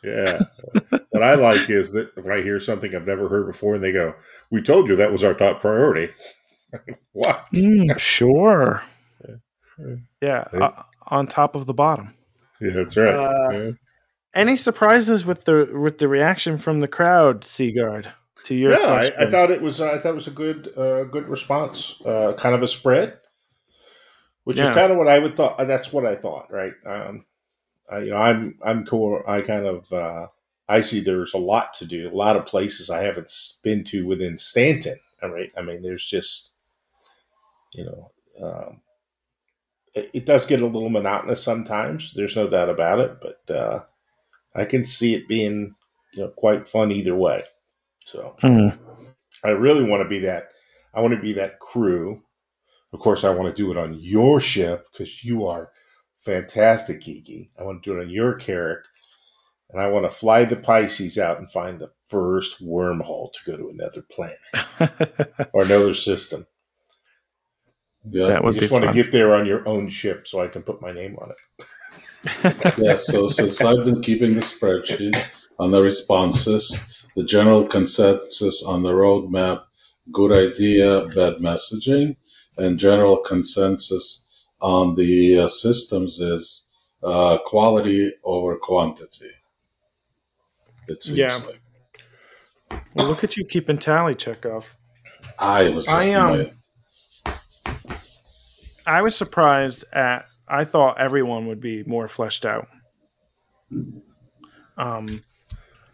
Yeah. 0.02 0.40
what 1.10 1.22
I 1.22 1.34
like 1.34 1.68
is 1.68 1.92
that 1.92 2.16
when 2.16 2.32
I 2.32 2.42
hear 2.42 2.60
something 2.60 2.94
I've 2.94 3.06
never 3.06 3.28
heard 3.28 3.46
before, 3.46 3.74
and 3.74 3.84
they 3.84 3.92
go, 3.92 4.14
"We 4.50 4.62
told 4.62 4.88
you 4.88 4.96
that 4.96 5.12
was 5.12 5.24
our 5.24 5.34
top 5.34 5.60
priority." 5.60 6.12
what? 7.12 7.46
Mm, 7.54 7.98
sure. 7.98 8.82
Yeah. 10.22 10.44
Uh, 10.52 10.82
on 11.08 11.26
top 11.26 11.54
of 11.54 11.66
the 11.66 11.74
bottom. 11.74 12.14
Yeah, 12.60 12.70
that's 12.70 12.96
right. 12.96 13.14
Uh, 13.14 13.50
yeah. 13.50 13.70
Any 14.34 14.56
surprises 14.56 15.24
with 15.24 15.44
the 15.44 15.70
with 15.72 15.98
the 15.98 16.08
reaction 16.08 16.58
from 16.58 16.80
the 16.80 16.88
crowd, 16.88 17.42
Seagard? 17.42 18.12
To 18.44 18.54
your 18.54 18.70
yeah, 18.70 19.10
I, 19.18 19.24
I, 19.24 19.30
thought 19.30 19.50
it 19.50 19.60
was 19.60 19.80
uh, 19.80 19.92
I 19.92 19.98
thought 19.98 20.10
it 20.10 20.14
was 20.14 20.28
a 20.28 20.30
good 20.30 20.70
uh, 20.76 21.04
good 21.04 21.28
response, 21.28 22.00
uh, 22.04 22.34
kind 22.36 22.54
of 22.54 22.62
a 22.62 22.68
spread, 22.68 23.18
which 24.44 24.56
yeah. 24.56 24.68
is 24.68 24.76
kind 24.76 24.92
of 24.92 24.98
what 24.98 25.08
I 25.08 25.18
would 25.18 25.36
thought. 25.36 25.58
That's 25.58 25.92
what 25.92 26.06
I 26.06 26.14
thought, 26.14 26.52
right? 26.52 26.74
Um, 26.86 27.24
I, 27.90 27.98
you 27.98 28.10
know, 28.10 28.18
I'm 28.18 28.58
I'm 28.64 28.86
cool. 28.86 29.20
I 29.26 29.40
kind 29.40 29.66
of 29.66 29.92
uh, 29.92 30.26
I 30.68 30.80
see 30.80 31.00
there's 31.00 31.34
a 31.34 31.38
lot 31.38 31.74
to 31.74 31.86
do, 31.86 32.08
a 32.08 32.14
lot 32.14 32.36
of 32.36 32.46
places 32.46 32.88
I 32.88 33.02
haven't 33.02 33.32
been 33.64 33.82
to 33.84 34.06
within 34.06 34.38
Stanton. 34.38 35.00
All 35.22 35.30
right, 35.30 35.50
I 35.56 35.62
mean, 35.62 35.82
there's 35.82 36.04
just 36.04 36.52
you 37.72 37.84
know, 37.84 38.10
um, 38.42 38.80
it 40.14 40.26
does 40.26 40.46
get 40.46 40.62
a 40.62 40.66
little 40.66 40.90
monotonous 40.90 41.42
sometimes. 41.42 42.12
There's 42.14 42.36
no 42.36 42.48
doubt 42.48 42.68
about 42.70 43.00
it, 43.00 43.18
but 43.20 43.54
uh, 43.54 43.84
I 44.54 44.64
can 44.64 44.84
see 44.84 45.14
it 45.14 45.28
being 45.28 45.74
you 46.14 46.22
know 46.24 46.30
quite 46.36 46.68
fun 46.68 46.92
either 46.92 47.16
way. 47.16 47.44
So 48.04 48.36
Mm. 48.42 48.78
I 49.44 49.50
really 49.50 49.88
want 49.88 50.02
to 50.02 50.08
be 50.08 50.20
that. 50.20 50.50
I 50.94 51.00
want 51.00 51.14
to 51.14 51.20
be 51.20 51.32
that 51.34 51.60
crew. 51.60 52.22
Of 52.92 53.00
course, 53.00 53.24
I 53.24 53.30
want 53.30 53.48
to 53.48 53.62
do 53.62 53.70
it 53.70 53.76
on 53.78 53.94
your 53.94 54.40
ship 54.40 54.86
because 54.92 55.24
you 55.24 55.46
are 55.46 55.70
fantastic, 56.20 57.00
Kiki. 57.00 57.50
I 57.58 57.62
want 57.64 57.82
to 57.82 57.90
do 57.90 57.98
it 57.98 58.02
on 58.02 58.10
your 58.10 58.34
Carrack, 58.34 58.84
and 59.70 59.80
I 59.80 59.88
want 59.88 60.04
to 60.06 60.10
fly 60.16 60.44
the 60.44 60.56
Pisces 60.56 61.18
out 61.18 61.38
and 61.38 61.50
find 61.50 61.78
the 61.80 61.90
first 62.04 62.62
wormhole 62.64 63.32
to 63.32 63.50
go 63.50 63.56
to 63.56 63.68
another 63.70 64.02
planet 64.10 65.50
or 65.52 65.64
another 65.64 65.94
system. 65.94 66.46
Yeah, 68.10 68.26
That 68.28 68.44
would 68.44 68.54
you 68.54 68.60
be 68.60 68.64
just 68.66 68.72
want 68.72 68.84
fun. 68.84 68.94
to 68.94 69.02
get 69.02 69.12
there 69.12 69.34
on 69.34 69.46
your 69.46 69.66
own 69.68 69.88
ship 69.88 70.26
so 70.28 70.40
I 70.40 70.48
can 70.48 70.62
put 70.62 70.80
my 70.80 70.92
name 70.92 71.16
on 71.18 71.30
it. 71.30 72.76
yeah. 72.78 72.96
So 72.96 73.28
since 73.28 73.60
I've 73.60 73.84
been 73.84 74.00
keeping 74.02 74.34
the 74.34 74.40
spreadsheet 74.40 75.20
on 75.58 75.70
the 75.70 75.82
responses, 75.82 77.04
the 77.16 77.24
general 77.24 77.64
consensus 77.66 78.62
on 78.62 78.82
the 78.82 78.92
roadmap, 78.92 79.62
good 80.12 80.32
idea, 80.32 81.06
bad 81.14 81.34
messaging, 81.36 82.16
and 82.58 82.78
general 82.78 83.16
consensus 83.18 84.48
on 84.60 84.94
the 84.94 85.40
uh, 85.40 85.48
systems 85.48 86.18
is 86.20 86.68
uh, 87.02 87.38
quality 87.44 88.12
over 88.24 88.56
quantity. 88.56 89.30
It 90.88 91.02
seems 91.02 91.18
Yeah. 91.18 91.36
like 91.46 91.60
well, 92.94 93.06
look 93.08 93.22
at 93.24 93.36
you 93.36 93.44
keeping 93.44 93.78
tally, 93.78 94.14
Chekhov. 94.14 94.76
I 95.38 95.68
was 95.68 95.84
just 95.84 95.96
I, 95.96 96.04
in 96.10 96.16
um, 96.16 96.38
my- 96.38 96.52
I 98.86 99.02
was 99.02 99.16
surprised 99.16 99.84
at. 99.92 100.26
I 100.48 100.64
thought 100.64 101.00
everyone 101.00 101.46
would 101.46 101.60
be 101.60 101.82
more 101.84 102.08
fleshed 102.08 102.46
out. 102.46 102.68
Um, 104.78 105.22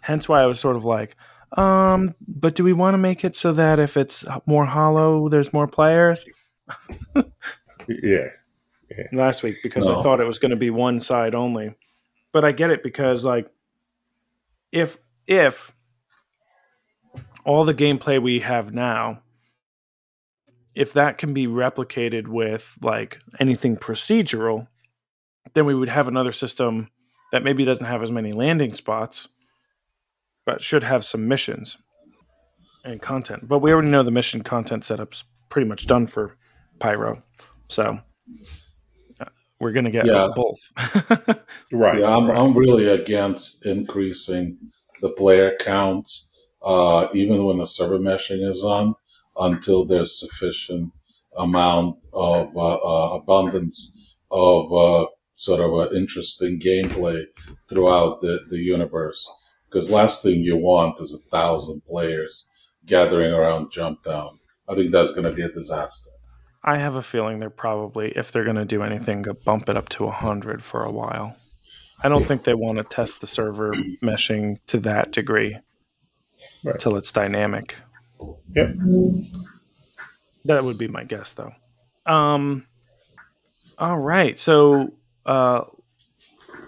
hence 0.00 0.28
why 0.28 0.42
I 0.42 0.46
was 0.46 0.60
sort 0.60 0.76
of 0.76 0.84
like, 0.84 1.16
um, 1.56 2.14
but 2.26 2.54
do 2.54 2.64
we 2.64 2.72
want 2.72 2.94
to 2.94 2.98
make 2.98 3.24
it 3.24 3.36
so 3.36 3.52
that 3.54 3.78
if 3.78 3.96
it's 3.96 4.24
more 4.46 4.64
hollow, 4.64 5.28
there's 5.28 5.52
more 5.52 5.66
players? 5.66 6.24
Yeah. 8.90 9.06
Last 9.12 9.42
week 9.42 9.56
because 9.62 9.86
I 9.86 10.02
thought 10.02 10.20
it 10.20 10.26
was 10.26 10.38
going 10.38 10.50
to 10.50 10.56
be 10.56 10.70
one 10.70 11.00
side 11.00 11.34
only, 11.34 11.74
but 12.30 12.44
I 12.44 12.52
get 12.52 12.70
it 12.70 12.82
because 12.82 13.24
like, 13.24 13.50
if 14.70 14.98
if 15.26 15.72
all 17.44 17.64
the 17.64 17.74
gameplay 17.74 18.22
we 18.22 18.40
have 18.40 18.72
now 18.72 19.22
if 20.74 20.92
that 20.94 21.18
can 21.18 21.34
be 21.34 21.46
replicated 21.46 22.28
with 22.28 22.76
like 22.82 23.18
anything 23.38 23.76
procedural, 23.76 24.68
then 25.54 25.66
we 25.66 25.74
would 25.74 25.88
have 25.88 26.08
another 26.08 26.32
system 26.32 26.88
that 27.32 27.42
maybe 27.42 27.64
doesn't 27.64 27.86
have 27.86 28.02
as 28.02 28.10
many 28.10 28.32
landing 28.32 28.72
spots, 28.72 29.28
but 30.46 30.62
should 30.62 30.82
have 30.82 31.04
some 31.04 31.28
missions 31.28 31.76
and 32.84 33.00
content. 33.00 33.48
But 33.48 33.58
we 33.58 33.72
already 33.72 33.88
know 33.88 34.02
the 34.02 34.10
mission 34.10 34.42
content 34.42 34.84
setup's 34.84 35.24
pretty 35.48 35.68
much 35.68 35.86
done 35.86 36.06
for 36.06 36.36
Pyro, 36.78 37.22
so 37.68 37.98
uh, 39.20 39.24
we're 39.60 39.72
gonna 39.72 39.90
get 39.90 40.06
Yeah. 40.06 40.28
both. 40.34 40.58
Right. 41.72 42.00
Yeah, 42.00 42.14
I'm. 42.16 42.30
I'm 42.30 42.54
really 42.56 42.86
against 42.86 43.64
increasing 43.64 44.58
the 45.00 45.08
player 45.10 45.56
counts, 45.58 46.50
uh, 46.62 47.08
even 47.14 47.44
when 47.44 47.56
the 47.56 47.64
server 47.66 47.98
meshing 47.98 48.46
is 48.46 48.62
on, 48.62 48.94
until 49.36 49.84
there's 49.84 50.18
sufficient 50.18 50.92
amount 51.38 51.96
of 52.12 52.54
uh, 52.56 52.74
uh, 52.76 53.14
abundance 53.16 54.18
of 54.30 54.72
uh, 54.72 55.06
sort 55.34 55.60
of 55.60 55.72
uh, 55.74 55.94
interesting 55.96 56.60
gameplay 56.60 57.24
throughout 57.68 58.20
the, 58.20 58.38
the 58.50 58.58
universe. 58.58 59.30
Because 59.68 59.90
last 59.90 60.22
thing 60.22 60.40
you 60.40 60.56
want 60.56 61.00
is 61.00 61.12
a 61.14 61.30
thousand 61.30 61.82
players 61.86 62.70
gathering 62.84 63.32
around 63.32 63.72
Jumptown. 63.72 64.38
I 64.68 64.74
think 64.74 64.90
that's 64.92 65.12
going 65.12 65.24
to 65.24 65.32
be 65.32 65.42
a 65.42 65.48
disaster. 65.48 66.10
I 66.64 66.76
have 66.78 66.94
a 66.94 67.02
feeling 67.02 67.40
they're 67.40 67.50
probably, 67.50 68.12
if 68.14 68.30
they're 68.30 68.44
going 68.44 68.56
to 68.56 68.64
do 68.64 68.82
anything, 68.82 69.24
to 69.24 69.34
bump 69.34 69.68
it 69.68 69.76
up 69.76 69.88
to 69.90 70.04
100 70.04 70.62
for 70.62 70.84
a 70.84 70.92
while. 70.92 71.36
I 72.04 72.08
don't 72.08 72.24
think 72.24 72.44
they 72.44 72.54
want 72.54 72.78
to 72.78 72.84
test 72.84 73.20
the 73.20 73.26
server 73.26 73.72
meshing 74.02 74.58
to 74.66 74.78
that 74.80 75.12
degree 75.12 75.56
Right. 76.64 76.74
until 76.74 76.96
it's 76.96 77.12
dynamic. 77.12 77.76
Yep. 78.54 78.74
That 80.44 80.64
would 80.64 80.78
be 80.78 80.88
my 80.88 81.04
guess, 81.04 81.32
though. 81.32 81.52
Um, 82.06 82.66
all 83.78 83.98
right. 83.98 84.38
So 84.38 84.92
uh, 85.24 85.62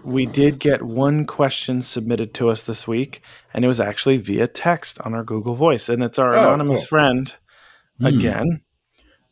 we 0.05 0.26
did 0.26 0.59
get 0.59 0.82
one 0.82 1.26
question 1.26 1.82
submitted 1.82 2.35
to 2.35 2.51
us 2.51 2.62
this 2.62 2.86
week, 2.86 3.22
and 3.52 3.64
it 3.64 3.68
was 3.68 3.81
actually 3.81 4.18
via 4.18 4.47
text 4.47 5.01
on 5.01 5.14
our 5.14 5.24
Google 5.24 5.55
Voice. 5.55 5.89
And 5.89 6.02
it's 6.02 6.18
our 6.18 6.35
Oh, 6.35 6.39
anonymous 6.39 6.82
cool. 6.82 6.86
friend 6.89 7.35
Hmm. 8.01 8.06
again, 8.06 8.60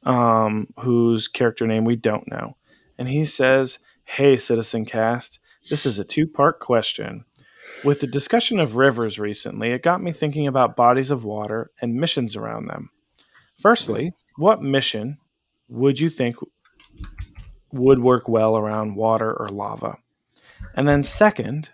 um, 0.05 0.69
whose 0.81 1.29
character 1.29 1.67
name 1.67 1.85
we 1.85 1.97
don't 1.97 2.29
know. 2.31 2.57
And 2.99 3.09
he 3.09 3.25
says, 3.25 3.79
Hey, 4.05 4.37
Citizen 4.37 4.85
Cast, 4.85 5.39
this 5.71 5.87
is 5.87 5.99
a 5.99 6.05
two 6.05 6.27
part 6.27 6.59
question. 6.61 7.25
With 7.85 7.99
the 7.99 8.07
discussion 8.07 8.61
of 8.61 8.77
rivers 8.77 9.19
recently, 9.19 9.71
it 9.71 9.83
got 9.83 10.03
me 10.03 10.13
thinking 10.13 10.47
about 10.47 10.77
bodies 10.77 11.11
of 11.11 11.25
water 11.25 11.69
and 11.81 11.97
missions 11.97 12.37
around 12.37 12.67
them. 12.67 12.91
Firstly, 13.59 14.15
what 14.37 14.63
mission 14.63 15.19
would 15.69 15.99
you 15.99 16.09
think 16.09 16.37
would 17.73 17.99
work 17.99 18.29
well 18.29 18.57
around 18.57 18.95
water 18.95 19.33
or 19.33 19.49
lava? 19.49 19.97
And 20.75 20.87
then, 20.87 21.03
second, 21.03 21.71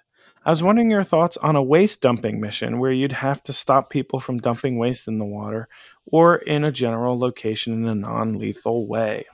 I 0.47 0.51
was 0.51 0.63
wondering 0.63 0.91
your 0.91 1.05
thoughts 1.05 1.37
on 1.37 1.57
a 1.57 1.63
waste 1.63 2.01
dumping 2.01 2.41
mission 2.41 2.79
where 2.79 2.93
you'd 2.93 3.13
have 3.13 3.43
to 3.43 3.53
stop 3.53 3.91
people 3.91 4.19
from 4.19 4.39
dumping 4.39 4.79
waste 4.79 5.09
in 5.09 5.19
the 5.19 5.27
water 5.27 5.69
or 6.07 6.37
in 6.37 6.65
a 6.65 6.73
general 6.73 7.19
location 7.19 7.75
in 7.75 7.87
a 7.87 7.95
non 7.95 8.39
lethal 8.39 8.87
way. 8.87 9.27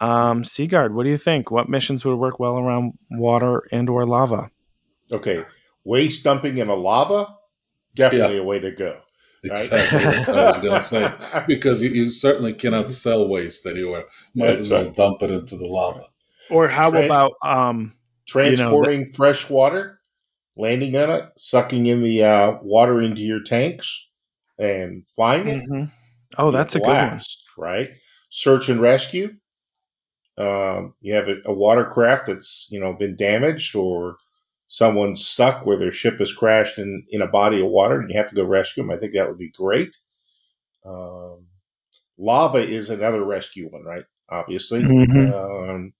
Um, 0.00 0.42
Seagard, 0.42 0.92
what 0.94 1.04
do 1.04 1.10
you 1.10 1.16
think? 1.16 1.52
What 1.52 1.68
missions 1.68 2.04
would 2.04 2.18
work 2.18 2.40
well 2.40 2.58
around 2.58 2.98
water 3.08 3.68
and 3.70 3.88
or 3.88 4.04
lava? 4.04 4.50
Okay. 5.12 5.44
Waste 5.86 6.24
dumping 6.24 6.58
in 6.58 6.68
a 6.68 6.74
lava, 6.74 7.36
definitely 7.94 8.38
a 8.38 8.42
way 8.44 8.58
to 8.58 8.72
go. 8.72 9.00
Right? 9.48 9.60
Exactly. 9.62 9.98
That's 10.00 10.26
what 10.26 10.38
I 10.38 10.50
was 10.50 10.58
going 10.58 10.74
to 10.74 10.80
say. 10.80 11.44
Because 11.46 11.80
you, 11.80 11.90
you 11.90 12.08
certainly 12.10 12.52
cannot 12.52 12.90
sell 12.90 13.28
waste 13.28 13.64
anywhere. 13.66 14.06
Might 14.34 14.46
That's 14.48 14.60
as 14.62 14.70
well 14.70 14.84
right. 14.86 14.94
dump 14.96 15.22
it 15.22 15.30
into 15.30 15.56
the 15.56 15.66
lava. 15.66 16.06
Or 16.50 16.66
how 16.68 16.90
Right. 16.90 17.04
about 17.04 17.32
um 17.46 17.92
Transporting 18.26 19.06
fresh 19.06 19.48
water, 19.48 20.00
landing 20.56 20.96
on 20.96 21.10
it, 21.10 21.24
sucking 21.36 21.86
in 21.86 22.02
the 22.02 22.24
uh, 22.24 22.58
water 22.60 23.00
into 23.00 23.20
your 23.20 23.40
tanks, 23.40 24.08
and 24.58 25.04
flying 25.08 25.46
it. 25.46 25.62
mhm. 25.70 25.92
Oh, 26.36 26.50
that's 26.50 26.74
a 26.74 26.80
good 26.80 26.86
one. 26.88 26.94
blast, 26.96 27.44
right? 27.56 27.90
Search 28.30 28.68
and 28.68 28.80
rescue. 28.80 29.36
Um, 30.38 30.94
you 31.00 31.14
have 31.14 31.28
a, 31.28 31.36
a 31.46 31.52
watercraft 31.52 32.26
that's 32.26 32.66
you 32.70 32.80
know 32.80 32.92
been 32.94 33.14
damaged 33.14 33.76
or 33.76 34.16
someone's 34.68 35.24
stuck 35.26 35.64
where 35.64 35.76
their 35.76 35.92
ship 35.92 36.18
has 36.18 36.32
crashed 36.32 36.78
in 36.78 37.04
in 37.10 37.22
a 37.22 37.26
body 37.26 37.60
of 37.60 37.68
water 37.68 38.00
and 38.00 38.10
you 38.10 38.16
have 38.18 38.28
to 38.28 38.34
go 38.34 38.44
rescue 38.44 38.82
them. 38.82 38.90
I 38.90 38.96
think 38.96 39.12
that 39.12 39.28
would 39.28 39.38
be 39.38 39.50
great. 39.50 39.96
Um, 40.84 41.46
lava 42.18 42.58
is 42.58 42.90
another 42.90 43.24
rescue 43.24 43.68
one, 43.68 43.84
right? 43.84 44.04
Obviously. 44.30 44.82
Mhm. 44.82 45.32
Um, 45.32 45.92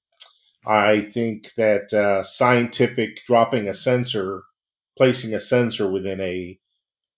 I 0.66 1.00
think 1.00 1.54
that 1.56 1.92
uh, 1.92 2.24
scientific 2.24 3.24
dropping 3.24 3.68
a 3.68 3.74
sensor, 3.74 4.42
placing 4.96 5.32
a 5.32 5.40
sensor 5.40 5.90
within 5.90 6.20
a 6.20 6.58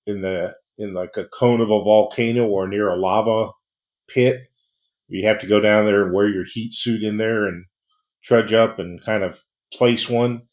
in 0.06 0.20
the 0.22 0.54
in 0.76 0.92
like 0.92 1.16
a 1.16 1.24
cone 1.24 1.60
of 1.60 1.70
a 1.70 1.82
volcano 1.82 2.46
or 2.46 2.68
near 2.68 2.88
a 2.88 2.96
lava 2.96 3.52
pit. 4.06 4.48
You 5.08 5.26
have 5.26 5.40
to 5.40 5.46
go 5.46 5.60
down 5.60 5.86
there 5.86 6.04
and 6.04 6.12
wear 6.12 6.28
your 6.28 6.44
heat 6.44 6.74
suit 6.74 7.02
in 7.02 7.16
there 7.16 7.46
and 7.46 7.64
trudge 8.22 8.52
up 8.52 8.78
and 8.78 9.02
kind 9.02 9.22
of 9.22 9.42
place 9.72 10.08
one 10.08 10.47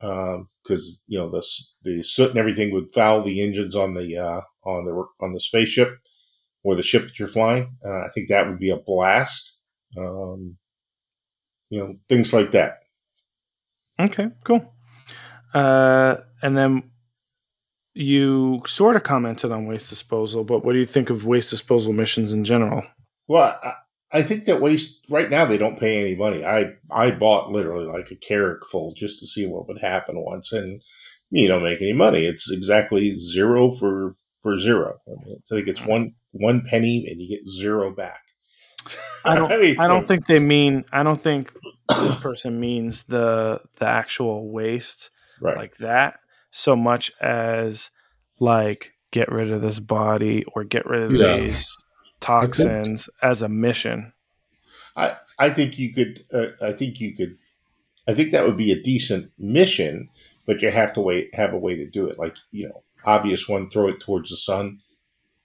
because 0.00 1.02
you 1.06 1.18
know 1.18 1.30
the 1.30 1.46
the 1.82 2.02
soot 2.02 2.30
and 2.30 2.38
everything 2.38 2.72
would 2.72 2.92
foul 2.92 3.22
the 3.22 3.42
engines 3.42 3.74
on 3.74 3.94
the 3.94 4.16
uh, 4.16 4.40
on 4.64 4.84
the 4.84 5.04
on 5.20 5.32
the 5.32 5.40
spaceship 5.40 5.98
or 6.62 6.74
the 6.74 6.82
ship 6.82 7.04
that 7.04 7.18
you're 7.18 7.28
flying. 7.28 7.76
Uh, 7.84 8.06
I 8.06 8.08
think 8.14 8.28
that 8.28 8.46
would 8.46 8.58
be 8.58 8.70
a 8.70 8.76
blast. 8.76 9.58
Um, 9.96 10.56
you 11.70 11.80
know 11.80 11.96
things 12.08 12.32
like 12.32 12.52
that. 12.52 12.80
Okay, 13.98 14.28
cool. 14.44 14.72
Uh, 15.54 16.16
and 16.42 16.56
then 16.56 16.90
you 17.94 18.62
sort 18.66 18.96
of 18.96 19.04
commented 19.04 19.50
on 19.50 19.66
waste 19.66 19.88
disposal, 19.88 20.44
but 20.44 20.64
what 20.64 20.74
do 20.74 20.78
you 20.78 20.86
think 20.86 21.08
of 21.08 21.24
waste 21.24 21.50
disposal 21.50 21.94
missions 21.94 22.32
in 22.32 22.44
general? 22.44 22.82
Well, 23.26 23.58
I, 24.12 24.18
I 24.18 24.22
think 24.22 24.44
that 24.44 24.60
waste 24.60 25.04
right 25.10 25.28
now 25.30 25.44
they 25.44 25.58
don't 25.58 25.78
pay 25.78 26.00
any 26.00 26.14
money. 26.16 26.44
I 26.44 26.72
I 26.90 27.10
bought 27.10 27.50
literally 27.50 27.86
like 27.86 28.10
a 28.10 28.16
carrot 28.16 28.64
full 28.64 28.94
just 28.94 29.20
to 29.20 29.26
see 29.26 29.46
what 29.46 29.66
would 29.68 29.80
happen 29.80 30.16
once, 30.18 30.52
and 30.52 30.82
you 31.30 31.48
don't 31.48 31.62
make 31.64 31.80
any 31.80 31.92
money. 31.92 32.24
It's 32.24 32.50
exactly 32.50 33.14
zero 33.16 33.70
for 33.70 34.16
for 34.42 34.58
zero. 34.58 34.98
I, 35.06 35.24
mean, 35.26 35.36
I 35.38 35.54
think 35.54 35.68
it's 35.68 35.84
one 35.84 36.12
one 36.32 36.62
penny 36.68 37.06
and 37.10 37.20
you 37.20 37.28
get 37.28 37.48
zero 37.48 37.94
back. 37.94 38.20
I 39.24 39.34
don't. 39.34 39.48
mean, 39.60 39.78
I 39.80 39.88
don't 39.88 40.04
so- 40.04 40.08
think 40.08 40.26
they 40.26 40.38
mean. 40.38 40.84
I 40.92 41.02
don't 41.02 41.20
think 41.20 41.52
this 41.88 42.16
person 42.16 42.60
means 42.60 43.04
the 43.04 43.60
the 43.78 43.86
actual 43.86 44.50
waste 44.50 45.10
Right. 45.40 45.56
like 45.56 45.76
that 45.78 46.20
so 46.50 46.74
much 46.74 47.12
as 47.20 47.90
like 48.40 48.92
get 49.12 49.30
rid 49.30 49.50
of 49.52 49.60
this 49.60 49.80
body 49.80 50.44
or 50.54 50.64
get 50.64 50.86
rid 50.86 51.02
of 51.02 51.12
Yeah. 51.12 51.36
these 51.36 51.68
toxins 52.20 53.08
as 53.22 53.42
a 53.42 53.48
mission. 53.48 54.12
I, 54.96 55.16
I 55.38 55.50
think 55.50 55.78
you 55.78 55.92
could. 55.92 56.24
Uh, 56.32 56.64
I 56.64 56.72
think 56.72 57.00
you 57.00 57.14
could. 57.14 57.36
I 58.08 58.14
think 58.14 58.32
that 58.32 58.44
would 58.44 58.56
be 58.56 58.72
a 58.72 58.80
decent 58.80 59.32
mission, 59.38 60.08
but 60.46 60.62
you 60.62 60.70
have 60.70 60.92
to 60.94 61.00
wait. 61.00 61.34
Have 61.34 61.52
a 61.52 61.58
way 61.58 61.76
to 61.76 61.86
do 61.86 62.08
it. 62.08 62.18
Like 62.18 62.36
you 62.50 62.68
know, 62.68 62.82
obvious 63.04 63.48
one: 63.48 63.68
throw 63.68 63.88
it 63.88 64.00
towards 64.00 64.30
the 64.30 64.36
sun, 64.36 64.80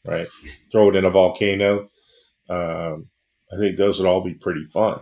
right? 0.08 0.28
Throw 0.72 0.90
it 0.90 0.96
in 0.96 1.06
a 1.06 1.10
volcano. 1.10 1.90
Um, 2.50 3.10
I 3.52 3.58
think 3.58 3.78
those 3.78 4.00
would 4.00 4.08
all 4.08 4.22
be 4.22 4.34
pretty 4.34 4.66
fun. 4.66 5.00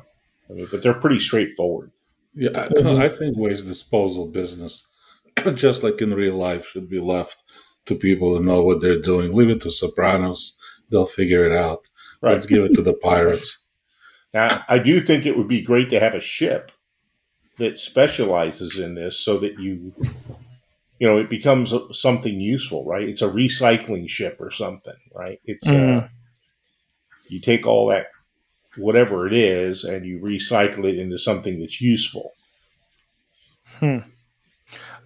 I 0.50 0.54
mean, 0.54 0.68
but 0.72 0.82
they're 0.82 0.94
pretty 0.94 1.20
straightforward. 1.20 1.92
Yeah, 2.34 2.52
I, 2.56 3.06
I 3.06 3.10
think 3.10 3.38
waste 3.38 3.68
disposal 3.68 4.28
business, 4.28 4.90
just 5.56 5.84
like 5.84 6.02
in 6.02 6.14
real 6.14 6.36
life, 6.36 6.68
should 6.68 6.90
be 6.90 7.00
left 7.00 7.44
to 7.86 7.96
people 7.96 8.36
who 8.36 8.44
know 8.44 8.62
what 8.64 8.82
they're 8.82 9.02
doing. 9.02 9.34
Leave 9.34 9.50
it 9.50 9.62
to 9.62 9.72
Sopranos; 9.72 10.58
they'll 10.90 11.06
figure 11.06 11.46
it 11.46 11.52
out. 11.52 11.88
Right. 12.22 12.32
Let's 12.34 12.46
give 12.46 12.64
it 12.64 12.74
to 12.76 12.82
the 12.82 12.94
pirates. 12.94 13.66
Now, 14.32 14.64
I 14.68 14.78
do 14.78 15.00
think 15.00 15.26
it 15.26 15.36
would 15.36 15.48
be 15.48 15.64
great 15.64 15.90
to 15.90 16.00
have 16.00 16.14
a 16.14 16.20
ship 16.20 16.72
that 17.58 17.80
specializes 17.80 18.78
in 18.78 18.94
this, 18.94 19.18
so 19.20 19.40
that 19.40 19.58
you, 19.58 19.92
you 21.00 21.08
know, 21.08 21.18
it 21.18 21.32
becomes 21.32 21.74
something 21.94 22.40
useful, 22.40 22.86
right? 22.86 23.10
It's 23.10 23.24
a 23.24 23.28
recycling 23.28 24.08
ship 24.08 24.38
or 24.40 24.52
something, 24.52 24.94
right? 25.16 25.40
It's 25.46 25.68
uh, 25.68 25.72
Mhm. 25.72 26.10
you 27.28 27.42
take 27.42 27.66
all 27.66 27.88
that 27.88 28.12
whatever 28.78 29.26
it 29.26 29.34
is 29.34 29.84
and 29.84 30.06
you 30.06 30.20
recycle 30.20 30.86
it 30.86 31.00
into 31.00 31.18
something 31.18 31.60
that's 31.60 31.82
useful. 31.82 32.34
Hmm. 33.80 33.98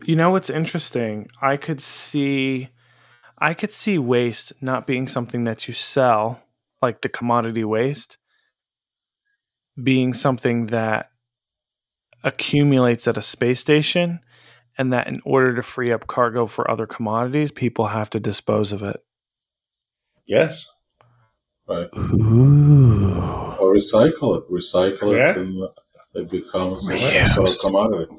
You 0.06 0.18
know 0.18 0.32
what's 0.32 0.50
interesting? 0.50 1.30
I 1.42 1.56
could 1.56 1.80
see 1.80 2.68
I 3.38 3.54
could 3.54 3.72
see 3.72 3.98
waste 3.98 4.54
not 4.62 4.88
being 4.88 5.08
something 5.08 5.44
that 5.46 5.68
you 5.68 5.74
sell, 5.74 6.42
like 6.82 7.02
the 7.02 7.10
commodity 7.10 7.64
waste, 7.64 8.18
being 9.82 10.14
something 10.14 10.68
that 10.68 11.10
accumulates 12.24 13.08
at 13.08 13.18
a 13.18 13.22
space 13.22 13.60
station 13.60 14.20
and 14.78 14.94
that 14.94 15.08
in 15.08 15.22
order 15.26 15.56
to 15.56 15.64
free 15.64 15.92
up 15.92 16.08
cargo 16.08 16.46
for 16.46 16.70
other 16.70 16.86
commodities, 16.88 17.52
people 17.52 17.88
have 17.88 18.10
to 18.12 18.20
dispose 18.20 18.72
of 18.72 18.82
it. 18.82 19.04
Yes. 20.26 20.72
Right. 21.68 21.90
Ooh. 21.96 23.18
Or 23.60 23.74
recycle 23.74 24.38
it. 24.42 24.50
Recycle 24.52 25.16
Yeah. 25.18 25.32
it 25.32 25.38
and 25.38 25.62
uh, 25.64 25.68
it 26.14 26.30
becomes 26.30 26.90
a 26.90 26.94
Reuse. 26.96 27.30
sort 27.30 27.50
of 27.50 27.60
commodity. 27.60 28.12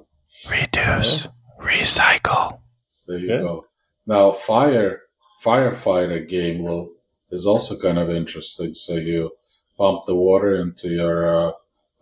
Reduce, 0.50 1.28
recycle. 1.60 2.60
There 3.06 3.18
you 3.18 3.28
Yeah. 3.28 3.38
go. 3.40 3.66
Now, 4.06 4.32
fire 4.32 5.00
firefighter 5.44 6.26
game 6.28 6.64
loop 6.64 6.92
is 7.30 7.46
also 7.46 7.78
kind 7.78 7.98
of 7.98 8.10
interesting. 8.10 8.74
So 8.74 8.94
you 8.94 9.32
pump 9.76 10.06
the 10.06 10.14
water 10.14 10.56
into 10.56 10.88
your 10.88 11.16
uh, 11.28 11.52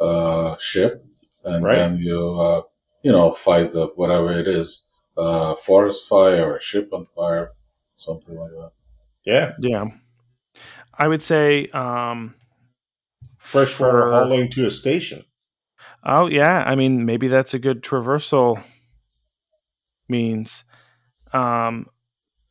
uh, 0.03 0.57
ship, 0.59 1.05
and 1.45 1.65
Right. 1.65 1.77
then 1.77 1.97
you 1.97 2.19
uh, 2.41 2.63
you 3.03 3.13
know 3.13 3.33
fight 3.33 3.73
the 3.73 3.87
whatever 3.97 4.33
it 4.33 4.47
is, 4.49 4.87
uh, 5.17 5.55
forest 5.57 6.09
fire 6.09 6.55
or 6.55 6.61
ship 6.61 6.91
on 6.93 7.07
fire, 7.17 7.53
something 7.97 8.37
like 8.37 8.51
that. 8.51 8.73
Yeah. 9.25 9.53
Yeah. 9.61 9.85
I 10.99 11.09
would 11.09 11.23
say 11.23 11.67
um 11.69 12.35
Freshwater 13.39 14.03
for- 14.03 14.11
hauling 14.11 14.51
to 14.51 14.67
a 14.67 14.71
station. 14.71 15.25
Oh 16.05 16.27
yeah, 16.27 16.63
I 16.67 16.75
mean 16.75 17.05
maybe 17.07 17.29
that's 17.29 17.55
a 17.55 17.59
good 17.59 17.83
traversal 17.83 18.63
means. 20.09 20.65
Um, 21.33 21.87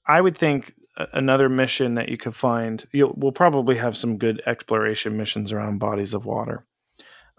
I 0.08 0.20
would 0.22 0.38
think 0.38 0.70
a- 0.70 0.74
another 1.14 1.50
mission 1.50 1.96
that 1.96 2.10
you 2.10 2.18
could 2.18 2.36
find. 2.36 2.86
You'll, 2.92 3.14
we'll 3.16 3.32
probably 3.32 3.78
have 3.78 3.96
some 3.98 4.18
good 4.18 4.42
exploration 4.46 5.18
missions 5.18 5.52
around 5.52 5.80
bodies 5.80 6.14
of 6.14 6.26
water, 6.26 6.66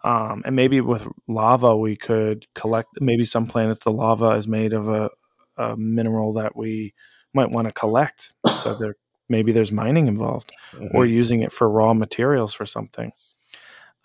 um, 0.04 0.42
and 0.44 0.56
maybe 0.56 0.80
with 0.80 1.06
lava 1.28 1.76
we 1.76 1.96
could 1.96 2.46
collect. 2.54 2.88
Maybe 3.00 3.24
some 3.24 3.46
planets 3.46 3.80
the 3.80 3.92
lava 3.92 4.30
is 4.30 4.48
made 4.48 4.72
of 4.72 4.88
a, 4.88 5.10
a 5.56 5.76
mineral 5.76 6.34
that 6.34 6.56
we 6.56 6.94
might 7.34 7.50
want 7.50 7.68
to 7.68 7.72
collect. 7.72 8.32
So 8.58 8.74
there 8.80 8.96
maybe 9.28 9.52
there's 9.52 9.72
mining 9.72 10.08
involved 10.08 10.52
or 10.92 11.06
using 11.06 11.42
it 11.42 11.52
for 11.52 11.68
raw 11.68 11.94
materials 11.94 12.52
for 12.52 12.66
something. 12.66 13.12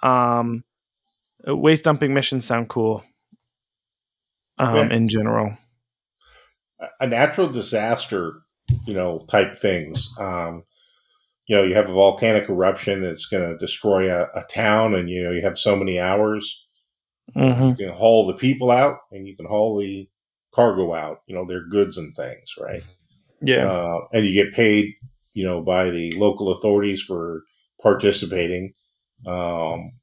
Um, 0.02 0.64
waste 1.46 1.84
dumping 1.84 2.14
missions 2.14 2.46
sound 2.46 2.70
cool. 2.70 3.04
Um, 4.58 4.76
Yeah. 4.76 4.96
in 4.96 5.08
general, 5.08 5.58
a 7.00 7.08
natural 7.08 7.48
disaster, 7.48 8.42
you 8.86 8.94
know, 8.94 9.26
type 9.30 9.56
things. 9.56 10.14
Um, 10.20 10.64
you 11.48 11.56
know, 11.56 11.64
you 11.64 11.76
have 11.76 11.90
a 11.90 11.94
volcanic 11.94 12.50
eruption 12.50 13.04
that's 13.04 13.26
going 13.28 13.44
to 13.44 13.58
destroy 13.58 14.12
a, 14.14 14.28
a 14.36 14.44
town, 14.50 14.96
and 14.96 15.10
you 15.10 15.24
know 15.24 15.32
you 15.32 15.42
have 15.42 15.58
so 15.60 15.76
many 15.76 16.00
hours. 16.00 16.66
hmm 17.36 17.74
You 17.78 17.88
can 17.88 17.96
haul 17.96 18.28
the 18.28 18.34
people 18.34 18.72
out, 18.72 19.00
and 19.12 19.28
you 19.28 19.36
can 19.36 19.46
haul 19.46 19.78
the 19.78 20.10
cargo 20.54 20.94
out. 20.94 21.22
You 21.28 21.36
know, 21.36 21.46
their 21.46 21.66
goods 21.68 21.98
and 21.98 22.16
things, 22.16 22.56
right? 22.60 22.84
yeah, 23.42 23.68
uh, 23.68 24.02
and 24.14 24.26
you 24.28 24.34
get 24.34 24.54
paid, 24.54 24.94
you 25.34 25.46
know, 25.46 25.62
by 25.62 25.90
the 25.90 26.12
local 26.14 26.52
authorities 26.52 27.04
for 27.04 27.44
participating. 27.82 28.74
Um, 29.26 29.94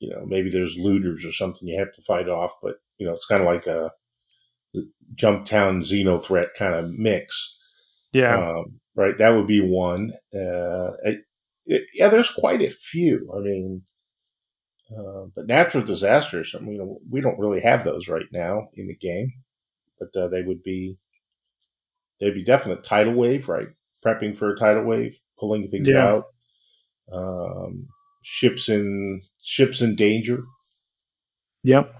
you 0.00 0.10
know, 0.10 0.24
maybe 0.26 0.50
there's 0.50 0.78
looters 0.78 1.24
or 1.24 1.32
something 1.32 1.68
you 1.68 1.78
have 1.78 1.92
to 1.94 2.02
fight 2.02 2.28
off, 2.28 2.56
but 2.62 2.76
you 2.98 3.06
know, 3.06 3.14
it's 3.14 3.26
kind 3.26 3.42
of 3.42 3.46
like 3.48 3.66
a 3.66 3.92
Jumptown 5.14 5.82
xeno 5.82 6.22
threat 6.22 6.50
kind 6.54 6.74
of 6.74 6.92
mix, 6.98 7.55
yeah, 8.16 8.50
um, 8.50 8.80
right? 8.94 9.16
That 9.18 9.30
would 9.30 9.46
be 9.46 9.60
one. 9.60 10.12
Uh, 10.34 10.92
it, 11.04 11.20
it, 11.66 11.82
yeah, 11.94 12.08
there's 12.08 12.30
quite 12.30 12.62
a 12.62 12.70
few. 12.70 13.30
I 13.36 13.40
mean, 13.40 13.82
uh, 14.96 15.26
but 15.34 15.46
natural 15.46 15.84
disasters. 15.84 16.54
I 16.54 16.60
mean, 16.60 16.72
you 16.72 16.78
know, 16.78 16.98
we 17.10 17.20
don't 17.20 17.38
really 17.38 17.60
have 17.60 17.84
those 17.84 18.08
right 18.08 18.26
now 18.32 18.68
in 18.74 18.86
the 18.88 18.96
game, 18.96 19.32
but 19.98 20.08
uh, 20.20 20.28
they 20.28 20.42
would 20.42 20.62
be 20.62 20.96
they'd 22.20 22.34
be 22.34 22.44
definite 22.44 22.84
tidal 22.84 23.14
wave, 23.14 23.48
right? 23.48 23.68
Prepping 24.04 24.36
for 24.38 24.52
a 24.52 24.58
tidal 24.58 24.84
wave, 24.84 25.18
pulling 25.38 25.68
things 25.68 25.88
Yeah. 25.88 26.04
out. 26.06 26.24
Um, 27.12 27.88
ships 28.22 28.68
in 28.68 29.22
ships 29.42 29.80
in 29.80 29.94
danger. 29.96 30.42
yep, 31.62 31.94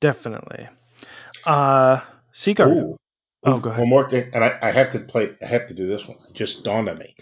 definitely. 0.00 0.68
Uh, 1.46 2.00
Seagard. 2.32 2.68
Ooh. 2.68 2.96
Oh, 3.44 3.58
go 3.58 3.70
ahead. 3.70 3.80
One 3.80 3.88
more 3.88 4.08
thing, 4.08 4.30
and 4.34 4.44
I, 4.44 4.58
I 4.60 4.70
have 4.70 4.90
to 4.90 4.98
play. 4.98 5.34
I 5.42 5.46
have 5.46 5.66
to 5.68 5.74
do 5.74 5.86
this 5.86 6.06
one. 6.06 6.18
It 6.28 6.34
just 6.34 6.64
dawned 6.64 6.88
on 6.88 6.98
me. 6.98 7.14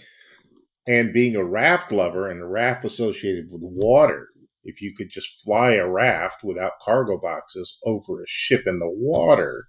And 0.86 1.12
being 1.12 1.36
a 1.36 1.44
raft 1.44 1.92
lover 1.92 2.28
and 2.28 2.40
a 2.40 2.46
raft 2.46 2.84
associated 2.84 3.50
with 3.50 3.60
water, 3.62 4.28
if 4.64 4.80
you 4.80 4.94
could 4.96 5.10
just 5.10 5.44
fly 5.44 5.72
a 5.72 5.88
raft 5.88 6.42
without 6.42 6.80
cargo 6.82 7.18
boxes 7.20 7.78
over 7.84 8.22
a 8.22 8.26
ship 8.26 8.66
in 8.66 8.78
the 8.78 8.88
water, 8.90 9.66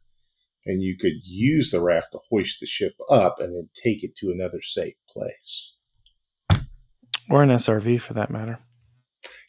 and 0.65 0.81
you 0.81 0.97
could 0.97 1.13
use 1.23 1.71
the 1.71 1.81
raft 1.81 2.13
to 2.13 2.19
hoist 2.29 2.59
the 2.59 2.65
ship 2.65 2.93
up 3.09 3.39
and 3.39 3.53
then 3.53 3.69
take 3.83 4.03
it 4.03 4.15
to 4.17 4.31
another 4.31 4.61
safe 4.61 4.95
place. 5.07 5.75
or 7.29 7.43
an 7.43 7.49
SRV 7.49 8.01
for 8.01 8.13
that 8.13 8.31
matter. 8.31 8.59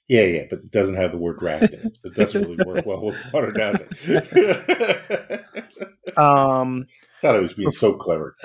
Yeah, 0.09 0.25
yeah, 0.25 0.43
but 0.51 0.59
it 0.59 0.73
doesn't 0.73 0.97
have 0.97 1.13
the 1.13 1.19
word 1.19 1.41
raft 1.41 1.73
in 1.73 1.81
it. 1.81 1.99
It 2.05 2.15
doesn't 2.15 2.43
really 2.43 2.65
work 2.65 2.85
well 2.85 3.01
with 3.07 3.33
water, 3.33 3.53
does 3.53 3.81
it? 4.03 5.45
Um, 6.19 6.87
Thought 7.23 7.37
I 7.37 7.41
was 7.41 7.55
being 7.55 7.73
so 7.73 7.95
clever. 7.95 8.35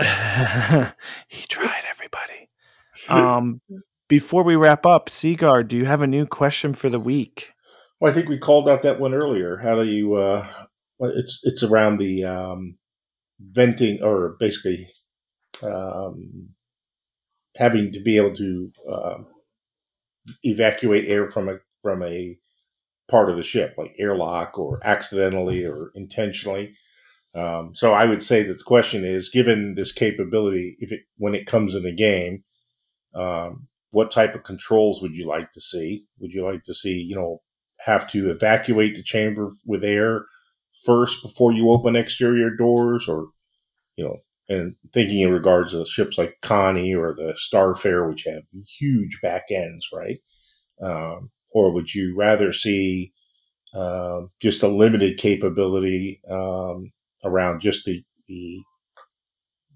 he 1.28 1.46
tried 1.48 1.84
everybody. 1.90 2.50
Um, 3.10 3.62
before 4.08 4.44
we 4.44 4.56
wrap 4.56 4.86
up, 4.86 5.10
Seagard, 5.10 5.68
do 5.68 5.78
you 5.78 5.86
have 5.86 6.02
a 6.02 6.08
new 6.08 6.26
question 6.26 6.74
for 6.74 6.90
the 6.90 7.00
week? 7.00 7.54
Well, 8.00 8.12
I 8.12 8.16
think 8.16 8.28
we 8.28 8.38
called 8.38 8.68
out 8.68 8.82
that 8.84 9.00
one 9.00 9.14
earlier. 9.14 9.58
How 9.58 9.76
do 9.76 9.86
you? 9.86 10.16
Uh, 10.16 10.48
it's 11.00 11.42
it's 11.44 11.64
around 11.64 12.00
the 12.00 12.26
um, 12.26 12.78
venting, 13.40 14.04
or 14.04 14.36
basically 14.40 14.90
um, 15.64 16.50
having 17.56 17.92
to 17.92 18.02
be 18.02 18.18
able 18.18 18.36
to 18.36 18.72
um 18.92 19.28
evacuate 20.44 21.06
air 21.08 21.28
from 21.28 21.50
a 21.50 21.58
from 21.82 22.04
a 22.04 22.38
part 23.10 23.30
of 23.30 23.38
the 23.38 23.44
ship, 23.44 23.76
like 23.78 23.96
airlock, 23.98 24.58
or 24.58 24.80
accidentally 24.84 25.66
or 25.66 25.92
intentionally. 25.96 26.76
Um, 27.36 27.74
so 27.76 27.92
I 27.92 28.06
would 28.06 28.24
say 28.24 28.44
that 28.44 28.58
the 28.58 28.64
question 28.64 29.04
is, 29.04 29.30
given 29.30 29.76
this 29.76 29.92
capability, 29.92 30.78
if 30.80 30.92
it 30.92 31.02
when 31.18 31.36
it 31.36 31.46
comes 31.46 31.76
in 31.76 31.84
the 31.84 31.94
game, 31.94 32.44
um, 33.14 33.68
what 33.92 34.12
type 34.12 34.36
of 34.36 34.44
controls 34.44 35.02
would 35.02 35.16
you 35.16 35.28
like 35.28 35.52
to 35.52 35.62
see? 35.62 36.06
Would 36.20 36.34
you 36.34 36.46
like 36.46 36.64
to 36.64 36.74
see, 36.74 37.02
you 37.02 37.16
know, 37.16 37.42
have 37.86 38.10
to 38.12 38.30
evacuate 38.32 38.96
the 38.96 39.04
chamber 39.04 39.50
with 39.66 39.84
air 39.84 40.26
first 40.86 41.24
before 41.24 41.52
you 41.52 41.72
open 41.72 41.96
exterior 41.96 42.50
doors, 42.50 43.08
or 43.10 43.30
you 43.98 44.06
know, 44.06 44.18
and 44.48 44.76
thinking 44.94 45.20
in 45.20 45.32
regards 45.32 45.72
to 45.72 45.86
ships 45.86 46.18
like 46.18 46.38
Connie 46.42 46.96
or 46.96 47.14
the 47.14 47.38
Starfarer, 47.38 48.10
which 48.10 48.24
have 48.24 48.44
huge 48.80 49.20
back 49.22 49.46
ends, 49.52 49.90
right? 49.94 50.20
Um, 50.82 51.32
or 51.52 51.74
would 51.74 51.94
you 51.94 52.16
rather 52.18 52.54
see 52.54 53.14
um, 53.74 54.30
just 54.42 54.64
a 54.64 54.68
limited 54.68 55.18
capability 55.18 56.22
um, 56.30 56.92
around 57.26 57.60
just 57.60 57.86
the, 57.86 58.04
the 58.28 58.62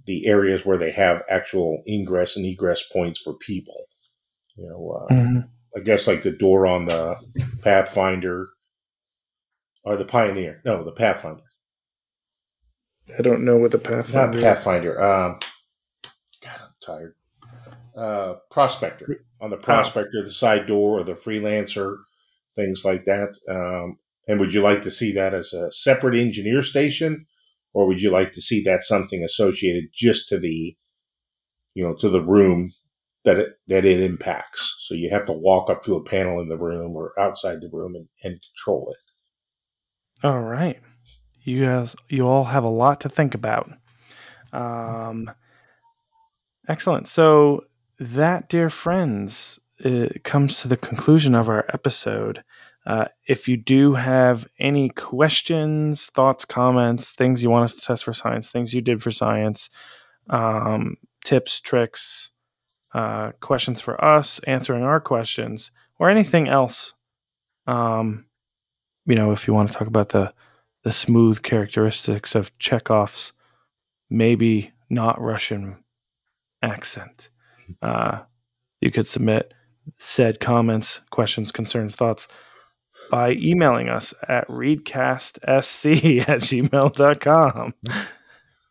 the 0.05 0.25
areas 0.25 0.65
where 0.65 0.77
they 0.77 0.91
have 0.91 1.21
actual 1.29 1.83
ingress 1.87 2.35
and 2.37 2.45
egress 2.45 2.81
points 2.91 3.19
for 3.19 3.33
people. 3.35 3.75
You 4.55 4.69
know, 4.69 4.91
uh, 5.09 5.13
Mhm. 5.13 5.49
I 5.75 5.81
guess 5.81 6.07
like 6.07 6.23
the 6.23 6.31
door 6.31 6.65
on 6.65 6.85
the 6.85 7.15
Pathfinder 7.61 8.47
or 9.83 9.97
the 9.97 10.05
Pioneer. 10.05 10.61
No, 10.65 10.83
the 10.83 10.91
Pathfinder. 10.91 11.43
I 13.17 13.21
don't 13.21 13.43
know 13.43 13.57
what 13.57 13.71
the 13.71 13.77
Pathfinder 13.77 14.27
Not 14.27 14.35
is. 14.37 14.43
Pathfinder. 14.43 15.01
Um, 15.01 15.39
God, 16.41 16.59
I'm 16.61 16.73
tired. 16.81 17.15
Uh, 17.95 18.35
Prospector 18.49 19.25
on 19.41 19.49
the 19.49 19.57
Prospector, 19.57 20.23
the 20.23 20.31
side 20.31 20.67
door, 20.67 20.99
or 20.99 21.03
the 21.03 21.13
Freelancer, 21.13 21.97
things 22.55 22.83
like 22.85 23.05
that. 23.05 23.37
Um, 23.49 23.97
and 24.27 24.39
would 24.39 24.53
you 24.53 24.61
like 24.61 24.81
to 24.83 24.91
see 24.91 25.11
that 25.13 25.33
as 25.33 25.53
a 25.53 25.71
separate 25.71 26.15
engineer 26.17 26.61
station, 26.61 27.25
or 27.73 27.87
would 27.87 28.01
you 28.01 28.11
like 28.11 28.33
to 28.33 28.41
see 28.41 28.63
that 28.63 28.83
something 28.83 29.23
associated 29.23 29.85
just 29.93 30.29
to 30.29 30.39
the, 30.39 30.75
you 31.73 31.83
know, 31.83 31.95
to 31.99 32.09
the 32.09 32.23
room 32.23 32.73
that 33.25 33.37
it 33.37 33.49
that 33.67 33.85
it 33.85 33.99
impacts? 33.99 34.75
So 34.81 34.93
you 34.95 35.09
have 35.09 35.25
to 35.25 35.33
walk 35.33 35.69
up 35.69 35.83
to 35.83 35.95
a 35.95 36.03
panel 36.03 36.39
in 36.41 36.49
the 36.49 36.57
room 36.57 36.95
or 36.95 37.13
outside 37.19 37.61
the 37.61 37.69
room 37.71 37.95
and, 37.95 38.07
and 38.23 38.41
control 38.41 38.91
it. 38.91 40.25
All 40.27 40.41
right. 40.41 40.79
You 41.43 41.65
guys, 41.65 41.95
you 42.09 42.27
all 42.27 42.43
have 42.43 42.63
a 42.63 42.69
lot 42.69 43.01
to 43.01 43.09
think 43.09 43.33
about. 43.33 43.71
Um, 44.51 45.31
excellent. 46.67 47.07
So 47.07 47.65
that, 47.99 48.49
dear 48.49 48.69
friends, 48.69 49.59
comes 50.23 50.59
to 50.61 50.67
the 50.67 50.77
conclusion 50.77 51.35
of 51.35 51.47
our 51.47 51.65
episode. 51.73 52.43
Uh, 52.85 53.05
if 53.27 53.47
you 53.47 53.57
do 53.57 53.93
have 53.93 54.47
any 54.59 54.89
questions, 54.89 56.07
thoughts, 56.07 56.45
comments, 56.45 57.11
things 57.11 57.43
you 57.43 57.49
want 57.49 57.65
us 57.65 57.73
to 57.75 57.81
test 57.81 58.03
for 58.03 58.13
science, 58.13 58.49
things 58.49 58.73
you 58.73 58.81
did 58.81 59.01
for 59.01 59.11
science, 59.11 59.69
um, 60.29 60.95
tips, 61.23 61.59
tricks, 61.59 62.31
uh, 62.93 63.31
questions 63.41 63.81
for 63.81 64.03
us, 64.03 64.39
answering 64.47 64.83
our 64.83 64.99
questions, 64.99 65.71
or 65.99 66.09
anything 66.09 66.47
else, 66.47 66.93
um, 67.67 68.25
you 69.05 69.15
know, 69.15 69.31
if 69.31 69.47
you 69.47 69.53
want 69.53 69.69
to 69.69 69.77
talk 69.77 69.87
about 69.87 70.09
the 70.09 70.33
the 70.83 70.91
smooth 70.91 71.41
characteristics 71.43 72.35
of 72.35 72.57
Chekhov's 72.57 73.33
maybe 74.09 74.71
not 74.89 75.21
Russian 75.21 75.83
accent. 76.61 77.29
Uh, 77.81 78.19
you 78.81 78.89
could 78.91 79.07
submit 79.07 79.53
said 79.97 80.39
comments, 80.39 81.01
questions, 81.09 81.51
concerns, 81.51 81.95
thoughts 81.95 82.27
by 83.09 83.31
emailing 83.33 83.89
us 83.89 84.13
at 84.27 84.47
readcastsc 84.47 86.19
at 86.27 86.41
gmail.com. 86.41 87.73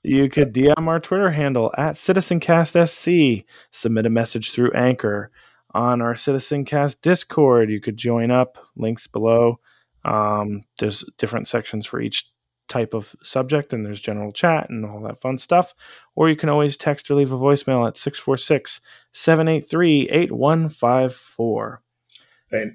You 0.03 0.29
could 0.31 0.55
DM 0.55 0.87
our 0.87 1.01
Twitter 1.01 1.31
handle 1.31 1.73
at 1.77 1.97
CitizenCastSC, 1.97 3.45
submit 3.73 4.07
a 4.07 4.11
message 4.11 4.53
through 4.53 4.73
Anchor. 4.73 5.31
On 5.75 6.01
our 6.01 6.15
CitizenCast 6.15 7.03
Discord, 7.03 7.71
you 7.71 7.81
could 7.81 7.97
join 7.97 8.31
up, 8.31 8.59
links 8.77 9.07
below. 9.07 9.61
Um, 10.05 10.63
there's 10.79 11.05
different 11.19 11.47
sections 11.49 11.85
for 11.85 12.01
each 12.01 12.31
type 12.69 12.95
of 12.95 13.15
subject, 13.23 13.73
and 13.73 13.85
there's 13.85 14.01
general 14.01 14.33
chat 14.33 14.71
and 14.71 14.87
all 14.87 15.01
that 15.03 15.21
fun 15.21 15.37
stuff. 15.39 15.75
Or 16.15 16.29
you 16.29 16.37
can 16.37 16.49
always 16.49 16.77
text 16.77 17.11
or 17.11 17.15
leave 17.15 17.33
a 17.33 17.37
voicemail 17.39 17.87
at 17.87 17.97
646 17.97 18.81
783 19.13 20.09
8154. 20.11 21.83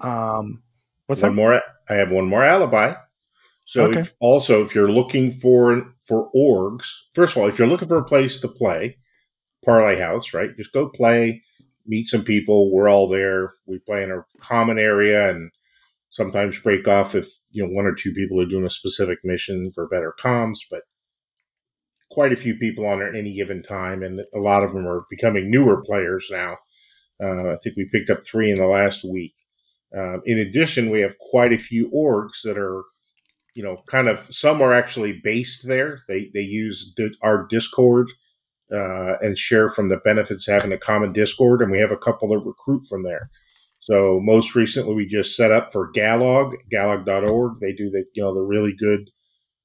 Um, 0.02 0.62
what's 1.14 1.22
one 1.22 1.32
that? 1.32 1.36
more. 1.36 1.62
I 1.90 1.94
have 1.94 2.12
one 2.12 2.28
more 2.28 2.44
alibi. 2.44 2.94
So 3.66 3.86
Okay. 3.86 4.02
if, 4.02 4.14
also, 4.20 4.64
if 4.64 4.76
you're 4.76 4.92
looking 4.92 5.32
for 5.32 5.94
for 6.06 6.30
orgs, 6.36 6.88
first 7.14 7.36
of 7.36 7.42
all, 7.42 7.48
if 7.48 7.58
you're 7.58 7.68
looking 7.68 7.88
for 7.88 7.98
a 7.98 8.04
place 8.06 8.40
to 8.42 8.48
play, 8.48 8.98
Parlay 9.64 9.98
House, 10.00 10.34
right? 10.34 10.56
Just 10.58 10.74
go 10.74 10.90
play, 10.90 11.42
meet 11.86 12.10
some 12.10 12.24
people. 12.24 12.74
We're 12.74 12.90
all 12.90 13.08
there. 13.08 13.54
We 13.66 13.80
play 13.80 14.04
in 14.04 14.12
a 14.12 14.26
common 14.42 14.78
area 14.80 15.30
and 15.30 15.52
sometimes 16.12 16.60
break 16.60 16.88
off 16.88 17.16
if 17.16 17.28
you 17.52 17.64
know 17.64 17.70
one 17.70 17.86
or 17.86 17.96
two 17.96 18.14
people 18.14 18.40
are 18.42 18.46
doing 18.46 18.66
a 18.66 18.70
specific 18.70 19.20
mission 19.24 19.72
for 19.74 19.88
better 19.88 20.14
comms, 20.20 20.60
but 20.70 20.82
quite 22.12 22.32
a 22.32 22.38
few 22.38 22.56
people 22.56 22.86
on 22.86 23.02
at 23.02 23.16
any 23.16 23.34
given 23.34 23.64
time, 23.64 24.04
and 24.04 24.22
a 24.36 24.40
lot 24.40 24.64
of 24.64 24.74
them 24.74 24.86
are 24.88 25.06
becoming 25.10 25.50
newer 25.50 25.82
players 25.84 26.28
now. 26.32 26.58
Uh, 27.22 27.54
I 27.54 27.58
think 27.64 27.76
we 27.76 27.90
picked 27.92 28.10
up 28.10 28.26
three 28.26 28.52
in 28.52 28.58
the 28.58 28.68
last 28.68 29.04
week. 29.04 29.34
Um, 29.98 30.22
in 30.26 30.40
addition, 30.40 30.90
we 30.90 31.02
have 31.02 31.18
quite 31.20 31.54
a 31.54 31.58
few 31.58 31.90
orgs 31.92 32.42
that 32.44 32.58
are, 32.58 32.84
you 33.56 33.64
know, 33.64 33.84
kind 33.88 34.08
of 34.08 34.28
some 34.32 34.62
are 34.62 34.74
actually 34.74 35.20
based 35.24 35.68
there. 35.68 36.00
They 36.08 36.32
they 36.34 36.42
use 36.42 36.92
di- 36.96 37.16
our 37.22 37.46
Discord 37.48 38.08
uh, 38.72 39.18
and 39.22 39.38
share 39.38 39.70
from 39.70 39.90
the 39.90 39.98
benefits 39.98 40.48
having 40.48 40.72
a 40.72 40.78
common 40.78 41.14
Discord, 41.14 41.62
and 41.62 41.72
we 41.72 41.80
have 41.80 41.92
a 41.92 41.98
couple 41.98 42.30
that 42.30 42.40
recruit 42.40 42.86
from 42.86 43.04
there. 43.04 43.30
So 43.80 44.20
most 44.24 44.56
recently, 44.56 44.96
we 44.96 45.06
just 45.06 45.36
set 45.36 45.52
up 45.52 45.72
for 45.72 45.92
Galog, 45.92 46.54
Galog.org. 46.74 47.60
They 47.60 47.74
do 47.74 47.90
the 47.90 48.06
you 48.14 48.24
know 48.24 48.34
the 48.34 48.42
really 48.42 48.74
good 48.74 49.10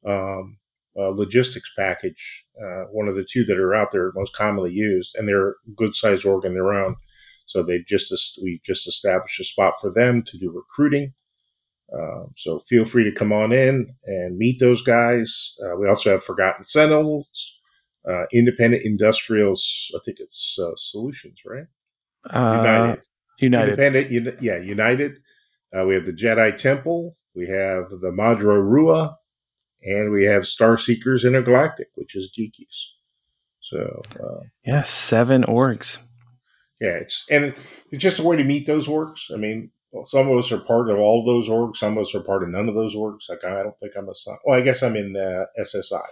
um, 0.07 0.59
uh, 0.99 1.11
logistics 1.11 1.73
package. 1.77 2.45
Uh, 2.61 2.85
one 2.91 3.09
of 3.09 3.15
the 3.15 3.27
two 3.31 3.45
that 3.45 3.59
are 3.59 3.75
out 3.75 3.93
there 3.93 4.13
most 4.15 4.35
commonly 4.35 4.73
used, 4.73 5.15
and 5.17 5.29
they're 5.29 5.51
a 5.51 5.55
good 5.77 5.95
sized 5.95 6.27
org 6.27 6.45
in 6.45 6.55
their 6.55 6.73
own. 6.73 6.97
So 7.49 7.63
they've 7.63 7.87
just 7.87 8.39
we 8.43 8.61
just 8.65 8.87
established 8.87 9.41
a 9.41 9.45
spot 9.45 9.75
for 9.81 9.91
them 9.91 10.23
to 10.23 10.39
do 10.39 10.51
recruiting. 10.51 11.15
Um, 11.93 12.35
so 12.37 12.59
feel 12.59 12.85
free 12.85 13.05
to 13.05 13.13
come 13.13 13.33
on 13.33 13.53
in 13.53 13.89
and 14.05 14.37
meet 14.37 14.61
those 14.61 14.83
guys. 14.83 15.57
Uh, 15.65 15.75
we 15.77 15.89
also 15.89 16.11
have 16.11 16.23
Forgotten 16.23 16.65
Sentinels, 16.65 17.59
uh, 18.07 18.25
Independent 18.35 18.85
Industrials. 18.85 19.91
I 19.97 20.01
think 20.05 20.19
it's 20.21 20.59
uh, 20.63 20.73
Solutions, 20.77 21.41
right? 21.47 21.65
Uh, 22.29 22.59
United. 22.59 23.03
United. 23.41 23.81
Independent, 23.81 24.43
yeah, 24.43 24.59
United. 24.59 25.13
Uh, 25.75 25.87
we 25.87 25.95
have 25.95 26.05
the 26.05 26.13
Jedi 26.13 26.55
Temple. 26.55 27.17
We 27.35 27.47
have 27.47 27.89
the 27.89 28.13
Madra 28.15 28.63
Rua, 28.63 29.17
and 29.83 30.13
we 30.13 30.27
have 30.27 30.47
Star 30.47 30.77
Seekers 30.77 31.25
Intergalactic, 31.25 31.89
which 31.95 32.15
is 32.15 32.31
Geekies. 32.39 32.93
So 33.61 34.03
uh, 34.21 34.41
Yeah, 34.67 34.83
seven 34.83 35.45
orgs. 35.45 35.99
Yeah, 36.81 36.91
it's 36.91 37.25
and 37.31 37.55
it's 37.91 38.03
just 38.03 38.21
a 38.21 38.23
way 38.23 38.37
to 38.37 38.45
meet 38.45 38.67
those 38.67 38.87
orgs. 38.87 39.33
I 39.33 39.37
mean, 39.37 39.71
some 40.05 40.29
of 40.29 40.39
us 40.39 40.53
are 40.53 40.61
part 40.61 40.91
of 40.91 40.99
all 40.99 41.25
those 41.25 41.49
orgs. 41.49 41.77
Some 41.77 41.97
of 41.97 42.03
us 42.03 42.15
are 42.15 42.21
part 42.21 42.43
of 42.43 42.51
none 42.51 42.69
of 42.69 42.75
those 42.75 42.95
orgs. 42.95 43.29
Like 43.29 43.45
I 43.45 43.63
don't 43.63 43.79
think 43.79 43.93
I'm 43.97 44.09
a. 44.09 44.15
Well, 44.45 44.59
I 44.59 44.63
guess 44.63 44.83
I'm 44.83 44.97
in 44.97 45.13
the 45.13 45.47
SSI, 45.59 46.03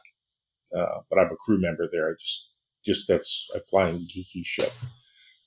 uh, 0.77 1.01
but 1.09 1.19
I'm 1.19 1.31
a 1.31 1.37
crew 1.37 1.61
member 1.61 1.89
there. 1.91 2.11
I 2.11 2.15
just 2.21 2.53
just 2.85 3.09
that's 3.09 3.49
a 3.55 3.61
flying 3.61 4.07
geeky 4.07 4.45
ship. 4.45 4.73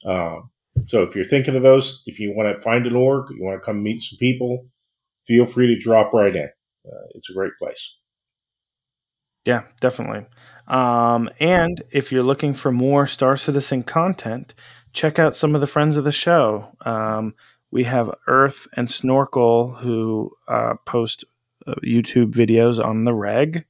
Um, 0.05 0.51
so 0.85 1.03
if 1.03 1.15
you're 1.15 1.25
thinking 1.25 1.55
of 1.55 1.63
those, 1.63 2.03
if 2.05 2.19
you 2.19 2.33
want 2.35 2.55
to 2.55 2.61
find 2.61 2.87
an 2.87 2.95
org, 2.95 3.29
you 3.31 3.43
want 3.43 3.61
to 3.61 3.65
come 3.65 3.83
meet 3.83 4.01
some 4.01 4.17
people, 4.17 4.67
feel 5.27 5.45
free 5.45 5.67
to 5.67 5.79
drop 5.79 6.13
right 6.13 6.35
in. 6.35 6.49
Uh, 6.85 7.07
it's 7.15 7.29
a 7.29 7.33
great 7.33 7.53
place. 7.59 7.97
Yeah, 9.45 9.63
definitely. 9.81 10.25
Um, 10.67 11.29
and 11.39 11.81
if 11.91 12.11
you're 12.11 12.23
looking 12.23 12.53
for 12.53 12.71
more 12.71 13.07
Star 13.07 13.35
Citizen 13.35 13.83
content, 13.83 14.53
check 14.93 15.19
out 15.19 15.35
some 15.35 15.55
of 15.55 15.61
the 15.61 15.67
friends 15.67 15.97
of 15.97 16.03
the 16.03 16.11
show. 16.11 16.67
Um, 16.85 17.33
we 17.71 17.83
have 17.83 18.13
Earth 18.27 18.67
and 18.75 18.89
Snorkel 18.89 19.73
who 19.73 20.31
uh, 20.47 20.75
post 20.85 21.25
uh, 21.67 21.75
YouTube 21.83 22.31
videos 22.31 22.83
on 22.83 23.03
the 23.03 23.13
reg, 23.13 23.65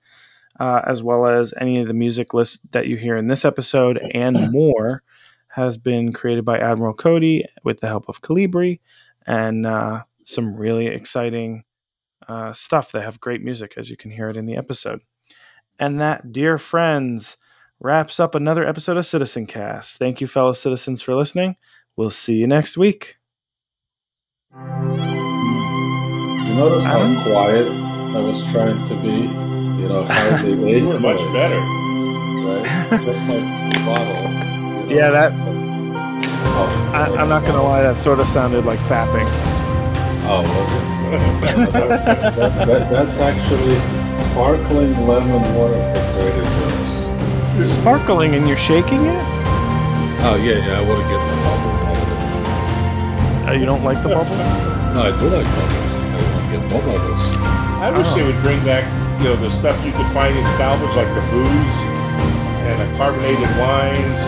uh, 0.59 0.81
as 0.85 1.03
well 1.03 1.25
as 1.25 1.53
any 1.59 1.79
of 1.81 1.87
the 1.87 1.93
music 1.93 2.33
list 2.33 2.59
that 2.71 2.87
you 2.87 2.97
hear 2.97 3.17
in 3.17 3.27
this 3.27 3.45
episode 3.45 3.99
and 4.13 4.51
more 4.51 5.03
has 5.49 5.77
been 5.77 6.13
created 6.13 6.45
by 6.45 6.57
Admiral 6.57 6.93
Cody 6.93 7.43
with 7.63 7.79
the 7.79 7.87
help 7.87 8.05
of 8.07 8.21
Calibri 8.21 8.79
and 9.25 9.65
uh, 9.65 10.03
some 10.25 10.55
really 10.55 10.87
exciting 10.87 11.63
uh, 12.27 12.53
stuff. 12.53 12.91
They 12.91 13.01
have 13.01 13.19
great 13.19 13.43
music, 13.43 13.73
as 13.75 13.89
you 13.89 13.97
can 13.97 14.11
hear 14.11 14.29
it 14.29 14.37
in 14.37 14.45
the 14.45 14.55
episode. 14.55 15.01
And 15.79 15.99
that, 15.99 16.31
dear 16.31 16.57
friends, 16.57 17.37
wraps 17.79 18.19
up 18.19 18.35
another 18.35 18.67
episode 18.67 18.97
of 18.97 19.05
Citizen 19.05 19.45
Cast. 19.45 19.97
Thank 19.97 20.21
you, 20.21 20.27
fellow 20.27 20.53
citizens, 20.53 21.01
for 21.01 21.15
listening. 21.15 21.55
We'll 21.95 22.09
see 22.09 22.35
you 22.35 22.47
next 22.47 22.77
week. 22.77 23.17
Did 24.53 24.59
you 26.47 26.55
notice 26.55 26.85
how 26.85 26.99
Adam? 26.99 27.21
quiet 27.23 27.67
I 28.15 28.19
was 28.21 28.43
trying 28.51 28.85
to 28.87 28.95
be? 28.95 29.21
You 29.81 29.87
know, 29.87 30.03
hardly 30.03 30.53
You 30.79 30.87
were 30.87 30.99
much 30.99 31.19
noise, 31.19 31.33
better. 31.33 31.59
Right? 31.59 33.01
Just 33.03 33.27
like 33.29 33.73
the 33.73 33.81
bottle. 33.85 34.15
you 34.15 34.29
know. 34.29 34.87
Yeah, 34.89 35.09
that 35.11 35.33
Oh, 36.51 36.91
I, 36.93 37.05
I'm 37.15 37.29
not 37.29 37.45
gonna 37.45 37.63
lie, 37.63 37.81
that 37.83 37.97
sort 37.97 38.19
of 38.19 38.27
sounded 38.27 38.65
like 38.65 38.79
fapping. 38.79 39.25
oh 40.25 40.41
was 40.41 40.71
it? 40.73 40.89
that, 41.71 42.65
that, 42.67 42.89
that's 42.91 43.19
actually 43.19 43.75
sparkling 44.11 45.07
lemon 45.07 45.55
water 45.55 45.81
for 45.93 46.01
Trader 46.13 46.43
Joe's. 46.43 46.78
Sparkling 47.63 48.35
and 48.35 48.47
you're 48.47 48.57
shaking 48.57 49.03
it? 49.05 49.21
Oh, 50.23 50.35
yeah, 50.39 50.59
yeah, 50.63 50.79
I 50.79 50.83
want 50.83 50.99
to 50.99 51.07
get 51.07 51.19
the 51.21 51.35
bubbles 51.43 51.81
out 51.87 51.99
of 51.99 52.07
it. 52.07 53.47
Uh, 53.47 53.53
you 53.59 53.65
don't 53.65 53.83
like 53.83 53.99
the 54.03 54.09
bubbles? 54.09 54.39
No, 54.95 54.99
I 55.07 55.11
do 55.15 55.27
like 55.31 55.47
bubbles. 55.47 55.93
I 56.03 56.17
want 56.19 56.43
to 56.43 56.49
get 56.55 56.61
more 56.71 56.85
of 56.95 57.01
this. 57.07 57.23
I 57.79 57.87
wish 57.95 58.07
Oh. 58.09 58.15
they 58.15 58.23
would 58.27 58.39
bring 58.43 58.59
back, 58.67 58.83
you 59.19 59.31
know, 59.31 59.35
the 59.39 59.51
stuff 59.51 59.75
you 59.85 59.91
could 59.91 60.07
find 60.11 60.35
in 60.35 60.43
salvage, 60.59 60.91
like 60.95 61.07
the 61.15 61.23
booze 61.31 61.77
and 62.67 62.75
the 62.79 62.87
carbonated 62.99 63.47
wines. 63.59 64.19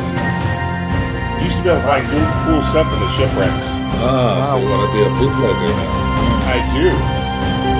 You 1.39 1.49
used 1.49 1.57
to 1.59 1.63
be 1.63 1.69
able 1.71 1.81
to 1.81 1.87
find 1.87 2.03
cool, 2.11 2.27
cool 2.47 2.61
stuff 2.71 2.87
in 2.93 2.99
the 2.99 3.11
shipwrecks. 3.15 3.67
Ah, 4.03 4.43
so 4.47 4.57
you 4.59 4.65
Wow. 4.67 4.79
want 4.79 4.81
to 4.85 4.89
be 4.95 5.01
a 5.03 5.11
bootlegger 5.19 5.71
now? 5.71 5.91
I 6.51 6.57
do. 6.75 6.87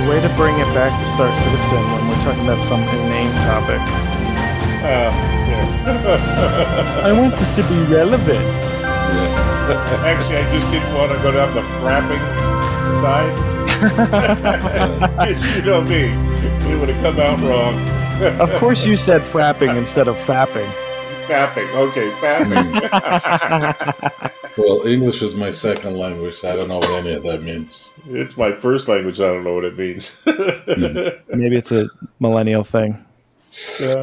Way 0.09 0.19
to 0.19 0.31
bring 0.35 0.57
it 0.59 0.67
back 0.73 0.91
to 0.99 1.05
Star 1.15 1.29
Citizen 1.35 1.81
when 1.91 2.01
we're 2.09 2.21
talking 2.25 2.43
about 2.47 2.59
some 2.67 2.81
inane 2.83 3.31
topic. 3.47 3.79
Uh, 4.81 5.11
yeah. 5.47 7.01
I 7.03 7.11
want 7.11 7.35
this 7.37 7.51
to 7.55 7.63
be 7.63 7.83
relevant. 7.83 8.39
Yeah. 8.39 10.01
Actually, 10.05 10.37
I 10.37 10.51
just 10.51 10.71
didn't 10.71 10.93
want 10.95 11.11
to 11.11 11.17
go 11.19 11.31
down 11.31 11.53
the 11.53 11.61
frapping 11.61 12.21
side. 13.01 13.51
Yes, 15.31 15.55
you 15.55 15.61
know 15.63 15.81
me. 15.81 16.03
It 16.71 16.79
would 16.79 16.89
have 16.89 17.01
come 17.01 17.19
out 17.19 17.39
wrong. 17.41 17.79
of 18.39 18.51
course, 18.59 18.85
you 18.85 18.95
said 18.95 19.21
frapping 19.21 19.75
instead 19.77 20.07
of 20.07 20.17
fapping. 20.17 20.69
fapping. 21.27 21.69
Okay, 21.87 22.09
fapping. 22.21 22.71
Well, 24.57 24.85
English 24.85 25.21
is 25.21 25.33
my 25.33 25.49
second 25.49 25.95
language. 25.97 26.33
So 26.35 26.51
I 26.51 26.55
don't 26.57 26.67
know 26.67 26.79
what 26.79 26.89
any 27.05 27.13
of 27.13 27.23
that 27.23 27.41
means. 27.43 27.97
it's 28.07 28.35
my 28.35 28.51
first 28.51 28.89
language. 28.89 29.19
I 29.21 29.27
don't 29.27 29.45
know 29.45 29.53
what 29.55 29.63
it 29.63 29.77
means. 29.77 30.21
Maybe 30.25 31.55
it's 31.55 31.71
a 31.71 31.85
millennial 32.19 32.63
thing. 32.63 32.97
Yeah. 33.79 33.95